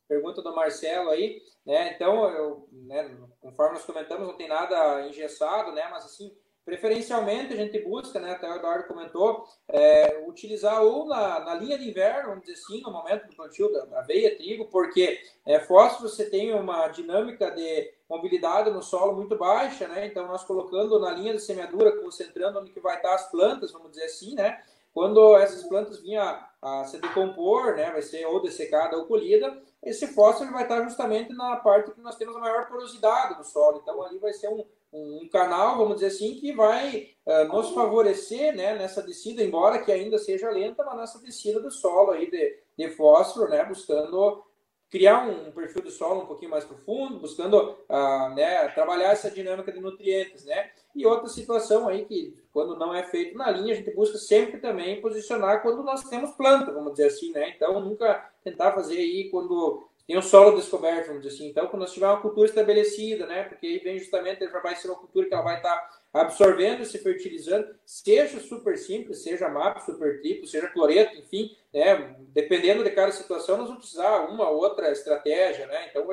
Pergunta 0.08 0.40
do 0.40 0.56
Marcelo 0.56 1.10
aí, 1.10 1.42
né? 1.66 1.92
Então, 1.92 2.26
eu, 2.30 2.68
né, 2.72 3.14
conforme 3.38 3.74
nós 3.74 3.84
comentamos, 3.84 4.26
não 4.26 4.36
tem 4.38 4.48
nada 4.48 5.06
engessado, 5.06 5.72
né? 5.72 5.86
Mas 5.90 6.06
assim, 6.06 6.34
preferencialmente 6.64 7.52
a 7.52 7.56
gente 7.56 7.78
busca, 7.80 8.20
né? 8.20 8.32
Até 8.32 8.48
o 8.48 8.54
Eduardo 8.54 8.86
comentou, 8.86 9.44
é, 9.68 10.24
utilizar 10.26 10.82
ou 10.82 11.06
na, 11.06 11.40
na 11.40 11.54
linha 11.54 11.78
de 11.78 11.88
inverno, 11.88 12.30
vamos 12.30 12.44
dizer 12.44 12.60
assim, 12.60 12.80
no 12.82 12.90
momento 12.90 13.26
do 13.26 13.34
plantio 13.34 13.72
da 13.72 13.98
aveia, 13.98 14.36
trigo, 14.36 14.66
porque 14.66 15.20
é, 15.46 15.58
fósforo 15.60 16.08
você 16.08 16.28
tem 16.28 16.54
uma 16.54 16.88
dinâmica 16.88 17.50
de 17.50 17.92
mobilidade 18.08 18.70
no 18.70 18.82
solo 18.82 19.14
muito 19.14 19.36
baixa, 19.36 19.88
né? 19.88 20.06
Então, 20.06 20.26
nós 20.26 20.44
colocando 20.44 20.98
na 20.98 21.12
linha 21.12 21.32
de 21.32 21.40
semeadura, 21.40 21.96
concentrando 22.00 22.58
onde 22.58 22.72
que 22.72 22.80
vai 22.80 22.96
estar 22.96 23.14
as 23.14 23.30
plantas, 23.30 23.72
vamos 23.72 23.90
dizer 23.90 24.04
assim, 24.04 24.34
né? 24.34 24.60
Quando 24.92 25.36
essas 25.36 25.62
plantas 25.64 26.00
vinham 26.00 26.22
a, 26.22 26.50
a 26.60 26.84
se 26.84 26.98
decompor, 26.98 27.76
né? 27.76 27.90
Vai 27.90 28.02
ser 28.02 28.26
ou 28.26 28.42
dessecada 28.42 28.96
ou 28.96 29.06
colhida, 29.06 29.62
esse 29.82 30.06
fósforo 30.08 30.52
vai 30.52 30.64
estar 30.64 30.82
justamente 30.84 31.32
na 31.32 31.56
parte 31.56 31.90
que 31.92 32.00
nós 32.00 32.16
temos 32.16 32.36
a 32.36 32.40
maior 32.40 32.68
porosidade 32.68 33.36
do 33.36 33.44
solo. 33.44 33.78
Então, 33.82 34.02
ali 34.02 34.18
vai 34.18 34.32
ser 34.32 34.48
um, 34.48 34.64
um 34.92 35.28
canal, 35.32 35.78
vamos 35.78 35.94
dizer 35.94 36.08
assim, 36.08 36.34
que 36.34 36.52
vai 36.52 37.08
uh, 37.24 37.44
nos 37.44 37.70
favorecer 37.70 38.54
né, 38.54 38.74
nessa 38.74 39.02
descida, 39.02 39.42
embora 39.42 39.78
que 39.78 39.90
ainda 39.90 40.18
seja 40.18 40.50
lenta, 40.50 40.84
mas 40.84 40.96
nessa 40.96 41.18
descida 41.20 41.60
do 41.60 41.70
solo 41.70 42.10
aí 42.10 42.30
de, 42.30 42.58
de 42.76 42.90
fósforo, 42.90 43.48
né, 43.48 43.64
buscando 43.64 44.44
criar 44.90 45.20
um 45.20 45.52
perfil 45.52 45.82
de 45.82 45.90
solo 45.92 46.22
um 46.22 46.26
pouquinho 46.26 46.50
mais 46.50 46.64
profundo, 46.64 47.20
buscando 47.20 47.76
uh, 47.88 48.34
né, 48.34 48.68
trabalhar 48.68 49.12
essa 49.12 49.30
dinâmica 49.30 49.70
de 49.70 49.80
nutrientes, 49.80 50.44
né? 50.44 50.70
E 50.94 51.06
outra 51.06 51.28
situação 51.28 51.88
aí 51.88 52.04
que 52.04 52.36
quando 52.52 52.76
não 52.76 52.92
é 52.92 53.04
feito 53.04 53.38
na 53.38 53.48
linha, 53.50 53.72
a 53.72 53.76
gente 53.76 53.94
busca 53.94 54.18
sempre 54.18 54.58
também 54.58 55.00
posicionar 55.00 55.62
quando 55.62 55.84
nós 55.84 56.02
temos 56.04 56.32
planta, 56.32 56.72
vamos 56.72 56.92
dizer 56.92 57.06
assim, 57.06 57.30
né? 57.30 57.50
Então 57.50 57.80
nunca 57.80 58.28
tentar 58.42 58.72
fazer 58.72 58.98
aí 58.98 59.30
quando 59.30 59.86
tem 60.10 60.18
o 60.18 60.22
solo 60.22 60.56
descoberto, 60.56 61.06
vamos 61.06 61.22
dizer 61.22 61.36
assim. 61.36 61.48
Então, 61.48 61.68
quando 61.68 61.82
nós 61.82 61.92
tiver 61.92 62.08
uma 62.08 62.20
cultura 62.20 62.48
estabelecida, 62.48 63.26
né? 63.26 63.44
Porque 63.44 63.64
aí 63.64 63.78
vem 63.78 63.96
justamente, 63.96 64.44
já 64.44 64.58
vai 64.58 64.74
ser 64.74 64.88
uma 64.88 64.98
cultura 64.98 65.28
que 65.28 65.32
ela 65.32 65.44
vai 65.44 65.58
estar 65.58 65.99
absorvendo, 66.12 66.84
se 66.84 66.98
fertilizando, 66.98 67.68
seja 67.84 68.40
super 68.40 68.76
simples, 68.76 69.22
seja 69.22 69.48
MAP, 69.48 69.80
super 69.80 70.20
triplo, 70.20 70.46
seja 70.46 70.68
cloreto, 70.68 71.16
enfim, 71.16 71.56
né? 71.72 72.16
Dependendo 72.30 72.82
de 72.82 72.90
cada 72.90 73.12
situação, 73.12 73.58
nós 73.58 73.66
vamos 73.66 73.82
precisar 73.82 74.28
uma 74.28 74.48
ou 74.50 74.58
outra 74.58 74.90
estratégia, 74.90 75.66
né? 75.66 75.88
Então, 75.88 76.06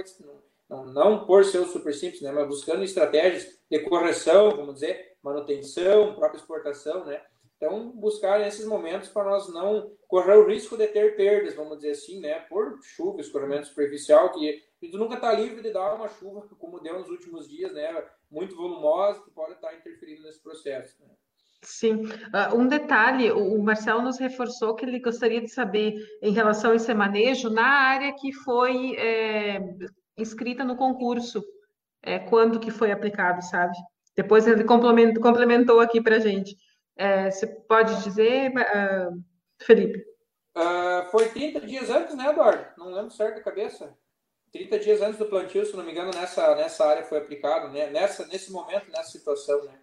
não, 0.70 0.86
não 0.86 1.26
por 1.26 1.44
ser 1.44 1.60
o 1.60 1.66
super 1.66 1.94
simples, 1.94 2.22
né? 2.22 2.32
Mas 2.32 2.48
buscando 2.48 2.84
estratégias 2.84 3.58
de 3.70 3.80
correção, 3.80 4.52
vamos 4.52 4.76
dizer, 4.76 5.18
manutenção, 5.24 6.16
própria 6.16 6.38
exportação, 6.38 7.06
né? 7.06 7.22
Então, 7.58 7.90
buscar 7.90 8.40
nesses 8.40 8.66
momentos 8.66 9.10
para 9.10 9.24
nós 9.24 9.52
não 9.52 9.92
correr 10.08 10.38
o 10.38 10.48
risco 10.48 10.78
de 10.78 10.88
ter 10.88 11.16
perdas, 11.16 11.56
vamos 11.56 11.78
dizer 11.78 11.92
assim, 11.92 12.20
né? 12.20 12.42
Por 12.42 12.78
chuva, 12.84 13.20
escorrimento 13.20 13.68
superficial, 13.68 14.32
que 14.32 14.64
e 14.82 14.90
tu 14.90 14.98
nunca 14.98 15.16
está 15.16 15.34
livre 15.34 15.62
de 15.62 15.72
dar 15.72 15.96
uma 15.96 16.08
chuva, 16.08 16.48
como 16.58 16.80
deu 16.80 17.00
nos 17.00 17.10
últimos 17.10 17.48
dias, 17.48 17.74
né? 17.74 18.06
Muito 18.30 18.56
volumosa, 18.56 19.22
que 19.24 19.32
pode 19.32 19.54
estar 19.54 19.70
tá 19.70 19.76
interferindo 19.76 20.22
nesse 20.24 20.42
processo. 20.42 20.96
Né? 21.02 21.10
Sim. 21.64 22.06
Uh, 22.06 22.56
um 22.56 22.68
detalhe, 22.68 23.32
o 23.32 23.62
Marcelo 23.62 24.02
nos 24.02 24.20
reforçou 24.20 24.76
que 24.76 24.86
ele 24.86 25.00
gostaria 25.00 25.42
de 25.42 25.50
saber 25.50 25.96
em 26.22 26.32
relação 26.32 26.72
a 26.72 26.76
esse 26.76 26.94
manejo 26.94 27.50
na 27.50 27.66
área 27.66 28.14
que 28.14 28.32
foi 28.32 28.96
é, 28.96 29.60
inscrita 30.18 30.64
no 30.64 30.78
concurso, 30.78 31.44
é, 32.04 32.20
quando 32.20 32.60
que 32.60 32.70
foi 32.70 32.92
aplicado, 32.92 33.44
sabe? 33.44 33.76
Depois 34.16 34.48
ele 34.48 34.64
complementou, 34.64 35.80
aqui 35.80 36.02
para 36.02 36.18
a 36.18 36.20
gente. 36.20 36.56
É, 36.96 37.30
você 37.30 37.48
pode 37.48 38.04
dizer, 38.04 38.52
uh, 38.52 39.24
Felipe? 39.62 40.00
Uh, 40.56 41.06
foi 41.12 41.30
30 41.30 41.62
dias 41.62 41.90
antes, 41.90 42.16
né, 42.16 42.30
Eduardo? 42.30 42.66
Não 42.78 42.92
lembro 42.92 43.12
certo 43.12 43.40
a 43.40 43.44
cabeça. 43.44 43.96
30 44.58 44.80
dias 44.80 45.02
antes 45.02 45.20
do 45.20 45.26
plantio, 45.26 45.66
se 45.66 45.76
não 45.76 45.84
me 45.84 45.92
engano, 45.92 46.12
nessa, 46.12 46.56
nessa 46.56 46.86
área 46.86 47.04
foi 47.04 47.20
aplicado, 47.20 47.70
né? 47.72 47.90
Nessa, 47.90 48.26
nesse 48.28 48.52
momento, 48.52 48.90
nessa 48.92 49.12
situação, 49.12 49.64
né? 49.66 49.74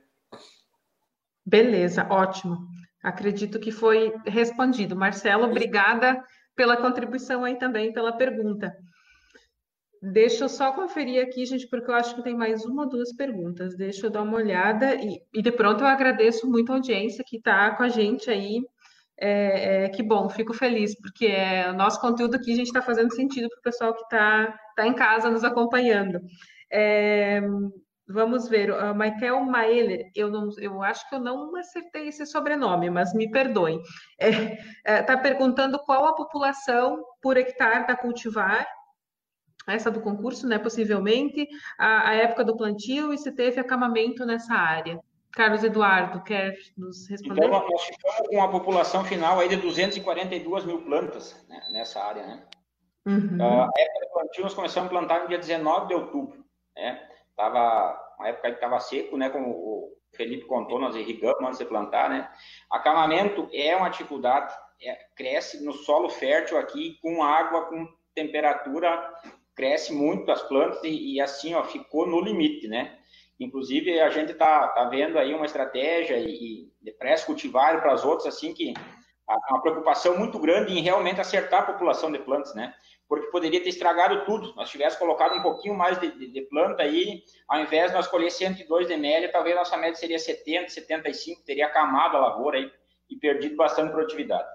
Beleza, 1.46 2.06
ótimo. 2.10 2.58
Acredito 3.02 3.60
que 3.60 3.70
foi 3.70 4.12
respondido. 4.26 4.96
Marcelo, 4.96 5.44
obrigada 5.44 6.22
pela 6.56 6.76
contribuição 6.76 7.44
aí 7.44 7.56
também, 7.56 7.92
pela 7.92 8.16
pergunta. 8.16 8.74
Deixa 10.02 10.44
eu 10.44 10.48
só 10.48 10.72
conferir 10.72 11.22
aqui, 11.22 11.46
gente, 11.46 11.66
porque 11.68 11.90
eu 11.90 11.94
acho 11.94 12.14
que 12.14 12.22
tem 12.22 12.34
mais 12.34 12.64
uma 12.64 12.82
ou 12.82 12.88
duas 12.88 13.14
perguntas. 13.14 13.76
Deixa 13.76 14.06
eu 14.06 14.10
dar 14.10 14.22
uma 14.22 14.36
olhada 14.36 14.94
e, 14.96 15.20
e 15.32 15.40
de 15.40 15.52
pronto 15.52 15.82
eu 15.82 15.86
agradeço 15.86 16.50
muito 16.50 16.72
a 16.72 16.74
audiência 16.74 17.24
que 17.26 17.36
está 17.36 17.74
com 17.74 17.82
a 17.82 17.88
gente 17.88 18.30
aí. 18.30 18.62
É, 19.16 19.84
é, 19.84 19.88
que 19.90 20.02
bom, 20.02 20.28
fico 20.28 20.52
feliz, 20.52 20.98
porque 21.00 21.26
é, 21.26 21.70
o 21.70 21.74
nosso 21.74 22.00
conteúdo 22.00 22.34
aqui 22.34 22.52
a 22.52 22.56
gente 22.56 22.66
está 22.66 22.82
fazendo 22.82 23.14
sentido 23.14 23.48
para 23.48 23.58
o 23.58 23.62
pessoal 23.62 23.94
que 23.94 24.02
está 24.02 24.58
tá 24.76 24.86
em 24.86 24.94
casa 24.94 25.30
nos 25.30 25.44
acompanhando. 25.44 26.20
É, 26.70 27.40
vamos 28.06 28.48
ver, 28.48 28.70
uh, 28.70 28.94
Michael 28.94 29.44
Maeler, 29.44 30.10
eu, 30.14 30.30
não, 30.30 30.48
eu 30.58 30.82
acho 30.82 31.08
que 31.08 31.14
eu 31.14 31.20
não 31.20 31.54
acertei 31.56 32.08
esse 32.08 32.26
sobrenome, 32.26 32.90
mas 32.90 33.14
me 33.14 33.30
perdoem. 33.30 33.80
Está 34.18 35.12
é, 35.12 35.16
é, 35.16 35.16
perguntando 35.16 35.78
qual 35.78 36.06
a 36.06 36.14
população 36.14 37.02
por 37.22 37.36
hectare 37.36 37.86
da 37.86 37.96
cultivar 37.96 38.66
essa 39.66 39.90
do 39.90 40.02
concurso, 40.02 40.46
né, 40.46 40.58
possivelmente, 40.58 41.48
a, 41.78 42.10
a, 42.10 42.14
época 42.14 42.44
do 42.44 42.54
plantio 42.54 43.14
e 43.14 43.18
se 43.18 43.32
teve 43.32 43.58
acamamento 43.58 44.26
nessa 44.26 44.52
área. 44.52 45.00
Carlos 45.34 45.64
Eduardo, 45.64 46.22
quer 46.22 46.56
nos 46.76 47.08
responder? 47.08 47.46
Então, 47.46 47.68
nós 47.68 47.84
ficamos 47.84 48.28
com 48.28 48.42
a 48.42 48.48
população 48.48 49.04
final 49.04 49.40
aí 49.40 49.48
de 49.48 49.56
242 49.56 50.64
mil 50.64 50.82
plantas 50.82 51.44
né, 51.48 51.60
nessa 51.72 52.02
área, 52.02 52.26
né? 52.26 52.46
Uhum. 53.06 53.36
Uh, 53.38 53.62
a 53.64 53.72
época 53.76 54.06
do 54.06 54.12
plantio 54.12 54.42
nós 54.44 54.54
começamos 54.54 54.86
a 54.86 54.90
plantar 54.90 55.22
no 55.22 55.28
dia 55.28 55.38
19 55.38 55.88
de 55.88 55.94
outubro, 55.94 56.44
né? 56.76 57.08
Tava, 57.36 58.14
uma 58.18 58.28
época 58.28 58.48
que 58.50 58.54
estava 58.54 58.78
seco, 58.78 59.16
né, 59.16 59.28
como 59.28 59.50
o 59.50 59.96
Felipe 60.14 60.46
contou, 60.46 60.78
nós 60.78 60.94
irrigamos 60.94 61.42
antes 61.42 61.58
de 61.58 61.64
plantar, 61.64 62.08
né? 62.08 62.30
Acamamento 62.70 63.48
é 63.52 63.76
uma 63.76 63.88
dificuldade, 63.88 64.54
é, 64.80 64.96
cresce 65.16 65.64
no 65.64 65.72
solo 65.72 66.08
fértil 66.08 66.56
aqui 66.58 66.98
com 67.02 67.22
água, 67.22 67.66
com 67.66 67.88
temperatura 68.14 69.12
cresce 69.54 69.92
muito 69.92 70.30
as 70.30 70.42
plantas 70.42 70.82
e, 70.84 71.14
e, 71.14 71.20
assim, 71.20 71.54
ó, 71.54 71.64
ficou 71.64 72.06
no 72.06 72.20
limite, 72.20 72.68
né? 72.68 72.98
Inclusive, 73.38 74.00
a 74.00 74.10
gente 74.10 74.32
tá, 74.34 74.68
tá 74.68 74.84
vendo 74.84 75.18
aí 75.18 75.34
uma 75.34 75.46
estratégia 75.46 76.16
e, 76.18 76.70
e 76.82 77.24
cultivar 77.26 77.80
para 77.80 77.92
as 77.92 78.04
outras, 78.04 78.34
assim, 78.34 78.54
que 78.54 78.74
uma 79.50 79.60
preocupação 79.60 80.18
muito 80.18 80.38
grande 80.38 80.72
em 80.72 80.82
realmente 80.82 81.20
acertar 81.20 81.62
a 81.62 81.72
população 81.72 82.12
de 82.12 82.18
plantas, 82.18 82.54
né? 82.54 82.74
Porque 83.08 83.26
poderia 83.28 83.62
ter 83.62 83.70
estragado 83.70 84.24
tudo. 84.24 84.54
Nós 84.54 84.70
tivesse 84.70 84.98
colocado 84.98 85.36
um 85.36 85.42
pouquinho 85.42 85.74
mais 85.74 85.98
de, 85.98 86.10
de, 86.10 86.28
de 86.28 86.42
planta 86.42 86.82
aí, 86.82 87.22
ao 87.48 87.60
invés 87.60 87.90
de 87.90 87.96
nós 87.96 88.06
colher 88.06 88.30
102 88.30 88.86
de 88.86 88.96
média, 88.96 89.30
talvez 89.32 89.56
nossa 89.56 89.76
média 89.76 89.94
seria 89.94 90.18
70, 90.18 90.68
75, 90.68 91.42
teria 91.44 91.66
acamado 91.66 92.16
a 92.16 92.20
lavoura 92.20 92.58
aí 92.58 92.70
e 93.10 93.16
perdido 93.16 93.56
bastante 93.56 93.92
produtividade. 93.92 94.48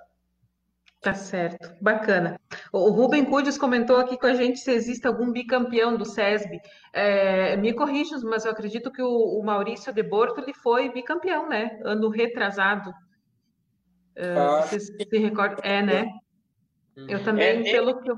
Tá 1.02 1.14
certo, 1.14 1.74
bacana. 1.82 2.38
O 2.74 2.90
Rubem 2.90 3.24
Cudes 3.24 3.58
comentou 3.58 3.98
aqui 3.98 4.18
com 4.18 4.28
a 4.28 4.34
gente 4.34 4.60
se 4.60 4.70
existe 4.72 5.08
algum 5.08 5.32
bicampeão 5.32 5.96
do 5.96 6.04
SESB. 6.04 6.60
É, 6.92 7.56
me 7.56 7.72
corrija, 7.74 8.18
mas 8.24 8.44
eu 8.44 8.52
acredito 8.52 8.92
que 8.92 9.02
o, 9.02 9.40
o, 9.40 9.42
Maurício 9.42 9.94
de 9.94 10.04
Borto 10.04 10.42
ele 10.42 10.54
foi 10.54 10.92
bicampeão, 10.92 11.48
né? 11.48 11.80
Ano 11.86 12.10
retrasado. 12.10 12.94
É, 14.14 14.36
ah, 14.36 14.62
você 14.62 14.78
se 14.82 15.18
recorda? 15.18 15.62
É, 15.64 15.82
né? 15.82 16.06
Eu 17.08 17.24
também, 17.24 17.66
é, 17.66 17.72
pelo 17.72 18.02
que 18.02 18.12
eu. 18.12 18.18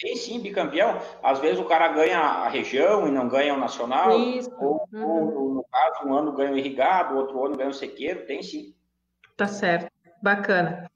Tem 0.00 0.16
sim, 0.16 0.40
bicampeão. 0.40 1.00
Às 1.22 1.38
vezes 1.38 1.60
o 1.60 1.66
cara 1.66 1.86
ganha 1.86 2.18
a 2.18 2.48
região 2.48 3.06
e 3.06 3.12
não 3.12 3.28
ganha 3.28 3.54
o 3.54 3.58
nacional. 3.58 4.18
Isso. 4.18 4.50
Ou, 4.58 4.88
uhum. 4.92 5.36
ou, 5.36 5.54
no 5.54 5.64
caso, 5.70 6.04
um 6.04 6.14
ano 6.14 6.32
ganha 6.32 6.52
o 6.52 6.58
irrigado, 6.58 7.16
outro 7.16 7.44
ano 7.46 7.56
ganha 7.56 7.70
o 7.70 7.74
sequeiro. 7.74 8.26
Tem 8.26 8.42
sim. 8.42 8.74
Tá 9.36 9.46
certo. 9.46 9.88
Bacana. 10.20 10.90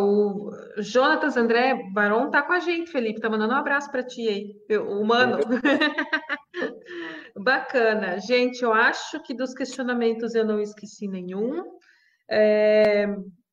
O 0.00 0.50
Jonatas 0.78 1.36
André 1.36 1.78
Baron 1.92 2.30
tá 2.30 2.40
com 2.40 2.54
a 2.54 2.58
gente, 2.58 2.90
Felipe. 2.90 3.20
Tá 3.20 3.28
mandando 3.28 3.52
um 3.52 3.58
abraço 3.58 3.90
para 3.90 4.02
ti 4.02 4.26
aí, 4.26 4.78
o 4.78 5.04
mano. 5.04 5.38
Bacana. 7.36 8.18
Gente, 8.18 8.62
eu 8.62 8.72
acho 8.72 9.22
que 9.22 9.34
dos 9.34 9.52
questionamentos 9.52 10.34
eu 10.34 10.46
não 10.46 10.58
esqueci 10.58 11.06
nenhum. 11.06 11.62
É, 12.30 13.06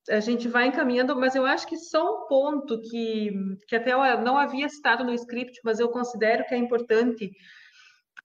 a 0.09 0.21
gente 0.21 0.47
vai 0.47 0.67
encaminhando, 0.67 1.17
mas 1.17 1.35
eu 1.35 1.45
acho 1.45 1.67
que 1.67 1.77
só 1.77 2.23
um 2.23 2.27
ponto 2.27 2.79
que, 2.79 3.31
que 3.67 3.75
até 3.75 3.91
eu 3.91 4.21
não 4.21 4.37
havia 4.37 4.69
citado 4.69 5.03
no 5.03 5.13
script, 5.13 5.59
mas 5.65 5.81
eu 5.81 5.89
considero 5.89 6.45
que 6.45 6.53
é 6.53 6.57
importante 6.57 7.29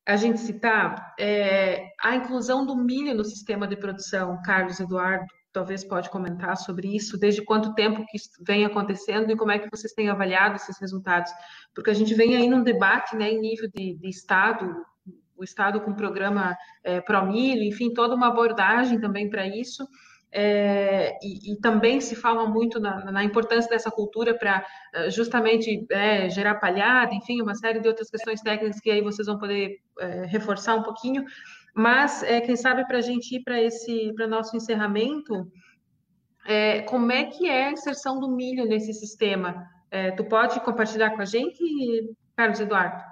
a 0.06 0.14
gente 0.14 0.38
citar 0.38 1.12
é 1.18 1.88
a 2.00 2.14
inclusão 2.14 2.64
do 2.64 2.76
milho 2.76 3.14
no 3.14 3.24
sistema 3.24 3.66
de 3.66 3.76
produção, 3.76 4.40
Carlos 4.44 4.78
Eduardo 4.78 5.39
talvez 5.52 5.84
pode 5.84 6.10
comentar 6.10 6.56
sobre 6.56 6.94
isso, 6.94 7.18
desde 7.18 7.42
quanto 7.42 7.74
tempo 7.74 8.04
que 8.06 8.16
isso 8.16 8.30
vem 8.40 8.64
acontecendo 8.64 9.30
e 9.30 9.36
como 9.36 9.50
é 9.50 9.58
que 9.58 9.70
vocês 9.70 9.92
têm 9.92 10.08
avaliado 10.08 10.56
esses 10.56 10.78
resultados, 10.78 11.32
porque 11.74 11.90
a 11.90 11.94
gente 11.94 12.14
vem 12.14 12.36
aí 12.36 12.48
num 12.48 12.62
debate, 12.62 13.16
né, 13.16 13.30
em 13.30 13.40
nível 13.40 13.68
de, 13.74 13.94
de 13.94 14.08
Estado, 14.08 14.84
o 15.36 15.42
Estado 15.42 15.80
com 15.80 15.90
o 15.90 15.96
programa 15.96 16.56
é, 16.84 17.00
Promilho, 17.00 17.62
enfim, 17.62 17.92
toda 17.92 18.14
uma 18.14 18.28
abordagem 18.28 19.00
também 19.00 19.28
para 19.28 19.46
isso, 19.46 19.86
é, 20.32 21.18
e, 21.20 21.52
e, 21.52 21.56
também 21.60 22.00
se 22.00 22.14
fala 22.14 22.48
muito 22.48 22.78
na, 22.78 23.10
na 23.10 23.24
importância 23.24 23.68
dessa 23.68 23.90
cultura 23.90 24.32
para 24.32 24.64
é, 24.94 25.10
justamente 25.10 25.84
é, 25.90 26.30
gerar 26.30 26.54
palhada, 26.54 27.12
enfim, 27.12 27.42
uma 27.42 27.56
série 27.56 27.80
de 27.80 27.88
outras 27.88 28.08
questões 28.08 28.40
técnicas 28.40 28.80
que 28.80 28.92
aí 28.92 29.02
vocês 29.02 29.26
vão 29.26 29.38
poder 29.38 29.80
reforçar 30.28 30.76
um 30.76 30.82
pouquinho, 30.82 31.24
mas, 31.74 32.22
é, 32.22 32.40
quem 32.40 32.56
sabe, 32.56 32.86
para 32.86 32.98
a 32.98 33.02
gente 33.02 33.36
ir 33.36 33.42
para 33.42 33.60
esse 33.60 34.12
para 34.14 34.26
nosso 34.26 34.56
encerramento, 34.56 35.50
é, 36.46 36.82
como 36.82 37.12
é 37.12 37.24
que 37.24 37.48
é 37.48 37.66
a 37.66 37.72
inserção 37.72 38.18
do 38.18 38.28
milho 38.28 38.64
nesse 38.66 38.92
sistema? 38.92 39.68
É, 39.90 40.10
tu 40.12 40.24
pode 40.24 40.60
compartilhar 40.60 41.10
com 41.10 41.22
a 41.22 41.24
gente, 41.24 42.14
Carlos 42.36 42.60
Eduardo? 42.60 43.02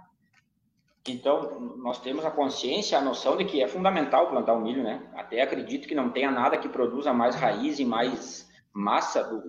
Então, 1.07 1.75
nós 1.79 2.01
temos 2.01 2.25
a 2.25 2.31
consciência, 2.31 2.99
a 2.99 3.01
noção 3.01 3.37
de 3.37 3.45
que 3.45 3.63
é 3.63 3.69
fundamental 3.69 4.29
plantar 4.29 4.55
o 4.55 4.61
milho, 4.61 4.83
né? 4.83 5.03
Até 5.15 5.41
acredito 5.41 5.89
que 5.89 5.95
não 5.95 6.11
tenha 6.11 6.31
nada 6.31 6.59
que 6.59 6.69
produza 6.69 7.13
mais 7.13 7.35
raiz 7.35 7.79
e 7.79 7.85
mais 7.85 8.49
massa 8.73 9.25
do 9.25 9.43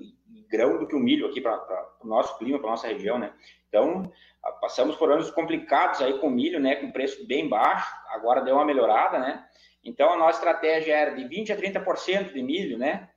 grão 0.50 0.78
do 0.78 0.88
que 0.88 0.96
o 0.96 1.00
milho 1.00 1.28
aqui 1.28 1.40
para 1.40 1.88
o 2.02 2.08
nosso 2.08 2.38
clima, 2.38 2.60
para 2.60 2.70
nossa 2.70 2.88
região, 2.88 3.18
né? 3.18 3.32
Então, 3.68 4.12
passamos 4.60 4.96
por 4.96 5.12
anos 5.12 5.30
complicados 5.32 6.02
aí 6.02 6.18
com 6.20 6.30
milho, 6.30 6.60
né, 6.60 6.76
com 6.78 6.92
preço 6.92 7.26
bem 7.28 7.48
baixo, 7.48 7.94
agora 8.10 8.42
deu 8.42 8.56
uma 8.56 8.66
melhorada, 8.66 9.20
né? 9.20 9.46
Então, 9.84 10.12
a 10.12 10.18
nossa 10.18 10.40
estratégia 10.40 10.94
era 10.94 11.12
de 11.12 11.24
20% 11.24 11.52
a 11.52 11.56
30% 11.56 12.34
de 12.34 12.42
milho, 12.42 12.78
né? 12.78 13.10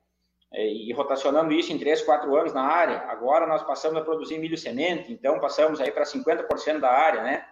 E 0.53 0.93
rotacionando 0.93 1.51
isso 1.51 1.73
em 1.73 1.79
3, 1.79 2.03
4 2.03 2.35
anos 2.35 2.53
na 2.53 2.61
área. 2.61 2.99
Agora 3.09 3.47
nós 3.47 3.63
passamos 3.63 3.97
a 3.97 4.03
produzir 4.03 4.37
milho 4.37 4.57
semente, 4.57 5.11
então 5.11 5.39
passamos 5.39 5.81
aí 5.81 5.91
para 5.91 6.03
50% 6.03 6.79
da 6.79 6.91
área, 6.91 7.23
né? 7.23 7.45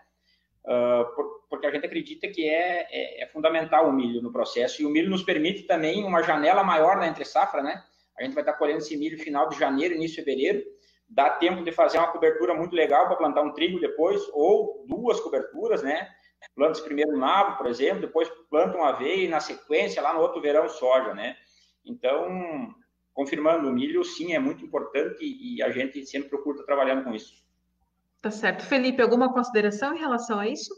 Uh, 0.63 1.41
porque 1.49 1.65
a 1.65 1.71
gente 1.71 1.85
acredita 1.85 2.27
que 2.27 2.47
é, 2.47 2.87
é, 2.91 3.23
é, 3.23 3.27
fundamental 3.27 3.89
o 3.89 3.91
milho 3.91 4.21
no 4.21 4.31
processo 4.31 4.81
e 4.81 4.85
o 4.85 4.89
milho 4.89 5.09
nos 5.09 5.23
permite 5.23 5.63
também 5.63 6.03
uma 6.03 6.21
janela 6.21 6.63
maior 6.63 6.97
na 6.97 7.07
entre 7.07 7.25
safra, 7.25 7.63
né? 7.63 7.83
A 8.21 8.25
gente 8.25 8.33
vai 8.33 8.43
estar 8.43 8.53
colhendo 8.53 8.79
esse 8.79 8.95
milho 8.95 9.17
final 9.17 9.49
de 9.49 9.57
janeiro, 9.57 9.95
início 9.95 10.17
de 10.17 10.23
fevereiro, 10.23 10.63
dá 11.09 11.29
tempo 11.31 11.63
de 11.63 11.71
fazer 11.71 11.97
uma 11.97 12.11
cobertura 12.11 12.53
muito 12.53 12.73
legal 12.75 13.07
para 13.07 13.17
plantar 13.17 13.41
um 13.41 13.51
trigo 13.51 13.79
depois, 13.79 14.21
ou 14.33 14.85
duas 14.87 15.19
coberturas, 15.19 15.83
né? 15.83 16.07
Planta 16.55 16.81
primeiro 16.81 17.17
nabo, 17.17 17.57
por 17.57 17.67
exemplo, 17.67 18.01
depois 18.01 18.29
planta 18.49 18.77
uma 18.77 18.89
aveia 18.89 19.25
e 19.25 19.27
na 19.27 19.39
sequência, 19.39 20.01
lá 20.01 20.13
no 20.13 20.21
outro 20.21 20.41
verão, 20.41 20.67
soja, 20.69 21.13
né? 21.13 21.35
Então, 21.85 22.73
confirmando, 23.13 23.67
o 23.67 23.73
milho 23.73 24.03
sim 24.03 24.33
é 24.33 24.39
muito 24.39 24.63
importante 24.63 25.19
e 25.21 25.61
a 25.61 25.69
gente 25.71 26.05
sempre 26.05 26.29
procura 26.29 26.65
trabalhando 26.65 27.03
com 27.03 27.13
isso. 27.13 27.43
Tá 28.21 28.29
certo. 28.29 28.63
Felipe, 28.65 29.01
alguma 29.01 29.33
consideração 29.33 29.95
em 29.95 29.99
relação 29.99 30.39
a 30.39 30.47
isso? 30.47 30.73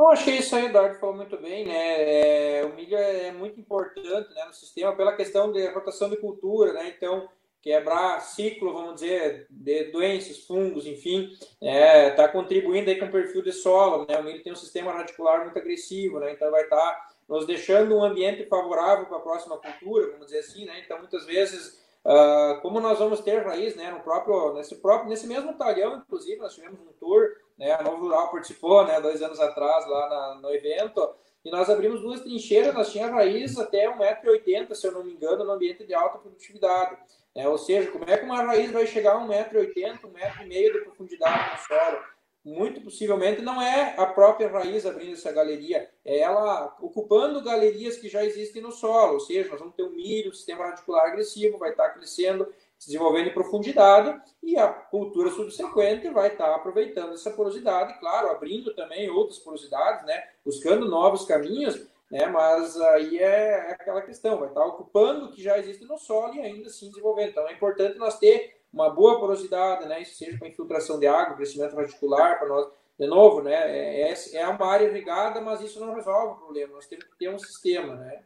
Eu 0.00 0.08
achei 0.08 0.38
isso 0.38 0.56
aí, 0.56 0.62
o 0.62 0.68
Eduardo 0.68 0.98
falou 0.98 1.14
muito 1.14 1.36
bem, 1.36 1.66
né? 1.66 1.74
É, 1.74 2.64
o 2.64 2.74
milho 2.74 2.96
é 2.96 3.30
muito 3.32 3.60
importante 3.60 4.32
né, 4.32 4.46
no 4.46 4.54
sistema 4.54 4.96
pela 4.96 5.14
questão 5.14 5.52
de 5.52 5.66
rotação 5.68 6.08
de 6.08 6.16
cultura, 6.16 6.72
né? 6.72 6.88
Então, 6.96 7.28
quebrar 7.60 8.18
ciclo, 8.20 8.72
vamos 8.72 8.94
dizer, 8.94 9.46
de 9.50 9.92
doenças, 9.92 10.38
fungos, 10.46 10.86
enfim, 10.86 11.28
está 11.60 11.66
é, 11.66 12.10
tá 12.12 12.28
contribuindo 12.28 12.88
aí 12.88 12.98
com 12.98 13.04
o 13.04 13.12
perfil 13.12 13.42
de 13.42 13.52
solo, 13.52 14.06
né? 14.08 14.18
O 14.18 14.24
milho 14.24 14.42
tem 14.42 14.54
um 14.54 14.56
sistema 14.56 14.90
radicular 14.90 15.42
muito 15.42 15.58
agressivo, 15.58 16.18
né? 16.18 16.32
Então 16.32 16.50
vai 16.50 16.62
estar 16.62 16.76
tá 16.76 17.10
nos 17.28 17.44
deixando 17.44 17.94
um 17.94 18.02
ambiente 18.02 18.46
favorável 18.46 19.04
para 19.04 19.18
a 19.18 19.20
próxima 19.20 19.58
cultura, 19.58 20.12
vamos 20.12 20.28
dizer 20.28 20.38
assim, 20.38 20.64
né? 20.64 20.80
Então 20.82 20.98
muitas 20.98 21.26
vezes, 21.26 21.78
uh, 22.06 22.58
como 22.62 22.80
nós 22.80 22.98
vamos 22.98 23.20
ter 23.20 23.44
raiz, 23.44 23.76
né? 23.76 23.90
No 23.90 24.00
próprio, 24.00 24.54
nesse 24.54 24.76
próprio, 24.76 25.10
nesse 25.10 25.26
mesmo 25.26 25.58
talhão, 25.58 25.98
inclusive, 25.98 26.40
nós 26.40 26.54
tivemos 26.54 26.80
um 26.80 26.92
tour, 26.98 27.28
né? 27.60 27.72
A 27.72 27.82
Novo 27.82 28.04
Rural 28.04 28.30
participou, 28.30 28.86
né? 28.86 28.98
Dois 29.02 29.20
anos 29.20 29.38
atrás 29.38 29.86
lá 29.86 30.08
na, 30.08 30.34
no 30.36 30.50
evento. 30.50 31.14
E 31.44 31.50
nós 31.50 31.68
abrimos 31.68 32.00
duas 32.00 32.20
trincheiras, 32.20 32.74
nós 32.74 32.90
tínhamos 32.90 33.14
raiz 33.14 33.58
até 33.58 33.86
1,80m, 33.86 34.74
se 34.74 34.86
eu 34.86 34.92
não 34.92 35.04
me 35.04 35.12
engano, 35.12 35.44
no 35.44 35.52
ambiente 35.52 35.84
de 35.86 35.94
alta 35.94 36.18
produtividade. 36.18 36.96
É, 37.34 37.46
ou 37.48 37.58
seja, 37.58 37.90
como 37.90 38.04
é 38.08 38.16
que 38.16 38.24
uma 38.24 38.42
raiz 38.42 38.72
vai 38.72 38.86
chegar 38.86 39.12
a 39.12 39.20
1,80m, 39.20 40.00
1,5m 40.00 40.72
de 40.72 40.80
profundidade 40.80 41.52
no 41.52 41.58
solo? 41.66 41.98
Muito 42.42 42.80
possivelmente 42.80 43.42
não 43.42 43.60
é 43.60 43.94
a 43.98 44.06
própria 44.06 44.48
raiz 44.48 44.86
abrindo 44.86 45.12
essa 45.12 45.30
galeria, 45.30 45.90
é 46.02 46.20
ela 46.20 46.74
ocupando 46.80 47.44
galerias 47.44 47.98
que 47.98 48.08
já 48.08 48.24
existem 48.24 48.62
no 48.62 48.72
solo. 48.72 49.14
Ou 49.14 49.20
seja, 49.20 49.50
nós 49.50 49.60
vamos 49.60 49.74
ter 49.74 49.82
um 49.82 49.90
milho, 49.90 50.34
sistema 50.34 50.64
radicular 50.64 51.06
agressivo 51.06 51.58
vai 51.58 51.70
estar 51.70 51.90
crescendo, 51.90 52.50
se 52.80 52.86
desenvolvendo 52.86 53.28
em 53.28 53.34
profundidade, 53.34 54.18
e 54.42 54.56
a 54.56 54.66
cultura 54.66 55.30
subsequente 55.30 56.08
vai 56.08 56.28
estar 56.28 56.54
aproveitando 56.54 57.12
essa 57.12 57.30
porosidade, 57.30 58.00
claro, 58.00 58.30
abrindo 58.30 58.74
também 58.74 59.10
outras 59.10 59.38
porosidades, 59.38 60.06
né, 60.06 60.24
buscando 60.42 60.88
novos 60.88 61.26
caminhos, 61.26 61.86
né? 62.10 62.26
Mas 62.26 62.80
aí 62.80 63.18
é, 63.18 63.68
é 63.68 63.72
aquela 63.72 64.00
questão, 64.00 64.38
vai 64.38 64.48
estar 64.48 64.64
ocupando 64.64 65.26
o 65.26 65.32
que 65.32 65.42
já 65.42 65.58
existe 65.58 65.84
no 65.84 65.98
solo 65.98 66.34
e 66.34 66.40
ainda 66.40 66.68
assim 66.68 66.88
desenvolvendo. 66.88 67.28
Então 67.28 67.48
é 67.48 67.52
importante 67.52 67.98
nós 67.98 68.18
ter 68.18 68.58
uma 68.72 68.88
boa 68.88 69.20
porosidade, 69.20 69.86
né? 69.86 70.00
Isso 70.00 70.16
seja 70.16 70.38
com 70.38 70.46
infiltração 70.46 70.98
de 70.98 71.06
água, 71.06 71.36
crescimento 71.36 71.76
radicular 71.76 72.38
para 72.38 72.48
nós. 72.48 72.68
De 72.98 73.06
novo, 73.06 73.42
né? 73.42 73.54
É, 73.54 74.10
é, 74.10 74.14
é 74.34 74.48
uma 74.48 74.66
área 74.66 74.86
irrigada, 74.86 75.40
mas 75.40 75.60
isso 75.60 75.78
não 75.78 75.94
resolve 75.94 76.34
o 76.34 76.36
problema. 76.36 76.74
Nós 76.74 76.86
temos 76.86 77.04
que 77.04 77.16
ter 77.16 77.28
um 77.28 77.38
sistema, 77.38 77.94
né? 77.94 78.22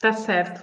Tá 0.00 0.12
certo. 0.12 0.60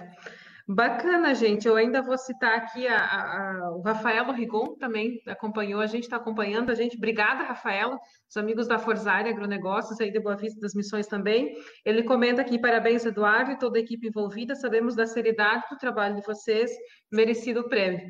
Bacana, 0.70 1.34
gente. 1.34 1.66
Eu 1.66 1.76
ainda 1.76 2.02
vou 2.02 2.18
citar 2.18 2.58
aqui 2.58 2.86
a, 2.86 2.98
a, 2.98 3.70
o 3.74 3.80
Rafaelo 3.80 4.32
Rigon, 4.32 4.76
também 4.76 5.18
acompanhou, 5.26 5.80
a 5.80 5.86
gente 5.86 6.02
está 6.02 6.16
acompanhando 6.16 6.70
a 6.70 6.74
gente. 6.74 6.94
Obrigada, 6.98 7.42
Rafaela, 7.42 7.98
os 8.28 8.36
amigos 8.36 8.68
da 8.68 8.78
Forzária 8.78 9.32
Agronegócios, 9.32 9.98
aí 9.98 10.10
de 10.12 10.20
Boa 10.20 10.36
Vista 10.36 10.60
das 10.60 10.74
Missões 10.74 11.06
também. 11.06 11.54
Ele 11.86 12.02
comenta 12.02 12.42
aqui, 12.42 12.60
parabéns, 12.60 13.06
Eduardo 13.06 13.52
e 13.52 13.58
toda 13.58 13.78
a 13.78 13.80
equipe 13.80 14.08
envolvida, 14.08 14.54
sabemos 14.54 14.94
da 14.94 15.06
seriedade 15.06 15.64
do 15.70 15.78
trabalho 15.78 16.16
de 16.16 16.26
vocês, 16.26 16.70
merecido 17.10 17.60
o 17.60 17.68
prêmio. 17.70 18.06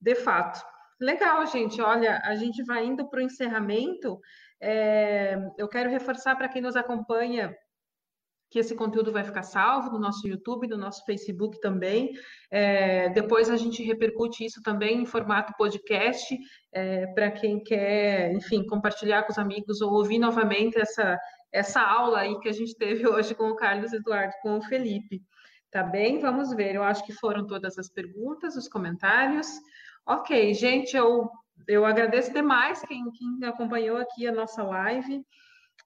De 0.00 0.14
fato. 0.14 0.64
Legal, 0.98 1.44
gente. 1.44 1.78
Olha, 1.82 2.22
a 2.24 2.34
gente 2.36 2.64
vai 2.64 2.86
indo 2.86 3.06
para 3.10 3.18
o 3.18 3.22
encerramento. 3.22 4.18
É, 4.58 5.36
eu 5.58 5.68
quero 5.68 5.90
reforçar 5.90 6.36
para 6.36 6.48
quem 6.48 6.62
nos 6.62 6.74
acompanha 6.74 7.54
que 8.50 8.58
esse 8.58 8.74
conteúdo 8.74 9.12
vai 9.12 9.24
ficar 9.24 9.42
salvo 9.42 9.90
no 9.90 9.98
nosso 9.98 10.26
YouTube, 10.26 10.68
no 10.68 10.78
nosso 10.78 11.04
Facebook 11.04 11.60
também. 11.60 12.12
É, 12.50 13.10
depois 13.10 13.50
a 13.50 13.56
gente 13.56 13.82
repercute 13.82 14.44
isso 14.44 14.62
também 14.62 15.02
em 15.02 15.06
formato 15.06 15.52
podcast, 15.58 16.36
é, 16.72 17.06
para 17.08 17.30
quem 17.30 17.62
quer, 17.62 18.32
enfim, 18.32 18.64
compartilhar 18.66 19.24
com 19.24 19.32
os 19.32 19.38
amigos 19.38 19.80
ou 19.80 19.92
ouvir 19.92 20.18
novamente 20.18 20.78
essa, 20.78 21.18
essa 21.52 21.82
aula 21.82 22.20
aí 22.20 22.38
que 22.40 22.48
a 22.48 22.52
gente 22.52 22.74
teve 22.76 23.06
hoje 23.08 23.34
com 23.34 23.50
o 23.50 23.56
Carlos 23.56 23.92
Eduardo, 23.92 24.34
com 24.42 24.56
o 24.56 24.62
Felipe. 24.62 25.22
Tá 25.70 25.82
bem? 25.82 26.18
Vamos 26.18 26.54
ver. 26.54 26.74
Eu 26.74 26.82
acho 26.82 27.04
que 27.04 27.12
foram 27.12 27.46
todas 27.46 27.78
as 27.78 27.90
perguntas, 27.90 28.56
os 28.56 28.68
comentários. 28.68 29.48
Ok, 30.06 30.54
gente, 30.54 30.96
eu, 30.96 31.28
eu 31.66 31.84
agradeço 31.84 32.32
demais 32.32 32.80
quem, 32.80 33.04
quem 33.12 33.46
acompanhou 33.46 33.98
aqui 33.98 34.26
a 34.26 34.32
nossa 34.32 34.62
live. 34.62 35.22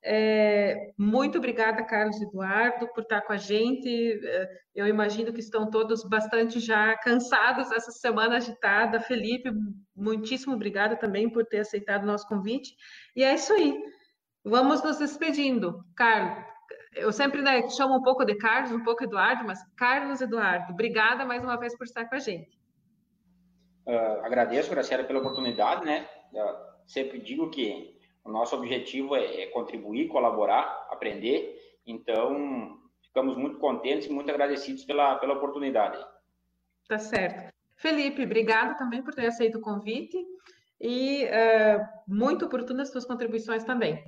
É, 0.04 0.92
muito 0.98 1.38
obrigada, 1.38 1.84
Carlos 1.84 2.20
Eduardo, 2.20 2.88
por 2.88 3.02
estar 3.02 3.22
com 3.22 3.32
a 3.32 3.36
gente. 3.36 4.20
É, 4.24 4.50
eu 4.74 4.86
imagino 4.86 5.32
que 5.32 5.40
estão 5.40 5.70
todos 5.70 6.02
bastante 6.04 6.58
já 6.58 6.96
cansados 6.98 7.70
essa 7.70 7.92
semana 7.92 8.36
agitada. 8.36 9.00
Felipe, 9.00 9.50
muitíssimo 9.94 10.54
obrigada 10.54 10.96
também 10.96 11.28
por 11.30 11.44
ter 11.46 11.60
aceitado 11.60 12.02
o 12.02 12.06
nosso 12.06 12.26
convite. 12.26 12.74
E 13.14 13.22
é 13.22 13.34
isso 13.34 13.52
aí. 13.52 13.80
Vamos 14.44 14.82
nos 14.82 14.98
despedindo. 14.98 15.84
Carlos, 15.94 16.44
eu 16.94 17.12
sempre 17.12 17.40
né, 17.40 17.68
chamo 17.68 17.96
um 17.96 18.02
pouco 18.02 18.24
de 18.24 18.34
Carlos, 18.34 18.72
um 18.72 18.82
pouco 18.82 19.04
Eduardo, 19.04 19.44
mas 19.44 19.60
Carlos 19.76 20.20
Eduardo, 20.20 20.72
obrigada 20.72 21.24
mais 21.24 21.42
uma 21.42 21.56
vez 21.56 21.76
por 21.76 21.84
estar 21.84 22.06
com 22.06 22.16
a 22.16 22.18
gente. 22.18 22.60
Uh, 23.86 24.24
agradeço, 24.24 24.70
Graciela, 24.70 25.04
pela 25.04 25.20
oportunidade, 25.20 25.84
né? 25.84 26.08
Eu 26.32 26.56
sempre 26.86 27.18
digo 27.20 27.50
que 27.50 28.00
o 28.24 28.30
nosso 28.30 28.56
objetivo 28.56 29.16
é, 29.16 29.42
é 29.42 29.46
contribuir, 29.46 30.08
colaborar, 30.08 30.86
aprender. 30.90 31.58
Então, 31.86 32.78
ficamos 33.02 33.36
muito 33.36 33.58
contentes 33.58 34.06
e 34.08 34.12
muito 34.12 34.30
agradecidos 34.30 34.84
pela, 34.84 35.16
pela 35.16 35.34
oportunidade. 35.34 35.98
Tá 36.88 36.98
certo. 36.98 37.52
Felipe, 37.76 38.24
obrigado 38.24 38.76
também 38.76 39.02
por 39.02 39.14
ter 39.14 39.26
aceito 39.26 39.58
o 39.58 39.60
convite 39.60 40.16
e 40.80 41.24
uh, 41.24 41.88
muito 42.06 42.46
oportunas 42.46 42.90
suas 42.90 43.04
contribuições 43.04 43.64
também. 43.64 44.02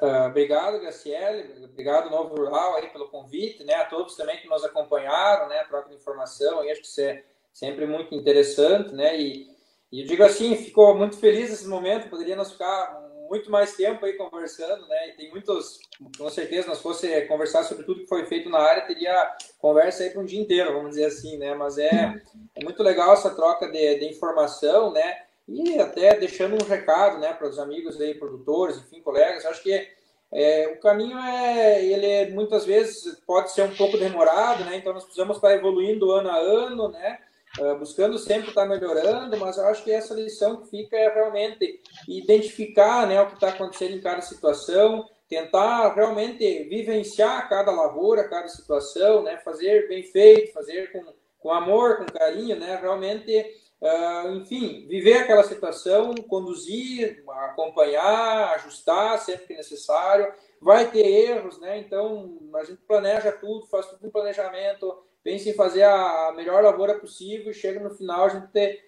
Uh, 0.00 0.26
obrigado, 0.26 0.80
Graciele, 0.80 1.64
obrigado, 1.64 2.10
Novo 2.10 2.34
Rural, 2.34 2.76
aí, 2.76 2.88
pelo 2.88 3.08
convite, 3.08 3.62
né, 3.62 3.74
a 3.74 3.84
todos 3.84 4.16
também 4.16 4.38
que 4.38 4.48
nos 4.48 4.64
acompanharam, 4.64 5.48
né, 5.48 5.60
a 5.60 5.64
troca 5.64 5.90
de 5.90 5.94
informação, 5.94 6.60
acho 6.60 6.80
que 6.80 6.86
isso 6.86 7.00
é 7.00 7.24
sempre 7.52 7.86
muito 7.86 8.14
interessante, 8.14 8.92
né, 8.94 9.20
e, 9.20 9.51
e 9.92 10.00
eu 10.00 10.06
digo 10.06 10.24
assim, 10.24 10.56
ficou 10.56 10.96
muito 10.96 11.18
feliz 11.18 11.50
nesse 11.50 11.68
momento, 11.68 12.08
poderíamos 12.08 12.52
ficar 12.52 13.02
muito 13.28 13.50
mais 13.50 13.76
tempo 13.76 14.04
aí 14.04 14.14
conversando, 14.14 14.86
né? 14.88 15.10
E 15.10 15.12
tem 15.12 15.30
muitos, 15.30 15.80
com 16.18 16.30
certeza, 16.30 16.68
nós 16.68 16.80
fosse 16.80 17.22
conversar 17.22 17.62
sobre 17.64 17.84
tudo 17.84 18.00
que 18.00 18.08
foi 18.08 18.24
feito 18.26 18.48
na 18.48 18.58
área, 18.58 18.86
teria 18.86 19.36
conversa 19.58 20.02
aí 20.02 20.10
para 20.10 20.22
um 20.22 20.24
dia 20.24 20.40
inteiro, 20.40 20.72
vamos 20.72 20.90
dizer 20.90 21.04
assim, 21.04 21.36
né? 21.36 21.54
Mas 21.54 21.76
é, 21.76 22.14
é 22.54 22.64
muito 22.64 22.82
legal 22.82 23.12
essa 23.12 23.34
troca 23.34 23.70
de, 23.70 23.98
de 23.98 24.06
informação, 24.06 24.92
né? 24.92 25.22
E 25.46 25.78
até 25.78 26.18
deixando 26.18 26.62
um 26.62 26.66
recado, 26.66 27.18
né, 27.18 27.32
para 27.32 27.48
os 27.48 27.58
amigos 27.58 28.00
aí, 28.00 28.14
produtores, 28.14 28.78
enfim, 28.78 29.02
colegas, 29.02 29.44
acho 29.44 29.62
que 29.62 29.88
é, 30.32 30.68
o 30.68 30.80
caminho 30.80 31.18
é, 31.18 31.84
ele 31.84 32.06
é, 32.06 32.30
muitas 32.30 32.64
vezes 32.64 33.20
pode 33.26 33.52
ser 33.52 33.62
um 33.62 33.74
pouco 33.74 33.98
demorado, 33.98 34.64
né? 34.64 34.76
Então 34.76 34.94
nós 34.94 35.04
precisamos 35.04 35.36
estar 35.36 35.52
evoluindo 35.54 36.10
ano 36.10 36.30
a 36.30 36.36
ano, 36.36 36.88
né? 36.88 37.18
Uh, 37.58 37.76
buscando 37.78 38.18
sempre 38.18 38.48
estar 38.48 38.64
melhorando, 38.64 39.36
mas 39.36 39.58
eu 39.58 39.66
acho 39.66 39.84
que 39.84 39.92
essa 39.92 40.14
lição 40.14 40.62
que 40.62 40.70
fica 40.70 40.96
é 40.96 41.12
realmente 41.12 41.82
identificar 42.08 43.06
né, 43.06 43.20
o 43.20 43.26
que 43.26 43.34
está 43.34 43.50
acontecendo 43.50 43.94
em 43.94 44.00
cada 44.00 44.22
situação, 44.22 45.06
tentar 45.28 45.94
realmente 45.94 46.64
vivenciar 46.64 47.48
cada 47.50 47.70
lavoura, 47.70 48.28
cada 48.28 48.48
situação, 48.48 49.22
né, 49.22 49.36
fazer 49.38 49.86
bem 49.86 50.02
feito, 50.02 50.52
fazer 50.52 50.92
com, 50.92 51.04
com 51.40 51.50
amor, 51.50 51.98
com 51.98 52.06
carinho, 52.06 52.58
né, 52.58 52.78
realmente, 52.80 53.44
uh, 53.82 54.30
enfim, 54.30 54.86
viver 54.88 55.18
aquela 55.18 55.42
situação, 55.42 56.14
conduzir, 56.14 57.22
acompanhar, 57.28 58.54
ajustar 58.54 59.18
sempre 59.18 59.48
que 59.48 59.56
necessário. 59.56 60.32
Vai 60.58 60.90
ter 60.90 61.04
erros, 61.04 61.58
né? 61.58 61.78
Então 61.78 62.38
a 62.54 62.62
gente 62.62 62.80
planeja 62.82 63.32
tudo, 63.32 63.66
faz 63.66 63.84
tudo 63.86 64.06
um 64.06 64.10
planejamento 64.10 64.96
pense 65.22 65.48
em 65.48 65.54
fazer 65.54 65.82
a 65.82 66.32
melhor 66.36 66.62
lavoura 66.62 66.98
possível 66.98 67.52
chega 67.52 67.80
no 67.80 67.94
final 67.94 68.24
a 68.24 68.28
gente 68.28 68.48
ter, 68.48 68.84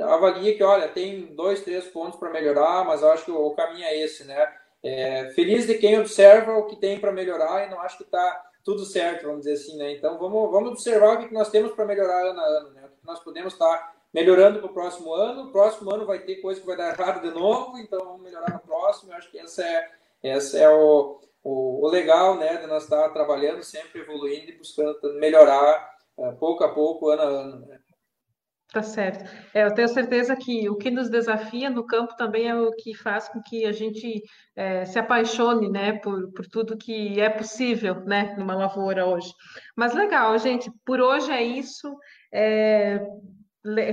avalia 0.00 0.56
que, 0.56 0.62
olha, 0.62 0.88
tem 0.88 1.34
dois, 1.34 1.62
três 1.62 1.86
pontos 1.86 2.18
para 2.18 2.30
melhorar, 2.30 2.84
mas 2.84 3.02
eu 3.02 3.10
acho 3.10 3.24
que 3.24 3.30
o 3.30 3.50
caminho 3.52 3.84
é 3.84 3.96
esse, 3.98 4.24
né? 4.24 4.52
É, 4.82 5.30
feliz 5.30 5.66
de 5.66 5.74
quem 5.74 5.98
observa 5.98 6.56
o 6.56 6.66
que 6.66 6.76
tem 6.76 7.00
para 7.00 7.12
melhorar 7.12 7.66
e 7.66 7.70
não 7.70 7.80
acho 7.80 7.96
que 7.96 8.04
está 8.04 8.44
tudo 8.64 8.84
certo, 8.84 9.26
vamos 9.26 9.40
dizer 9.40 9.54
assim, 9.54 9.76
né? 9.76 9.92
Então 9.92 10.18
vamos, 10.18 10.50
vamos 10.50 10.72
observar 10.72 11.14
o 11.14 11.26
que 11.26 11.34
nós 11.34 11.50
temos 11.50 11.72
para 11.72 11.84
melhorar 11.84 12.26
ano 12.26 12.40
a 12.40 12.44
ano, 12.44 12.70
né? 12.70 12.84
O 12.84 13.00
que 13.00 13.06
nós 13.06 13.18
podemos 13.20 13.54
estar 13.54 13.76
tá 13.76 13.92
melhorando 14.12 14.58
para 14.60 14.70
o 14.70 14.74
próximo 14.74 15.12
ano. 15.12 15.44
O 15.44 15.52
próximo 15.52 15.92
ano 15.92 16.06
vai 16.06 16.20
ter 16.20 16.36
coisa 16.36 16.60
que 16.60 16.66
vai 16.66 16.76
dar 16.76 16.92
errado 16.92 17.22
de 17.22 17.30
novo, 17.34 17.78
então 17.78 17.98
vamos 17.98 18.22
melhorar 18.22 18.52
no 18.52 18.60
próximo. 18.60 19.12
Eu 19.12 19.16
acho 19.16 19.30
que 19.30 19.38
essa 19.38 19.64
é, 19.64 19.90
essa 20.22 20.58
é 20.58 20.68
o, 20.68 21.20
o, 21.48 21.86
o, 21.86 21.88
legal, 21.88 22.36
né, 22.36 22.58
de 22.58 22.66
nós 22.66 22.84
estar 22.84 23.08
trabalhando, 23.08 23.62
sempre 23.62 24.00
evoluindo 24.02 24.50
e 24.50 24.58
buscando 24.58 25.14
melhorar 25.18 25.90
uh, 26.18 26.36
pouco 26.36 26.62
a 26.62 26.74
pouco, 26.74 27.08
ano 27.08 27.22
a 27.22 27.24
ano. 27.24 27.66
Né? 27.66 27.78
Tá 28.70 28.82
certo. 28.82 29.24
É, 29.54 29.64
eu 29.64 29.72
tenho 29.72 29.88
certeza 29.88 30.36
que 30.36 30.68
o 30.68 30.76
que 30.76 30.90
nos 30.90 31.08
desafia 31.08 31.70
no 31.70 31.86
campo 31.86 32.14
também 32.16 32.48
é 32.48 32.54
o 32.54 32.70
que 32.72 32.94
faz 32.94 33.26
com 33.26 33.40
que 33.40 33.64
a 33.64 33.72
gente 33.72 34.22
é, 34.54 34.84
se 34.84 34.98
apaixone, 34.98 35.70
né, 35.70 35.94
por, 36.00 36.30
por 36.32 36.46
tudo 36.46 36.76
que 36.76 37.18
é 37.18 37.30
possível, 37.30 38.04
né, 38.04 38.34
numa 38.36 38.54
lavoura 38.54 39.06
hoje. 39.06 39.32
Mas 39.74 39.94
legal, 39.94 40.36
gente. 40.38 40.70
Por 40.84 41.00
hoje 41.00 41.32
é 41.32 41.42
isso. 41.42 41.96
É, 42.30 43.00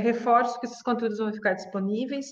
reforço 0.01 0.59
que 0.59 0.65
esses 0.65 0.81
conteúdos 0.81 1.19
vão 1.19 1.31
ficar 1.31 1.53
disponíveis. 1.53 2.27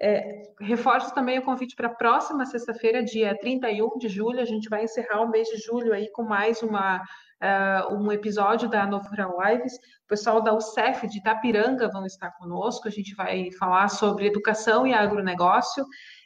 É, 0.00 0.42
reforço 0.60 1.14
também 1.14 1.38
o 1.38 1.44
convite 1.44 1.76
para 1.76 1.86
a 1.86 1.94
próxima 1.94 2.44
sexta-feira, 2.44 3.04
dia 3.04 3.38
31 3.38 3.98
de 3.98 4.08
julho. 4.08 4.40
A 4.40 4.44
gente 4.44 4.68
vai 4.68 4.84
encerrar 4.84 5.22
o 5.22 5.30
mês 5.30 5.48
de 5.48 5.58
julho 5.58 5.92
aí 5.92 6.10
com 6.12 6.22
mais 6.22 6.62
uma, 6.62 6.98
uh, 6.98 7.94
um 7.94 8.10
episódio 8.10 8.68
da 8.68 8.86
Novo 8.86 9.08
Rural 9.08 9.36
Lives. 9.40 9.74
O 9.74 10.08
pessoal 10.08 10.42
da 10.42 10.54
UCEF 10.54 11.06
de 11.06 11.18
Itapiranga 11.18 11.88
vão 11.88 12.04
estar 12.04 12.30
conosco. 12.32 12.88
A 12.88 12.90
gente 12.90 13.14
vai 13.14 13.50
falar 13.52 13.88
sobre 13.88 14.26
educação 14.26 14.86
e 14.86 14.92
agronegócio. 14.92 15.84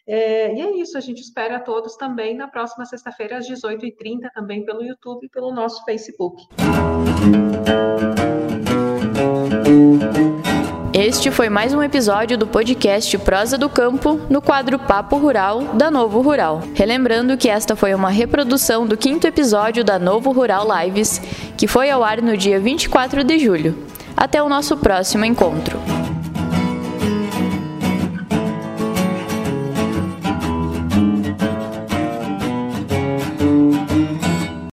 É, 0.09 0.55
e 0.55 0.61
é 0.61 0.71
isso, 0.77 0.97
a 0.97 1.01
gente 1.01 1.21
espera 1.21 1.59
todos 1.59 1.97
também 1.97 2.37
na 2.37 2.47
próxima 2.47 2.85
sexta-feira, 2.85 3.39
às 3.39 3.49
18h30, 3.49 4.31
também 4.33 4.65
pelo 4.65 4.85
YouTube 4.85 5.27
e 5.27 5.29
pelo 5.29 5.53
nosso 5.53 5.85
Facebook. 5.85 6.47
Este 10.99 11.31
foi 11.31 11.51
mais 11.51 11.75
um 11.75 11.83
episódio 11.83 12.39
do 12.39 12.47
podcast 12.47 13.19
Prosa 13.19 13.59
do 13.59 13.69
Campo, 13.69 14.19
no 14.31 14.41
quadro 14.41 14.79
Papo 14.79 15.19
Rural 15.19 15.61
da 15.75 15.91
Novo 15.91 16.23
Rural. 16.23 16.63
Relembrando 16.73 17.37
que 17.37 17.51
esta 17.51 17.77
foi 17.77 17.93
uma 17.93 18.09
reprodução 18.09 18.87
do 18.87 18.97
quinto 18.97 19.27
episódio 19.27 19.85
da 19.85 19.99
Novo 19.99 20.33
Rural 20.33 20.67
Lives, 20.67 21.21
que 21.55 21.67
foi 21.67 21.91
ao 21.91 22.03
ar 22.03 22.23
no 22.23 22.35
dia 22.35 22.59
24 22.59 23.23
de 23.23 23.39
julho. 23.39 23.77
Até 24.17 24.43
o 24.43 24.49
nosso 24.49 24.75
próximo 24.79 25.27
encontro. 25.27 25.79